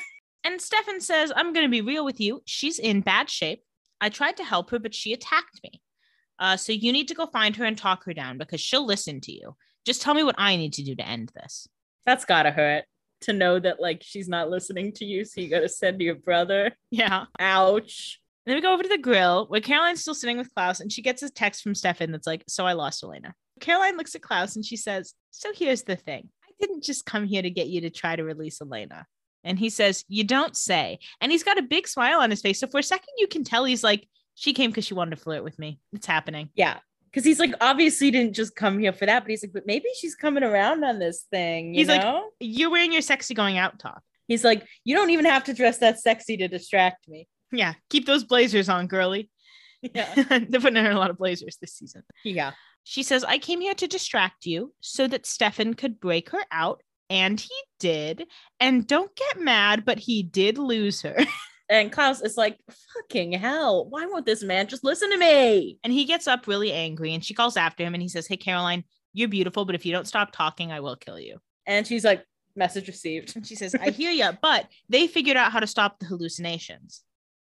And 0.44 0.60
Stefan 0.60 1.00
says, 1.00 1.32
I'm 1.34 1.52
going 1.52 1.66
to 1.66 1.70
be 1.70 1.80
real 1.80 2.04
with 2.04 2.20
you. 2.20 2.40
She's 2.44 2.78
in 2.78 3.00
bad 3.00 3.28
shape. 3.28 3.64
I 4.00 4.10
tried 4.10 4.36
to 4.36 4.44
help 4.44 4.70
her, 4.70 4.78
but 4.78 4.94
she 4.94 5.12
attacked 5.12 5.60
me. 5.64 5.82
Uh, 6.40 6.56
so 6.56 6.72
you 6.72 6.92
need 6.92 7.06
to 7.08 7.14
go 7.14 7.26
find 7.26 7.54
her 7.56 7.64
and 7.64 7.76
talk 7.76 8.04
her 8.04 8.14
down 8.14 8.38
because 8.38 8.60
she'll 8.60 8.86
listen 8.86 9.20
to 9.20 9.32
you. 9.32 9.54
Just 9.84 10.02
tell 10.02 10.14
me 10.14 10.24
what 10.24 10.34
I 10.38 10.56
need 10.56 10.72
to 10.74 10.82
do 10.82 10.96
to 10.96 11.06
end 11.06 11.30
this. 11.34 11.68
That's 12.06 12.24
gotta 12.24 12.50
hurt 12.50 12.84
to 13.22 13.34
know 13.34 13.58
that 13.58 13.80
like 13.80 14.02
she's 14.02 14.28
not 14.28 14.48
listening 14.48 14.92
to 14.92 15.04
you, 15.04 15.24
so 15.24 15.40
you 15.40 15.48
gotta 15.48 15.68
send 15.68 16.00
your 16.00 16.14
brother. 16.14 16.72
Yeah. 16.90 17.26
Ouch. 17.38 18.18
Then 18.46 18.56
we 18.56 18.62
go 18.62 18.72
over 18.72 18.82
to 18.82 18.88
the 18.88 18.98
grill 18.98 19.46
where 19.46 19.60
Caroline's 19.60 20.00
still 20.00 20.14
sitting 20.14 20.38
with 20.38 20.52
Klaus 20.54 20.80
and 20.80 20.90
she 20.90 21.02
gets 21.02 21.22
a 21.22 21.30
text 21.30 21.62
from 21.62 21.74
Stefan 21.74 22.10
that's 22.10 22.26
like, 22.26 22.42
So 22.48 22.66
I 22.66 22.72
lost 22.72 23.04
Elena. 23.04 23.34
Caroline 23.60 23.96
looks 23.96 24.14
at 24.14 24.22
Klaus 24.22 24.56
and 24.56 24.64
she 24.64 24.76
says, 24.76 25.14
So 25.30 25.52
here's 25.54 25.82
the 25.82 25.96
thing 25.96 26.30
I 26.48 26.52
didn't 26.58 26.82
just 26.82 27.04
come 27.04 27.26
here 27.26 27.42
to 27.42 27.50
get 27.50 27.68
you 27.68 27.82
to 27.82 27.90
try 27.90 28.16
to 28.16 28.24
release 28.24 28.60
Elena. 28.62 29.06
And 29.44 29.58
he 29.58 29.68
says, 29.68 30.04
You 30.08 30.24
don't 30.24 30.56
say. 30.56 30.98
And 31.20 31.30
he's 31.30 31.44
got 31.44 31.58
a 31.58 31.62
big 31.62 31.86
smile 31.86 32.20
on 32.20 32.30
his 32.30 32.40
face. 32.40 32.60
So 32.60 32.66
for 32.66 32.80
a 32.80 32.82
second, 32.82 33.14
you 33.18 33.26
can 33.26 33.44
tell 33.44 33.64
he's 33.64 33.84
like, 33.84 34.08
She 34.40 34.54
came 34.54 34.70
because 34.70 34.86
she 34.86 34.94
wanted 34.94 35.10
to 35.10 35.16
flirt 35.22 35.44
with 35.44 35.58
me. 35.58 35.80
It's 35.92 36.06
happening. 36.06 36.48
Yeah. 36.54 36.78
Because 37.10 37.24
he's 37.26 37.38
like, 37.38 37.52
obviously 37.60 38.10
didn't 38.10 38.32
just 38.34 38.56
come 38.56 38.78
here 38.78 38.92
for 38.94 39.04
that, 39.04 39.22
but 39.22 39.28
he's 39.30 39.42
like, 39.42 39.52
but 39.52 39.66
maybe 39.66 39.84
she's 40.00 40.14
coming 40.14 40.42
around 40.42 40.82
on 40.82 40.98
this 40.98 41.26
thing. 41.30 41.74
You 41.74 41.80
He's 41.80 41.88
like- 41.88 42.00
know? 42.00 42.30
You're 42.40 42.70
wearing 42.70 42.90
your 42.90 43.02
sexy 43.02 43.34
going 43.34 43.58
out 43.58 43.78
top. 43.78 44.02
he's 44.28 44.42
like, 44.42 44.66
you 44.84 44.94
don't 44.96 45.10
even 45.10 45.26
have 45.26 45.44
to 45.44 45.52
dress 45.52 45.76
that 45.78 46.00
sexy 46.00 46.38
to 46.38 46.48
distract 46.48 47.06
me. 47.06 47.28
Yeah. 47.52 47.74
Keep 47.90 48.06
those 48.06 48.24
blazers 48.24 48.70
on, 48.70 48.86
girly. 48.86 49.28
Yeah. 49.82 50.14
They're 50.48 50.60
putting 50.60 50.76
in 50.78 50.86
a 50.86 50.98
lot 50.98 51.10
of 51.10 51.18
blazers 51.18 51.58
this 51.60 51.74
season. 51.74 52.02
yeah. 52.24 52.52
She 52.84 53.02
says, 53.02 53.24
I 53.24 53.36
came 53.36 53.60
here 53.60 53.74
to 53.74 53.86
distract 53.86 54.46
you 54.46 54.72
so 54.80 55.06
that 55.06 55.26
Stefan 55.26 55.74
could 55.74 56.00
break 56.00 56.30
her 56.30 56.40
out. 56.50 56.80
And 57.10 57.38
he 57.38 57.50
did. 57.78 58.24
And 58.58 58.86
don't 58.86 59.14
get 59.14 59.38
mad, 59.38 59.84
but 59.84 59.98
he 59.98 60.22
did 60.22 60.56
lose 60.56 61.02
her. 61.02 61.16
And 61.70 61.92
Klaus 61.92 62.20
is 62.20 62.36
like, 62.36 62.58
fucking 62.94 63.32
hell. 63.32 63.88
Why 63.88 64.04
won't 64.06 64.26
this 64.26 64.42
man 64.42 64.66
just 64.66 64.82
listen 64.82 65.10
to 65.10 65.16
me? 65.16 65.78
and 65.84 65.92
he 65.92 66.04
gets 66.04 66.26
up 66.26 66.46
really 66.46 66.72
angry 66.72 67.14
and 67.14 67.24
she 67.24 67.34
calls 67.34 67.56
after 67.56 67.84
him 67.84 67.94
and 67.94 68.02
he 68.02 68.08
says, 68.08 68.26
Hey, 68.26 68.36
Caroline, 68.36 68.84
you're 69.12 69.28
beautiful, 69.28 69.64
but 69.64 69.74
if 69.74 69.86
you 69.86 69.92
don't 69.92 70.06
stop 70.06 70.32
talking, 70.32 70.72
I 70.72 70.80
will 70.80 70.96
kill 70.96 71.18
you. 71.18 71.38
And 71.66 71.86
she's 71.86 72.04
like, 72.04 72.24
message 72.56 72.88
received. 72.88 73.36
And 73.36 73.46
she 73.46 73.54
says, 73.54 73.74
I 73.74 73.90
hear 73.90 74.10
you, 74.10 74.30
but 74.42 74.66
they 74.88 75.06
figured 75.06 75.36
out 75.36 75.52
how 75.52 75.60
to 75.60 75.66
stop 75.66 75.98
the 75.98 76.06
hallucinations. 76.06 77.02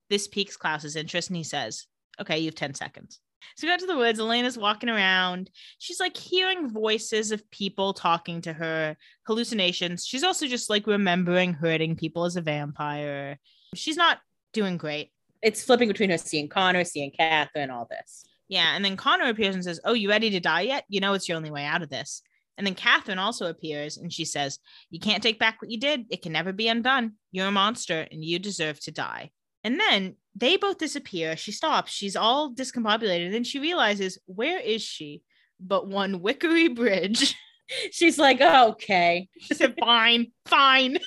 This 0.09 0.27
piques 0.27 0.57
Klaus's 0.57 0.95
interest 0.95 1.29
and 1.29 1.37
he 1.37 1.43
says, 1.43 1.85
Okay, 2.19 2.39
you 2.39 2.45
have 2.45 2.55
10 2.55 2.73
seconds. 2.73 3.19
So 3.55 3.65
we 3.65 3.71
got 3.71 3.79
to 3.79 3.85
the 3.85 3.97
woods. 3.97 4.19
Elena's 4.19 4.57
walking 4.57 4.89
around. 4.89 5.49
She's 5.77 5.99
like 5.99 6.17
hearing 6.17 6.69
voices 6.69 7.31
of 7.31 7.49
people 7.51 7.93
talking 7.93 8.41
to 8.41 8.53
her, 8.53 8.97
hallucinations. 9.25 10.05
She's 10.05 10.23
also 10.23 10.47
just 10.47 10.69
like 10.69 10.87
remembering 10.87 11.53
hurting 11.53 11.95
people 11.95 12.25
as 12.25 12.35
a 12.35 12.41
vampire. 12.41 13.39
She's 13.75 13.97
not 13.97 14.19
doing 14.53 14.77
great. 14.77 15.11
It's 15.41 15.63
flipping 15.63 15.87
between 15.87 16.09
her 16.09 16.17
seeing 16.17 16.49
Connor, 16.49 16.83
seeing 16.83 17.11
Katherine, 17.11 17.69
all 17.69 17.87
this. 17.89 18.25
Yeah. 18.47 18.75
And 18.75 18.83
then 18.83 18.97
Connor 18.97 19.29
appears 19.29 19.55
and 19.55 19.63
says, 19.63 19.79
Oh, 19.83 19.93
you 19.93 20.09
ready 20.09 20.29
to 20.31 20.39
die 20.39 20.61
yet? 20.61 20.85
You 20.87 20.99
know 20.99 21.13
it's 21.13 21.27
your 21.27 21.37
only 21.37 21.51
way 21.51 21.65
out 21.65 21.83
of 21.83 21.89
this. 21.89 22.21
And 22.57 22.65
then 22.65 22.75
Katherine 22.75 23.19
also 23.19 23.47
appears 23.47 23.97
and 23.97 24.11
she 24.11 24.25
says, 24.25 24.59
You 24.89 24.99
can't 24.99 25.21
take 25.21 25.39
back 25.39 25.61
what 25.61 25.69
you 25.69 25.79
did. 25.79 26.05
It 26.09 26.21
can 26.21 26.31
never 26.31 26.53
be 26.53 26.67
undone. 26.67 27.13
You're 27.31 27.47
a 27.47 27.51
monster 27.51 28.07
and 28.11 28.23
you 28.23 28.39
deserve 28.39 28.79
to 28.81 28.91
die. 28.91 29.31
And 29.63 29.79
then 29.79 30.15
they 30.35 30.57
both 30.57 30.77
disappear. 30.77 31.35
She 31.35 31.51
stops. 31.51 31.91
She's 31.91 32.15
all 32.15 32.53
discombobulated. 32.53 33.25
And 33.25 33.33
then 33.33 33.43
she 33.43 33.59
realizes, 33.59 34.17
Where 34.25 34.59
is 34.59 34.81
she? 34.81 35.21
But 35.59 35.87
one 35.87 36.21
wickery 36.21 36.73
bridge. 36.73 37.35
She's 37.91 38.17
like, 38.17 38.37
oh, 38.39 38.69
okay. 38.69 39.27
She 39.39 39.53
said, 39.53 39.75
Fine, 39.79 40.31
fine. 40.45 40.99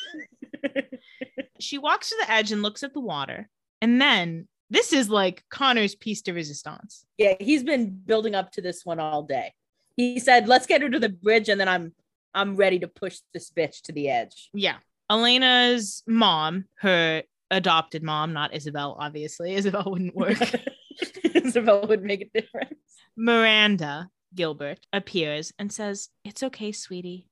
she 1.60 1.78
walks 1.78 2.10
to 2.10 2.16
the 2.20 2.30
edge 2.30 2.52
and 2.52 2.62
looks 2.62 2.82
at 2.82 2.92
the 2.92 3.00
water. 3.00 3.48
And 3.80 4.00
then 4.00 4.48
this 4.70 4.92
is 4.92 5.08
like 5.08 5.44
Connor's 5.50 5.94
piece 5.94 6.22
de 6.22 6.32
resistance. 6.32 7.04
Yeah, 7.18 7.34
he's 7.40 7.64
been 7.64 7.90
building 7.90 8.34
up 8.34 8.52
to 8.52 8.62
this 8.62 8.84
one 8.84 9.00
all 9.00 9.22
day. 9.22 9.52
He 9.96 10.18
said, 10.18 10.48
let's 10.48 10.66
get 10.66 10.82
her 10.82 10.88
to 10.88 10.98
the 10.98 11.08
bridge, 11.08 11.48
and 11.48 11.60
then 11.60 11.68
I'm 11.68 11.92
I'm 12.34 12.56
ready 12.56 12.78
to 12.78 12.88
push 12.88 13.18
this 13.34 13.50
bitch 13.50 13.82
to 13.82 13.92
the 13.92 14.08
edge. 14.08 14.50
Yeah. 14.54 14.76
Elena's 15.10 16.04
mom, 16.06 16.66
her 16.78 17.24
adopted 17.50 18.04
mom, 18.04 18.32
not 18.32 18.52
Isobel, 18.52 18.96
obviously. 18.98 19.54
Isobel 19.56 19.90
wouldn't 19.90 20.14
work. 20.14 20.38
Isobel 21.24 21.88
would 21.88 22.04
make 22.04 22.22
a 22.22 22.40
difference. 22.40 22.74
Miranda 23.16 24.08
Gilbert 24.34 24.86
appears 24.92 25.52
and 25.58 25.72
says, 25.72 26.08
It's 26.24 26.44
okay, 26.44 26.70
sweetie. 26.70 27.26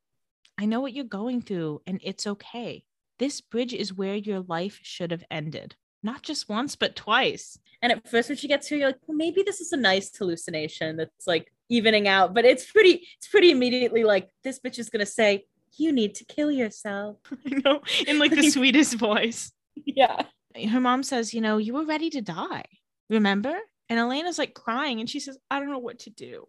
I 0.59 0.67
know 0.67 0.81
what 0.81 0.93
you're 0.93 1.05
going 1.05 1.41
through, 1.41 1.83
and 1.87 2.01
it's 2.03 2.27
okay. 2.27 2.83
This 3.19 3.41
bridge 3.41 3.75
is 3.75 3.93
where 3.93 4.15
your 4.15 4.41
life 4.41 4.81
should 4.83 5.11
have 5.11 5.25
ended. 5.31 5.77
Not 6.03 6.23
just 6.23 6.49
once, 6.49 6.77
but 6.77 6.95
twice. 6.95 7.59
And 7.83 7.93
at 7.93 8.09
first, 8.09 8.29
when 8.29 8.39
she 8.39 8.49
gets 8.49 8.69
here, 8.69 8.79
you're 8.79 8.89
like, 8.89 9.01
well, 9.07 9.17
maybe 9.17 9.43
this 9.43 9.61
is 9.61 9.73
a 9.73 9.77
nice 9.77 10.17
hallucination 10.17 10.97
that's 10.97 11.27
like 11.27 11.53
evening 11.69 12.07
out. 12.07 12.35
But 12.35 12.45
it's 12.45 12.71
pretty, 12.71 13.07
it's 13.17 13.29
pretty 13.29 13.51
immediately 13.51 14.05
like 14.05 14.29
this 14.45 14.61
bitch 14.61 14.79
is 14.79 14.91
gonna 14.91 15.07
say, 15.07 15.47
you 15.77 15.93
need 15.93 16.15
to 16.17 16.25
kill 16.25 16.51
yourself. 16.51 17.19
I 17.47 17.61
know, 17.65 17.81
in 18.07 18.19
like 18.19 18.35
the 18.35 18.51
sweetest 18.51 18.95
voice. 18.95 19.53
Yeah. 19.85 20.23
Her 20.71 20.81
mom 20.81 21.03
says, 21.03 21.35
You 21.35 21.41
know, 21.41 21.59
you 21.59 21.75
were 21.75 21.85
ready 21.85 22.11
to 22.11 22.23
die. 22.23 22.65
Remember? 23.11 23.57
And 23.89 23.99
Elena's 23.99 24.39
like 24.39 24.55
crying 24.55 25.01
and 25.01 25.09
she 25.09 25.21
says, 25.21 25.39
I 25.51 25.59
don't 25.59 25.71
know 25.71 25.79
what 25.79 26.01
to 26.01 26.11
do. 26.11 26.45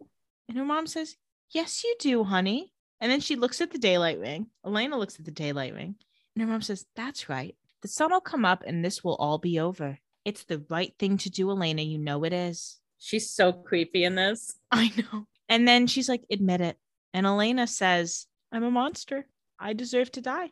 And 0.48 0.58
her 0.58 0.64
mom 0.64 0.86
says, 0.86 1.16
Yes, 1.52 1.82
you 1.84 1.94
do, 1.98 2.24
honey. 2.24 2.72
And 3.00 3.10
then 3.10 3.20
she 3.20 3.36
looks 3.36 3.60
at 3.60 3.70
the 3.70 3.78
daylight 3.78 4.18
ring. 4.18 4.48
Elena 4.64 4.98
looks 4.98 5.18
at 5.18 5.24
the 5.24 5.30
daylight 5.30 5.74
ring. 5.74 5.96
And 6.40 6.48
her 6.48 6.54
mom 6.54 6.62
says, 6.62 6.86
That's 6.96 7.28
right. 7.28 7.54
The 7.82 7.88
sun 7.88 8.12
will 8.12 8.22
come 8.22 8.46
up 8.46 8.64
and 8.66 8.82
this 8.82 9.04
will 9.04 9.16
all 9.16 9.36
be 9.36 9.60
over. 9.60 9.98
It's 10.24 10.44
the 10.44 10.64
right 10.70 10.94
thing 10.98 11.18
to 11.18 11.28
do, 11.28 11.50
Elena. 11.50 11.82
You 11.82 11.98
know 11.98 12.24
it 12.24 12.32
is. 12.32 12.78
She's 12.98 13.30
so 13.30 13.52
creepy 13.52 14.04
in 14.04 14.14
this. 14.14 14.54
I 14.70 14.90
know. 14.96 15.26
And 15.50 15.68
then 15.68 15.86
she's 15.86 16.08
like, 16.08 16.24
Admit 16.32 16.62
it. 16.62 16.78
And 17.12 17.26
Elena 17.26 17.66
says, 17.66 18.26
I'm 18.50 18.64
a 18.64 18.70
monster. 18.70 19.26
I 19.58 19.74
deserve 19.74 20.12
to 20.12 20.22
die. 20.22 20.48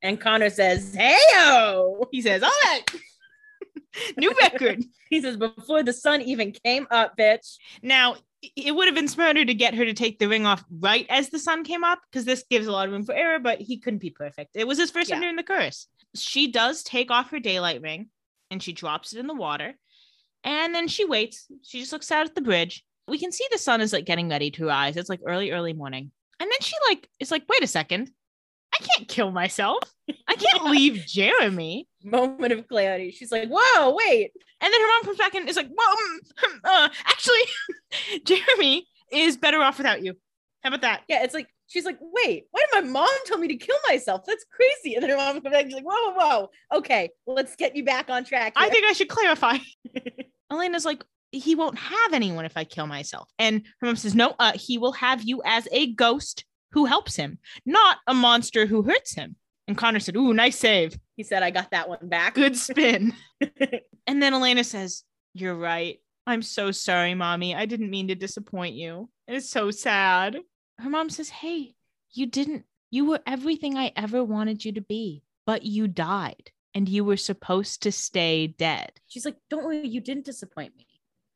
And 0.00 0.18
Connor 0.18 0.48
says, 0.48 0.96
Heyo! 0.96 2.06
He 2.10 2.22
says, 2.22 2.42
All 2.42 2.48
right. 2.64 2.84
New 4.16 4.32
record. 4.40 4.82
He 5.10 5.20
says, 5.20 5.36
Before 5.36 5.82
the 5.82 5.92
sun 5.92 6.22
even 6.22 6.52
came 6.52 6.86
up, 6.90 7.18
bitch. 7.18 7.56
Now, 7.82 8.16
it 8.42 8.74
would 8.74 8.86
have 8.86 8.94
been 8.94 9.08
smarter 9.08 9.44
to 9.44 9.54
get 9.54 9.74
her 9.74 9.84
to 9.84 9.92
take 9.92 10.18
the 10.18 10.28
ring 10.28 10.46
off 10.46 10.64
right 10.70 11.06
as 11.10 11.28
the 11.28 11.38
sun 11.38 11.64
came 11.64 11.84
up 11.84 12.00
because 12.10 12.24
this 12.24 12.44
gives 12.48 12.66
a 12.66 12.72
lot 12.72 12.86
of 12.86 12.92
room 12.92 13.04
for 13.04 13.14
error, 13.14 13.38
but 13.38 13.60
he 13.60 13.78
couldn't 13.78 13.98
be 14.00 14.10
perfect. 14.10 14.50
It 14.54 14.66
was 14.66 14.78
his 14.78 14.90
first 14.90 15.10
time 15.10 15.20
Yeah. 15.20 15.26
doing 15.26 15.36
the 15.36 15.42
curse. 15.42 15.86
She 16.14 16.50
does 16.50 16.82
take 16.82 17.10
off 17.10 17.30
her 17.30 17.38
daylight 17.40 17.82
ring 17.82 18.08
and 18.50 18.62
she 18.62 18.72
drops 18.72 19.12
it 19.12 19.18
in 19.18 19.26
the 19.26 19.34
water. 19.34 19.74
And 20.42 20.74
then 20.74 20.88
she 20.88 21.04
waits. 21.04 21.46
She 21.62 21.80
just 21.80 21.92
looks 21.92 22.10
out 22.10 22.26
at 22.26 22.34
the 22.34 22.40
bridge. 22.40 22.82
We 23.06 23.18
can 23.18 23.30
see 23.30 23.44
the 23.50 23.58
sun 23.58 23.80
is 23.82 23.92
like 23.92 24.06
getting 24.06 24.28
ready 24.30 24.50
to 24.52 24.66
rise. 24.66 24.96
It's 24.96 25.10
like 25.10 25.20
early, 25.26 25.50
early 25.50 25.74
morning. 25.74 26.10
And 26.38 26.50
then 26.50 26.60
she 26.60 26.74
like 26.88 27.08
is 27.18 27.30
like, 27.30 27.44
wait 27.48 27.62
a 27.62 27.66
second. 27.66 28.10
I 28.80 28.86
can't 28.86 29.08
kill 29.08 29.30
myself. 29.30 29.78
I 30.26 30.34
can't 30.36 30.64
leave 30.64 31.04
Jeremy. 31.06 31.86
Moment 32.02 32.52
of 32.52 32.66
clarity. 32.68 33.10
She's 33.10 33.32
like, 33.32 33.48
whoa, 33.48 33.94
wait. 33.94 34.32
And 34.60 34.72
then 34.72 34.80
her 34.80 34.86
mom 34.86 35.04
comes 35.04 35.18
back 35.18 35.34
and 35.34 35.48
is 35.48 35.56
like, 35.56 35.68
well, 35.74 35.96
mm, 35.96 36.58
uh, 36.64 36.88
actually, 37.06 37.40
Jeremy 38.24 38.86
is 39.12 39.36
better 39.36 39.60
off 39.60 39.78
without 39.78 40.02
you. 40.02 40.14
How 40.62 40.68
about 40.68 40.82
that? 40.82 41.02
Yeah, 41.08 41.24
it's 41.24 41.34
like 41.34 41.48
she's 41.66 41.84
like, 41.84 41.98
wait, 42.00 42.44
why 42.50 42.60
did 42.60 42.84
my 42.84 42.90
mom 42.90 43.08
tell 43.26 43.38
me 43.38 43.48
to 43.48 43.56
kill 43.56 43.76
myself? 43.88 44.22
That's 44.26 44.44
crazy. 44.52 44.94
And 44.94 45.02
then 45.02 45.10
her 45.10 45.16
mom 45.16 45.40
comes 45.40 45.52
back 45.52 45.62
and 45.62 45.72
she's 45.72 45.82
like, 45.82 45.84
whoa, 45.84 46.12
whoa, 46.12 46.16
whoa. 46.18 46.78
Okay, 46.78 47.10
let's 47.26 47.56
get 47.56 47.74
you 47.76 47.84
back 47.84 48.10
on 48.10 48.24
track. 48.24 48.52
I 48.56 48.68
think 48.68 48.84
I 48.86 48.92
should 48.92 49.08
clarify. 49.08 49.56
Elena's 50.50 50.84
like, 50.84 51.02
he 51.32 51.54
won't 51.54 51.78
have 51.78 52.12
anyone 52.12 52.44
if 52.44 52.56
I 52.56 52.64
kill 52.64 52.86
myself. 52.86 53.30
And 53.38 53.62
her 53.80 53.86
mom 53.86 53.96
says, 53.96 54.14
no, 54.14 54.34
uh, 54.38 54.52
he 54.54 54.78
will 54.78 54.92
have 54.92 55.22
you 55.22 55.40
as 55.44 55.66
a 55.70 55.92
ghost 55.94 56.44
who 56.72 56.84
helps 56.84 57.16
him, 57.16 57.38
not 57.66 57.98
a 58.06 58.14
monster 58.14 58.66
who 58.66 58.82
hurts 58.82 59.14
him. 59.14 59.36
And 59.68 59.76
Connor 59.76 60.00
said, 60.00 60.16
ooh, 60.16 60.34
nice 60.34 60.58
save. 60.58 60.98
he 61.16 61.22
said, 61.22 61.42
I 61.42 61.50
got 61.50 61.70
that 61.70 61.88
one 61.88 62.08
back. 62.08 62.34
Good 62.34 62.56
spin. 62.56 63.14
and 64.06 64.22
then 64.22 64.34
Elena 64.34 64.64
says, 64.64 65.04
you're 65.32 65.54
right. 65.54 66.00
I'm 66.26 66.42
so 66.42 66.70
sorry, 66.70 67.14
mommy. 67.14 67.54
I 67.54 67.66
didn't 67.66 67.90
mean 67.90 68.08
to 68.08 68.14
disappoint 68.14 68.74
you. 68.74 69.08
And 69.28 69.36
it's 69.36 69.50
so 69.50 69.70
sad. 69.70 70.38
Her 70.78 70.90
mom 70.90 71.10
says, 71.10 71.28
hey, 71.28 71.74
you 72.12 72.26
didn't, 72.26 72.64
you 72.90 73.04
were 73.04 73.20
everything 73.26 73.76
I 73.76 73.92
ever 73.96 74.24
wanted 74.24 74.64
you 74.64 74.72
to 74.72 74.80
be, 74.80 75.22
but 75.46 75.64
you 75.64 75.88
died 75.88 76.50
and 76.74 76.88
you 76.88 77.04
were 77.04 77.16
supposed 77.16 77.82
to 77.82 77.92
stay 77.92 78.48
dead. 78.48 78.92
She's 79.06 79.24
like, 79.24 79.36
don't 79.48 79.64
worry, 79.64 79.86
you 79.86 80.00
didn't 80.00 80.24
disappoint 80.24 80.76
me. 80.76 80.86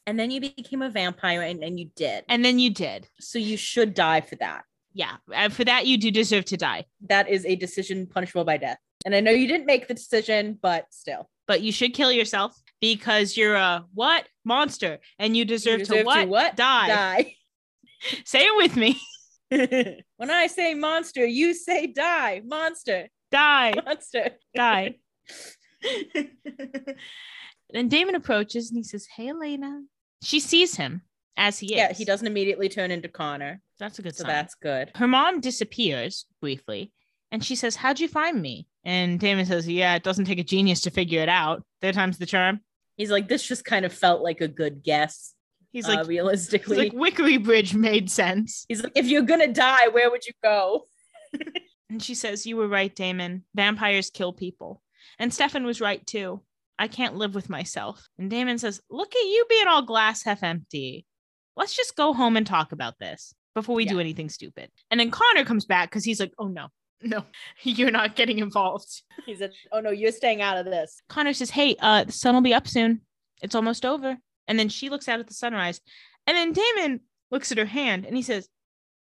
And 0.06 0.18
then 0.18 0.30
you 0.30 0.40
became 0.40 0.82
a 0.82 0.90
vampire 0.90 1.42
and, 1.42 1.62
and 1.64 1.78
you 1.78 1.90
did. 1.96 2.24
And 2.28 2.44
then 2.44 2.58
you 2.58 2.70
did. 2.70 3.08
So 3.20 3.38
you 3.38 3.56
should 3.56 3.94
die 3.94 4.20
for 4.20 4.36
that. 4.36 4.64
Yeah. 4.94 5.16
And 5.32 5.52
for 5.52 5.64
that, 5.64 5.86
you 5.86 5.98
do 5.98 6.10
deserve 6.10 6.44
to 6.46 6.56
die, 6.56 6.84
That 7.08 7.28
is 7.28 7.44
a 7.44 7.56
decision 7.56 8.06
punishable 8.06 8.44
by 8.44 8.56
death. 8.56 8.78
And 9.04 9.14
I 9.14 9.20
know 9.20 9.32
you 9.32 9.48
didn't 9.48 9.66
make 9.66 9.88
the 9.88 9.94
decision, 9.94 10.58
but 10.62 10.86
still. 10.90 11.28
but 11.46 11.60
you 11.60 11.72
should 11.72 11.92
kill 11.92 12.10
yourself 12.12 12.54
because 12.80 13.36
you're 13.36 13.56
a 13.56 13.84
what 13.92 14.26
monster 14.44 15.00
and 15.18 15.36
you 15.36 15.44
deserve, 15.44 15.80
You 15.80 15.86
deserve 15.86 16.06
to 16.06 16.24
what? 16.26 16.56
Die. 16.56 16.88
Die. 16.88 17.34
Say 18.24 18.40
it 18.40 18.56
with 18.56 18.76
me. 18.76 18.98
when 20.16 20.30
I 20.30 20.46
say 20.46 20.74
monster, 20.74 21.24
you 21.24 21.54
say 21.54 21.86
die. 21.86 22.42
Monster. 22.44 23.08
Die. 23.30 23.72
Monster. 23.84 24.30
Die. 24.54 24.96
and 27.74 27.90
Damon 27.90 28.14
approaches 28.14 28.70
and 28.70 28.78
he 28.78 28.82
says, 28.82 29.06
Hey, 29.06 29.28
Elena. 29.28 29.82
She 30.22 30.40
sees 30.40 30.76
him 30.76 31.02
as 31.36 31.58
he 31.58 31.66
is. 31.66 31.78
Yeah, 31.78 31.92
he 31.92 32.04
doesn't 32.04 32.26
immediately 32.26 32.68
turn 32.68 32.90
into 32.90 33.08
Connor. 33.08 33.60
That's 33.78 33.98
a 33.98 34.02
good 34.02 34.14
So 34.16 34.22
sign. 34.22 34.28
that's 34.32 34.54
good. 34.54 34.90
Her 34.94 35.06
mom 35.08 35.40
disappears 35.40 36.26
briefly 36.40 36.92
and 37.32 37.44
she 37.44 37.56
says, 37.56 37.76
How'd 37.76 38.00
you 38.00 38.08
find 38.08 38.40
me? 38.40 38.66
And 38.84 39.18
Damon 39.18 39.46
says, 39.46 39.68
Yeah, 39.68 39.94
it 39.94 40.02
doesn't 40.02 40.24
take 40.26 40.38
a 40.38 40.44
genius 40.44 40.80
to 40.82 40.90
figure 40.90 41.20
it 41.22 41.28
out. 41.28 41.62
Third 41.80 41.94
time's 41.94 42.18
the 42.18 42.26
charm. 42.26 42.60
He's 42.96 43.10
like, 43.10 43.28
this 43.28 43.42
just 43.46 43.64
kind 43.64 43.84
of 43.84 43.92
felt 43.92 44.22
like 44.22 44.40
a 44.40 44.48
good 44.48 44.84
guess. 44.84 45.34
He's 45.72 45.86
uh, 45.86 45.90
like, 45.90 45.98
he's 46.00 46.08
realistically. 46.08 46.76
like, 46.76 46.92
Wickery 46.92 47.42
Bridge 47.42 47.74
made 47.74 48.08
sense. 48.08 48.64
He's 48.68 48.82
like, 48.82 48.92
if 48.94 49.06
you're 49.06 49.22
gonna 49.22 49.52
die, 49.52 49.88
where 49.88 50.10
would 50.10 50.24
you 50.26 50.32
go? 50.42 50.84
And 51.90 52.02
she 52.02 52.14
says, 52.16 52.44
You 52.44 52.56
were 52.56 52.66
right, 52.66 52.92
Damon. 52.92 53.44
Vampires 53.54 54.10
kill 54.10 54.32
people. 54.32 54.82
And 55.18 55.32
Stefan 55.32 55.64
was 55.64 55.80
right 55.80 56.04
too. 56.04 56.42
I 56.76 56.88
can't 56.88 57.14
live 57.14 57.36
with 57.36 57.48
myself. 57.48 58.08
And 58.18 58.28
Damon 58.28 58.58
says, 58.58 58.80
Look 58.90 59.14
at 59.14 59.22
you 59.22 59.46
being 59.48 59.68
all 59.68 59.82
glass 59.82 60.24
half 60.24 60.42
empty. 60.42 61.06
Let's 61.56 61.76
just 61.76 61.94
go 61.94 62.12
home 62.12 62.36
and 62.36 62.46
talk 62.46 62.72
about 62.72 62.98
this 62.98 63.34
before 63.54 63.74
we 63.74 63.84
do 63.84 64.00
anything 64.00 64.28
stupid. 64.28 64.70
And 64.90 64.98
then 64.98 65.10
Connor 65.10 65.44
comes 65.44 65.64
back 65.64 65.90
because 65.90 66.04
he's 66.04 66.20
like, 66.20 66.32
Oh 66.38 66.48
no, 66.48 66.68
no, 67.02 67.24
you're 67.62 67.90
not 67.90 68.16
getting 68.16 68.38
involved. 68.38 69.02
He 69.26 69.34
said, 69.36 69.52
Oh 69.72 69.80
no, 69.80 69.90
you're 69.90 70.12
staying 70.12 70.42
out 70.42 70.56
of 70.58 70.66
this. 70.66 71.00
Connor 71.08 71.32
says, 71.32 71.50
Hey, 71.50 71.76
uh, 71.80 72.04
the 72.04 72.12
sun 72.12 72.34
will 72.34 72.42
be 72.42 72.54
up 72.54 72.66
soon. 72.68 73.00
It's 73.42 73.54
almost 73.54 73.84
over. 73.84 74.16
And 74.48 74.58
then 74.58 74.68
she 74.68 74.90
looks 74.90 75.08
out 75.08 75.20
at 75.20 75.26
the 75.26 75.34
sunrise. 75.34 75.80
And 76.26 76.36
then 76.36 76.52
Damon 76.52 77.00
looks 77.30 77.52
at 77.52 77.58
her 77.58 77.64
hand 77.64 78.04
and 78.06 78.16
he 78.16 78.22
says, 78.22 78.48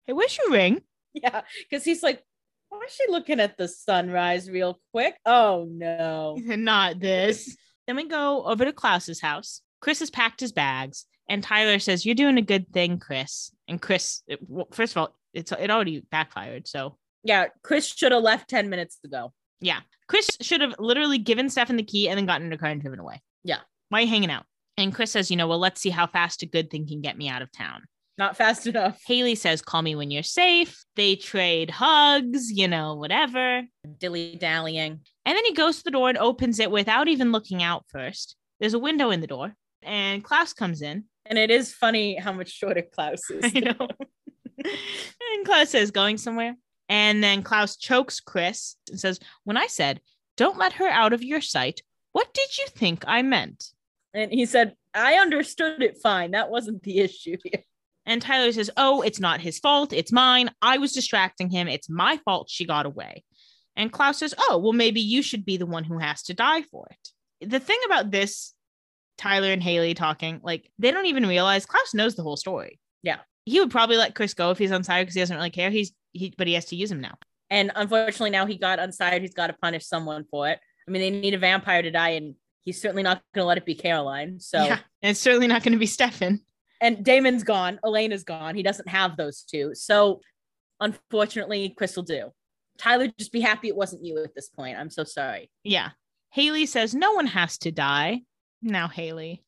Hey, 0.05 0.13
where's 0.13 0.38
your 0.38 0.51
ring? 0.51 0.81
Yeah, 1.13 1.41
because 1.69 1.86
he's 1.86 2.03
like, 2.03 2.21
why 2.69 2.81
is 2.86 2.91
she 2.93 3.09
looking 3.09 3.39
at 3.39 3.57
the 3.57 3.67
sunrise 3.67 4.49
real 4.49 4.79
quick? 4.91 5.15
Oh 5.25 5.65
no. 5.69 6.36
Not 6.41 6.99
this. 6.99 7.55
then 7.88 7.95
we 7.95 8.07
go 8.07 8.43
over 8.43 8.65
to 8.65 8.73
Klaus's 8.73 9.21
house. 9.21 9.61
Chris 9.79 9.99
has 9.99 10.09
packed 10.09 10.39
his 10.39 10.51
bags, 10.51 11.05
and 11.30 11.41
Tyler 11.43 11.80
says, 11.80 12.05
"You're 12.05 12.15
doing 12.15 12.38
a 12.38 12.41
good 12.41 12.71
thing, 12.71 12.99
Chris." 12.99 13.51
And 13.67 13.82
Chris, 13.82 14.21
it, 14.28 14.39
well, 14.47 14.67
first 14.71 14.93
of 14.93 14.97
all, 14.97 15.15
it's 15.34 15.51
it 15.51 15.69
already 15.71 16.01
backfired. 16.11 16.67
So 16.67 16.97
Yeah, 17.23 17.47
Chris 17.63 17.88
should 17.88 18.11
have 18.11 18.23
left 18.23 18.49
10 18.49 18.69
minutes 18.69 18.99
ago. 19.03 19.34
yeah, 19.59 19.80
Chris 20.07 20.30
should 20.41 20.61
have 20.61 20.76
literally 20.80 21.17
given 21.17 21.49
Stefan 21.49 21.78
the 21.78 21.84
key 21.84 22.07
and 22.09 22.17
then 22.17 22.26
gotten 22.26 22.47
in 22.47 22.53
a 22.53 22.57
car 22.57 22.69
and 22.69 22.82
driven 22.82 22.99
away. 22.99 23.21
Yeah. 23.43 23.59
why 23.89 23.99
are 23.99 24.01
you 24.03 24.07
hanging 24.07 24.30
out? 24.32 24.45
And 24.78 24.93
Chris 24.93 25.11
says, 25.11 25.32
"You 25.32 25.38
know, 25.38 25.47
well, 25.47 25.59
let's 25.59 25.80
see 25.82 25.89
how 25.89 26.05
fast 26.07 26.41
a 26.43 26.45
good 26.45 26.69
thing 26.69 26.88
can 26.88 27.01
get 27.01 27.17
me 27.17 27.28
out 27.30 27.41
of 27.41 27.51
town." 27.51 27.84
Not 28.17 28.38
fast 28.38 28.65
enough. 28.65 29.01
Hayley 29.07 29.36
says, 29.36 29.61
"Call 29.61 29.82
me 29.82 29.95
when 29.95 30.09
you're 30.11 30.23
safe." 30.23 30.84
They 30.95 31.15
trade 31.17 31.69
hugs, 31.69 32.49
you 32.51 32.67
know, 32.67 32.95
whatever. 32.95 33.63
Dilly 33.99 34.38
dallying. 34.39 35.01
And 35.26 35.36
then 35.38 35.43
he 35.45 35.53
goes 35.53 35.78
to 35.78 35.84
the 35.84 35.91
door 35.91 36.07
and 36.09 36.17
opens 36.17 36.59
it 36.59 36.71
without 36.71 37.07
even 37.09 37.32
looking 37.34 37.61
out 37.63 37.84
first. 37.89 38.36
There's 38.59 38.73
a 38.73 38.80
window 38.80 39.09
in 39.11 39.19
the 39.21 39.28
door, 39.28 39.55
and 39.82 40.23
Klaus 40.23 40.53
comes 40.53 40.82
in. 40.82 41.05
And 41.26 41.38
it 41.38 41.49
is 41.49 41.73
funny 41.73 42.15
how 42.15 42.32
much 42.32 42.51
shorter 42.51 42.84
Klaus 42.84 43.30
is. 43.30 43.43
I 43.55 43.59
know. 43.59 43.88
and 44.57 45.45
Klaus 45.45 45.69
says, 45.69 45.91
going 45.91 46.17
somewhere. 46.17 46.55
And 46.88 47.23
then 47.23 47.41
Klaus 47.41 47.78
chokes 47.78 48.19
Chris 48.19 48.76
and 48.89 48.99
says, 48.99 49.19
When 49.43 49.57
I 49.57 49.67
said, 49.67 50.01
don't 50.38 50.57
let 50.57 50.73
her 50.73 50.88
out 50.88 51.13
of 51.13 51.23
your 51.23 51.41
sight, 51.41 51.82
what 52.11 52.34
did 52.34 52.57
you 52.57 52.65
think 52.67 53.03
I 53.07 53.21
meant? 53.21 53.71
And 54.13 54.32
he 54.32 54.45
said, 54.45 54.76
I 54.93 55.15
understood 55.15 55.82
it 55.82 55.97
fine. 55.97 56.32
That 56.32 56.49
wasn't 56.49 56.84
the 56.84 56.99
issue 56.99 57.38
here. 57.43 57.63
And 58.05 58.21
Tyler 58.21 58.51
says, 58.51 58.69
Oh, 58.78 59.01
it's 59.01 59.19
not 59.19 59.41
his 59.41 59.59
fault. 59.59 59.91
It's 59.91 60.11
mine. 60.11 60.51
I 60.61 60.78
was 60.78 60.93
distracting 60.93 61.49
him. 61.49 61.67
It's 61.67 61.89
my 61.89 62.17
fault 62.23 62.49
she 62.49 62.65
got 62.65 62.86
away. 62.86 63.23
And 63.76 63.91
Klaus 63.91 64.19
says, 64.19 64.34
Oh, 64.38 64.57
well, 64.57 64.73
maybe 64.73 65.01
you 65.01 65.21
should 65.21 65.45
be 65.45 65.57
the 65.57 65.65
one 65.65 65.84
who 65.84 65.97
has 65.97 66.23
to 66.23 66.34
die 66.34 66.61
for 66.61 66.88
it. 66.91 67.49
The 67.49 67.59
thing 67.59 67.80
about 67.86 68.11
this, 68.11 68.53
Tyler 69.18 69.51
and 69.51 69.63
Hayley 69.63 69.93
talking, 69.93 70.39
like, 70.43 70.70
they 70.80 70.91
don't 70.91 71.05
even 71.05 71.26
realize 71.26 71.66
Klaus 71.66 71.93
knows 71.93 72.16
the 72.16 72.24
whole 72.24 72.38
story. 72.38 72.80
Yeah. 73.03 73.20
He 73.45 73.59
would 73.59 73.72
probably 73.72 73.97
let 73.97 74.16
Chris 74.16 74.34
go 74.34 74.51
if 74.51 74.57
he's 74.57 74.72
unsired 74.72 75.05
because 75.05 75.16
he 75.16 75.22
doesn't 75.22 75.36
really 75.36 75.49
care. 75.51 75.70
He's, 75.70 75.91
he, 76.13 76.34
but 76.38 76.47
he 76.47 76.53
has 76.53 76.66
to 76.66 76.76
use 76.76 76.91
him 76.91 77.01
now. 77.01 77.16
And 77.49 77.72
unfortunately, 77.76 78.32
now 78.32 78.45
he 78.45 78.57
got 78.57 78.80
unsired. 78.80 79.22
He's 79.22 79.34
got 79.36 79.47
to 79.47 79.53
punish 79.53 79.86
someone 79.86 80.26
for 80.30 80.49
it. 80.49 80.59
I 80.88 80.91
mean, 80.91 81.01
they 81.01 81.11
need 81.11 81.34
a 81.34 81.38
vampire 81.38 81.82
to 81.82 81.91
die, 81.91 82.09
and 82.09 82.36
he's 82.61 82.82
certainly 82.82 83.03
not 83.03 83.22
going 83.34 83.43
to 83.43 83.47
let 83.47 83.57
it 83.57 83.66
be 83.66 83.76
Caroline. 83.76 84.39
So, 84.39 84.63
Yeah. 84.63 84.80
And 85.01 85.11
it's 85.11 85.20
certainly 85.20 85.47
not 85.47 85.61
going 85.63 85.74
to 85.74 85.80
be 85.80 85.86
Stefan. 85.86 86.41
and 86.82 87.05
Damon's 87.05 87.43
gone. 87.43 87.80
Elena's 87.86 88.24
gone. 88.24 88.55
He 88.55 88.63
doesn't 88.63 88.89
have 88.89 89.16
those 89.16 89.43
two. 89.43 89.72
So, 89.76 90.22
unfortunately, 90.80 91.74
Chris 91.78 91.95
will 91.95 92.03
do. 92.03 92.32
Tyler, 92.78 93.07
just 93.18 93.32
be 93.32 93.41
happy 93.41 93.68
it 93.68 93.76
wasn't 93.76 94.03
you 94.03 94.22
at 94.24 94.36
this 94.36 94.49
point. 94.49 94.78
I'm 94.78 94.89
so 94.89 95.03
sorry. 95.03 95.49
Yeah. 95.63 95.89
Hayley 96.32 96.66
says, 96.66 96.93
No 96.93 97.13
one 97.13 97.28
has 97.28 97.57
to 97.59 97.72
die. 97.72 98.22
Now, 98.66 98.88
Hayley, 98.88 99.43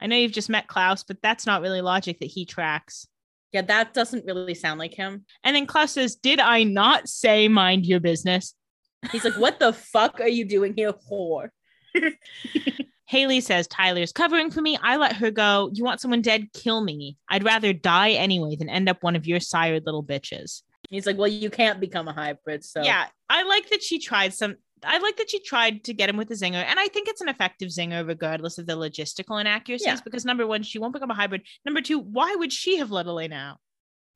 I 0.00 0.06
know 0.06 0.16
you've 0.16 0.32
just 0.32 0.48
met 0.48 0.66
Klaus, 0.66 1.04
but 1.04 1.18
that's 1.22 1.46
not 1.46 1.60
really 1.60 1.82
logic 1.82 2.20
that 2.20 2.26
he 2.26 2.46
tracks. 2.46 3.06
Yeah, 3.52 3.62
that 3.62 3.92
doesn't 3.92 4.24
really 4.24 4.54
sound 4.54 4.78
like 4.78 4.94
him. 4.94 5.26
And 5.44 5.54
then 5.54 5.66
Klaus 5.66 5.92
says, 5.92 6.16
Did 6.16 6.40
I 6.40 6.62
not 6.62 7.08
say 7.08 7.48
mind 7.48 7.84
your 7.84 8.00
business? 8.00 8.54
He's 9.12 9.24
like, 9.24 9.36
What 9.36 9.60
the 9.60 9.72
fuck 9.74 10.20
are 10.20 10.28
you 10.28 10.46
doing 10.46 10.72
here 10.74 10.94
for? 11.08 11.52
Hayley 13.06 13.40
says, 13.40 13.66
Tyler's 13.66 14.12
covering 14.12 14.52
for 14.52 14.62
me. 14.62 14.78
I 14.80 14.96
let 14.96 15.16
her 15.16 15.32
go. 15.32 15.68
You 15.72 15.82
want 15.82 16.00
someone 16.00 16.22
dead? 16.22 16.52
Kill 16.54 16.80
me. 16.80 17.18
I'd 17.28 17.44
rather 17.44 17.72
die 17.72 18.12
anyway 18.12 18.54
than 18.56 18.68
end 18.68 18.88
up 18.88 19.02
one 19.02 19.16
of 19.16 19.26
your 19.26 19.40
sired 19.40 19.84
little 19.84 20.04
bitches. 20.04 20.62
He's 20.88 21.06
like, 21.06 21.18
Well, 21.18 21.28
you 21.28 21.50
can't 21.50 21.78
become 21.78 22.08
a 22.08 22.12
hybrid. 22.12 22.64
So, 22.64 22.82
Yeah. 22.82 23.06
I 23.28 23.42
like 23.42 23.68
that 23.70 23.82
she 23.82 23.98
tried 23.98 24.32
some. 24.32 24.56
I 24.84 24.98
like 24.98 25.16
that 25.16 25.30
she 25.30 25.40
tried 25.40 25.84
to 25.84 25.94
get 25.94 26.08
him 26.08 26.16
with 26.16 26.28
the 26.28 26.34
zinger, 26.34 26.64
and 26.64 26.78
I 26.78 26.88
think 26.88 27.08
it's 27.08 27.20
an 27.20 27.28
effective 27.28 27.68
zinger 27.68 28.06
regardless 28.06 28.58
of 28.58 28.66
the 28.66 28.76
logistical 28.76 29.40
inaccuracies. 29.40 29.86
Yeah. 29.86 30.00
Because 30.04 30.24
number 30.24 30.46
one, 30.46 30.62
she 30.62 30.78
won't 30.78 30.92
become 30.92 31.10
a 31.10 31.14
hybrid. 31.14 31.42
Number 31.64 31.80
two, 31.80 31.98
why 31.98 32.34
would 32.34 32.52
she 32.52 32.78
have 32.78 32.90
let 32.90 33.06
Elena 33.06 33.36
out? 33.36 33.58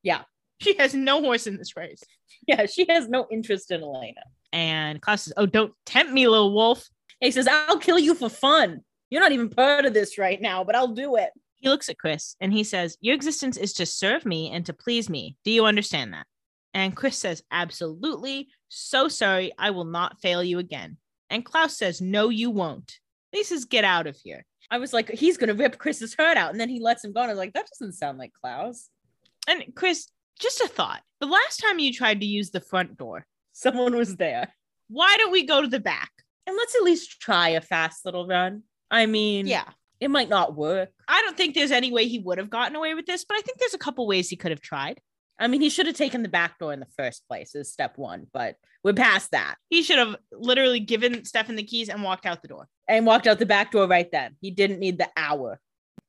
Yeah. 0.03 0.23
she 0.61 0.77
has 0.77 0.95
no 0.95 1.21
horse 1.21 1.47
in 1.47 1.57
this 1.57 1.77
race. 1.77 2.03
yeah, 2.47 2.67
she 2.67 2.87
has 2.89 3.09
no 3.09 3.27
interest 3.31 3.71
in 3.71 3.83
Elena. 3.83 4.23
And 4.53 5.01
Klaus 5.01 5.23
says, 5.23 5.33
"Oh, 5.37 5.47
don't 5.47 5.73
tempt 5.85 6.13
me, 6.13 6.29
little 6.29 6.55
wolf." 6.55 6.85
He 7.21 7.31
says, 7.31 7.49
I'll 7.49 7.79
kill 7.79 7.99
you 7.99 8.15
for 8.15 8.29
fun. 8.29 8.83
You're 9.09 9.23
not 9.23 9.33
even 9.33 9.49
part 9.49 9.87
of 9.87 9.95
this 9.95 10.19
right 10.19 10.41
now, 10.41 10.63
but 10.65 10.75
I'll 10.75 10.89
do 10.89 11.17
it. 11.17 11.31
He 11.57 11.69
looks 11.69 11.89
at 11.89 11.99
Chris 11.99 12.37
and 12.41 12.53
he 12.53 12.65
says, 12.65 12.99
Your 13.01 13.15
existence 13.15 13.57
is 13.57 13.73
to 13.75 13.87
serve 13.87 14.27
me 14.27 14.51
and 14.51 14.67
to 14.67 14.73
please 14.75 15.09
me. 15.09 15.37
Do 15.45 15.51
you 15.51 15.65
understand 15.65 16.13
that? 16.13 16.27
And 16.75 16.95
Chris 16.95 17.17
says, 17.17 17.43
Absolutely. 17.51 18.49
So 18.77 19.09
sorry. 19.09 19.53
I 19.59 19.71
will 19.71 19.85
not 19.85 20.21
fail 20.21 20.43
you 20.43 20.59
again. 20.59 20.97
And 21.31 21.45
Klaus 21.45 21.77
says, 21.79 22.01
No, 22.01 22.29
you 22.29 22.51
won't. 22.51 22.99
He 23.33 23.45
says, 23.45 23.65
Get 23.65 23.85
out 23.85 24.07
of 24.07 24.17
here. 24.17 24.45
I 24.71 24.79
was 24.79 24.93
like, 24.93 25.11
he's 25.11 25.37
gonna 25.37 25.55
rip 25.55 25.79
Chris's 25.79 26.15
heart 26.15 26.37
out, 26.37 26.51
and 26.51 26.59
then 26.59 26.69
he 26.69 26.81
lets 26.81 27.05
him 27.05 27.13
go. 27.13 27.21
And 27.21 27.31
I 27.31 27.35
was 27.35 27.39
like, 27.39 27.53
that 27.53 27.69
doesn't 27.73 27.93
sound 27.93 28.19
like 28.19 28.33
Klaus. 28.33 28.89
And 29.47 29.63
Chris, 29.77 30.09
just 30.41 30.61
a 30.61 30.69
thought. 30.69 31.03
The 31.21 31.27
last 31.27 31.59
time 31.59 31.79
you 31.79 31.93
tried 31.93 32.21
to 32.21 32.27
use 32.27 32.51
the 32.51 32.61
front 32.61 32.97
door, 32.97 33.27
Someone 33.53 33.95
was 33.95 34.17
there. 34.17 34.53
why 34.89 35.15
don't 35.19 35.31
we 35.33 35.45
go 35.45 35.61
to 35.63 35.69
the 35.69 35.81
back? 35.81 36.11
And 36.47 36.57
let's 36.57 36.75
at 36.75 36.83
least 36.83 37.21
try 37.21 37.51
a 37.51 37.61
fast 37.61 38.05
little 38.05 38.27
run. 38.27 38.63
I 38.91 39.07
mean, 39.07 39.47
Yeah. 39.47 39.69
it 40.01 40.11
might 40.11 40.29
not 40.29 40.57
work. 40.57 40.91
I 41.07 41.21
don't 41.23 41.37
think 41.37 41.55
there's 41.55 41.71
any 41.71 41.93
way 41.93 42.09
he 42.09 42.19
would 42.19 42.39
have 42.39 42.51
gotten 42.51 42.75
away 42.77 42.95
with 42.95 43.07
this, 43.07 43.25
but 43.25 43.37
I 43.37 43.43
think 43.43 43.59
there's 43.59 43.75
a 43.75 43.79
couple 43.79 44.07
ways 44.07 44.29
he 44.29 44.37
could 44.37 44.51
have 44.51 44.61
tried. 44.61 45.01
I 45.39 45.49
mean, 45.49 45.61
he 45.61 45.71
should 45.71 45.87
have 45.87 45.97
taken 45.97 46.23
the 46.23 46.29
back 46.29 46.59
door 46.59 46.73
in 46.73 46.81
the 46.81 46.87
first 46.97 47.27
place, 47.29 47.55
is 47.55 47.73
step 47.73 47.99
one, 47.99 48.27
but 48.33 48.57
we're 48.85 48.93
past 48.93 49.33
that. 49.33 49.57
He 49.69 49.83
should 49.83 49.99
have 49.99 50.17
literally 50.33 50.81
given 50.81 51.25
Stefan 51.25 51.57
the 51.57 51.65
keys 51.65 51.89
and 51.89 52.03
walked 52.03 52.27
out 52.27 52.43
the 52.43 52.49
door 52.49 52.69
And 52.87 53.07
walked 53.07 53.27
out 53.27 53.39
the 53.39 53.47
back 53.47 53.73
door 53.73 53.87
right 53.89 54.11
then. 54.13 54.37
He 54.41 54.51
didn't 54.51 54.79
need 54.79 54.99
the 54.99 55.09
hour 55.17 55.59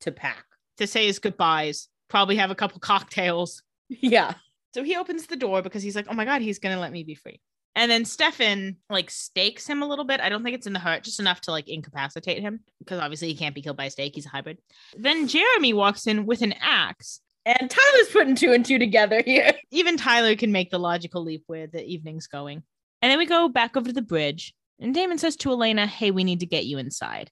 to 0.02 0.12
pack. 0.12 0.46
to 0.78 0.86
say 0.88 1.06
his 1.08 1.20
goodbyes, 1.20 1.88
probably 2.10 2.36
have 2.36 2.52
a 2.52 2.56
couple 2.56 2.80
cocktails. 2.80 3.62
Yeah. 3.90 4.34
So 4.74 4.84
he 4.84 4.96
opens 4.98 5.28
the 5.28 5.36
door 5.36 5.62
because 5.62 5.84
he's 5.84 5.96
like, 5.96 6.08
oh 6.10 6.16
my 6.16 6.26
God, 6.26 6.42
he's 6.42 6.58
going 6.60 6.74
to 6.76 6.82
let 6.82 6.92
me 6.92 7.04
be 7.04 7.14
free. 7.16 7.40
And 7.76 7.90
then 7.92 8.04
Stefan 8.04 8.78
like 8.90 9.12
stakes 9.12 9.68
him 9.68 9.84
a 9.84 9.88
little 9.88 10.06
bit. 10.06 10.20
I 10.22 10.30
don't 10.30 10.44
think 10.44 10.56
it's 10.56 10.66
in 10.66 10.74
the 10.74 10.80
heart, 10.80 11.04
just 11.04 11.20
enough 11.20 11.40
to 11.42 11.52
like 11.52 11.70
incapacitate 11.70 12.42
him 12.42 12.62
because 12.80 13.00
obviously 13.00 13.28
he 13.28 13.36
can't 13.36 13.54
be 13.54 13.62
killed 13.62 13.78
by 13.78 13.86
a 13.86 13.92
stake. 13.92 14.16
He's 14.16 14.26
a 14.26 14.30
hybrid. 14.30 14.58
Then 14.98 15.28
Jeremy 15.28 15.74
walks 15.74 16.08
in 16.08 16.26
with 16.26 16.42
an 16.42 16.56
axe. 16.60 17.22
And 17.46 17.70
Tyler's 17.70 18.10
putting 18.12 18.36
two 18.36 18.54
and 18.54 18.66
two 18.66 18.80
together 18.80 19.22
here. 19.24 19.54
Even 19.72 19.98
Tyler 19.98 20.36
can 20.36 20.52
make 20.52 20.72
the 20.72 20.80
logical 20.80 21.24
leap 21.24 21.44
where 21.48 21.68
the 21.68 21.84
evening's 21.84 22.28
going. 22.28 22.64
And 23.02 23.12
then 23.12 23.20
we 23.20 23.26
go 23.26 23.48
back 23.50 23.78
over 23.78 23.88
to 23.88 23.94
the 23.94 24.02
bridge. 24.02 24.54
And 24.80 24.94
Damon 24.94 25.18
says 25.18 25.36
to 25.38 25.52
Elena, 25.52 25.86
hey, 25.86 26.12
we 26.12 26.24
need 26.24 26.40
to 26.40 26.46
get 26.46 26.66
you 26.66 26.80
inside. 26.80 27.30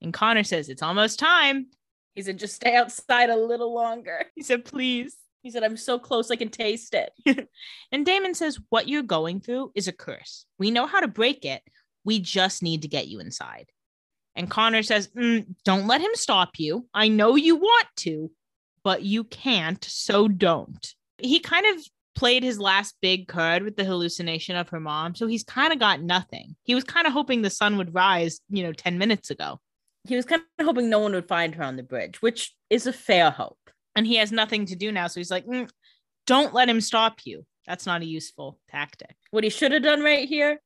And 0.00 0.14
Connor 0.14 0.44
says, 0.44 0.68
it's 0.68 0.82
almost 0.82 1.18
time. 1.18 1.66
He 2.14 2.22
said, 2.22 2.38
just 2.38 2.54
stay 2.54 2.74
outside 2.74 3.30
a 3.30 3.36
little 3.36 3.74
longer. 3.74 4.24
He 4.34 4.42
said, 4.42 4.64
please. 4.64 5.16
He 5.42 5.50
said, 5.50 5.62
I'm 5.62 5.76
so 5.76 5.98
close 5.98 6.30
I 6.30 6.36
can 6.36 6.48
taste 6.50 6.94
it. 6.94 7.48
And 7.92 8.06
Damon 8.06 8.34
says, 8.34 8.58
What 8.68 8.88
you're 8.88 9.02
going 9.02 9.40
through 9.40 9.72
is 9.74 9.88
a 9.88 9.92
curse. 9.92 10.44
We 10.58 10.70
know 10.70 10.86
how 10.86 11.00
to 11.00 11.08
break 11.08 11.44
it. 11.44 11.62
We 12.04 12.20
just 12.20 12.62
need 12.62 12.82
to 12.82 12.88
get 12.88 13.08
you 13.08 13.20
inside. 13.20 13.66
And 14.36 14.50
Connor 14.50 14.82
says, 14.82 15.08
"Mm, 15.08 15.54
Don't 15.64 15.86
let 15.86 16.00
him 16.00 16.12
stop 16.14 16.50
you. 16.58 16.86
I 16.94 17.08
know 17.08 17.34
you 17.34 17.56
want 17.56 17.88
to, 17.98 18.30
but 18.84 19.02
you 19.02 19.24
can't, 19.24 19.82
so 19.84 20.28
don't. 20.28 20.94
He 21.18 21.40
kind 21.40 21.66
of 21.66 21.84
played 22.14 22.42
his 22.42 22.58
last 22.58 22.96
big 23.00 23.28
card 23.28 23.62
with 23.62 23.76
the 23.76 23.84
hallucination 23.84 24.56
of 24.56 24.68
her 24.70 24.80
mom. 24.80 25.14
So 25.14 25.26
he's 25.26 25.44
kind 25.44 25.72
of 25.72 25.78
got 25.78 26.02
nothing. 26.02 26.56
He 26.64 26.74
was 26.74 26.84
kind 26.84 27.06
of 27.06 27.12
hoping 27.12 27.42
the 27.42 27.50
sun 27.50 27.76
would 27.76 27.94
rise, 27.94 28.40
you 28.50 28.62
know, 28.62 28.72
10 28.72 28.98
minutes 28.98 29.30
ago. 29.30 29.58
He 30.06 30.16
was 30.16 30.24
kind 30.24 30.42
of 30.58 30.66
hoping 30.66 30.88
no 30.88 30.98
one 30.98 31.12
would 31.12 31.28
find 31.28 31.54
her 31.54 31.62
on 31.62 31.76
the 31.76 31.82
bridge, 31.82 32.20
which 32.22 32.54
is 32.68 32.86
a 32.86 32.92
fair 32.92 33.30
hope. 33.30 33.58
And 33.94 34.06
he 34.06 34.16
has 34.16 34.32
nothing 34.32 34.66
to 34.66 34.76
do 34.76 34.92
now. 34.92 35.06
So 35.08 35.20
he's 35.20 35.30
like, 35.30 35.46
"Mm, 35.46 35.70
Don't 36.26 36.54
let 36.54 36.68
him 36.68 36.80
stop 36.80 37.20
you. 37.24 37.44
That's 37.66 37.86
not 37.86 38.02
a 38.02 38.06
useful 38.06 38.58
tactic. 38.70 39.14
What 39.30 39.44
he 39.44 39.50
should 39.50 39.72
have 39.72 39.82
done 39.82 40.02
right 40.02 40.28
here, 40.28 40.60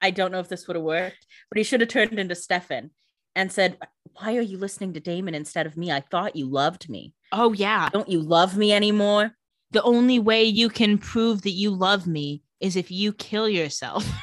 I 0.00 0.10
don't 0.10 0.32
know 0.32 0.40
if 0.40 0.48
this 0.48 0.66
would 0.66 0.76
have 0.76 0.84
worked, 0.84 1.26
but 1.50 1.58
he 1.58 1.64
should 1.64 1.80
have 1.80 1.90
turned 1.90 2.18
into 2.18 2.34
Stefan 2.34 2.90
and 3.34 3.50
said, 3.52 3.78
Why 4.14 4.36
are 4.36 4.42
you 4.42 4.58
listening 4.58 4.92
to 4.94 5.00
Damon 5.00 5.34
instead 5.34 5.66
of 5.66 5.76
me? 5.76 5.90
I 5.90 6.00
thought 6.00 6.36
you 6.36 6.46
loved 6.46 6.88
me. 6.88 7.14
Oh, 7.32 7.52
yeah. 7.52 7.88
Don't 7.92 8.08
you 8.08 8.20
love 8.20 8.56
me 8.56 8.72
anymore? 8.72 9.32
the 9.72 9.82
only 9.84 10.18
way 10.18 10.42
you 10.42 10.68
can 10.68 10.98
prove 10.98 11.42
that 11.42 11.50
you 11.52 11.70
love 11.70 12.04
me 12.04 12.42
is 12.58 12.74
if 12.74 12.90
you 12.90 13.12
kill 13.12 13.48
yourself. 13.48 14.04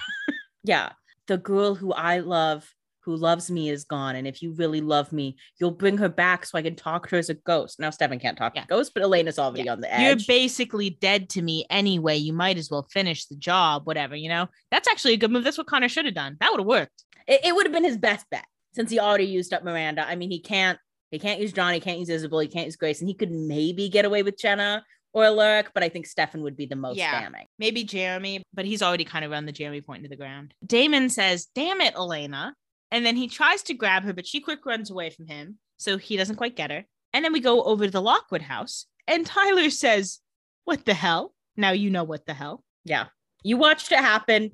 Yeah. 0.63 0.91
The 1.27 1.37
girl 1.37 1.75
who 1.75 1.93
I 1.93 2.19
love, 2.19 2.69
who 3.01 3.15
loves 3.15 3.49
me, 3.49 3.69
is 3.69 3.85
gone. 3.85 4.17
And 4.17 4.27
if 4.27 4.41
you 4.41 4.51
really 4.53 4.81
love 4.81 5.13
me, 5.13 5.37
you'll 5.57 5.71
bring 5.71 5.97
her 5.99 6.09
back 6.09 6.45
so 6.45 6.57
I 6.57 6.61
can 6.61 6.75
talk 6.75 7.07
to 7.07 7.15
her 7.15 7.19
as 7.19 7.29
a 7.29 7.35
ghost. 7.35 7.79
Now, 7.79 7.89
Stefan 7.89 8.19
can't 8.19 8.37
talk 8.37 8.53
Yeah. 8.55 8.63
to 8.63 8.67
ghosts, 8.67 8.91
but 8.93 9.03
Elena's 9.03 9.39
already 9.39 9.63
Yeah. 9.63 9.71
on 9.73 9.79
the 9.79 9.93
edge. 9.93 10.01
You're 10.27 10.27
basically 10.27 10.89
dead 10.89 11.29
to 11.29 11.41
me 11.41 11.65
anyway. 11.69 12.17
You 12.17 12.33
might 12.33 12.57
as 12.57 12.69
well 12.69 12.85
finish 12.91 13.25
the 13.27 13.37
job, 13.37 13.87
whatever, 13.87 14.17
you 14.17 14.27
know? 14.27 14.47
That's 14.71 14.89
actually 14.89 15.13
a 15.13 15.17
good 15.17 15.31
move. 15.31 15.45
That's 15.45 15.57
what 15.57 15.67
Connor 15.67 15.87
should 15.87 16.03
have 16.05 16.13
done. 16.15 16.35
That 16.41 16.51
would 16.51 16.59
have 16.59 16.67
worked. 16.67 17.03
it, 17.27 17.39
it 17.45 17.55
would 17.55 17.65
have 17.65 17.73
been 17.73 17.85
his 17.85 17.97
best 17.97 18.25
bet 18.29 18.45
since 18.73 18.91
he 18.91 18.99
already 18.99 19.25
used 19.25 19.53
up 19.53 19.63
Miranda. 19.63 20.05
I 20.05 20.15
mean, 20.17 20.31
he 20.31 20.41
can't 20.41 20.77
he 21.11 21.19
can't 21.19 21.39
use 21.39 21.53
Johnny, 21.53 21.79
can't 21.79 21.99
use 21.99 22.09
Isobel, 22.09 22.41
he 22.41 22.47
can't 22.47 22.65
use 22.65 22.75
Grace, 22.75 22.99
and 22.99 23.07
he 23.07 23.13
could 23.13 23.31
maybe 23.31 23.89
get 23.89 24.05
away 24.05 24.23
with 24.23 24.37
Jenna 24.37 24.83
or 25.13 25.23
Alaric, 25.25 25.71
but 25.73 25.83
I 25.83 25.89
think 25.89 26.05
Stefan 26.05 26.41
would 26.43 26.57
be 26.57 26.65
the 26.65 26.75
most 26.75 26.97
Yeah. 26.97 27.19
damning. 27.21 27.45
Maybe 27.57 27.83
Jeremy, 27.83 28.43
but 28.53 28.65
he's 28.65 28.81
already 28.81 29.05
kind 29.05 29.23
of 29.25 29.31
run 29.31 29.45
the 29.45 29.51
Jeremy 29.51 29.81
point 29.81 29.99
into 29.99 30.09
the 30.09 30.15
ground. 30.17 30.53
Damon 30.65 31.09
says, 31.09 31.47
Damn 31.55 31.81
it, 31.81 31.95
Elena. 31.95 32.53
And 32.91 33.05
then 33.05 33.15
he 33.15 33.27
tries 33.27 33.63
to 33.63 33.73
grab 33.73 34.03
her, 34.03 34.13
but 34.13 34.25
she 34.27 34.39
quick 34.39 34.65
runs 34.65 34.89
away 34.91 35.09
from 35.09 35.27
him. 35.27 35.57
So 35.77 35.97
he 35.97 36.17
doesn't 36.17 36.35
quite 36.37 36.55
get 36.55 36.71
her. 36.71 36.85
And 37.13 37.23
then 37.25 37.33
we 37.33 37.39
go 37.39 37.63
over 37.63 37.85
to 37.85 37.91
the 37.91 38.01
Lockwood 38.01 38.41
house, 38.43 38.85
and 39.07 39.25
Tyler 39.25 39.69
says, 39.69 40.19
What 40.65 40.85
the 40.85 40.93
hell? 40.93 41.33
Now 41.55 41.71
you 41.71 41.89
know 41.89 42.03
what 42.03 42.25
the 42.25 42.33
hell. 42.33 42.63
Yeah. 42.85 43.07
You 43.43 43.57
watched 43.57 43.91
it 43.91 43.99
happen. 43.99 44.51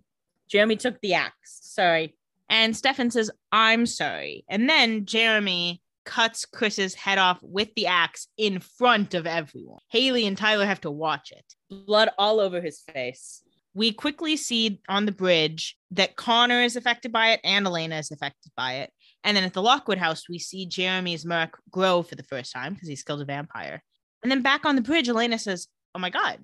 Jeremy 0.47 0.75
took 0.77 0.99
the 1.01 1.15
axe. 1.15 1.59
Sorry. 1.63 2.15
And 2.49 2.75
Stefan 2.77 3.09
says, 3.11 3.31
I'm 3.51 3.85
sorry. 3.85 4.45
And 4.47 4.69
then 4.69 5.05
Jeremy 5.05 5.81
cuts 6.05 6.45
Chris's 6.45 6.93
head 6.93 7.17
off 7.17 7.39
with 7.41 7.69
the 7.75 7.87
axe 7.87 8.27
in 8.37 8.59
front 8.59 9.13
of 9.13 9.27
everyone. 9.27 9.79
Hayley 9.89 10.27
and 10.27 10.37
Tyler 10.37 10.65
have 10.65 10.81
to 10.81 10.91
watch 10.91 11.31
it. 11.31 11.45
Blood 11.69 12.09
all 12.17 12.39
over 12.39 12.61
his 12.61 12.81
face. 12.81 13.41
We 13.73 13.91
quickly 13.91 14.37
see 14.37 14.81
on 14.87 15.05
the 15.05 15.11
bridge 15.11 15.77
that 15.91 16.15
Connor 16.15 16.61
is 16.61 16.75
affected 16.75 17.11
by 17.11 17.31
it 17.31 17.39
and 17.43 17.65
Elena 17.65 17.97
is 17.97 18.11
affected 18.11 18.51
by 18.55 18.75
it. 18.75 18.91
And 19.23 19.35
then 19.35 19.43
at 19.43 19.53
the 19.53 19.61
Lockwood 19.61 19.97
house, 19.97 20.29
we 20.29 20.37
see 20.37 20.65
Jeremy's 20.65 21.25
mark 21.25 21.59
grow 21.71 22.03
for 22.03 22.15
the 22.15 22.23
first 22.23 22.53
time 22.53 22.73
because 22.73 22.87
he's 22.87 23.03
killed 23.03 23.21
a 23.21 23.25
vampire. 23.25 23.81
And 24.21 24.31
then 24.31 24.41
back 24.41 24.65
on 24.65 24.75
the 24.75 24.81
bridge, 24.81 25.09
Elena 25.09 25.39
says, 25.39 25.67
Oh 25.95 25.99
my 25.99 26.09
God, 26.09 26.39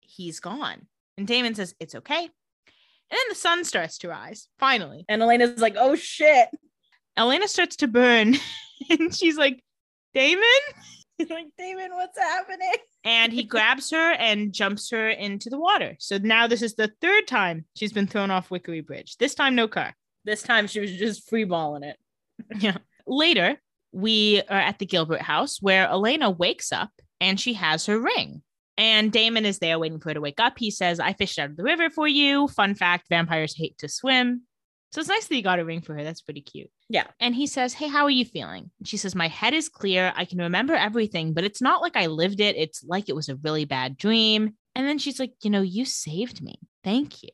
he's 0.00 0.40
gone. 0.40 0.86
And 1.16 1.26
Damon 1.26 1.54
says, 1.54 1.74
It's 1.78 1.94
okay. 1.94 2.28
And 3.10 3.18
then 3.18 3.28
the 3.28 3.34
sun 3.34 3.64
starts 3.64 3.98
to 3.98 4.08
rise, 4.08 4.48
finally. 4.58 5.04
And 5.08 5.22
Elena's 5.22 5.60
like, 5.60 5.76
oh 5.78 5.94
shit. 5.94 6.48
Elena 7.16 7.48
starts 7.48 7.76
to 7.76 7.88
burn 7.88 8.36
and 8.90 9.14
she's 9.14 9.36
like, 9.36 9.62
Damon? 10.14 10.42
He's 11.18 11.30
like, 11.30 11.46
Damon, 11.56 11.90
what's 11.92 12.18
happening? 12.18 12.74
And 13.04 13.32
he 13.32 13.42
grabs 13.44 13.90
her 13.90 14.12
and 14.12 14.52
jumps 14.52 14.90
her 14.90 15.10
into 15.10 15.50
the 15.50 15.58
water. 15.58 15.96
So 15.98 16.18
now 16.18 16.46
this 16.46 16.62
is 16.62 16.74
the 16.74 16.92
third 17.00 17.26
time 17.26 17.66
she's 17.76 17.92
been 17.92 18.06
thrown 18.06 18.30
off 18.30 18.48
Wickery 18.48 18.84
Bridge. 18.84 19.16
This 19.18 19.34
time, 19.34 19.54
no 19.54 19.68
car. 19.68 19.94
This 20.24 20.42
time 20.42 20.66
she 20.66 20.80
was 20.80 20.92
just 20.92 21.30
freeballing 21.30 21.84
it. 21.84 21.96
Yeah. 22.58 22.78
Later, 23.06 23.60
we 23.92 24.42
are 24.48 24.58
at 24.58 24.80
the 24.80 24.86
Gilbert 24.86 25.20
house 25.20 25.62
where 25.62 25.88
Elena 25.88 26.30
wakes 26.30 26.72
up 26.72 26.90
and 27.20 27.38
she 27.38 27.54
has 27.54 27.86
her 27.86 27.98
ring. 27.98 28.42
And 28.76 29.12
Damon 29.12 29.46
is 29.46 29.60
there 29.60 29.78
waiting 29.78 30.00
for 30.00 30.10
her 30.10 30.14
to 30.14 30.20
wake 30.20 30.40
up. 30.40 30.54
He 30.58 30.72
says, 30.72 30.98
I 30.98 31.12
fished 31.12 31.38
out 31.38 31.50
of 31.50 31.56
the 31.56 31.62
river 31.62 31.90
for 31.90 32.08
you. 32.08 32.48
Fun 32.48 32.74
fact 32.74 33.08
vampires 33.08 33.56
hate 33.56 33.78
to 33.78 33.88
swim. 33.88 34.42
So 34.94 35.00
it's 35.00 35.08
nice 35.08 35.26
that 35.26 35.34
you 35.34 35.42
got 35.42 35.58
a 35.58 35.64
ring 35.64 35.80
for 35.80 35.92
her. 35.94 36.04
That's 36.04 36.22
pretty 36.22 36.40
cute. 36.40 36.70
Yeah. 36.88 37.08
And 37.18 37.34
he 37.34 37.48
says, 37.48 37.74
Hey, 37.74 37.88
how 37.88 38.04
are 38.04 38.10
you 38.10 38.24
feeling? 38.24 38.70
And 38.78 38.86
she 38.86 38.96
says, 38.96 39.16
My 39.16 39.26
head 39.26 39.52
is 39.52 39.68
clear. 39.68 40.12
I 40.14 40.24
can 40.24 40.38
remember 40.38 40.72
everything, 40.72 41.32
but 41.32 41.42
it's 41.42 41.60
not 41.60 41.82
like 41.82 41.96
I 41.96 42.06
lived 42.06 42.38
it. 42.38 42.54
It's 42.54 42.84
like 42.84 43.08
it 43.08 43.16
was 43.16 43.28
a 43.28 43.34
really 43.34 43.64
bad 43.64 43.96
dream. 43.96 44.54
And 44.76 44.86
then 44.86 44.98
she's 44.98 45.18
like, 45.18 45.32
You 45.42 45.50
know, 45.50 45.62
you 45.62 45.84
saved 45.84 46.40
me. 46.40 46.60
Thank 46.84 47.24
you. 47.24 47.30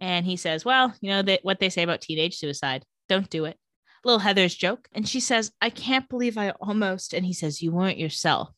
And 0.00 0.26
he 0.26 0.34
says, 0.34 0.64
Well, 0.64 0.92
you 1.00 1.10
know, 1.10 1.22
that 1.22 1.44
what 1.44 1.60
they 1.60 1.68
say 1.68 1.84
about 1.84 2.00
teenage 2.00 2.36
suicide. 2.36 2.84
Don't 3.08 3.30
do 3.30 3.44
it. 3.44 3.56
Little 4.04 4.18
Heather's 4.18 4.56
joke. 4.56 4.88
And 4.92 5.08
she 5.08 5.20
says, 5.20 5.52
I 5.60 5.70
can't 5.70 6.08
believe 6.08 6.36
I 6.36 6.50
almost. 6.50 7.14
And 7.14 7.24
he 7.24 7.32
says, 7.32 7.62
You 7.62 7.70
weren't 7.70 7.98
yourself. 7.98 8.50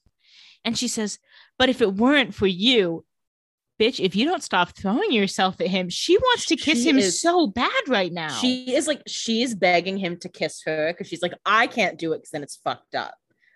And 0.65 0.79
she 0.79 0.89
says, 0.89 1.19
But 1.59 1.69
if 1.69 1.83
it 1.83 1.93
weren't 1.93 2.35
for 2.35 2.47
you, 2.47 3.05
bitch, 3.81 3.99
if 4.05 4.15
you 4.15 4.27
don't 4.27 4.43
stop 4.43 4.77
throwing 4.77 5.11
yourself 5.11 5.61
at 5.61 5.69
him, 5.69 5.89
she 5.89 6.19
wants 6.19 6.45
to 6.47 6.57
kiss 6.57 6.83
She 6.83 6.91
him 6.91 6.99
is- 6.99 7.21
so 7.21 7.47
bad 7.47 7.89
right 7.89 8.13
now. 8.13 8.29
She 8.29 8.75
is 8.75 8.87
like, 8.87 9.03
she's 9.07 9.55
begging 9.55 9.97
him 9.97 10.19
to 10.19 10.29
kiss 10.29 10.63
her 10.67 10.93
because 10.93 11.09
she's 11.09 11.23
like, 11.23 11.33
I 11.47 11.67
can't 11.67 11.99
do 11.99 12.13
it 12.13 12.19
because 12.19 12.31
then 12.31 12.43
it's 12.43 12.57
fucked 12.57 12.95
up. 12.95 13.15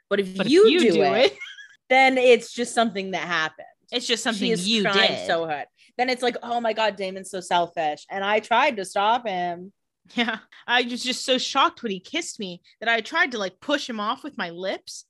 But 0.08 0.20
if, 0.20 0.36
But 0.36 0.46
if 0.46 0.52
you, 0.52 0.80
do, 0.80 1.02
it, 1.02 1.36
then 1.90 2.16
it's 2.18 2.52
just 2.52 2.74
something 2.74 3.10
that 3.12 3.26
happened. 3.26 3.66
it's 3.92 4.06
just 4.06 4.22
something 4.22 4.46
she 4.46 4.52
is 4.52 4.66
you 4.68 4.82
did. 4.84 5.26
so 5.26 5.46
hard. 5.46 5.66
Then 5.98 6.08
it's 6.08 6.22
like, 6.22 6.36
oh 6.42 6.60
my 6.60 6.72
god, 6.72 6.96
Damon's 6.96 7.30
so 7.30 7.40
selfish, 7.40 8.04
and 8.10 8.24
I 8.24 8.40
tried 8.40 8.76
to 8.78 8.84
stop 8.84 9.26
him. 9.26 9.72
Yeah. 10.14 10.38
I 10.66 10.82
was 10.82 11.02
just 11.02 11.24
so 11.24 11.38
shocked 11.38 11.82
when 11.82 11.92
he 11.92 12.00
kissed 12.00 12.38
me 12.38 12.60
that 12.80 12.88
I 12.88 13.00
tried 13.00 13.32
to 13.32 13.38
like 13.38 13.58
push 13.60 13.88
him 13.88 14.00
off 14.00 14.22
with 14.24 14.36
my 14.36 14.50
lips. 14.50 15.04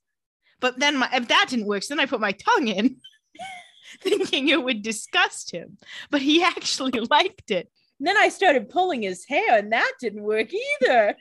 But 0.61 0.79
then 0.79 0.97
my, 0.99 1.09
if 1.13 1.27
that 1.29 1.47
didn't 1.49 1.67
work, 1.67 1.83
so 1.83 1.95
then 1.95 2.01
I 2.01 2.07
put 2.07 2.21
my 2.21 2.33
tongue 2.33 2.69
in, 2.69 2.97
thinking 4.01 4.49
it 4.49 4.63
would 4.63 4.83
disgust 4.83 5.51
him. 5.51 5.79
But 6.11 6.23
he 6.23 6.43
actually 6.43 7.01
liked 7.11 7.51
it. 7.51 7.71
And 7.99 8.09
then 8.09 8.17
I 8.17 8.29
started 8.29 8.69
pulling 8.69 9.03
his 9.03 9.25
hair, 9.25 9.57
and 9.57 9.73
that 9.73 9.93
didn't 10.01 10.23
work 10.23 10.49
either. 10.53 11.17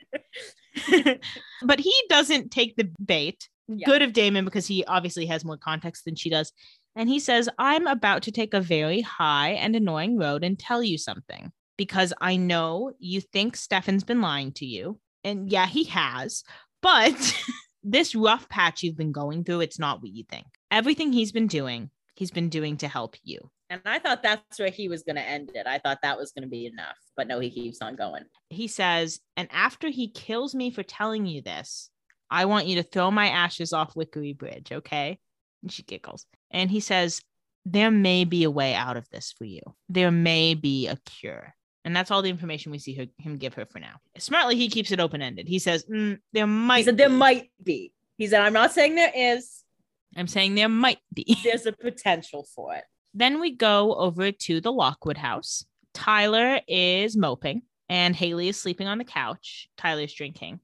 but 1.62 1.80
he 1.80 1.94
doesn't 2.08 2.50
take 2.50 2.76
the 2.76 2.90
bait. 3.04 3.48
Yeah. 3.68 3.86
Good 3.86 4.02
of 4.02 4.12
Damon 4.12 4.44
because 4.44 4.66
he 4.66 4.84
obviously 4.84 5.24
has 5.26 5.44
more 5.44 5.56
context 5.56 6.04
than 6.04 6.16
she 6.16 6.28
does. 6.28 6.52
And 6.96 7.08
he 7.08 7.18
says, 7.18 7.48
I'm 7.58 7.86
about 7.86 8.22
to 8.24 8.32
take 8.32 8.52
a 8.52 8.60
very 8.60 9.00
high 9.00 9.50
and 9.52 9.74
annoying 9.74 10.18
road 10.18 10.44
and 10.44 10.58
tell 10.58 10.82
you 10.82 10.98
something 10.98 11.50
because 11.76 12.12
I 12.20 12.36
know 12.36 12.92
you 12.98 13.20
think 13.20 13.56
Stefan's 13.56 14.04
been 14.04 14.20
lying 14.20 14.52
to 14.52 14.66
you. 14.66 15.00
And 15.24 15.50
yeah, 15.50 15.66
he 15.66 15.84
has, 15.84 16.44
But 16.82 17.34
this 17.82 18.14
rough 18.14 18.48
patch 18.48 18.82
you've 18.82 18.96
been 18.96 19.12
going 19.12 19.44
through, 19.44 19.60
it's 19.60 19.78
not 19.78 20.02
what 20.02 20.12
you 20.12 20.24
think. 20.28 20.46
Everything 20.70 21.12
he's 21.12 21.32
been 21.32 21.46
doing, 21.46 21.90
he's 22.14 22.30
been 22.30 22.48
doing 22.48 22.76
to 22.78 22.88
help 22.88 23.16
you. 23.22 23.50
And 23.70 23.80
I 23.84 23.98
thought 23.98 24.22
that's 24.22 24.58
where 24.58 24.70
he 24.70 24.88
was 24.88 25.02
going 25.02 25.16
to 25.16 25.22
end 25.22 25.50
it. 25.54 25.66
I 25.66 25.78
thought 25.78 25.98
that 26.02 26.18
was 26.18 26.32
going 26.32 26.42
to 26.42 26.48
be 26.48 26.66
enough, 26.66 26.96
but 27.16 27.26
no, 27.26 27.40
he 27.40 27.50
keeps 27.50 27.80
on 27.82 27.96
going. 27.96 28.24
He 28.50 28.68
says, 28.68 29.20
and 29.36 29.48
after 29.50 29.88
he 29.88 30.08
kills 30.08 30.54
me 30.54 30.70
for 30.70 30.82
telling 30.82 31.26
you 31.26 31.42
this, 31.42 31.90
I 32.30 32.44
want 32.44 32.66
you 32.66 32.76
to 32.76 32.82
throw 32.82 33.10
my 33.10 33.28
ashes 33.28 33.72
off 33.72 33.94
Wickery 33.94 34.36
Bridge, 34.36 34.70
okay? 34.70 35.18
And 35.62 35.72
she 35.72 35.82
giggles. 35.82 36.26
And 36.50 36.70
he 36.70 36.80
says, 36.80 37.20
there 37.64 37.90
may 37.90 38.24
be 38.24 38.44
a 38.44 38.50
way 38.50 38.74
out 38.74 38.96
of 38.96 39.08
this 39.08 39.34
for 39.36 39.44
you. 39.44 39.62
There 39.88 40.10
may 40.10 40.54
be 40.54 40.86
a 40.88 40.98
cure. 41.06 41.54
And 41.84 41.94
that's 41.94 42.10
all 42.10 42.22
the 42.22 42.30
information 42.30 42.72
we 42.72 42.78
see 42.78 42.94
her, 42.94 43.06
him 43.18 43.36
give 43.36 43.54
her 43.54 43.66
for 43.66 43.78
now. 43.78 43.96
Smartly, 44.18 44.56
he 44.56 44.68
keeps 44.68 44.90
it 44.90 45.00
open 45.00 45.20
ended. 45.20 45.48
He 45.48 45.58
says, 45.58 45.84
"Mm, 45.84 46.18
there 46.32 46.46
might. 46.46 46.78
He 46.78 46.84
said 46.84 46.96
there 46.96 47.10
be." 47.10 47.14
might 47.14 47.50
be. 47.62 47.92
He 48.16 48.26
said, 48.26 48.40
I'm 48.40 48.52
not 48.52 48.72
saying 48.72 48.94
there 48.94 49.12
is. 49.14 49.63
I'm 50.16 50.26
saying 50.26 50.54
there 50.54 50.68
might 50.68 50.98
be. 51.12 51.36
There's 51.44 51.66
a 51.66 51.72
potential 51.72 52.46
for 52.54 52.74
it. 52.74 52.84
then 53.12 53.40
we 53.40 53.50
go 53.52 53.94
over 53.94 54.32
to 54.32 54.60
the 54.60 54.72
Lockwood 54.72 55.16
house. 55.16 55.64
Tyler 55.92 56.60
is 56.66 57.16
moping 57.16 57.62
and 57.88 58.16
Hayley 58.16 58.48
is 58.48 58.60
sleeping 58.60 58.88
on 58.88 58.98
the 58.98 59.04
couch. 59.04 59.68
Tyler's 59.76 60.12
drinking. 60.12 60.60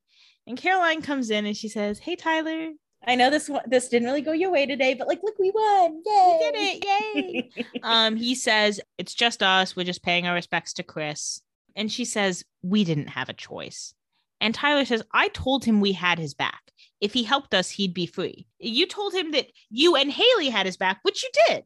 And 0.47 0.59
Caroline 0.59 1.03
comes 1.03 1.31
in 1.31 1.47
and 1.47 1.57
she 1.57 1.69
says, 1.69 1.99
Hey, 1.99 2.17
Tyler, 2.17 2.71
I 3.07 3.15
know 3.15 3.31
this 3.31 3.49
one, 3.49 3.63
this 3.67 3.89
didn't 3.89 4.09
really 4.09 4.21
go 4.21 4.33
your 4.33 4.51
way 4.51 4.67
today, 4.67 4.95
but 4.95 5.09
like, 5.09 5.21
look, 5.23 5.39
we 5.39 5.51
won. 5.51 6.03
Yay. 6.05 6.39
we 6.41 6.51
did 6.51 6.55
it. 6.57 7.51
Yay. 7.65 7.81
um, 7.83 8.17
he 8.17 8.35
says, 8.35 8.81
It's 8.99 9.15
just 9.15 9.43
us. 9.43 9.77
We're 9.77 9.85
just 9.85 10.03
paying 10.03 10.27
our 10.27 10.35
respects 10.35 10.73
to 10.75 10.83
Chris. 10.83 11.41
And 11.77 11.91
she 11.91 12.05
says, 12.05 12.45
We 12.63 12.85
didn't 12.85 13.09
have 13.09 13.29
a 13.29 13.35
choice. 13.35 13.95
And 14.41 14.55
Tyler 14.55 14.85
says, 14.85 15.03
I 15.13 15.29
told 15.29 15.65
him 15.65 15.81
we 15.81 15.93
had 15.93 16.19
his 16.19 16.35
back. 16.35 16.61
If 17.01 17.13
he 17.13 17.23
helped 17.23 17.55
us, 17.55 17.71
he'd 17.71 17.95
be 17.95 18.07
free. 18.07 18.47
You 18.59 18.87
told 18.87 19.15
him 19.15 19.33
that 19.33 19.47
you 19.71 19.97
and 19.97 20.11
Hayley 20.11 20.49
had 20.49 20.67
his 20.67 20.77
back, 20.77 21.01
which 21.03 21.23
you 21.23 21.31
did. 21.47 21.65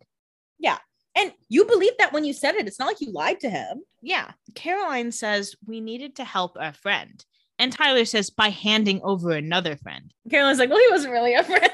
Yeah. 0.58 0.78
And 1.16 1.32
you 1.48 1.64
believed 1.64 1.96
that 1.98 2.12
when 2.12 2.24
you 2.24 2.32
said 2.32 2.54
it. 2.56 2.66
It's 2.66 2.78
not 2.78 2.86
like 2.86 3.00
you 3.00 3.12
lied 3.12 3.40
to 3.40 3.50
him. 3.50 3.82
Yeah. 4.02 4.32
Caroline 4.54 5.12
says, 5.12 5.54
We 5.66 5.80
needed 5.80 6.16
to 6.16 6.24
help 6.24 6.56
our 6.58 6.72
friend. 6.72 7.24
And 7.58 7.72
Tyler 7.72 8.04
says, 8.04 8.30
By 8.30 8.48
handing 8.48 9.00
over 9.02 9.30
another 9.30 9.76
friend. 9.76 10.12
Caroline's 10.30 10.58
like, 10.58 10.70
well, 10.70 10.78
he 10.78 10.90
wasn't 10.90 11.12
really 11.12 11.34
a 11.34 11.44
friend. 11.44 11.62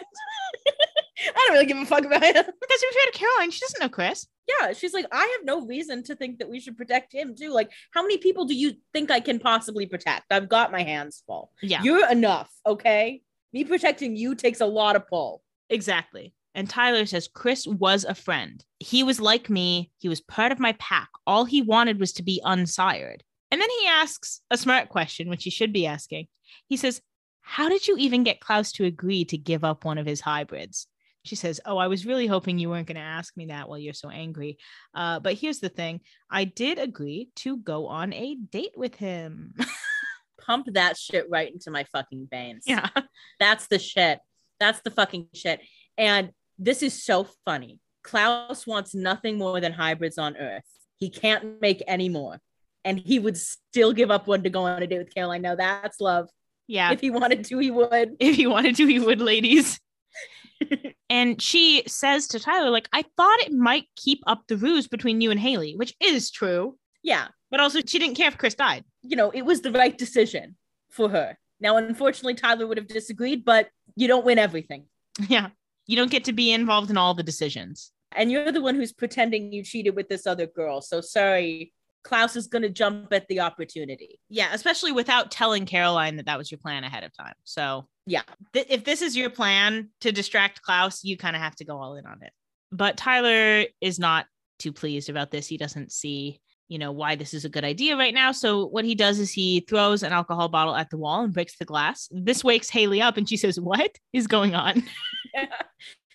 I 1.19 1.33
don't 1.33 1.53
really 1.53 1.67
give 1.67 1.79
a 1.79 1.87
fuck 1.87 2.05
about 2.05 2.23
him. 2.23 2.35
Because 2.35 2.81
to 2.81 2.87
be 2.91 2.99
fair 2.99 3.13
to 3.13 3.19
Caroline, 3.19 3.51
she 3.51 3.61
doesn't 3.61 3.81
know 3.81 3.89
Chris. 3.89 4.27
Yeah, 4.59 4.73
she's 4.73 4.95
like, 4.95 5.07
I 5.13 5.37
have 5.39 5.45
no 5.45 5.67
reason 5.67 6.03
to 6.05 6.17
think 6.17 6.39
that 6.39 6.49
we 6.49 6.61
should 6.61 6.77
protect 6.77 7.13
him 7.13 7.35
too. 7.35 7.51
Like, 7.51 7.71
how 7.93 8.03
many 8.03 8.19
people 8.19 8.45
do 8.45 8.55
you 8.55 8.75
think 8.93 9.11
I 9.11 9.21
can 9.21 9.39
possibly 9.39 9.87
protect? 9.87 10.33
I've 10.33 10.49
got 10.49 10.73
my 10.73 10.83
hands 10.83 11.23
full. 11.27 11.53
Yeah. 11.63 11.83
You're 11.83 12.11
enough, 12.11 12.51
okay? 12.67 13.23
Me 13.53 13.65
protecting 13.65 14.17
you 14.17 14.35
takes 14.35 14.61
a 14.61 14.67
lot 14.67 14.97
of 14.97 15.09
pull. 15.09 15.43
Exactly. 15.69 16.35
And 16.55 16.69
Tyler 16.69 17.07
says 17.07 17.29
Chris 17.29 17.67
was 17.67 18.05
a 18.05 18.15
friend. 18.15 18.65
He 18.81 19.03
was 19.03 19.21
like 19.21 19.49
me. 19.49 19.93
He 19.99 20.09
was 20.09 20.21
part 20.21 20.53
of 20.53 20.59
my 20.59 20.73
pack. 20.75 21.09
All 21.27 21.45
he 21.45 21.63
wanted 21.63 22.01
was 22.01 22.13
to 22.15 22.23
be 22.23 22.41
unsired. 22.45 23.23
And 23.51 23.61
then 23.61 23.69
he 23.81 23.87
asks 23.87 24.41
a 24.51 24.57
smart 24.57 24.89
question, 24.89 25.29
which 25.29 25.45
he 25.45 25.51
should 25.51 25.73
be 25.73 25.87
asking. 25.87 26.27
He 26.69 26.77
says, 26.77 27.01
How 27.41 27.69
did 27.69 27.87
you 27.87 27.97
even 27.99 28.25
get 28.25 28.41
Klaus 28.41 28.73
to 28.73 28.85
agree 28.85 29.25
to 29.27 29.39
give 29.39 29.65
up 29.65 29.85
one 29.85 29.99
of 29.99 30.07
his 30.07 30.21
hybrids? 30.21 30.87
She 31.25 31.37
says, 31.37 31.61
Oh, 31.67 31.77
I 31.77 31.89
was 31.89 32.07
really 32.07 32.27
hoping 32.27 32.59
you 32.59 32.71
weren't 32.71 32.87
going 32.87 32.97
to 32.97 33.03
ask 33.03 33.37
me 33.37 33.47
that 33.47 33.69
while 33.69 33.79
you're 33.79 33.93
so 33.93 34.09
angry. 34.11 34.59
Uh, 34.95 35.21
but 35.21 35.35
here's 35.35 35.61
the 35.61 35.69
thing 35.69 36.01
I 36.31 36.45
did 36.45 36.79
agree 36.79 37.29
to 37.37 37.57
go 37.59 37.87
on 37.87 38.13
a 38.13 38.35
date 38.35 38.75
with 38.77 38.95
him. 38.95 39.55
Pump 40.41 40.67
that 40.73 40.97
shit 40.97 41.29
right 41.29 41.53
into 41.53 41.71
my 41.71 41.85
fucking 41.93 42.29
veins. 42.31 42.65
yeah. 42.67 42.89
That's 43.39 43.67
the 43.69 43.79
shit. 43.79 44.19
That's 44.59 44.81
the 44.81 44.91
fucking 44.91 45.29
shit. 45.35 45.61
And 45.99 46.31
this 46.59 46.83
is 46.83 47.05
so 47.05 47.27
funny. 47.45 47.79
Klaus 48.03 48.67
wants 48.67 48.95
nothing 48.95 49.39
more 49.39 49.61
than 49.61 49.73
hybrids 49.73 50.19
on 50.19 50.37
Earth. 50.37 50.65
He 50.97 51.11
can't 51.11 51.61
make 51.61 51.83
any 51.87 52.09
more. 52.09 52.39
And 52.85 52.99
he 52.99 53.19
would 53.19 53.37
still 53.37 53.93
give 53.93 54.11
up 54.11 54.27
one 54.27 54.43
to 54.43 54.51
go 54.51 54.63
on 54.63 54.83
a 54.83 54.87
date 54.87 54.99
with 54.99 55.15
Caroline. 55.15 55.43
Now 55.43 55.55
that's 55.55 56.01
love. 56.01 56.29
Yeah. 56.67 56.93
If 56.93 57.01
he 57.01 57.11
wanted 57.11 57.45
to, 57.47 57.59
he 57.59 57.71
would. 57.71 58.17
if 58.21 58.37
he 58.37 58.47
wanted 58.47 58.77
to, 58.77 58.87
he 58.87 58.99
would, 58.99 59.21
ladies. 59.21 59.79
and 61.11 61.41
she 61.41 61.83
says 61.87 62.27
to 62.29 62.41
Tyler, 62.41 62.71
like, 62.71 62.89
I 62.93 63.05
thought 63.17 63.41
it 63.41 63.53
might 63.53 63.87
keep 63.97 64.21
up 64.27 64.45
the 64.47 64.57
ruse 64.57 64.89
between 64.89 65.21
you 65.21 65.31
and 65.31 65.41
Hayley, 65.41 65.75
which 65.77 65.95
is 66.01 66.31
true. 66.31 66.77
Yeah. 67.03 67.29
But 67.51 67.61
also, 67.61 67.81
she 67.85 67.99
didn't 67.99 68.17
care 68.17 68.29
if 68.29 68.39
Chris 68.39 68.55
died. 68.55 68.85
You 69.03 69.17
know, 69.17 69.31
it 69.31 69.43
was 69.43 69.61
the 69.63 69.73
right 69.73 69.97
decision 69.97 70.57
for 70.91 71.09
her. 71.09 71.37
Now, 71.61 71.77
unfortunately, 71.77 72.35
Tyler 72.35 72.67
would 72.67 72.79
have 72.79 72.89
disagreed, 72.89 73.45
but 73.45 73.69
you 73.97 74.09
don't 74.09 74.25
win 74.25 74.39
everything. 74.39 74.87
Yeah. 75.29 75.49
You 75.87 75.97
don't 75.97 76.11
get 76.11 76.25
to 76.25 76.33
be 76.33 76.53
involved 76.53 76.89
in 76.89 76.97
all 76.97 77.15
the 77.15 77.23
decisions. 77.25 77.91
And 78.13 78.31
you're 78.31 78.53
the 78.53 78.61
one 78.61 78.77
who's 78.77 78.93
pretending 78.93 79.53
you 79.53 79.65
cheated 79.65 79.97
with 79.97 80.09
this 80.09 80.25
other 80.25 80.47
girl. 80.47 80.81
So 80.81 81.01
sorry, 81.01 81.73
Klaus 82.05 82.37
is 82.37 82.47
going 82.47 82.63
to 82.63 82.71
jump 82.71 83.13
at 83.13 83.27
the 83.27 83.41
opportunity. 83.41 84.21
Yeah. 84.29 84.51
Especially 84.53 84.93
without 84.93 85.33
telling 85.33 85.67
Caroline 85.67 86.17
that 86.17 86.27
that 86.27 86.39
was 86.39 86.51
your 86.51 86.59
plan 86.59 86.85
ahead 86.85 87.03
of 87.03 87.13
time. 87.17 87.35
So, 87.45 87.89
Yeah. 88.11 88.23
th- 88.53 88.67
if 88.69 88.85
this 88.85 89.03
is 89.03 89.17
your 89.17 89.31
plan 89.31 89.91
to 90.01 90.11
distract 90.11 90.63
Klaus, 90.63 91.05
you 91.05 91.17
kind 91.17 91.37
of 91.37 91.43
have 91.43 91.55
to 91.57 91.65
go 91.65 91.79
all 91.79 91.95
in 91.95 92.07
on 92.07 92.23
it. 92.23 92.33
But 92.73 92.97
Tyler 92.97 93.67
is 93.81 93.99
not 93.99 94.27
too 94.59 94.73
pleased 94.73 95.09
about 95.09 95.31
this. 95.31 95.47
He 95.47 95.57
doesn't 95.57 95.93
see, 95.93 96.41
you 96.69 96.79
know, 96.79 96.91
why 96.91 97.15
this 97.15 97.35
is 97.35 97.45
a 97.45 97.49
good 97.49 97.65
idea 97.65 97.97
right 97.97 98.13
now. 98.13 98.33
So 98.33 98.67
what 98.67 98.85
he 98.85 98.97
does 98.97 99.21
is 99.21 99.31
he 99.31 99.61
throws 99.61 100.03
an 100.03 100.13
alcohol 100.13 100.49
bottle 100.49 100.75
at 100.75 100.91
the 100.91 100.99
wall 100.99 101.23
and 101.23 101.33
breaks 101.33 101.57
the 101.57 101.65
glass. 101.65 102.09
This 102.11 102.43
wakes 102.43 102.69
Hayley 102.69 103.01
up 103.01 103.17
and 103.17 103.29
she 103.29 103.37
says, 103.37 103.61
"What 103.61 103.97
is 104.13 104.27
going 104.27 104.55
on?" 104.55 104.83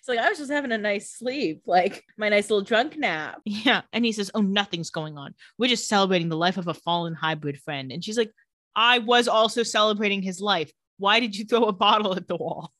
It's 0.06 0.08
like, 0.16 0.24
I 0.24 0.28
was 0.28 0.38
just 0.38 0.52
having 0.52 0.70
a 0.70 0.78
nice 0.78 1.10
sleep, 1.10 1.62
like 1.66 2.04
my 2.16 2.28
nice 2.28 2.48
little 2.48 2.62
drunk 2.62 2.96
nap. 2.96 3.40
yeah, 3.44 3.82
and 3.92 4.04
he 4.04 4.12
says, 4.12 4.30
"Oh, 4.34 4.40
nothing's 4.40 4.90
going 4.90 5.18
on. 5.18 5.34
We're 5.58 5.68
just 5.68 5.88
celebrating 5.88 6.28
the 6.28 6.36
life 6.36 6.58
of 6.58 6.68
a 6.68 6.74
fallen 6.74 7.12
hybrid 7.12 7.58
friend." 7.62 7.90
And 7.90 8.04
she's 8.04 8.16
like, 8.16 8.30
"I 8.76 9.00
was 9.00 9.26
also 9.26 9.64
celebrating 9.64 10.22
his 10.22 10.40
life. 10.40 10.70
Why 10.98 11.20
did 11.20 11.36
you 11.36 11.44
throw 11.44 11.64
a 11.64 11.72
bottle 11.72 12.14
at 12.16 12.28
the 12.28 12.36
wall?" 12.36 12.72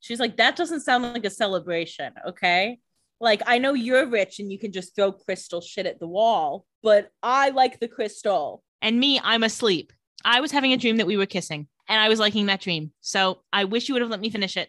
She's 0.00 0.20
like, 0.20 0.36
that 0.36 0.54
doesn't 0.54 0.82
sound 0.82 1.02
like 1.02 1.24
a 1.24 1.30
celebration. 1.30 2.12
Okay. 2.28 2.78
Like, 3.20 3.42
I 3.46 3.58
know 3.58 3.72
you're 3.72 4.06
rich 4.06 4.38
and 4.38 4.52
you 4.52 4.58
can 4.58 4.70
just 4.70 4.94
throw 4.94 5.10
crystal 5.10 5.60
shit 5.60 5.86
at 5.86 5.98
the 5.98 6.06
wall, 6.06 6.64
but 6.82 7.10
I 7.22 7.48
like 7.50 7.80
the 7.80 7.88
crystal. 7.88 8.62
And 8.82 9.00
me, 9.00 9.20
I'm 9.22 9.42
asleep. 9.42 9.92
I 10.24 10.40
was 10.40 10.52
having 10.52 10.72
a 10.72 10.76
dream 10.76 10.98
that 10.98 11.06
we 11.06 11.16
were 11.16 11.26
kissing, 11.26 11.66
and 11.88 12.00
I 12.00 12.08
was 12.08 12.20
liking 12.20 12.46
that 12.46 12.60
dream. 12.60 12.92
So 13.00 13.42
I 13.52 13.64
wish 13.64 13.88
you 13.88 13.94
would 13.94 14.02
have 14.02 14.10
let 14.10 14.20
me 14.20 14.30
finish 14.30 14.56
it. 14.56 14.68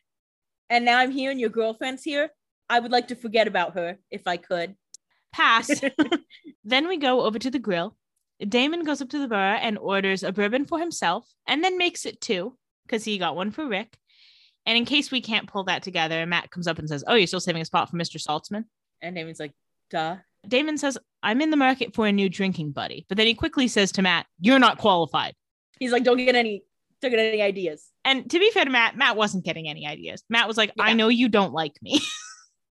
And 0.70 0.86
now 0.86 0.98
I'm 0.98 1.12
here 1.12 1.30
and 1.30 1.40
your 1.40 1.50
girlfriend's 1.50 2.04
here. 2.04 2.30
I 2.70 2.80
would 2.80 2.92
like 2.92 3.10
to 3.10 3.16
forget 3.16 3.48
about 3.48 3.76
her 3.76 4.00
if 4.10 4.28
I 4.28 4.38
could. 4.38 4.76
Pass. 5.34 5.82
then 6.64 6.88
we 6.88 6.98
go 6.98 7.22
over 7.22 7.38
to 7.38 7.52
the 7.52 7.60
grill. 7.60 7.96
Damon 8.48 8.84
goes 8.84 9.02
up 9.02 9.10
to 9.10 9.20
the 9.20 9.28
bar 9.28 9.56
and 9.56 9.78
orders 9.78 10.24
a 10.24 10.32
bourbon 10.32 10.66
for 10.66 10.80
himself 10.80 11.28
and 11.48 11.64
then 11.64 11.78
makes 11.78 12.06
it 12.06 12.22
two 12.22 12.58
because 12.88 13.04
he 13.04 13.18
got 13.18 13.36
one 13.36 13.52
for 13.52 13.68
Rick. 13.68 13.98
And 14.66 14.78
in 14.78 14.86
case 14.86 15.12
we 15.12 15.22
can't 15.22 15.48
pull 15.48 15.64
that 15.66 15.84
together, 15.84 16.26
Matt 16.26 16.52
comes 16.52 16.68
up 16.68 16.80
and 16.80 16.90
says, 16.90 17.04
Oh, 17.08 17.16
you're 17.16 17.28
still 17.28 17.40
saving 17.40 17.62
a 17.62 17.66
spot 17.66 17.90
for 17.90 17.98
Mr. 17.98 18.22
Saltzman? 18.22 18.66
And 19.02 19.16
Damon's 19.16 19.40
like, 19.40 19.54
duh. 19.90 20.18
Damon 20.48 20.78
says, 20.78 20.98
I'm 21.24 21.42
in 21.42 21.50
the 21.52 21.58
market 21.58 21.94
for 21.94 22.06
a 22.08 22.12
new 22.12 22.30
drinking 22.30 22.72
buddy. 22.72 23.06
But 23.10 23.18
then 23.18 23.28
he 23.28 23.34
quickly 23.34 23.68
says 23.68 23.92
to 23.94 24.02
Matt, 24.02 24.26
You're 24.40 24.60
not 24.60 24.78
qualified. 24.78 25.34
He's 25.80 25.92
like, 25.92 26.04
don't 26.04 26.18
get 26.18 26.36
any, 26.36 26.64
don't 27.02 27.12
get 27.12 27.20
any 27.20 27.42
ideas. 27.42 27.88
And 28.04 28.30
to 28.32 28.40
be 28.40 28.50
fair 28.52 28.66
to 28.66 28.72
Matt, 28.72 28.98
Matt 28.98 29.16
wasn't 29.16 29.46
getting 29.46 29.70
any 29.70 29.86
ideas. 29.86 30.24
Matt 30.30 30.48
was 30.48 30.58
like, 30.58 30.72
I 30.80 30.94
know 30.94 31.08
you 31.10 31.30
don't 31.30 31.54
like 31.54 31.74
me. 31.82 32.02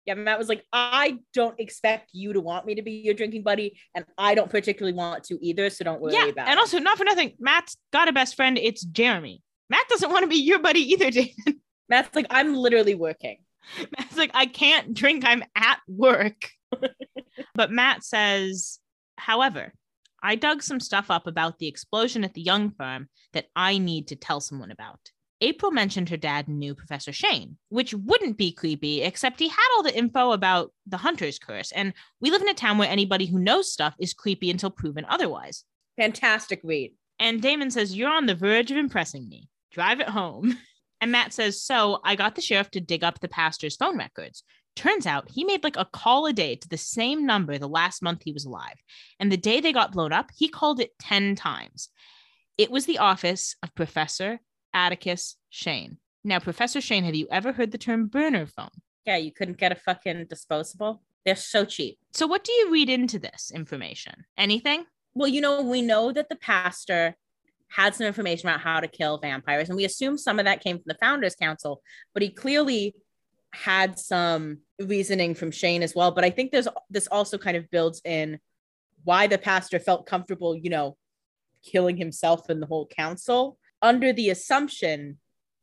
Yeah, 0.07 0.15
Matt 0.15 0.39
was 0.39 0.49
like, 0.49 0.65
I 0.73 1.19
don't 1.35 1.59
expect 1.59 2.11
you 2.13 2.33
to 2.33 2.41
want 2.41 2.65
me 2.65 2.77
to 2.77 2.83
be 2.83 2.93
your 2.93 3.13
drinking 3.13 3.43
buddy, 3.43 3.77
and 3.93 4.05
I 4.17 4.37
don't 4.37 4.49
particularly 4.49 4.97
want 4.97 5.25
to 5.25 5.39
either. 5.45 5.69
So 5.69 5.85
don't 5.85 6.01
worry 6.01 6.15
yeah. 6.15 6.27
about 6.27 6.47
And 6.47 6.57
it. 6.57 6.61
also, 6.61 6.79
not 6.79 6.97
for 6.97 7.03
nothing, 7.03 7.33
Matt's 7.41 7.77
got 7.93 8.07
a 8.09 8.13
best 8.13 8.37
friend. 8.37 8.57
It's 8.57 8.85
Jeremy. 8.85 9.43
Matt 9.71 9.89
doesn't 9.89 10.11
want 10.11 10.23
to 10.23 10.29
be 10.29 10.37
your 10.37 10.59
buddy 10.59 10.81
either, 10.93 11.11
Damon. 11.11 11.61
Matt's 11.89 12.15
like, 12.15 12.27
I'm 12.31 12.55
literally 12.55 12.95
working. 12.95 13.39
Matt's 13.99 14.17
like, 14.17 14.31
I 14.35 14.47
can't 14.47 14.95
drink. 14.95 15.25
I'm 15.25 15.43
at 15.55 15.79
work. 15.89 16.51
but 17.55 17.71
Matt 17.71 18.05
says, 18.05 18.79
however, 19.17 19.73
I 20.23 20.35
dug 20.35 20.63
some 20.63 20.81
stuff 20.81 21.11
up 21.11 21.27
about 21.27 21.59
the 21.59 21.69
explosion 21.69 22.25
at 22.25 22.35
the 22.35 22.43
Young 22.43 22.71
firm 22.71 23.09
that 23.33 23.47
I 23.55 23.79
need 23.79 24.09
to 24.09 24.17
tell 24.17 24.41
someone 24.41 24.71
about. 24.71 24.99
April 25.43 25.71
mentioned 25.71 26.09
her 26.09 26.17
dad 26.17 26.49
knew 26.49 26.75
Professor 26.75 27.13
Shane, 27.13 27.59
which 27.69 27.93
wouldn't 27.93 28.39
be 28.39 28.53
creepy, 28.53 29.03
except 29.03 29.39
he 29.39 29.49
had 29.49 29.69
all 29.77 29.83
the 29.83 29.97
info 29.97 30.33
about 30.33 30.73
the 30.87 30.97
Hunter's 30.97 31.39
Curse. 31.39 31.73
And 31.73 31.93
we 32.21 32.31
live 32.31 32.41
in 32.41 32.49
a 32.49 32.55
town 32.55 32.79
where 32.79 32.89
anybody 32.89 33.27
who 33.27 33.39
knows 33.39 33.71
stuff 33.71 33.95
is 34.01 34.15
creepy 34.15 34.51
until 34.51 34.71
proven 34.71 35.05
otherwise. 35.09 35.65
Fantastic 35.99 36.61
read. 36.65 36.95
And 37.19 37.43
Damon 37.43 37.71
says, 37.71 37.95
You're 37.95 38.11
on 38.11 38.27
the 38.27 38.35
verge 38.35 38.71
of 38.71 38.79
impressing 38.79 39.29
me. 39.29 39.49
Drive 39.73 40.01
it 40.01 40.09
home. 40.09 40.59
And 40.99 41.13
Matt 41.13 41.35
says, 41.35 41.63
So 41.63 42.01
I 42.05 42.17
got 42.17 42.37
the 42.37 42.41
sheriff 42.41 42.71
to 42.71 42.81
dig 42.81 43.05
up 43.05 43.21
the 43.21 43.29
pastor's 43.29 43.77
phone 43.77 43.99
records. 43.99 44.43
Turns 44.77 45.07
out 45.07 45.31
he 45.31 45.45
made 45.45 45.63
like 45.63 45.77
a 45.77 45.85
call 45.85 46.25
a 46.25 46.33
day 46.33 46.57
to 46.57 46.69
the 46.69 46.79
same 46.79 47.27
number 47.27 47.59
the 47.59 47.69
last 47.69 48.03
month 48.03 48.23
he 48.23 48.33
was 48.33 48.47
alive. 48.47 48.77
And 49.21 49.31
the 49.31 49.37
day 49.37 49.61
they 49.61 49.75
got 49.75 49.93
blown 49.93 50.13
up, 50.13 50.31
he 50.35 50.49
called 50.49 50.81
it 50.81 50.93
10 51.01 51.35
times. 51.35 51.91
It 52.59 52.71
was 52.71 52.87
the 52.87 52.99
office 52.99 53.57
of 53.63 53.75
Professor 53.75 54.41
Atticus 54.73 55.37
Shane. 55.51 55.99
Now, 56.25 56.41
Professor 56.41 56.81
Shane, 56.81 57.05
have 57.05 57.15
you 57.15 57.27
ever 57.31 57.53
heard 57.53 57.73
the 57.73 57.79
term 57.79 58.07
burner 58.07 58.47
phone? 58.47 58.71
Yeah, 59.05 59.17
you 59.17 59.33
couldn't 59.33 59.59
get 59.59 59.73
a 59.73 59.77
fucking 59.77 60.27
disposable. 60.29 61.03
They're 61.25 61.37
so 61.37 61.65
cheap. 61.65 61.99
So, 62.13 62.27
what 62.27 62.45
do 62.45 62.53
you 62.53 62.73
read 62.73 62.89
into 62.89 63.19
this 63.19 63.53
information? 63.55 64.25
Anything? 64.37 64.85
Well, 65.15 65.29
you 65.29 65.41
know, 65.41 65.63
we 65.63 65.83
know 65.83 66.13
that 66.13 66.29
the 66.29 66.37
pastor 66.37 67.17
had 67.69 67.95
some 67.95 68.07
information 68.07 68.49
about 68.49 68.61
how 68.61 68.81
to 68.81 68.89
kill 68.89 69.19
vampires, 69.19 69.69
and 69.69 69.77
we 69.77 69.85
assume 69.85 70.17
some 70.17 70.39
of 70.39 70.45
that 70.45 70.63
came 70.63 70.77
from 70.77 70.85
the 70.87 70.99
Founders 71.01 71.35
Council, 71.35 71.83
but 72.15 72.23
he 72.23 72.31
clearly 72.31 72.95
had 73.53 73.99
some 73.99 74.59
reasoning 74.79 75.35
from 75.35 75.51
Shane 75.51 75.83
as 75.83 75.95
well. 75.95 76.11
But 76.11 76.25
I 76.25 76.31
think 76.31 76.53
there's 76.53 76.69
this 76.91 77.07
also 77.07 77.39
kind 77.39 77.57
of 77.57 77.71
builds 77.71 78.01
in 78.05 78.39
why 79.05 79.27
the 79.27 79.39
pastor 79.39 79.79
felt 79.79 80.07
comfortable, 80.07 80.57
you 80.57 80.71
know, 80.71 80.97
killing 81.65 81.97
himself 81.97 82.49
and 82.49 82.63
the 82.63 82.67
whole 82.67 82.87
council 82.87 83.59
under 83.83 84.13
the 84.13 84.31
assumption 84.31 85.19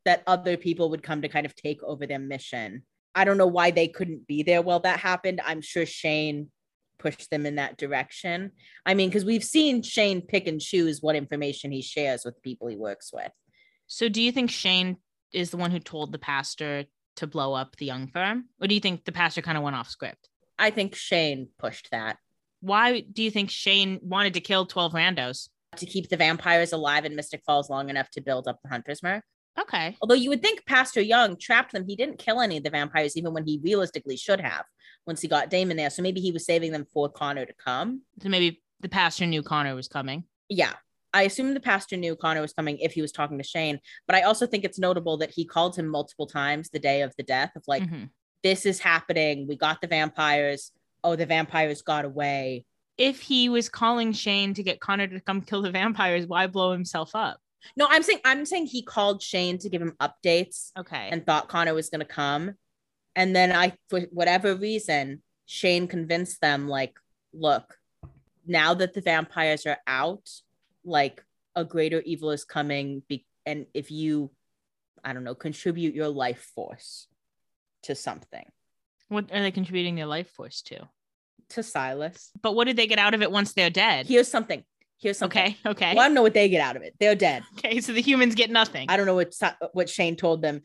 that 0.05 0.23
other 0.27 0.57
people 0.57 0.89
would 0.89 1.03
come 1.03 1.21
to 1.21 1.29
kind 1.29 1.45
of 1.45 1.55
take 1.55 1.81
over 1.83 2.05
their 2.05 2.19
mission. 2.19 2.83
I 3.15 3.25
don't 3.25 3.37
know 3.37 3.47
why 3.47 3.71
they 3.71 3.87
couldn't 3.87 4.27
be 4.27 4.43
there 4.43 4.61
while 4.61 4.79
that 4.81 4.99
happened. 4.99 5.39
I'm 5.45 5.61
sure 5.61 5.85
Shane 5.85 6.49
pushed 6.99 7.29
them 7.29 7.45
in 7.45 7.55
that 7.55 7.77
direction. 7.77 8.51
I 8.85 8.93
mean, 8.93 9.09
because 9.09 9.25
we've 9.25 9.43
seen 9.43 9.81
Shane 9.81 10.21
pick 10.21 10.47
and 10.47 10.59
choose 10.59 11.01
what 11.01 11.15
information 11.15 11.71
he 11.71 11.81
shares 11.81 12.23
with 12.25 12.41
people 12.41 12.67
he 12.67 12.75
works 12.75 13.11
with. 13.13 13.31
So, 13.87 14.09
do 14.09 14.21
you 14.21 14.31
think 14.31 14.49
Shane 14.49 14.97
is 15.33 15.49
the 15.49 15.57
one 15.57 15.71
who 15.71 15.79
told 15.79 16.11
the 16.11 16.19
pastor 16.19 16.85
to 17.17 17.27
blow 17.27 17.53
up 17.53 17.75
the 17.75 17.85
young 17.85 18.07
firm? 18.07 18.45
Or 18.61 18.67
do 18.67 18.73
you 18.73 18.81
think 18.81 19.05
the 19.05 19.11
pastor 19.11 19.41
kind 19.41 19.57
of 19.57 19.63
went 19.63 19.75
off 19.75 19.89
script? 19.89 20.29
I 20.57 20.69
think 20.69 20.95
Shane 20.95 21.49
pushed 21.59 21.89
that 21.91 22.17
Why 22.61 23.01
do 23.01 23.23
you 23.23 23.31
think 23.31 23.49
Shane 23.49 23.99
wanted 24.01 24.35
to 24.35 24.41
kill 24.41 24.65
12 24.65 24.93
randos? 24.93 25.49
to 25.77 25.85
keep 25.85 26.09
the 26.09 26.17
vampires 26.17 26.73
alive 26.73 27.05
in 27.05 27.15
Mystic 27.15 27.41
Falls 27.45 27.69
long 27.69 27.89
enough 27.89 28.09
to 28.11 28.21
build 28.21 28.47
up 28.47 28.59
the 28.61 28.69
Hunter's 28.69 29.03
Mark. 29.03 29.23
Okay. 29.59 29.95
Although 30.01 30.15
you 30.15 30.29
would 30.29 30.41
think 30.41 30.65
Pastor 30.65 31.01
Young 31.01 31.37
trapped 31.37 31.73
them, 31.73 31.85
he 31.87 31.95
didn't 31.95 32.17
kill 32.17 32.41
any 32.41 32.57
of 32.57 32.63
the 32.63 32.69
vampires, 32.69 33.15
even 33.15 33.33
when 33.33 33.45
he 33.45 33.59
realistically 33.63 34.17
should 34.17 34.41
have 34.41 34.65
once 35.05 35.21
he 35.21 35.27
got 35.27 35.49
Damon 35.49 35.77
there. 35.77 35.89
So 35.89 36.01
maybe 36.01 36.21
he 36.21 36.31
was 36.31 36.45
saving 36.45 36.71
them 36.71 36.85
for 36.93 37.09
Connor 37.09 37.45
to 37.45 37.53
come. 37.53 38.01
So 38.21 38.29
maybe 38.29 38.61
the 38.79 38.89
pastor 38.89 39.25
knew 39.25 39.43
Connor 39.43 39.75
was 39.75 39.87
coming. 39.87 40.23
Yeah. 40.49 40.73
I 41.15 41.23
assume 41.23 41.53
the 41.53 41.59
pastor 41.59 41.95
knew 41.95 42.15
Connor 42.15 42.41
was 42.41 42.53
coming 42.53 42.79
if 42.79 42.93
he 42.93 43.01
was 43.01 43.11
talking 43.11 43.37
to 43.37 43.43
Shane, 43.43 43.79
but 44.07 44.15
I 44.15 44.21
also 44.23 44.47
think 44.47 44.63
it's 44.63 44.79
notable 44.79 45.17
that 45.17 45.29
he 45.31 45.45
called 45.45 45.75
him 45.75 45.87
multiple 45.87 46.25
times 46.25 46.69
the 46.69 46.79
day 46.79 47.01
of 47.01 47.13
the 47.17 47.23
death 47.23 47.51
of 47.55 47.63
like, 47.67 47.83
Mhm. 47.83 48.09
this 48.41 48.65
is 48.65 48.79
happening. 48.79 49.47
We 49.47 49.55
got 49.55 49.79
the 49.81 49.87
vampires. 49.87 50.71
Oh, 51.03 51.15
the 51.15 51.27
vampires 51.27 51.81
got 51.83 52.05
away. 52.05 52.65
If 52.97 53.21
he 53.21 53.47
was 53.49 53.69
calling 53.69 54.11
Shane 54.13 54.53
to 54.55 54.63
get 54.63 54.79
Connor 54.79 55.07
to 55.07 55.19
come 55.19 55.41
kill 55.41 55.61
the 55.61 55.71
vampires, 55.71 56.25
why 56.25 56.47
blow 56.47 56.71
himself 56.71 57.11
up? 57.15 57.39
No, 57.77 57.87
I'm 57.89 58.01
saying 58.03 58.19
I'm 58.25 58.45
saying 58.45 58.67
he 58.67 58.81
called 58.81 59.21
Shane 59.21 59.57
to 59.59 59.69
give 59.69 59.81
him 59.81 59.95
updates 60.01 60.71
Okay. 60.77 61.09
and 61.11 61.25
thought 61.25 61.47
Connor 61.47 61.73
was 61.75 61.89
going 61.89 61.99
to 62.01 62.05
come. 62.05 62.55
And 63.15 63.35
then 63.35 63.51
I, 63.51 63.73
for 63.89 64.01
whatever 64.11 64.55
reason, 64.55 65.21
Shane 65.45 65.87
convinced 65.87 66.41
them, 66.41 66.67
like, 66.67 66.93
look, 67.33 67.75
now 68.45 68.73
that 68.73 68.93
the 68.93 69.01
vampires 69.01 69.65
are 69.65 69.77
out, 69.87 70.27
like, 70.83 71.23
a 71.55 71.63
greater 71.63 72.01
evil 72.01 72.31
is 72.31 72.43
coming. 72.43 73.03
Be- 73.07 73.25
and 73.45 73.67
if 73.73 73.91
you, 73.91 74.31
I 75.03 75.13
don't 75.13 75.23
know, 75.23 75.35
contribute 75.35 75.93
your 75.93 76.07
life 76.09 76.49
force 76.55 77.07
to 77.83 77.93
something, 77.95 78.49
what 79.09 79.31
are 79.31 79.41
they 79.41 79.51
contributing 79.51 79.95
their 79.95 80.05
life 80.07 80.29
force 80.31 80.61
to? 80.63 80.87
to 81.49 81.61
Silas, 81.61 82.31
But 82.41 82.53
what 82.55 82.65
did 82.65 82.77
they 82.77 82.87
get 82.87 82.97
out 82.97 83.13
of 83.13 83.21
it 83.21 83.29
once 83.29 83.53
they're 83.53 83.69
dead? 83.69 84.07
here's 84.07 84.27
something. 84.29 84.63
Here's 84.97 85.17
something. 85.19 85.39
Okay. 85.39 85.57
Okay. 85.67 85.93
Well, 85.93 86.03
I 86.03 86.07
don't 86.07 86.15
know 86.15 86.21
what 86.23 86.33
they 86.33 86.47
get 86.49 86.61
out 86.61 86.75
of 86.77 86.81
it. 86.81 86.95
They're 86.99 87.13
dead. 87.13 87.43
Okay. 87.59 87.79
So 87.81 87.91
the 87.91 88.01
humans 88.01 88.33
get 88.33 88.49
nothing. 88.49 88.89
I 88.89 88.97
don't 88.97 89.05
know 89.05 89.13
what 89.13 89.35
what 89.73 89.87
Shane 89.89 90.15
told 90.15 90.41
them, 90.41 90.61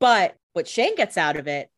but 0.00 0.34
what 0.54 0.66
Shane 0.66 0.96
gets 0.96 1.16
out 1.18 1.36
of 1.36 1.46
it, 1.46 1.68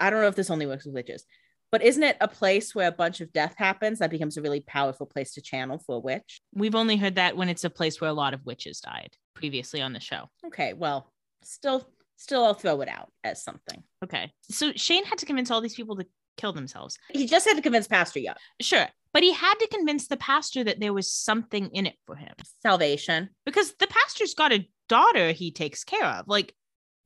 I 0.00 0.10
don't 0.10 0.20
know 0.20 0.28
if 0.28 0.34
this 0.36 0.50
only 0.50 0.66
works 0.66 0.84
with 0.84 0.94
witches, 0.94 1.24
but 1.72 1.82
isn't 1.82 2.02
it 2.02 2.16
a 2.20 2.28
place 2.28 2.74
where 2.74 2.88
a 2.88 2.92
bunch 2.92 3.20
of 3.20 3.32
death 3.32 3.54
happens 3.56 3.98
that 3.98 4.10
becomes 4.10 4.36
a 4.36 4.42
really 4.42 4.60
powerful 4.60 5.06
place 5.06 5.34
to 5.34 5.40
channel 5.40 5.78
for 5.78 5.96
a 5.96 6.00
witch? 6.00 6.40
We've 6.54 6.74
only 6.74 6.96
heard 6.96 7.16
that 7.16 7.36
when 7.36 7.48
it's 7.48 7.64
a 7.64 7.70
place 7.70 8.00
where 8.00 8.10
a 8.10 8.14
lot 8.14 8.34
of 8.34 8.44
witches 8.46 8.80
died 8.80 9.10
previously 9.34 9.80
on 9.82 9.92
the 9.92 10.00
show. 10.00 10.28
Okay, 10.46 10.72
well, 10.72 11.10
still, 11.42 11.86
still, 12.16 12.44
I'll 12.44 12.54
throw 12.54 12.80
it 12.80 12.88
out 12.88 13.10
as 13.24 13.42
something. 13.42 13.82
Okay. 14.04 14.32
So 14.42 14.72
Shane 14.76 15.04
had 15.04 15.18
to 15.18 15.26
convince 15.26 15.50
all 15.50 15.60
these 15.60 15.74
people 15.74 15.96
to 15.96 16.06
kill 16.36 16.52
themselves. 16.52 16.98
He 17.10 17.26
just 17.26 17.46
had 17.46 17.56
to 17.56 17.62
convince 17.62 17.86
Pastor 17.86 18.18
Young. 18.20 18.36
Sure. 18.60 18.86
But 19.12 19.22
he 19.22 19.32
had 19.32 19.54
to 19.60 19.68
convince 19.68 20.08
the 20.08 20.16
pastor 20.16 20.64
that 20.64 20.80
there 20.80 20.92
was 20.92 21.10
something 21.12 21.70
in 21.70 21.86
it 21.86 21.94
for 22.06 22.16
him 22.16 22.32
Salvation. 22.62 23.30
because 23.46 23.72
the 23.78 23.86
pastor's 23.86 24.34
got 24.34 24.52
a 24.52 24.68
daughter 24.88 25.30
he 25.30 25.52
takes 25.52 25.84
care 25.84 26.04
of. 26.04 26.26
Like, 26.26 26.52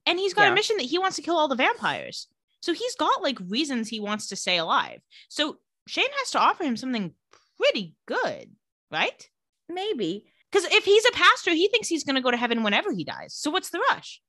and 0.07 0.19
he's 0.19 0.33
got 0.33 0.45
Yeah. 0.45 0.53
a 0.53 0.55
mission 0.55 0.79
that 0.79 0.87
he 0.87 0.99
wants 0.99 1.17
to 1.17 1.23
kill 1.23 1.37
all 1.37 1.49
the 1.49 1.55
vampires. 1.55 2.29
So 2.61 2.73
he's 2.73 2.97
got 2.97 3.23
like 3.23 3.39
reasons 3.49 3.89
he 3.89 4.01
wants 4.01 4.29
to 4.29 4.37
stay 4.37 4.59
alive. 4.59 5.01
So 5.29 5.59
Shane 5.87 6.07
has 6.19 6.31
to 6.33 6.39
offer 6.41 6.65
him 6.65 6.77
something 6.77 7.15
pretty 7.59 7.95
good, 8.07 8.51
right? 8.91 9.29
Maybe. 9.69 10.25
Because 10.51 10.71
if 10.73 10.85
he's 10.85 11.05
a 11.07 11.13
pastor, 11.13 11.51
he 11.53 11.69
thinks 11.69 11.89
he's 11.89 12.05
going 12.05 12.17
to 12.17 12.23
go 12.23 12.31
to 12.31 12.37
heaven 12.37 12.63
whenever 12.63 12.93
he 12.93 13.05
dies. 13.05 13.35
So 13.35 13.51
what's 13.51 13.71
the 13.71 13.81
rush? 13.91 14.21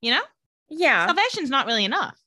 You 0.00 0.12
know, 0.12 0.22
Yeah. 0.68 1.06
salvation's 1.06 1.50
not 1.50 1.66
really 1.66 1.84
enough. 1.84 2.18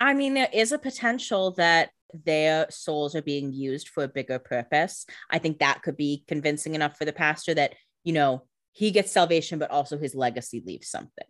I 0.00 0.14
mean, 0.14 0.34
there 0.34 0.48
is 0.52 0.72
a 0.72 0.78
potential 0.78 1.52
that 1.52 1.90
their 2.12 2.66
souls 2.70 3.14
are 3.14 3.22
being 3.22 3.52
used 3.52 3.88
for 3.88 4.02
a 4.04 4.08
bigger 4.08 4.38
purpose. 4.38 5.06
I 5.30 5.38
think 5.38 5.58
that 5.58 5.82
could 5.82 5.96
be 5.96 6.24
convincing 6.26 6.74
enough 6.74 6.96
for 6.96 7.04
the 7.04 7.12
pastor 7.12 7.54
that, 7.54 7.74
you 8.02 8.12
know, 8.12 8.46
he 8.72 8.90
gets 8.90 9.12
salvation, 9.12 9.58
but 9.58 9.70
also 9.70 9.98
his 9.98 10.14
legacy 10.14 10.62
leaves 10.64 10.88
something. 10.88 11.26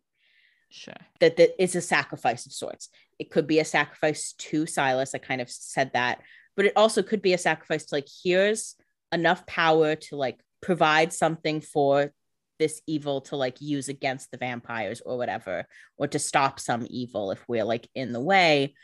Sure. 0.72 0.94
that 1.18 1.36
that 1.36 1.50
it's 1.60 1.74
a 1.74 1.80
sacrifice 1.80 2.46
of 2.46 2.52
sorts. 2.52 2.90
It 3.20 3.30
could 3.30 3.46
be 3.46 3.58
a 3.58 3.64
sacrifice 3.66 4.32
to 4.32 4.64
Silas. 4.64 5.14
I 5.14 5.18
kind 5.18 5.42
of 5.42 5.50
said 5.50 5.92
that, 5.92 6.22
but 6.56 6.64
it 6.64 6.72
also 6.74 7.02
could 7.02 7.20
be 7.20 7.34
a 7.34 7.38
sacrifice 7.38 7.84
to 7.86 7.96
like 7.96 8.08
here's 8.24 8.76
enough 9.12 9.46
power 9.46 9.94
to 9.94 10.16
like 10.16 10.40
provide 10.62 11.12
something 11.12 11.60
for 11.60 12.12
this 12.58 12.80
evil 12.86 13.20
to 13.22 13.36
like 13.36 13.60
use 13.60 13.88
against 13.88 14.30
the 14.30 14.38
vampires 14.38 15.02
or 15.04 15.18
whatever, 15.18 15.66
or 15.98 16.08
to 16.08 16.18
stop 16.18 16.58
some 16.58 16.86
evil 16.88 17.30
if 17.30 17.44
we're 17.46 17.64
like 17.64 17.88
in 17.94 18.12
the 18.12 18.20
way. 18.20 18.74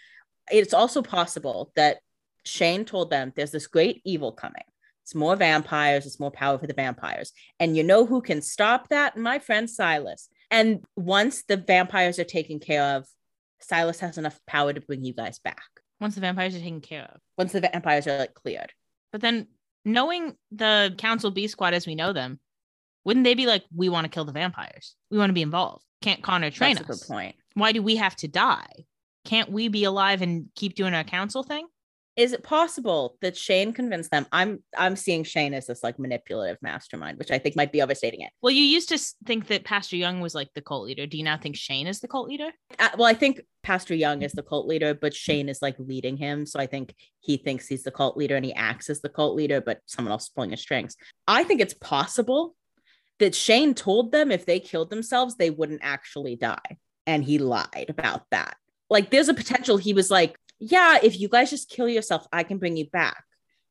It's 0.51 0.75
also 0.75 1.01
possible 1.01 1.73
that 1.75 1.99
Shane 2.45 2.85
told 2.85 3.11
them 3.11 3.33
there's 3.35 3.53
this 3.53 3.67
great 3.67 4.03
evil 4.05 4.33
coming. 4.33 4.65
It's 5.03 5.15
more 5.15 5.37
vampires, 5.37 6.05
it's 6.05 6.21
more 6.21 6.31
power 6.31 6.59
for 6.59 6.67
the 6.67 6.75
vampires. 6.75 7.33
And 7.59 7.75
you 7.75 7.85
know 7.85 8.05
who 8.05 8.21
can 8.21 8.43
stop 8.43 8.91
that? 8.91 9.17
My 9.17 9.39
friend 9.39 9.71
Silas. 9.71 10.29
And 10.51 10.85
once 10.95 11.45
the 11.45 11.57
vampires 11.57 12.19
are 12.19 12.25
taken 12.25 12.61
care 12.61 12.97
of, 12.97 13.07
Silas 13.61 14.01
has 14.01 14.19
enough 14.19 14.39
power 14.47 14.73
to 14.73 14.81
bring 14.81 15.05
you 15.05 15.13
guys 15.13 15.39
back. 15.39 15.63
Once 16.01 16.15
the 16.15 16.21
vampires 16.21 16.55
are 16.55 16.61
taken 16.61 16.81
care 16.81 17.05
of. 17.15 17.21
Once 17.39 17.53
the 17.53 17.61
vampires 17.61 18.07
are 18.07 18.19
like 18.19 18.35
cleared. 18.35 18.73
But 19.13 19.21
then 19.21 19.47
knowing 19.85 20.35
the 20.51 20.95
Council 20.99 21.31
B 21.31 21.47
squad 21.47 21.75
as 21.75 21.87
we 21.87 21.95
know 21.95 22.13
them, 22.13 22.39
wouldn't 23.05 23.25
they 23.25 23.35
be 23.35 23.47
like, 23.47 23.65
we 23.75 23.89
want 23.89 24.05
to 24.05 24.11
kill 24.11 24.25
the 24.25 24.33
vampires? 24.33 24.97
We 25.11 25.19
want 25.19 25.31
to 25.31 25.35
be 25.35 25.43
involved. 25.43 25.85
Can't 26.03 26.23
Connor 26.23 26.51
train 26.51 26.77
us? 26.77 26.83
That's 26.83 27.03
a 27.03 27.05
good 27.05 27.15
point. 27.15 27.37
Why 27.55 27.73
do 27.73 27.83
we 27.83 27.97
have 27.97 28.17
to 28.17 28.29
die? 28.29 28.85
Can't 29.25 29.51
we 29.51 29.69
be 29.69 29.85
alive 29.85 30.23
and 30.23 30.47
keep 30.55 30.75
doing 30.75 30.93
our 30.93 31.05
council 31.05 31.43
thing? 31.43 31.67
Is 32.17 32.33
it 32.33 32.43
possible 32.43 33.19
that 33.21 33.37
Shane 33.37 33.75
convinced 33.75 34.11
them? 34.11 34.27
I'm 34.33 34.63
I'm 34.77 34.97
seeing 34.97 35.23
Shane 35.23 35.53
as 35.53 35.67
this 35.67 35.83
like 35.83 35.99
manipulative 35.99 36.57
mastermind, 36.63 37.19
which 37.19 37.31
I 37.31 37.39
think 37.39 37.57
might 37.57 37.73
be 37.73 37.83
overstating 37.83 38.23
it. 38.23 38.31
Well, 38.41 38.53
you 38.53 38.63
used 38.63 38.89
to 38.89 38.99
think 39.27 39.49
that 39.49 39.65
Pastor 39.65 39.97
Young 39.97 40.21
was 40.21 40.35
like 40.35 40.49
the 40.55 40.63
cult 40.63 40.87
leader. 40.87 41.07
Do 41.07 41.19
you 41.19 41.25
now 41.25 41.37
think 41.37 41.57
Shane 41.57 41.87
is 41.87 42.01
the 42.01 42.09
cult 42.09 42.29
leader? 42.29 42.51
Uh, 42.79 42.89
well, 42.97 43.07
I 43.07 43.13
think 43.13 43.43
Pastor 43.63 43.95
Young 43.95 44.23
is 44.23 44.33
the 44.33 44.43
cult 44.43 44.67
leader, 44.67 44.95
but 44.95 45.13
Shane 45.13 45.51
is 45.51 45.61
like 45.61 45.77
leading 45.79 46.17
him. 46.17 46.47
So 46.47 46.59
I 46.59 46.67
think 46.67 46.95
he 47.21 47.37
thinks 47.37 47.67
he's 47.67 47.83
the 47.83 47.91
cult 47.91 48.17
leader 48.17 48.37
and 48.37 48.45
he 48.45 48.55
acts 48.55 48.89
as 48.89 49.03
the 49.03 49.11
cult 49.11 49.37
leader, 49.37 49.61
but 49.61 49.81
someone 49.85 50.13
else 50.13 50.25
is 50.25 50.31
pulling 50.31 50.51
his 50.51 50.61
strings. 50.61 50.97
I 51.29 51.45
think 51.45 51.61
it's 51.61 51.75
possible 51.75 52.57
that 53.19 53.35
Shane 53.35 53.75
told 53.75 54.13
them 54.13 54.31
if 54.31 54.47
they 54.47 54.61
killed 54.61 54.89
themselves, 54.89 55.37
they 55.37 55.51
wouldn't 55.51 55.81
actually 55.83 56.37
die. 56.37 56.79
And 57.07 57.23
he 57.23 57.39
lied 57.39 57.87
about 57.89 58.23
that. 58.31 58.57
Like, 58.89 59.11
there's 59.11 59.29
a 59.29 59.35
potential 59.35 59.77
he 59.77 59.95
was 59.95 60.11
like, 60.11 60.39
yeah, 60.59 60.99
if 61.03 61.19
you 61.21 61.29
guys 61.29 61.51
just 61.51 61.71
kill 61.71 61.89
yourself, 61.89 62.27
I 62.33 62.43
can 62.43 62.59
bring 62.59 62.77
you 62.77 62.87
back 62.87 63.25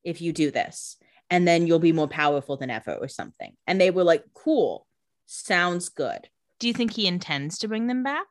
if 0.04 0.22
you 0.22 0.32
do 0.32 0.52
this. 0.52 0.98
And 1.30 1.48
then 1.48 1.66
you'll 1.66 1.80
be 1.80 1.92
more 1.92 2.08
powerful 2.08 2.58
than 2.58 2.70
ever 2.70 2.94
or 2.94 3.08
something. 3.08 3.54
And 3.66 3.82
they 3.82 3.90
were 3.90 4.04
like, 4.04 4.24
cool, 4.34 4.86
sounds 5.26 5.90
good. 5.90 6.30
Do 6.60 6.68
you 6.68 6.74
think 6.74 6.94
he 6.94 7.08
intends 7.08 7.58
to 7.60 7.68
bring 7.68 7.88
them 7.88 8.04
back? 8.04 8.28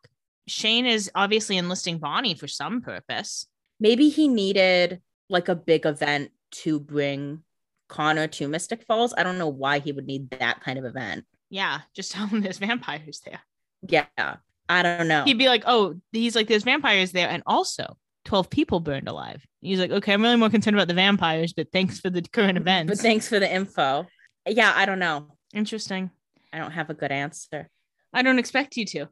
Shane 0.47 0.87
is 0.87 1.11
obviously 1.15 1.57
enlisting 1.57 1.99
Bonnie 1.99 2.35
for 2.35 2.47
some 2.49 2.81
purpose. 2.81 3.47
maybe 3.81 4.09
he 4.09 4.29
needed 4.29 5.01
like 5.29 5.49
a 5.49 5.55
big 5.55 5.87
event 5.87 6.31
to 6.51 6.79
bring 6.79 7.43
Connor 7.89 8.29
to 8.29 8.49
Mystic 8.49 8.85
Falls. 8.85 9.15
I 9.17 9.23
don't 9.23 9.39
know 9.39 9.49
why 9.49 9.79
he 9.79 9.93
would 9.93 10.07
need 10.07 10.31
that 10.31 10.61
kind 10.61 10.79
of 10.79 10.85
event. 10.85 11.25
Yeah, 11.51 11.81
just 11.95 12.13
tell 12.13 12.27
him 12.27 12.41
there's 12.41 12.59
vampires 12.59 13.21
there. 13.25 13.41
Yeah, 13.87 14.37
I 14.69 14.83
don't 14.83 15.09
know. 15.09 15.25
He'd 15.25 15.39
be 15.39 15.49
like, 15.49 15.65
oh, 15.67 15.97
he's 16.13 16.35
like, 16.35 16.49
there's 16.49 16.65
vampires 16.65 17.13
there. 17.13 17.29
And 17.29 17.43
also, 17.47 17.97
12 18.25 18.51
people 18.51 18.81
burned 18.81 19.09
alive. 19.09 19.45
He's 19.61 19.79
like, 19.79 19.91
okay, 19.91 20.13
I'm 20.13 20.23
really 20.23 20.37
more 20.37 20.51
concerned 20.51 20.77
about 20.77 20.89
the 20.89 20.95
vampires, 20.95 21.53
but 21.53 21.71
thanks 21.73 22.01
for 22.01 22.11
the 22.11 22.23
current 22.23 22.59
mm-hmm. 22.59 22.69
events. 22.69 22.91
but 22.91 22.99
thanks 22.99 23.29
for 23.29 23.39
the 23.39 23.53
info. 23.53 24.07
Yeah, 24.47 24.73
I 24.75 24.87
don't 24.87 24.99
know. 24.99 25.27
Interesting. 25.55 26.11
I 26.53 26.59
don't 26.59 26.73
have 26.73 26.91
a 26.91 26.95
good 26.95 27.13
answer. 27.13 27.69
I 28.13 28.23
don't 28.23 28.39
expect 28.39 28.77
you 28.77 28.87
to. 28.87 29.09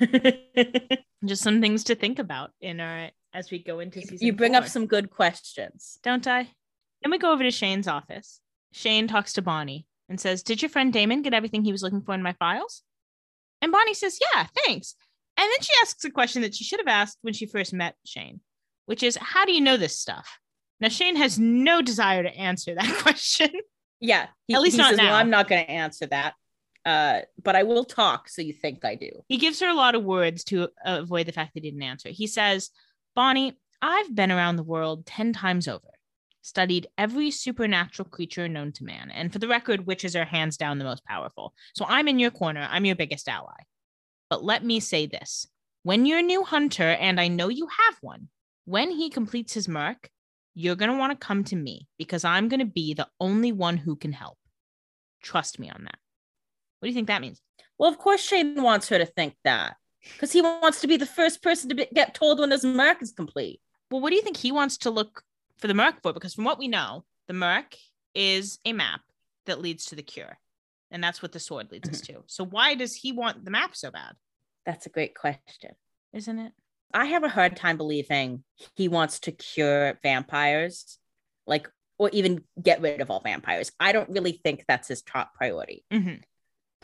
Just 1.24 1.42
some 1.42 1.60
things 1.60 1.84
to 1.84 1.94
think 1.94 2.18
about 2.18 2.50
in 2.60 2.80
our 2.80 3.10
as 3.34 3.50
we 3.50 3.62
go 3.62 3.80
into 3.80 4.00
season. 4.00 4.18
you 4.20 4.32
bring 4.32 4.54
up 4.54 4.68
some 4.68 4.86
good 4.86 5.10
questions. 5.10 5.98
don't 6.02 6.26
I? 6.26 6.48
Then 7.02 7.10
we 7.10 7.18
go 7.18 7.32
over 7.32 7.42
to 7.42 7.50
Shane's 7.50 7.88
office. 7.88 8.40
Shane 8.72 9.08
talks 9.08 9.34
to 9.34 9.42
Bonnie 9.42 9.86
and 10.08 10.20
says, 10.20 10.42
Did 10.42 10.62
your 10.62 10.68
friend 10.68 10.92
Damon 10.92 11.22
get 11.22 11.34
everything 11.34 11.64
he 11.64 11.72
was 11.72 11.82
looking 11.82 12.02
for 12.02 12.14
in 12.14 12.22
my 12.22 12.34
files? 12.34 12.82
And 13.60 13.72
Bonnie 13.72 13.94
says, 13.94 14.18
Yeah, 14.34 14.46
thanks. 14.64 14.94
And 15.36 15.44
then 15.44 15.60
she 15.60 15.72
asks 15.82 16.04
a 16.04 16.10
question 16.10 16.42
that 16.42 16.54
she 16.54 16.64
should 16.64 16.80
have 16.80 16.88
asked 16.88 17.18
when 17.22 17.34
she 17.34 17.46
first 17.46 17.72
met 17.72 17.96
Shane, 18.04 18.40
which 18.86 19.02
is, 19.02 19.16
How 19.16 19.44
do 19.44 19.52
you 19.52 19.60
know 19.60 19.76
this 19.76 19.98
stuff? 19.98 20.38
Now, 20.80 20.88
Shane 20.88 21.16
has 21.16 21.38
no 21.38 21.80
desire 21.80 22.22
to 22.22 22.36
answer 22.36 22.74
that 22.74 22.98
question. 23.02 23.50
Yeah, 24.00 24.26
he, 24.48 24.54
At 24.54 24.62
least 24.62 24.76
not 24.76 24.90
says, 24.90 24.98
now. 24.98 25.10
Well, 25.10 25.14
I'm 25.14 25.30
not 25.30 25.48
going 25.48 25.64
to 25.64 25.70
answer 25.70 26.06
that, 26.06 26.34
uh, 26.84 27.20
but 27.42 27.54
I 27.54 27.62
will 27.62 27.84
talk. 27.84 28.28
So 28.28 28.42
you 28.42 28.52
think 28.52 28.84
I 28.84 28.96
do? 28.96 29.10
He 29.28 29.36
gives 29.36 29.60
her 29.60 29.68
a 29.68 29.74
lot 29.74 29.94
of 29.94 30.02
words 30.02 30.42
to 30.44 30.68
avoid 30.84 31.26
the 31.26 31.32
fact 31.32 31.54
that 31.54 31.62
he 31.62 31.70
didn't 31.70 31.84
answer. 31.84 32.08
He 32.08 32.26
says, 32.26 32.70
Bonnie, 33.14 33.56
I've 33.80 34.12
been 34.14 34.32
around 34.32 34.56
the 34.56 34.64
world 34.64 35.06
10 35.06 35.32
times 35.32 35.68
over, 35.68 35.88
studied 36.40 36.88
every 36.98 37.30
supernatural 37.30 38.08
creature 38.08 38.48
known 38.48 38.72
to 38.72 38.84
man. 38.84 39.12
And 39.12 39.32
for 39.32 39.38
the 39.38 39.48
record, 39.48 39.86
witches 39.86 40.16
are 40.16 40.24
hands 40.24 40.56
down 40.56 40.78
the 40.78 40.84
most 40.84 41.04
powerful. 41.04 41.54
So 41.74 41.84
I'm 41.88 42.08
in 42.08 42.18
your 42.18 42.32
corner. 42.32 42.66
I'm 42.68 42.84
your 42.84 42.96
biggest 42.96 43.28
ally. 43.28 43.54
But 44.32 44.44
let 44.44 44.64
me 44.64 44.80
say 44.80 45.04
this 45.04 45.46
when 45.82 46.06
you're 46.06 46.20
a 46.20 46.22
new 46.22 46.42
hunter, 46.42 46.88
and 46.88 47.20
I 47.20 47.28
know 47.28 47.50
you 47.50 47.66
have 47.66 47.98
one, 48.00 48.28
when 48.64 48.90
he 48.90 49.10
completes 49.10 49.52
his 49.52 49.68
mark, 49.68 50.08
you're 50.54 50.74
going 50.74 50.90
to 50.90 50.96
want 50.96 51.12
to 51.12 51.26
come 51.26 51.44
to 51.44 51.54
me 51.54 51.86
because 51.98 52.24
I'm 52.24 52.48
going 52.48 52.60
to 52.60 52.64
be 52.64 52.94
the 52.94 53.08
only 53.20 53.52
one 53.52 53.76
who 53.76 53.94
can 53.94 54.10
help. 54.10 54.38
Trust 55.22 55.58
me 55.58 55.68
on 55.68 55.84
that. 55.84 55.98
What 56.78 56.86
do 56.86 56.88
you 56.88 56.94
think 56.94 57.08
that 57.08 57.20
means? 57.20 57.42
Well, 57.76 57.90
of 57.90 57.98
course, 57.98 58.22
Shane 58.22 58.62
wants 58.62 58.88
her 58.88 58.96
to 58.96 59.04
think 59.04 59.34
that 59.44 59.76
because 60.14 60.32
he 60.32 60.40
wants 60.40 60.80
to 60.80 60.88
be 60.88 60.96
the 60.96 61.04
first 61.04 61.42
person 61.42 61.68
to 61.68 61.74
be, 61.74 61.86
get 61.92 62.14
told 62.14 62.38
when 62.38 62.48
this 62.48 62.64
mark 62.64 63.02
is 63.02 63.12
complete. 63.12 63.60
Well, 63.90 64.00
what 64.00 64.08
do 64.08 64.16
you 64.16 64.22
think 64.22 64.38
he 64.38 64.50
wants 64.50 64.78
to 64.78 64.90
look 64.90 65.22
for 65.58 65.66
the 65.66 65.74
Mark 65.74 65.96
for? 66.02 66.14
Because 66.14 66.32
from 66.32 66.44
what 66.44 66.58
we 66.58 66.68
know, 66.68 67.04
the 67.28 67.34
Mark 67.34 67.76
is 68.14 68.60
a 68.64 68.72
map 68.72 69.02
that 69.44 69.60
leads 69.60 69.84
to 69.86 69.94
the 69.94 70.02
cure. 70.02 70.38
And 70.92 71.02
that's 71.02 71.22
what 71.22 71.32
the 71.32 71.40
sword 71.40 71.72
leads 71.72 71.88
us 71.88 72.00
to. 72.02 72.22
So 72.26 72.44
why 72.44 72.74
does 72.74 72.94
he 72.94 73.10
want 73.12 73.44
the 73.44 73.50
map 73.50 73.74
so 73.74 73.90
bad? 73.90 74.12
That's 74.66 74.86
a 74.86 74.90
great 74.90 75.14
question. 75.16 75.72
Isn't 76.12 76.38
it? 76.38 76.52
I 76.94 77.06
have 77.06 77.24
a 77.24 77.28
hard 77.28 77.56
time 77.56 77.78
believing 77.78 78.44
he 78.76 78.86
wants 78.88 79.18
to 79.20 79.32
cure 79.32 79.98
vampires, 80.02 80.98
like, 81.46 81.68
or 81.98 82.10
even 82.12 82.44
get 82.62 82.80
rid 82.82 83.00
of 83.00 83.10
all 83.10 83.20
vampires. 83.20 83.72
I 83.80 83.92
don't 83.92 84.10
really 84.10 84.32
think 84.44 84.64
that's 84.68 84.88
his 84.88 85.02
top 85.02 85.34
priority. 85.34 85.84
hmm 85.90 86.14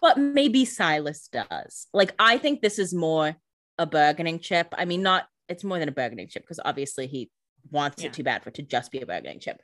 but 0.01 0.17
maybe 0.17 0.65
Silas 0.65 1.27
does. 1.27 1.89
Like, 1.93 2.15
I 2.21 2.39
think 2.39 2.61
this 2.63 2.79
is 2.79 2.95
more 2.95 3.35
a 3.79 3.85
bargaining 3.85 4.39
chip. 4.39 4.69
I 4.79 4.85
mean, 4.85 5.03
not, 5.03 5.27
it's 5.49 5.65
more 5.65 5.81
than 5.81 5.89
a 5.89 5.93
bargaining 5.93 6.29
chip 6.29 6.45
because 6.45 6.61
obviously 6.65 7.09
he 7.09 7.33
wants 7.73 8.01
Yeah. 8.01 8.07
it 8.07 8.13
too 8.13 8.23
bad 8.23 8.45
for 8.45 8.51
it 8.51 8.55
to 8.55 8.63
just 8.63 8.93
be 8.93 9.01
a 9.01 9.07
bargaining 9.07 9.41
chip. 9.41 9.61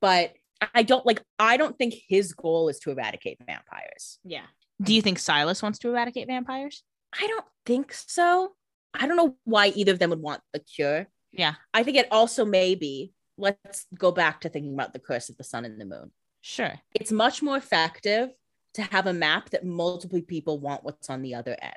But 0.00 0.34
I 0.74 0.82
don't 0.82 1.04
like, 1.04 1.22
I 1.38 1.56
don't 1.56 1.76
think 1.76 1.94
his 2.08 2.32
goal 2.32 2.68
is 2.68 2.78
to 2.80 2.90
eradicate 2.90 3.38
vampires. 3.46 4.18
Yeah. 4.24 4.46
Do 4.80 4.94
you 4.94 5.02
think 5.02 5.18
Silas 5.18 5.62
wants 5.62 5.78
to 5.80 5.88
eradicate 5.88 6.26
vampires? 6.26 6.82
I 7.18 7.26
don't 7.26 7.44
think 7.66 7.92
so. 7.92 8.52
I 8.94 9.06
don't 9.06 9.16
know 9.16 9.36
why 9.44 9.68
either 9.68 9.92
of 9.92 9.98
them 9.98 10.10
would 10.10 10.20
want 10.20 10.40
the 10.52 10.58
cure. 10.60 11.08
Yeah, 11.32 11.54
I 11.72 11.82
think 11.82 11.96
it 11.96 12.08
also 12.10 12.44
may 12.44 12.74
be, 12.74 13.12
let's 13.38 13.86
go 13.96 14.12
back 14.12 14.42
to 14.42 14.48
thinking 14.48 14.74
about 14.74 14.92
the 14.92 14.98
curse 14.98 15.30
of 15.30 15.36
the 15.38 15.44
sun 15.44 15.64
and 15.64 15.80
the 15.80 15.86
moon. 15.86 16.10
sure. 16.42 16.74
It's 16.94 17.10
much 17.10 17.42
more 17.42 17.56
effective 17.56 18.30
to 18.74 18.82
have 18.82 19.06
a 19.06 19.12
map 19.12 19.50
that 19.50 19.64
multiple 19.64 20.20
people 20.20 20.58
want 20.58 20.84
what's 20.84 21.08
on 21.08 21.22
the 21.22 21.34
other 21.34 21.56
end. 21.62 21.72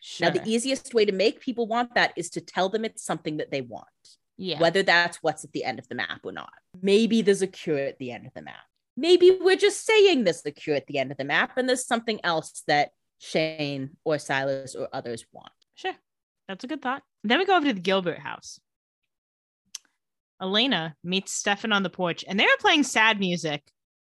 Sure. 0.00 0.26
Now, 0.26 0.32
the 0.32 0.48
easiest 0.48 0.92
way 0.94 1.04
to 1.04 1.12
make 1.12 1.40
people 1.40 1.66
want 1.66 1.94
that 1.94 2.12
is 2.16 2.30
to 2.30 2.40
tell 2.40 2.68
them 2.68 2.84
it's 2.84 3.04
something 3.04 3.38
that 3.38 3.50
they 3.50 3.62
want, 3.62 3.86
yeah. 4.38 4.58
whether 4.60 4.82
that's 4.82 5.18
what's 5.18 5.44
at 5.44 5.52
the 5.52 5.64
end 5.64 5.78
of 5.78 5.88
the 5.88 5.94
map 5.94 6.20
or 6.22 6.32
not. 6.32 6.52
Maybe 6.80 7.20
there's 7.20 7.42
a 7.42 7.46
cure 7.46 7.78
at 7.78 7.98
the 7.98 8.12
end 8.12 8.26
of 8.26 8.32
the 8.34 8.42
map. 8.42 8.54
Maybe 8.96 9.38
we're 9.40 9.56
just 9.56 9.84
saying 9.84 10.24
there's 10.24 10.46
a 10.46 10.50
cure 10.50 10.76
at 10.76 10.86
the 10.86 10.98
end 10.98 11.10
of 11.10 11.18
the 11.18 11.24
map 11.24 11.56
and 11.56 11.68
there's 11.68 11.86
something 11.86 12.20
else 12.24 12.62
that 12.66 12.90
Shane 13.18 13.90
or 14.04 14.18
Silas 14.18 14.74
or 14.74 14.88
others 14.92 15.26
want. 15.32 15.52
Sure. 15.74 15.94
That's 16.46 16.64
a 16.64 16.68
good 16.68 16.80
thought. 16.80 17.02
Then 17.24 17.38
we 17.38 17.44
go 17.44 17.56
over 17.56 17.66
to 17.66 17.74
the 17.74 17.80
Gilbert 17.80 18.20
house. 18.20 18.58
Elena 20.40 20.94
meets 21.02 21.32
Stefan 21.32 21.72
on 21.72 21.82
the 21.82 21.90
porch 21.90 22.24
and 22.26 22.38
they're 22.38 22.48
playing 22.60 22.84
sad 22.84 23.18
music. 23.18 23.62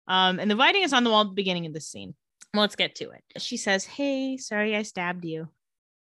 Um, 0.08 0.40
and 0.40 0.52
the 0.52 0.58
writing 0.58 0.84
is 0.84 0.94
on 0.94 1.04
the 1.04 1.10
wall 1.10 1.22
at 1.22 1.28
the 1.28 1.34
beginning 1.34 1.66
of 1.66 1.74
the 1.74 1.82
scene. 1.82 2.14
Well, 2.54 2.62
let's 2.62 2.76
get 2.76 2.96
to 2.96 3.12
it. 3.12 3.24
She 3.38 3.58
says, 3.58 3.86
Hey, 3.86 4.38
sorry 4.38 4.76
I 4.76 4.82
stabbed 4.82 5.24
you. 5.24 5.48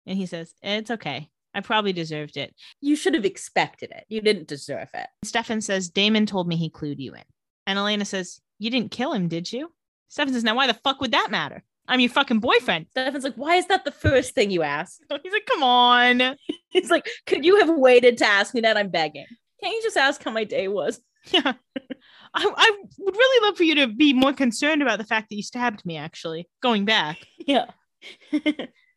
And 0.06 0.18
he 0.18 0.26
says, 0.26 0.54
It's 0.62 0.92
okay. 0.92 1.30
I 1.54 1.62
probably 1.62 1.94
deserved 1.94 2.38
it. 2.38 2.54
You 2.82 2.96
should 2.96 3.14
have 3.14 3.26
expected 3.26 3.92
it. 3.92 4.06
You 4.10 4.22
didn't 4.22 4.48
deserve 4.48 4.90
it. 4.94 5.08
Stefan 5.24 5.62
says, 5.62 5.90
Damon 5.90 6.26
told 6.26 6.48
me 6.48 6.56
he 6.56 6.70
clued 6.70 7.00
you 7.00 7.14
in. 7.14 7.24
And 7.68 7.80
Elena 7.80 8.06
says, 8.06 8.42
You 8.60 8.70
didn't 8.70 8.92
kill 8.92 9.14
him, 9.14 9.28
did 9.28 9.52
you? 9.52 9.72
Stefan 10.08 10.34
says, 10.34 10.44
Now 10.44 10.56
why 10.56 10.68
the 10.68 10.74
fuck 10.74 11.00
would 11.02 11.12
that 11.12 11.32
matter? 11.32 11.64
I'm 11.88 12.00
your 12.00 12.10
fucking 12.10 12.40
boyfriend. 12.40 12.88
Stefan's 12.92 13.26
like, 13.26 13.36
why 13.36 13.56
is 13.56 13.68
that 13.68 13.84
the 13.84 13.92
first 13.92 14.34
thing 14.36 14.52
you 14.52 14.64
asked? 14.64 15.04
He's 15.24 15.34
like, 15.34 15.46
Come 15.46 15.64
on. 15.64 16.38
He's 16.70 16.90
like, 16.90 17.08
could 17.28 17.46
you 17.46 17.60
have 17.60 17.70
waited 17.70 18.18
to 18.20 18.26
ask 18.26 18.54
me 18.54 18.62
that? 18.62 18.78
I'm 18.78 18.90
begging. 18.90 19.26
Can't 19.62 19.76
you 19.76 19.84
just 19.84 19.98
ask 19.98 20.24
how 20.24 20.32
my 20.32 20.44
day 20.44 20.68
was? 20.68 21.00
Yeah. 21.32 21.54
I, 22.36 22.52
I 22.58 22.78
would 22.98 23.16
really 23.16 23.48
love 23.48 23.58
for 23.58 23.64
you 23.64 23.76
to 23.76 23.88
be 23.88 24.12
more 24.12 24.34
concerned 24.34 24.82
about 24.82 24.98
the 24.98 25.06
fact 25.06 25.30
that 25.30 25.36
you 25.36 25.44
stabbed 25.44 25.86
me, 25.86 25.98
actually, 25.98 26.50
going 26.62 26.86
back. 26.86 27.18
Yeah. 27.38 27.66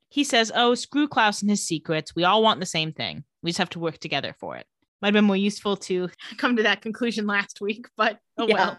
He 0.08 0.24
says, 0.24 0.52
Oh, 0.54 0.74
screw 0.74 1.08
Klaus 1.08 1.42
and 1.42 1.50
his 1.50 1.66
secrets. 1.66 2.14
We 2.14 2.24
all 2.24 2.42
want 2.42 2.60
the 2.60 2.66
same 2.66 2.92
thing. 2.92 3.24
We 3.42 3.50
just 3.50 3.58
have 3.58 3.70
to 3.70 3.78
work 3.78 3.98
together 3.98 4.34
for 4.38 4.56
it. 4.56 4.66
Might 5.02 5.08
have 5.08 5.14
been 5.14 5.24
more 5.24 5.36
useful 5.36 5.76
to 5.76 6.08
come 6.38 6.56
to 6.56 6.62
that 6.64 6.82
conclusion 6.82 7.26
last 7.26 7.60
week, 7.60 7.86
but 7.96 8.18
oh 8.38 8.46
well. 8.50 8.76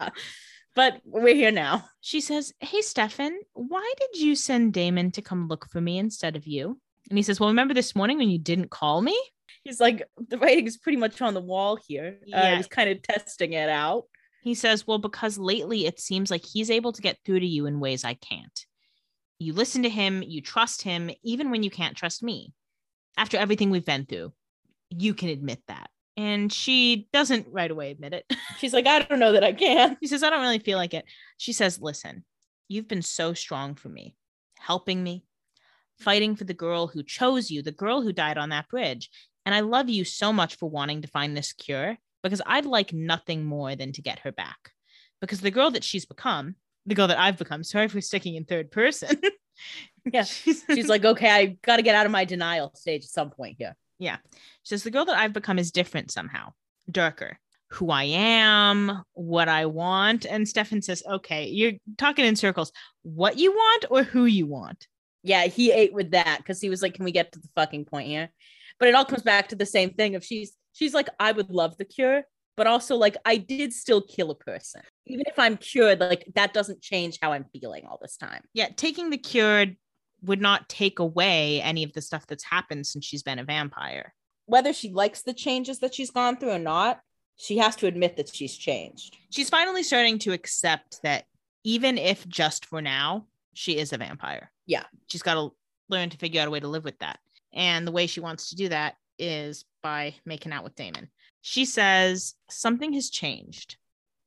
But 0.75 1.01
we're 1.05 1.33
here 1.35 1.51
now. 1.51 1.85
She 2.01 2.21
says, 2.21 2.53
Hey, 2.59 2.81
Stefan, 2.81 3.37
why 3.53 3.93
did 3.99 4.21
you 4.21 4.35
send 4.35 4.73
Damon 4.73 5.11
to 5.11 5.21
come 5.21 5.47
look 5.47 5.67
for 5.71 5.81
me 5.81 5.97
instead 5.97 6.35
of 6.35 6.45
you? 6.45 6.79
And 7.09 7.17
he 7.17 7.23
says, 7.23 7.39
Well, 7.39 7.49
remember 7.49 7.73
this 7.73 7.95
morning 7.95 8.17
when 8.17 8.29
you 8.29 8.37
didn't 8.39 8.69
call 8.69 9.01
me? 9.01 9.19
He's 9.63 9.79
like, 9.79 10.03
the 10.29 10.37
writing 10.37 10.67
is 10.67 10.77
pretty 10.77 10.97
much 10.97 11.21
on 11.21 11.33
the 11.33 11.41
wall 11.41 11.77
here. 11.87 12.19
Uh, 12.23 12.27
Yeah. 12.27 12.55
he's 12.57 12.67
kind 12.67 12.89
of 12.89 13.01
testing 13.01 13.53
it 13.53 13.69
out. 13.69 14.03
He 14.43 14.53
says, 14.53 14.85
Well, 14.85 14.99
because 14.99 15.37
lately 15.39 15.87
it 15.87 15.99
seems 15.99 16.29
like 16.29 16.45
he's 16.45 16.69
able 16.69 16.93
to 16.93 17.01
get 17.01 17.17
through 17.25 17.39
to 17.39 17.47
you 17.47 17.65
in 17.65 17.79
ways 17.79 18.03
I 18.03 18.13
can't. 18.13 18.65
You 19.39 19.53
listen 19.53 19.84
to 19.84 19.89
him, 19.89 20.23
you 20.23 20.41
trust 20.41 20.81
him, 20.81 21.11
even 21.23 21.51
when 21.51 21.64
you 21.64 21.69
can't 21.69 21.95
trust 21.95 22.23
me. 22.23 22.53
After 23.18 23.38
everything 23.38 23.69
we've 23.69 23.85
been 23.85 24.05
through, 24.05 24.34
you 24.89 25.14
can 25.14 25.30
admit 25.30 25.61
that. 25.68 25.89
And 26.15 26.51
she 26.51 27.07
doesn't 27.14 27.47
right 27.49 27.69
away 27.69 27.91
admit 27.91 28.14
it. 28.14 28.26
She's 28.57 28.73
like, 28.73 28.88
I 28.88 28.99
don't 28.99 29.19
know 29.19 29.34
that 29.34 29.43
I 29.43 29.53
can. 29.53 29.97
She 30.01 30.07
says, 30.07 30.23
I 30.23 30.30
don't 30.30 30.41
really 30.41 30.59
feel 30.59 30.77
like 30.77 30.93
it. 30.93 31.05
She 31.38 31.53
says, 31.53 31.80
Listen, 31.80 32.26
you've 32.68 32.88
been 32.88 33.03
so 33.03 33.34
strong 33.34 33.76
for 33.76 33.89
me, 33.89 34.15
helping 34.57 35.03
me, 35.03 35.23
fighting 35.99 36.35
for 36.35 36.43
the 36.43 36.53
girl 36.53 36.88
who 36.88 37.03
chose 37.03 37.51
you, 37.51 37.61
the 37.61 37.72
girl 37.72 38.01
who 38.01 38.14
died 38.14 38.38
on 38.38 38.49
that 38.49 38.69
bridge. 38.69 39.09
And 39.45 39.53
I 39.53 39.61
love 39.61 39.89
you 39.89 40.03
so 40.03 40.34
much 40.34 40.55
for 40.55 40.69
wanting 40.69 41.03
to 41.03 41.07
find 41.07 41.38
this 41.38 41.53
cure 41.53 41.97
because 42.23 42.41
I'd 42.45 42.65
like 42.65 42.91
nothing 42.93 43.45
more 43.45 43.76
than 43.76 43.91
to 43.93 44.01
get 44.01 44.19
her 44.19 44.31
back. 44.31 44.72
Because 45.22 45.41
the 45.41 45.51
girl 45.51 45.72
that 45.72 45.84
she's 45.84 46.05
become, 46.05 46.55
the 46.88 46.95
girl 46.95 47.07
that 47.07 47.19
I've 47.19 47.38
become, 47.38 47.64
sorry 47.64 47.88
for 47.88 48.01
sticking 48.01 48.35
in 48.35 48.45
third 48.45 48.72
person. 48.72 49.22
Yeah. 50.14 50.23
she's, 50.23 50.64
She's 50.73 50.88
like, 50.88 51.05
okay, 51.05 51.30
I 51.30 51.45
got 51.64 51.77
to 51.77 51.81
get 51.81 51.95
out 51.95 52.05
of 52.05 52.11
my 52.11 52.26
denial 52.26 52.72
stage 52.76 53.03
at 53.03 53.09
some 53.09 53.30
point 53.30 53.55
here. 53.57 53.76
Yeah. 53.99 54.18
She 54.64 54.69
says, 54.69 54.84
the 54.84 54.91
girl 54.91 55.05
that 55.05 55.18
I've 55.18 55.34
become 55.34 55.59
is 55.59 55.72
different 55.72 56.11
somehow, 56.11 56.53
darker. 56.89 57.39
Who 57.72 57.89
I 57.89 58.03
am, 58.03 59.03
what 59.14 59.49
I 59.49 59.65
want. 59.65 60.26
And 60.26 60.47
Stefan 60.47 60.81
says, 60.81 61.03
okay, 61.05 61.47
you're 61.47 61.73
talking 61.97 62.26
in 62.26 62.38
circles. 62.38 62.72
What 63.03 63.38
you 63.38 63.51
want 63.51 63.85
or 63.89 64.03
who 64.03 64.26
you 64.26 64.45
want? 64.45 64.88
Yeah, 65.23 65.47
he 65.47 65.72
ate 65.72 65.93
with 65.93 66.11
that 66.11 66.38
because 66.38 66.61
he 66.61 66.69
was 66.69 66.81
like, 66.81 66.93
can 66.93 67.03
we 67.03 67.11
get 67.11 67.34
to 67.34 67.39
the 67.39 67.49
fucking 67.55 67.85
point 67.85 68.07
here? 68.07 68.30
But 68.80 68.88
it 68.88 68.95
all 68.95 69.03
comes 69.03 69.23
back 69.23 69.49
to 69.49 69.57
the 69.57 69.65
same 69.65 69.89
thing 69.89 70.15
of 70.15 70.23
she's 70.23 70.53
she's 70.72 70.93
like, 70.93 71.09
I 71.19 71.34
would 71.34 71.49
love 71.49 71.76
the 71.77 71.84
cure, 71.84 72.23
but 72.57 72.67
also 72.67 72.97
like 72.97 73.15
I 73.23 73.38
did 73.38 73.71
still 73.71 74.01
kill 74.01 74.31
a 74.31 74.35
person. 74.35 74.81
Even 75.05 75.23
if 75.27 75.39
I'm 75.39 75.55
cured, 75.55 75.99
like 75.99 76.25
that 76.35 76.53
doesn't 76.53 76.81
change 76.81 77.19
how 77.21 77.31
I'm 77.31 77.45
feeling 77.53 77.85
all 77.88 77.99
this 78.01 78.17
time. 78.17 78.41
Yeah, 78.53 78.67
taking 78.75 79.09
the 79.09 79.17
cure 79.17 79.67
would 80.23 80.41
not 80.41 80.67
take 80.67 80.99
away 80.99 81.61
any 81.61 81.84
of 81.84 81.93
the 81.93 82.01
stuff 82.01 82.25
that's 82.27 82.43
happened 82.43 82.85
since 82.88 83.05
she's 83.05 83.23
been 83.23 83.39
a 83.39 83.43
vampire. 83.43 84.13
Whether 84.47 84.73
she 84.73 84.91
likes 84.91 85.21
the 85.21 85.34
changes 85.34 85.79
that 85.79 85.93
she's 85.93 86.09
gone 86.09 86.38
through 86.38 86.51
or 86.51 86.59
not, 86.59 86.99
she 87.38 87.59
has 87.59 87.75
to 87.77 87.88
admit 87.88 88.17
that 88.17 88.34
she's 88.34 88.57
changed. 88.57 89.15
She's 89.29 89.49
finally 89.49 89.84
starting 89.84 90.17
to 90.19 90.34
accept 90.34 91.01
that 91.03 91.25
even 91.63 91.97
if 91.97 92.27
just 92.27 92.65
for 92.65 92.81
now, 92.81 93.27
she 93.53 93.77
is 93.77 93.93
a 93.93 93.97
vampire. 93.97 94.51
Yeah. 94.65 94.84
She's 95.07 95.21
got 95.21 95.35
to 95.35 95.51
learn 95.89 96.09
to 96.09 96.17
figure 96.17 96.41
out 96.41 96.47
a 96.47 96.51
way 96.51 96.59
to 96.59 96.67
live 96.67 96.84
with 96.84 96.97
that. 96.99 97.19
And 97.53 97.85
the 97.85 97.91
way 97.91 98.07
she 98.07 98.19
wants 98.19 98.49
to 98.49 98.55
do 98.55 98.69
that 98.69 98.95
is 99.19 99.65
by 99.84 100.15
making 100.25 100.51
out 100.51 100.63
with 100.63 100.75
Damon. 100.75 101.09
She 101.41 101.65
says 101.65 102.35
something 102.49 102.93
has 102.93 103.09
changed 103.09 103.77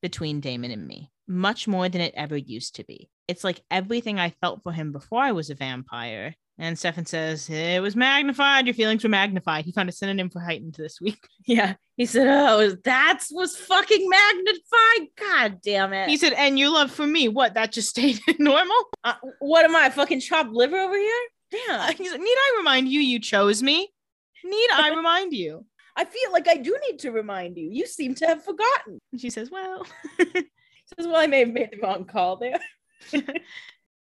between 0.03 0.41
Damon 0.41 0.71
and 0.71 0.87
me, 0.87 1.11
much 1.29 1.69
more 1.69 1.89
than 1.89 2.01
it 2.01 2.15
ever 2.17 2.37
used 2.37 2.77
to 2.77 2.85
be. 2.85 3.11
It's 3.29 3.45
like 3.45 3.63
everything 3.71 4.19
I 4.19 4.31
felt 4.41 4.63
for 4.63 4.73
him 4.73 4.91
before 4.93 5.23
I 5.23 5.33
was 5.33 5.51
a 5.51 5.55
vampire 5.55 6.35
And 6.59 6.79
Stefan 6.79 7.07
says, 7.07 7.49
It 7.49 7.81
was 7.81 7.95
magnified. 7.97 8.67
Your 8.67 8.75
feelings 8.75 9.03
were 9.03 9.09
magnified. 9.11 9.65
He 9.65 9.73
found 9.73 9.89
a 9.89 9.93
synonym 9.93 10.29
for 10.31 10.41
heightened 10.41 10.75
this 10.75 11.01
week. 11.01 11.19
Yeah. 11.47 11.75
He 11.97 12.07
said, 12.07 12.27
Oh, 12.29 12.77
that 12.85 13.25
was 13.31 13.57
fucking 13.57 14.09
magnified. 14.09 15.09
God 15.19 15.61
damn 15.63 15.93
it. 15.93 16.09
He 16.09 16.17
said, 16.17 16.33
And 16.35 16.59
your 16.59 16.71
love 16.71 16.91
for 16.91 17.07
me, 17.07 17.29
what? 17.29 17.55
That 17.55 17.73
just 17.73 17.89
stayed 17.97 18.21
normal? 18.39 18.77
uh, 19.05 19.15
what 19.39 19.65
am 19.65 19.75
I, 19.77 19.91
fucking 19.91 20.21
chopped 20.21 20.51
liver 20.51 20.79
over 20.79 20.97
here? 20.97 21.21
Damn. 21.51 21.95
He's 21.97 22.13
like, 22.13 22.21
Need 22.21 22.29
I 22.29 22.55
remind 22.59 22.89
you 22.89 23.01
you 23.01 23.19
chose 23.21 23.63
me? 23.63 23.91
Need 24.45 24.69
I 24.73 24.91
remind 24.95 25.33
you? 25.33 25.67
I 25.97 26.05
feel 26.05 26.33
like 26.33 26.49
I 26.49 26.57
do 26.57 26.77
need 26.89 26.99
to 27.01 27.11
remind 27.11 27.57
you. 27.57 27.69
You 27.71 27.87
seem 27.87 28.15
to 28.17 28.27
have 28.27 28.45
forgotten. 28.45 28.99
And 29.13 29.21
she 29.21 29.31
says, 29.31 29.51
Well, 29.51 29.85
Says, 30.19 31.07
Well, 31.07 31.17
I 31.17 31.27
may 31.27 31.41
have 31.41 31.53
made 31.53 31.71
the 31.73 31.79
wrong 31.83 32.05
call 32.05 32.37
there. 32.37 32.59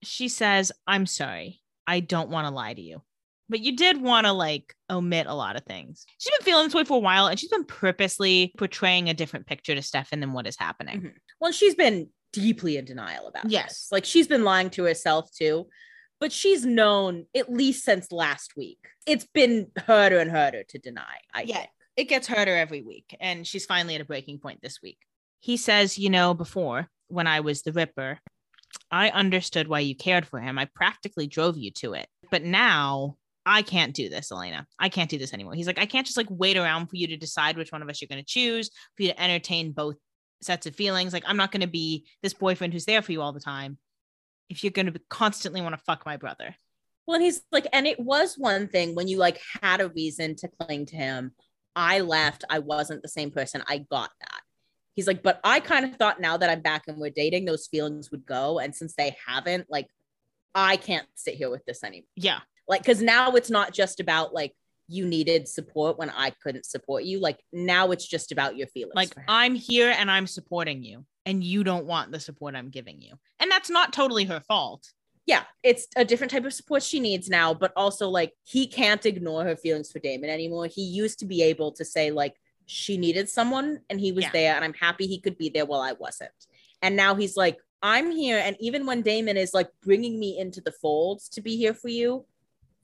she 0.02 0.28
says, 0.28 0.72
I'm 0.86 1.06
sorry. 1.06 1.60
I 1.86 2.00
don't 2.00 2.30
want 2.30 2.46
to 2.46 2.50
lie 2.54 2.74
to 2.74 2.80
you. 2.80 3.02
But 3.50 3.60
you 3.60 3.76
did 3.76 4.00
want 4.00 4.26
to 4.26 4.32
like 4.32 4.74
omit 4.90 5.26
a 5.26 5.34
lot 5.34 5.56
of 5.56 5.64
things. 5.64 6.04
She's 6.18 6.36
been 6.38 6.44
feeling 6.44 6.66
this 6.66 6.74
way 6.74 6.84
for 6.84 6.98
a 6.98 7.00
while 7.00 7.26
and 7.28 7.38
she's 7.40 7.48
been 7.50 7.64
purposely 7.64 8.52
portraying 8.58 9.08
a 9.08 9.14
different 9.14 9.46
picture 9.46 9.74
to 9.74 9.80
Stefan 9.82 10.20
than 10.20 10.34
what 10.34 10.46
is 10.46 10.56
happening. 10.58 11.00
Mhm. 11.00 11.12
Well, 11.40 11.52
she's 11.52 11.74
been 11.74 12.10
deeply 12.32 12.76
in 12.76 12.84
denial 12.84 13.26
about 13.26 13.50
Yes. 13.50 13.68
this. 13.68 13.88
Like 13.92 14.04
she's 14.04 14.28
been 14.28 14.44
lying 14.44 14.68
to 14.70 14.84
herself 14.84 15.30
too. 15.32 15.66
But 16.20 16.30
she's 16.32 16.66
known 16.66 17.24
at 17.34 17.50
least 17.50 17.84
since 17.84 18.12
last 18.12 18.54
week. 18.56 18.80
It's 19.06 19.26
been 19.32 19.70
harder 19.86 20.18
and 20.18 20.30
harder 20.30 20.64
to 20.64 20.78
deny. 20.78 21.16
I 21.32 21.42
Yeah. 21.42 21.56
think. 21.58 21.70
It 21.98 22.08
gets 22.08 22.28
harder 22.28 22.56
every 22.56 22.80
week. 22.80 23.16
And 23.18 23.44
she's 23.44 23.66
finally 23.66 23.96
at 23.96 24.00
a 24.00 24.04
breaking 24.04 24.38
point 24.38 24.62
this 24.62 24.78
week. 24.80 24.98
He 25.40 25.56
says, 25.56 25.98
You 25.98 26.10
know, 26.10 26.32
before 26.32 26.88
when 27.08 27.26
I 27.26 27.40
was 27.40 27.62
the 27.62 27.72
Ripper, 27.72 28.20
I 28.88 29.10
understood 29.10 29.66
why 29.66 29.80
you 29.80 29.96
cared 29.96 30.24
for 30.24 30.38
him. 30.38 30.60
I 30.60 30.66
practically 30.66 31.26
drove 31.26 31.58
you 31.58 31.72
to 31.72 31.94
it. 31.94 32.06
But 32.30 32.44
now 32.44 33.16
I 33.44 33.62
can't 33.62 33.94
do 33.94 34.08
this, 34.08 34.30
Elena. 34.30 34.64
I 34.78 34.90
can't 34.90 35.10
do 35.10 35.18
this 35.18 35.34
anymore. 35.34 35.54
He's 35.54 35.66
like, 35.66 35.80
I 35.80 35.86
can't 35.86 36.06
just 36.06 36.16
like 36.16 36.28
wait 36.30 36.56
around 36.56 36.86
for 36.86 36.94
you 36.94 37.08
to 37.08 37.16
decide 37.16 37.56
which 37.56 37.72
one 37.72 37.82
of 37.82 37.88
us 37.88 38.00
you're 38.00 38.06
going 38.08 38.22
to 38.22 38.26
choose, 38.26 38.70
for 38.96 39.02
you 39.02 39.08
to 39.08 39.20
entertain 39.20 39.72
both 39.72 39.96
sets 40.40 40.66
of 40.66 40.76
feelings. 40.76 41.12
Like, 41.12 41.24
I'm 41.26 41.36
not 41.36 41.50
going 41.50 41.62
to 41.62 41.66
be 41.66 42.06
this 42.22 42.32
boyfriend 42.34 42.74
who's 42.74 42.84
there 42.84 43.02
for 43.02 43.10
you 43.10 43.22
all 43.22 43.32
the 43.32 43.40
time 43.40 43.76
if 44.48 44.62
you're 44.62 44.70
going 44.70 44.92
to 44.92 45.00
constantly 45.10 45.60
want 45.60 45.74
to 45.74 45.82
fuck 45.84 46.06
my 46.06 46.16
brother. 46.16 46.54
Well, 47.08 47.16
and 47.16 47.24
he's 47.24 47.40
like, 47.50 47.66
and 47.72 47.86
it 47.86 47.98
was 47.98 48.36
one 48.36 48.68
thing 48.68 48.94
when 48.94 49.08
you 49.08 49.16
like 49.16 49.40
had 49.62 49.80
a 49.80 49.88
reason 49.88 50.36
to 50.36 50.48
cling 50.48 50.86
to 50.86 50.96
him. 50.96 51.32
I 51.78 52.00
left. 52.00 52.44
I 52.50 52.58
wasn't 52.58 53.02
the 53.02 53.08
same 53.08 53.30
person. 53.30 53.62
I 53.68 53.78
got 53.78 54.10
that. 54.20 54.40
He's 54.94 55.06
like, 55.06 55.22
but 55.22 55.38
I 55.44 55.60
kind 55.60 55.84
of 55.84 55.94
thought 55.94 56.20
now 56.20 56.36
that 56.36 56.50
I'm 56.50 56.60
back 56.60 56.88
and 56.88 56.98
we're 56.98 57.10
dating, 57.10 57.44
those 57.44 57.68
feelings 57.68 58.10
would 58.10 58.26
go. 58.26 58.58
And 58.58 58.74
since 58.74 58.94
they 58.94 59.16
haven't, 59.24 59.66
like, 59.70 59.86
I 60.56 60.76
can't 60.76 61.06
sit 61.14 61.36
here 61.36 61.50
with 61.50 61.64
this 61.66 61.84
anymore. 61.84 62.08
Yeah. 62.16 62.40
Like, 62.66 62.82
because 62.82 63.00
now 63.00 63.30
it's 63.36 63.48
not 63.48 63.72
just 63.72 64.00
about 64.00 64.34
like 64.34 64.54
you 64.88 65.06
needed 65.06 65.46
support 65.46 65.98
when 65.98 66.10
I 66.10 66.30
couldn't 66.42 66.66
support 66.66 67.04
you. 67.04 67.20
Like 67.20 67.38
now 67.52 67.92
it's 67.92 68.08
just 68.08 68.32
about 68.32 68.56
your 68.56 68.66
feelings. 68.66 68.96
Like. 68.96 69.14
I'm 69.28 69.54
here 69.54 69.94
and 69.96 70.10
I'm 70.10 70.26
supporting 70.26 70.82
you, 70.82 71.04
and 71.26 71.44
you 71.44 71.62
don't 71.62 71.86
want 71.86 72.10
the 72.10 72.18
support 72.18 72.56
I'm 72.56 72.70
giving 72.70 73.00
you. 73.00 73.14
And 73.38 73.50
that's 73.50 73.70
not 73.70 73.92
totally 73.92 74.24
her 74.24 74.40
fault. 74.40 74.90
Yeah, 75.28 75.42
it's 75.62 75.86
a 75.94 76.06
different 76.06 76.30
type 76.30 76.46
of 76.46 76.54
support 76.54 76.82
she 76.82 77.00
needs 77.00 77.28
now, 77.28 77.52
but 77.52 77.70
also 77.76 78.08
like 78.08 78.32
he 78.44 78.66
can't 78.66 79.04
ignore 79.04 79.44
her 79.44 79.56
feelings 79.56 79.92
for 79.92 79.98
Damon 79.98 80.30
anymore. 80.30 80.66
He 80.66 80.82
used 80.82 81.18
to 81.18 81.26
be 81.26 81.42
able 81.42 81.70
to 81.72 81.84
say 81.84 82.10
like 82.10 82.34
she 82.64 82.96
needed 82.96 83.28
someone 83.28 83.80
and 83.90 84.00
he 84.00 84.10
was 84.10 84.24
Yeah. 84.24 84.30
there 84.32 84.56
and 84.56 84.64
I'm 84.64 84.72
happy 84.72 85.06
he 85.06 85.20
could 85.20 85.36
be 85.36 85.50
there 85.50 85.66
while 85.66 85.82
I 85.82 85.92
wasn't. 85.92 86.30
And 86.80 86.96
now 86.96 87.14
he's 87.14 87.36
like 87.36 87.58
I'm 87.82 88.10
here 88.10 88.38
and 88.42 88.56
even 88.58 88.86
when 88.86 89.02
Damon 89.02 89.36
is 89.36 89.52
like 89.52 89.68
bringing 89.84 90.18
me 90.18 90.38
into 90.38 90.62
the 90.62 90.72
folds 90.72 91.28
to 91.30 91.42
be 91.42 91.58
here 91.58 91.74
for 91.74 91.90
you, 91.90 92.24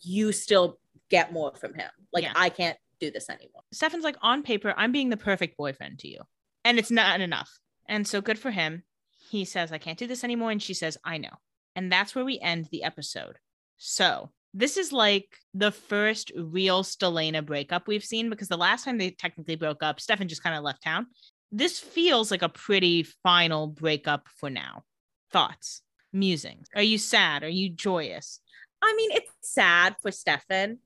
you 0.02 0.30
still 0.30 0.78
get 1.08 1.32
more 1.32 1.54
from 1.56 1.72
him. 1.72 1.90
Like 2.12 2.24
Yeah. 2.24 2.32
I 2.36 2.50
can't 2.50 2.76
do 3.00 3.10
this 3.10 3.30
anymore. 3.30 3.62
Stefan's 3.72 4.04
like, 4.04 4.16
on 4.20 4.42
paper, 4.42 4.74
I'm 4.76 4.92
being 4.92 5.08
the 5.08 5.16
perfect 5.16 5.56
boyfriend 5.56 5.98
to 6.00 6.08
you. 6.08 6.20
And 6.62 6.78
it's 6.78 6.90
not 6.90 7.22
enough. 7.22 7.58
And 7.88 8.06
so 8.06 8.20
good 8.20 8.38
for 8.38 8.50
him. 8.50 8.82
He 9.30 9.46
says, 9.46 9.72
I 9.72 9.78
can't 9.78 9.98
do 9.98 10.06
this 10.06 10.24
anymore. 10.24 10.50
And 10.50 10.62
she 10.62 10.74
says, 10.74 10.98
I 11.04 11.16
know. 11.16 11.30
And 11.76 11.90
that's 11.90 12.14
where 12.14 12.24
we 12.24 12.38
end 12.40 12.68
the 12.70 12.84
episode. 12.84 13.36
So 13.76 14.30
this 14.52 14.76
is 14.76 14.92
like 14.92 15.26
the 15.52 15.72
first 15.72 16.30
real 16.36 16.84
Stelena 16.84 17.44
breakup 17.44 17.88
we've 17.88 18.04
seen 18.04 18.30
because 18.30 18.48
the 18.48 18.56
last 18.56 18.84
time 18.84 18.98
they 18.98 19.10
technically 19.10 19.56
broke 19.56 19.82
up, 19.82 20.00
Stefan 20.00 20.28
just 20.28 20.42
kind 20.42 20.56
of 20.56 20.62
left 20.62 20.82
town. 20.82 21.06
This 21.50 21.78
feels 21.80 22.30
like 22.30 22.42
a 22.42 22.48
pretty 22.48 23.02
final 23.22 23.66
breakup 23.66 24.28
for 24.36 24.50
now. 24.50 24.84
Thoughts, 25.32 25.82
musings. 26.12 26.68
Are 26.74 26.82
you 26.82 26.98
sad? 26.98 27.42
Are 27.42 27.48
you 27.48 27.68
joyous? 27.70 28.40
I 28.82 28.94
mean, 28.96 29.10
it's 29.12 29.30
sad 29.42 29.96
for 30.00 30.10
Stefan. 30.10 30.78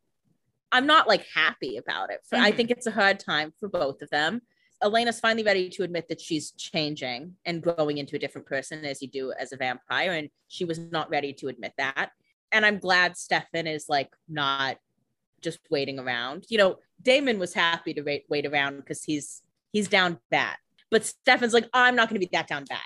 I'm 0.72 0.86
not 0.86 1.08
like 1.08 1.26
happy 1.34 1.76
about 1.76 2.10
it. 2.10 2.20
I 2.32 2.52
Mhm. 2.52 2.56
think 2.56 2.70
it's 2.70 2.86
a 2.86 2.90
hard 2.90 3.18
time 3.20 3.52
for 3.58 3.68
both 3.68 4.02
of 4.02 4.10
them. 4.10 4.42
Elena's 4.80 5.20
finally 5.20 5.42
ready 5.42 5.68
to 5.70 5.82
admit 5.82 6.08
that 6.08 6.20
she's 6.20 6.52
changing 6.52 7.34
and 7.44 7.62
growing 7.62 7.98
into 7.98 8.16
a 8.16 8.18
different 8.18 8.46
person 8.46 8.84
as 8.84 9.02
you 9.02 9.08
do 9.08 9.32
as 9.32 9.52
a 9.52 9.56
vampire. 9.56 10.12
And 10.12 10.28
she 10.46 10.64
was 10.64 10.78
not 10.78 11.10
ready 11.10 11.32
to 11.34 11.48
admit 11.48 11.72
that. 11.78 12.10
And 12.52 12.64
I'm 12.64 12.78
glad 12.78 13.16
Stefan 13.16 13.66
is 13.66 13.88
like 13.88 14.10
not 14.28 14.78
just 15.40 15.58
waiting 15.70 15.98
around. 15.98 16.46
You 16.48 16.58
know, 16.58 16.76
Damon 17.02 17.38
was 17.38 17.54
happy 17.54 17.94
to 17.94 18.02
wait, 18.02 18.24
wait 18.28 18.46
around 18.46 18.76
because 18.76 19.04
he's 19.04 19.42
he's 19.72 19.88
down 19.88 20.18
bad. 20.30 20.56
But 20.90 21.04
Stefan's 21.04 21.52
like, 21.52 21.68
I'm 21.72 21.96
not 21.96 22.08
gonna 22.08 22.20
be 22.20 22.28
that 22.32 22.48
down 22.48 22.64
bad. 22.64 22.80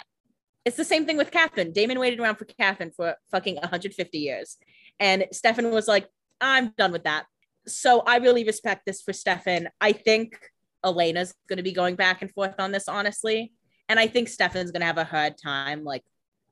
It's 0.64 0.76
the 0.76 0.84
same 0.84 1.06
thing 1.06 1.16
with 1.16 1.30
Katherine. 1.30 1.72
Damon 1.72 1.98
waited 1.98 2.20
around 2.20 2.36
for 2.36 2.44
Katherine 2.44 2.92
for 2.92 3.16
fucking 3.30 3.56
150 3.56 4.18
years. 4.18 4.58
And 5.00 5.26
Stefan 5.32 5.70
was 5.70 5.88
like, 5.88 6.08
I'm 6.40 6.72
done 6.78 6.92
with 6.92 7.04
that. 7.04 7.26
So 7.66 8.00
I 8.00 8.18
really 8.18 8.44
respect 8.44 8.86
this 8.86 9.02
for 9.02 9.12
Stefan. 9.12 9.68
I 9.80 9.92
think 9.92 10.38
Elena's 10.84 11.34
going 11.48 11.58
to 11.58 11.62
be 11.62 11.72
going 11.72 11.94
back 11.94 12.22
and 12.22 12.30
forth 12.30 12.54
on 12.58 12.72
this, 12.72 12.88
honestly. 12.88 13.52
And 13.88 13.98
I 13.98 14.06
think 14.06 14.28
Stefan's 14.28 14.70
going 14.70 14.80
to 14.80 14.86
have 14.86 14.98
a 14.98 15.04
hard 15.04 15.34
time 15.42 15.84
like 15.84 16.02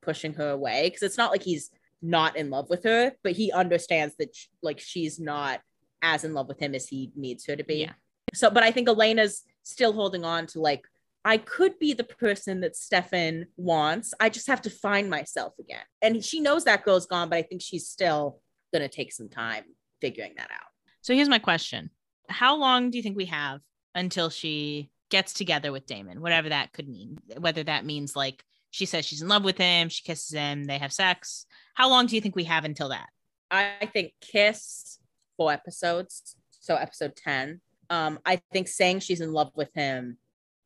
pushing 0.01 0.33
her 0.33 0.49
away 0.49 0.87
because 0.87 1.03
it's 1.03 1.17
not 1.17 1.31
like 1.31 1.43
he's 1.43 1.71
not 2.01 2.35
in 2.35 2.49
love 2.49 2.69
with 2.69 2.83
her, 2.83 3.13
but 3.23 3.33
he 3.33 3.51
understands 3.51 4.15
that 4.17 4.35
like 4.61 4.79
she's 4.79 5.19
not 5.19 5.61
as 6.01 6.23
in 6.23 6.33
love 6.33 6.47
with 6.47 6.59
him 6.59 6.73
as 6.73 6.87
he 6.87 7.11
needs 7.15 7.45
her 7.45 7.55
to 7.55 7.63
be. 7.63 7.81
Yeah. 7.81 7.93
So, 8.33 8.49
but 8.49 8.63
I 8.63 8.71
think 8.71 8.87
Elena's 8.87 9.43
still 9.63 9.93
holding 9.93 10.25
on 10.25 10.47
to 10.47 10.59
like, 10.59 10.85
I 11.23 11.37
could 11.37 11.77
be 11.77 11.93
the 11.93 12.03
person 12.03 12.61
that 12.61 12.75
Stefan 12.75 13.45
wants. 13.55 14.13
I 14.19 14.29
just 14.29 14.47
have 14.47 14.61
to 14.63 14.71
find 14.71 15.09
myself 15.09 15.53
again. 15.59 15.83
And 16.01 16.23
she 16.23 16.39
knows 16.39 16.63
that 16.63 16.83
girl's 16.83 17.05
gone, 17.05 17.29
but 17.29 17.37
I 17.37 17.43
think 17.43 17.61
she's 17.61 17.87
still 17.87 18.39
going 18.73 18.81
to 18.81 18.89
take 18.89 19.11
some 19.11 19.29
time 19.29 19.63
figuring 19.99 20.33
that 20.37 20.49
out. 20.51 20.69
So 21.01 21.13
here's 21.13 21.29
my 21.29 21.39
question 21.39 21.91
How 22.27 22.55
long 22.55 22.89
do 22.89 22.97
you 22.97 23.03
think 23.03 23.17
we 23.17 23.25
have 23.25 23.61
until 23.95 24.29
she 24.29 24.89
gets 25.09 25.33
together 25.33 25.71
with 25.71 25.85
Damon, 25.85 26.21
whatever 26.21 26.49
that 26.49 26.73
could 26.73 26.87
mean? 26.87 27.19
Whether 27.37 27.63
that 27.63 27.85
means 27.85 28.15
like 28.15 28.43
she 28.71 28.85
says 28.85 29.05
she's 29.05 29.21
in 29.21 29.27
love 29.27 29.43
with 29.43 29.57
him, 29.57 29.89
she 29.89 30.03
kisses 30.03 30.31
him, 30.31 30.65
they 30.65 30.77
have 30.77 30.93
sex. 30.93 31.45
How 31.73 31.89
long 31.89 32.05
do 32.05 32.15
you 32.15 32.21
think 32.21 32.35
we 32.35 32.45
have 32.45 32.65
until 32.65 32.89
that? 32.89 33.09
I 33.49 33.89
think 33.91 34.13
Kiss 34.21 34.99
four 35.37 35.51
episodes, 35.51 36.35
so 36.51 36.75
episode 36.75 37.15
10. 37.15 37.61
Um, 37.89 38.19
I 38.25 38.41
think 38.53 38.67
saying 38.69 38.99
she's 38.99 39.19
in 39.19 39.33
love 39.33 39.51
with 39.55 39.73
him, 39.73 40.17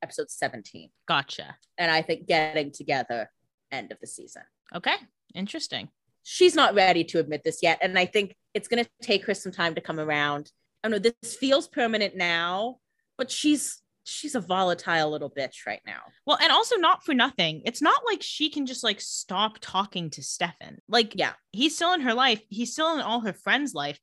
episode 0.03 0.29
17. 0.29 0.89
Gotcha. 1.07 1.55
And 1.77 1.89
I 1.89 2.03
think 2.03 2.27
getting 2.27 2.71
together, 2.71 3.31
end 3.71 3.91
of 3.91 3.99
the 3.99 4.07
season. 4.07 4.43
Okay. 4.75 4.95
Interesting. 5.33 5.89
She's 6.23 6.55
not 6.55 6.75
ready 6.75 7.03
to 7.05 7.19
admit 7.19 7.43
this 7.43 7.59
yet. 7.63 7.79
And 7.81 7.97
I 7.97 8.05
think 8.05 8.35
it's 8.53 8.67
going 8.67 8.83
to 8.83 8.89
take 9.01 9.25
her 9.25 9.33
some 9.33 9.51
time 9.51 9.75
to 9.75 9.81
come 9.81 9.99
around. 9.99 10.51
I 10.83 10.89
don't 10.89 11.03
know, 11.03 11.11
this 11.21 11.35
feels 11.35 11.67
permanent 11.67 12.15
now, 12.15 12.77
but 13.17 13.31
she's 13.31 13.81
she's 14.07 14.35
a 14.35 14.39
volatile 14.39 15.09
little 15.09 15.31
bitch 15.31 15.65
right 15.65 15.81
now. 15.85 16.01
Well, 16.27 16.37
and 16.39 16.51
also 16.51 16.75
not 16.75 17.03
for 17.03 17.15
nothing. 17.15 17.63
It's 17.65 17.81
not 17.81 18.01
like 18.05 18.21
she 18.21 18.51
can 18.51 18.67
just 18.67 18.83
like 18.83 19.01
stop 19.01 19.57
talking 19.61 20.11
to 20.11 20.21
Stefan. 20.21 20.77
Like, 20.87 21.13
Yeah. 21.15 21.33
he's 21.51 21.75
still 21.75 21.91
in 21.93 22.01
her 22.01 22.13
life, 22.13 22.39
he's 22.49 22.71
still 22.73 22.93
in 22.93 23.01
all 23.01 23.21
her 23.21 23.33
friends' 23.33 23.73
life. 23.73 23.99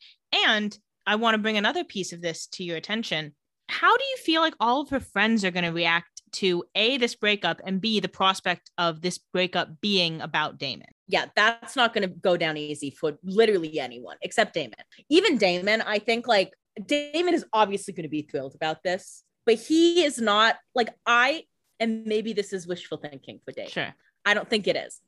And 0.47 0.76
I 1.06 1.14
want 1.16 1.34
to 1.34 1.39
bring 1.39 1.56
another 1.56 1.84
piece 1.84 2.12
of 2.12 2.20
this 2.20 2.47
to 2.48 2.64
your 2.64 2.76
attention. 2.76 3.36
How 3.68 3.97
do 3.97 4.02
you 4.02 4.16
feel 4.16 4.40
like 4.40 4.55
all 4.59 4.80
of 4.80 4.90
her 4.90 4.98
friends 5.01 5.44
are 5.44 5.52
going 5.52 5.64
to 5.64 5.70
react 5.70 6.09
to 6.32 6.64
A, 6.74 6.97
this 6.97 7.14
breakup, 7.14 7.60
and 7.64 7.80
B, 7.80 8.01
the 8.01 8.09
prospect 8.09 8.70
of 8.78 9.02
this 9.02 9.18
breakup 9.18 9.80
being 9.80 10.20
about 10.20 10.59
Damon? 10.59 10.89
yeah, 11.09 11.26
that's 11.36 11.76
not 11.76 11.93
going 11.93 12.09
to 12.09 12.14
go 12.14 12.39
down 12.39 12.56
easy 12.56 12.90
for 12.90 13.18
literally 13.22 13.78
anyone 13.78 14.16
except 14.22 14.55
Damon. 14.55 14.72
Even 15.10 15.36
Damon, 15.36 15.82
I 15.82 15.98
think 15.98 16.26
like 16.26 16.52
Damon 16.86 17.34
is 17.34 17.44
obviously 17.52 17.94
going 17.94 18.04
to 18.04 18.08
be 18.08 18.22
thrilled 18.22 18.54
about 18.54 18.82
this, 18.82 19.24
but 19.44 19.54
he 19.54 20.04
is 20.04 20.18
not 20.18 20.56
like 20.74 20.90
I, 21.06 21.44
and 21.80 22.04
maybe 22.06 22.32
this 22.32 22.52
is 22.52 22.66
wishful 22.66 22.98
thinking 22.98 23.40
for 23.44 23.52
Damon. 23.52 23.70
Sure. 23.70 23.94
I 24.24 24.34
don't 24.34 24.48
think 24.48 24.66
it 24.66 24.76
is, 24.76 25.00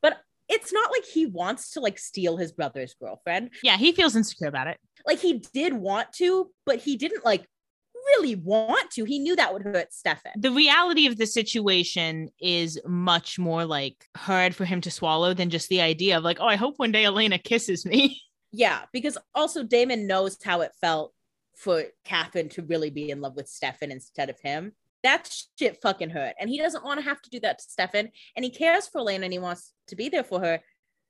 but 0.00 0.18
it's 0.48 0.72
not 0.72 0.90
like 0.90 1.04
he 1.04 1.26
wants 1.26 1.72
to 1.72 1.80
like 1.80 1.98
steal 1.98 2.36
his 2.36 2.52
brother's 2.52 2.94
girlfriend. 2.94 3.50
Yeah, 3.62 3.76
he 3.76 3.92
feels 3.92 4.16
insecure 4.16 4.48
about 4.48 4.68
it. 4.68 4.78
Like 5.06 5.18
he 5.18 5.42
did 5.52 5.72
want 5.72 6.12
to, 6.14 6.50
but 6.64 6.78
he 6.78 6.96
didn't 6.96 7.24
like 7.24 7.46
really 7.94 8.34
want 8.34 8.90
to. 8.92 9.04
He 9.04 9.18
knew 9.18 9.36
that 9.36 9.52
would 9.52 9.62
hurt 9.62 9.92
Stefan. 9.92 10.32
The 10.36 10.50
reality 10.50 11.06
of 11.06 11.16
the 11.16 11.26
situation 11.26 12.30
is 12.40 12.80
much 12.86 13.38
more 13.38 13.64
like 13.64 13.96
hard 14.16 14.54
for 14.54 14.64
him 14.64 14.80
to 14.82 14.90
swallow 14.90 15.34
than 15.34 15.50
just 15.50 15.68
the 15.68 15.80
idea 15.80 16.16
of 16.16 16.24
like, 16.24 16.38
oh, 16.40 16.46
I 16.46 16.56
hope 16.56 16.78
one 16.78 16.92
day 16.92 17.04
Elena 17.04 17.38
kisses 17.38 17.84
me. 17.86 18.20
Yeah, 18.52 18.82
because 18.92 19.18
also 19.34 19.64
Damon 19.64 20.06
knows 20.06 20.38
how 20.42 20.60
it 20.60 20.72
felt 20.80 21.12
for 21.56 21.84
Katherine 22.04 22.48
to 22.50 22.62
really 22.62 22.90
be 22.90 23.10
in 23.10 23.20
love 23.20 23.36
with 23.36 23.48
Stefan 23.48 23.90
instead 23.90 24.30
of 24.30 24.38
him. 24.40 24.72
That 25.02 25.34
shit 25.58 25.80
fucking 25.82 26.10
hurt. 26.10 26.34
And 26.38 26.48
he 26.48 26.58
doesn't 26.58 26.84
want 26.84 27.00
to 27.00 27.04
have 27.04 27.20
to 27.22 27.30
do 27.30 27.40
that 27.40 27.58
to 27.58 27.64
Stefan. 27.64 28.10
And 28.36 28.44
he 28.44 28.50
cares 28.50 28.86
for 28.86 28.98
Elena 28.98 29.24
and 29.24 29.32
he 29.32 29.38
wants 29.38 29.72
to 29.88 29.96
be 29.96 30.08
there 30.08 30.24
for 30.24 30.40
her. 30.40 30.60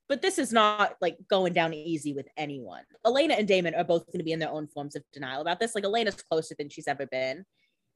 But 0.09 0.21
this 0.21 0.37
is 0.37 0.51
not 0.51 0.95
like 1.01 1.17
going 1.29 1.53
down 1.53 1.73
easy 1.73 2.13
with 2.13 2.27
anyone. 2.35 2.83
Elena 3.05 3.35
and 3.35 3.47
Damon 3.47 3.75
are 3.75 3.83
both 3.83 4.05
going 4.07 4.19
to 4.19 4.25
be 4.25 4.31
in 4.31 4.39
their 4.39 4.49
own 4.49 4.67
forms 4.67 4.95
of 4.95 5.03
denial 5.13 5.41
about 5.41 5.59
this. 5.59 5.75
Like 5.75 5.85
Elena's 5.85 6.21
closer 6.29 6.55
than 6.57 6.69
she's 6.69 6.87
ever 6.87 7.05
been. 7.05 7.45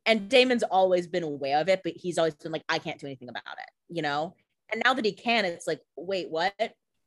And 0.05 0.29
Damon's 0.29 0.63
always 0.63 1.05
been 1.05 1.23
aware 1.23 1.59
of 1.59 1.67
it, 1.67 1.81
but 1.83 1.93
he's 1.95 2.17
always 2.17 2.35
been 2.35 2.51
like, 2.51 2.63
I 2.69 2.79
can't 2.79 2.99
do 2.99 3.07
anything 3.07 3.27
about 3.27 3.43
it, 3.57 3.69
you 3.93 4.01
know? 4.01 4.35
And 4.71 4.81
now 4.85 4.93
that 4.93 5.03
he 5.03 5.11
can, 5.11 5.43
it's 5.43 5.67
like, 5.67 5.81
wait, 5.97 6.29
what? 6.29 6.53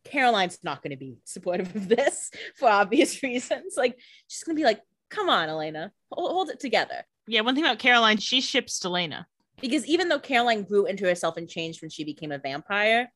Caroline's 0.04 0.58
not 0.62 0.82
going 0.82 0.90
to 0.90 0.96
be 0.96 1.18
supportive 1.24 1.74
of 1.74 1.88
this 1.88 2.30
for 2.56 2.68
obvious 2.68 3.22
reasons. 3.22 3.74
Like, 3.76 3.98
she's 4.28 4.42
going 4.44 4.56
to 4.56 4.60
be 4.60 4.64
like, 4.64 4.80
come 5.10 5.28
on, 5.28 5.48
Elena, 5.48 5.92
hold, 6.10 6.30
hold 6.30 6.50
it 6.50 6.60
together. 6.60 7.04
Yeah, 7.26 7.42
one 7.42 7.54
thing 7.54 7.64
about 7.64 7.78
Caroline, 7.78 8.18
she 8.18 8.40
ships 8.40 8.80
Delena. 8.80 9.26
Because 9.60 9.84
even 9.86 10.08
though 10.08 10.18
Caroline 10.18 10.62
grew 10.62 10.86
into 10.86 11.04
herself 11.04 11.36
and 11.36 11.48
changed 11.48 11.82
when 11.82 11.90
she 11.90 12.04
became 12.04 12.32
a 12.32 12.38
vampire, 12.38 13.12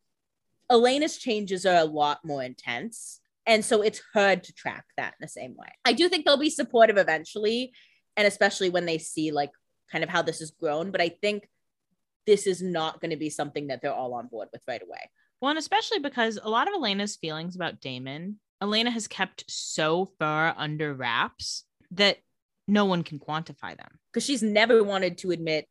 Elena's 0.70 1.16
changes 1.16 1.64
are 1.66 1.76
a 1.76 1.84
lot 1.84 2.24
more 2.24 2.42
intense. 2.42 3.20
And 3.46 3.64
so 3.64 3.82
it's 3.82 4.02
hard 4.12 4.44
to 4.44 4.52
track 4.52 4.84
that 4.96 5.14
in 5.18 5.24
the 5.24 5.28
same 5.28 5.54
way. 5.56 5.68
I 5.84 5.92
do 5.92 6.08
think 6.08 6.24
they'll 6.24 6.36
be 6.36 6.50
supportive 6.50 6.96
eventually, 6.96 7.72
and 8.16 8.26
especially 8.26 8.70
when 8.70 8.86
they 8.86 8.98
see 8.98 9.32
like 9.32 9.50
kind 9.90 10.04
of 10.04 10.10
how 10.10 10.22
this 10.22 10.40
has 10.40 10.50
grown. 10.50 10.90
But 10.90 11.00
I 11.00 11.08
think 11.08 11.48
this 12.26 12.46
is 12.46 12.62
not 12.62 13.00
going 13.00 13.10
to 13.10 13.16
be 13.16 13.30
something 13.30 13.66
that 13.66 13.82
they're 13.82 13.92
all 13.92 14.14
on 14.14 14.28
board 14.28 14.48
with 14.52 14.62
right 14.66 14.82
away. 14.82 15.10
Well, 15.40 15.50
and 15.50 15.58
especially 15.58 15.98
because 15.98 16.38
a 16.42 16.48
lot 16.48 16.68
of 16.68 16.74
Elena's 16.74 17.16
feelings 17.16 17.54
about 17.56 17.80
Damon, 17.80 18.40
Elena 18.62 18.90
has 18.90 19.06
kept 19.06 19.44
so 19.48 20.06
far 20.18 20.54
under 20.56 20.94
wraps 20.94 21.64
that 21.92 22.18
no 22.66 22.86
one 22.86 23.02
can 23.02 23.18
quantify 23.18 23.76
them. 23.76 23.98
Because 24.12 24.24
she's 24.24 24.42
never 24.42 24.82
wanted 24.82 25.18
to 25.18 25.32
admit 25.32 25.66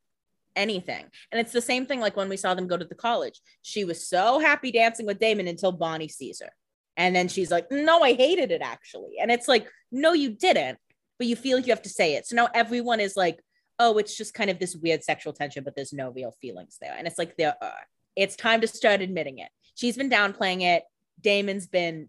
anything. 0.54 1.04
And 1.32 1.40
it's 1.40 1.52
the 1.52 1.60
same 1.60 1.86
thing 1.86 2.00
like 2.00 2.16
when 2.16 2.28
we 2.28 2.36
saw 2.36 2.54
them 2.54 2.68
go 2.68 2.76
to 2.76 2.84
the 2.84 2.94
college. 2.94 3.40
She 3.62 3.84
was 3.84 4.06
so 4.06 4.38
happy 4.38 4.70
dancing 4.70 5.06
with 5.06 5.18
Damon 5.18 5.48
until 5.48 5.72
Bonnie 5.72 6.08
sees 6.08 6.40
her. 6.40 6.50
And 6.96 7.16
then 7.16 7.26
she's 7.26 7.50
like, 7.50 7.70
no, 7.72 8.00
I 8.02 8.14
hated 8.14 8.52
it 8.52 8.62
actually. 8.62 9.16
And 9.20 9.32
it's 9.32 9.48
like, 9.48 9.66
no, 9.90 10.12
you 10.12 10.30
didn't, 10.30 10.78
but 11.18 11.26
you 11.26 11.34
feel 11.34 11.56
like 11.56 11.66
you 11.66 11.72
have 11.72 11.82
to 11.82 11.88
say 11.88 12.14
it. 12.14 12.26
So 12.26 12.36
now 12.36 12.48
everyone 12.54 13.00
is 13.00 13.16
like, 13.16 13.40
oh, 13.80 13.98
it's 13.98 14.16
just 14.16 14.34
kind 14.34 14.50
of 14.50 14.60
this 14.60 14.76
weird 14.76 15.02
sexual 15.02 15.32
tension, 15.32 15.64
but 15.64 15.74
there's 15.74 15.92
no 15.92 16.10
real 16.10 16.32
feelings 16.40 16.78
there. 16.80 16.94
And 16.96 17.08
it's 17.08 17.18
like, 17.18 17.36
there 17.36 17.56
are. 17.60 17.86
It's 18.16 18.36
time 18.36 18.60
to 18.60 18.66
start 18.66 19.00
admitting 19.00 19.38
it. 19.38 19.48
She's 19.74 19.96
been 19.96 20.10
downplaying 20.10 20.62
it. 20.62 20.84
Damon's 21.20 21.66
been, 21.66 22.08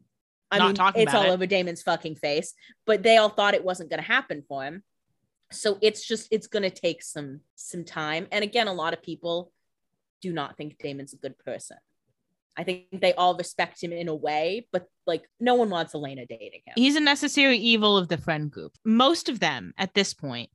I 0.51 0.57
Not 0.59 0.67
mean, 0.67 0.75
talking 0.75 1.01
it's 1.01 1.11
about 1.11 1.25
all 1.25 1.31
it. 1.31 1.33
over 1.33 1.45
Damon's 1.45 1.81
fucking 1.81 2.15
face, 2.15 2.53
but 2.85 3.03
they 3.03 3.17
all 3.17 3.29
thought 3.29 3.53
it 3.53 3.63
wasn't 3.63 3.89
going 3.89 4.01
to 4.01 4.07
happen 4.07 4.43
for 4.47 4.63
him. 4.63 4.83
So 5.51 5.77
it's 5.81 6.05
just, 6.05 6.27
it's 6.31 6.47
going 6.47 6.63
to 6.63 6.69
take 6.69 7.01
some, 7.01 7.41
some 7.55 7.83
time. 7.83 8.27
And 8.31 8.43
again, 8.43 8.67
a 8.67 8.73
lot 8.73 8.93
of 8.93 9.01
people 9.01 9.51
do 10.21 10.33
not 10.33 10.57
think 10.57 10.77
Damon's 10.77 11.13
a 11.13 11.17
good 11.17 11.37
person. 11.39 11.77
I 12.57 12.63
think 12.63 12.85
they 12.91 13.13
all 13.13 13.35
respect 13.35 13.83
him 13.83 13.91
in 13.91 14.07
a 14.07 14.15
way, 14.15 14.67
but 14.71 14.87
like 15.05 15.23
no 15.39 15.55
one 15.55 15.69
wants 15.69 15.93
Elena 15.93 16.25
dating 16.25 16.61
him. 16.65 16.73
He's 16.75 16.95
a 16.95 17.01
necessary 17.01 17.57
evil 17.57 17.97
of 17.97 18.07
the 18.07 18.17
friend 18.17 18.49
group. 18.49 18.73
Most 18.85 19.27
of 19.27 19.39
them 19.39 19.73
at 19.77 19.93
this 19.93 20.13
point 20.13 20.49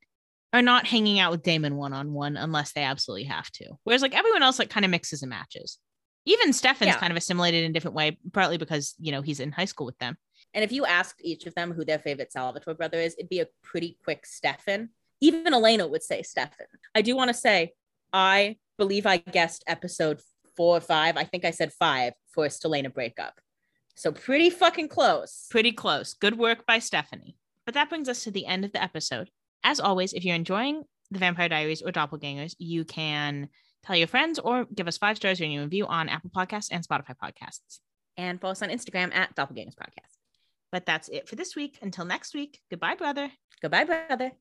are 0.53 0.63
not 0.63 0.87
hanging 0.87 1.19
out 1.21 1.31
with 1.31 1.43
Damon 1.43 1.77
one 1.77 1.93
on 1.93 2.13
one 2.13 2.37
unless 2.37 2.73
they 2.73 2.83
absolutely 2.83 3.25
have 3.25 3.51
to. 3.53 3.67
Whereas 3.85 4.03
like 4.03 4.17
everyone 4.17 4.43
else 4.43 4.59
like 4.59 4.71
kind 4.71 4.85
of 4.85 4.91
mixes 4.91 5.23
and 5.23 5.31
matches. 5.31 5.79
Even 6.27 6.53
Stefan's 6.53 6.89
Yeah. 6.89 6.99
kind 6.99 7.13
of 7.13 7.17
assimilated 7.17 7.65
in 7.65 7.71
a 7.71 7.73
different 7.73 7.95
way, 7.95 8.19
partly 8.33 8.59
because 8.59 8.95
you 8.99 9.11
know 9.13 9.23
he's 9.23 9.41
in 9.41 9.53
high 9.53 9.65
school 9.65 9.87
with 9.87 9.99
them. 9.99 10.17
And 10.53 10.65
if 10.65 10.73
you 10.73 10.85
asked 10.85 11.21
each 11.25 11.47
of 11.47 11.55
them 11.55 11.73
who 11.73 11.85
their 11.85 11.99
favorite 11.99 12.33
Salvatore 12.33 12.75
brother 12.75 12.99
is, 12.99 13.15
it'd 13.19 13.29
be 13.29 13.41
a 13.41 13.47
pretty 13.63 13.97
quick 14.05 14.27
Stefan. 14.27 14.91
Even 15.21 15.53
Elena 15.55 15.87
would 15.87 16.03
say 16.03 16.23
Stefan. 16.23 16.67
I 16.95 17.03
do 17.03 17.15
want 17.15 17.29
to 17.29 17.35
say, 17.35 17.73
I 18.13 18.57
believe 18.77 19.07
I 19.07 19.19
guessed 19.19 19.63
episode 19.67 20.21
four 20.57 20.77
or 20.77 20.81
five. 20.81 21.17
I 21.17 21.25
think 21.25 21.45
I 21.45 21.53
said 21.53 21.73
five 21.73 22.15
for 22.29 22.45
a 22.47 22.49
Stelena 22.49 22.93
breakup. 22.93 23.41
So 23.95 24.13
pretty 24.13 24.51
fucking 24.51 24.89
close. 24.89 25.47
Pretty 25.51 25.73
close. 25.73 26.15
Good 26.15 26.37
work 26.39 26.67
by 26.67 26.79
Stephanie. 26.81 27.37
But 27.65 27.75
that 27.75 27.89
brings 27.89 28.09
us 28.09 28.25
to 28.25 28.31
the 28.31 28.47
end 28.47 28.65
of 28.65 28.73
the 28.73 28.83
episode. 28.83 29.31
As 29.65 29.81
always, 29.81 30.13
if 30.13 30.25
you're 30.25 30.35
enjoying 30.35 30.85
the 31.11 31.19
Vampire 31.19 31.49
Diaries 31.49 31.83
or 31.83 31.93
Doppelgangers, 31.93 32.55
you 32.59 32.85
can 32.85 33.49
tell 33.83 33.97
your 33.97 34.07
friends 34.07 34.39
or 34.39 34.67
give 34.75 34.89
us 34.89 34.99
five 34.99 35.17
stars 35.17 35.41
or 35.41 35.45
a 35.45 35.59
review 35.59 35.87
on 35.87 36.09
Apple 36.09 36.31
Podcasts 36.31 36.69
and 36.71 36.87
Spotify 36.87 37.15
Podcasts. 37.23 37.81
And 38.17 38.41
follow 38.41 38.53
us 38.53 38.63
on 38.63 38.69
Instagram 38.69 39.15
at 39.15 39.35
Doppelgangers 39.35 39.75
Podcast. 39.75 40.17
But 40.73 40.87
that's 40.87 41.09
it 41.09 41.29
for 41.29 41.37
this 41.37 41.57
week. 41.57 41.79
Until 41.83 42.05
next 42.05 42.35
week, 42.35 42.61
goodbye, 42.71 42.95
brother. 42.95 43.31
Goodbye, 43.61 43.85
brother. 43.85 44.33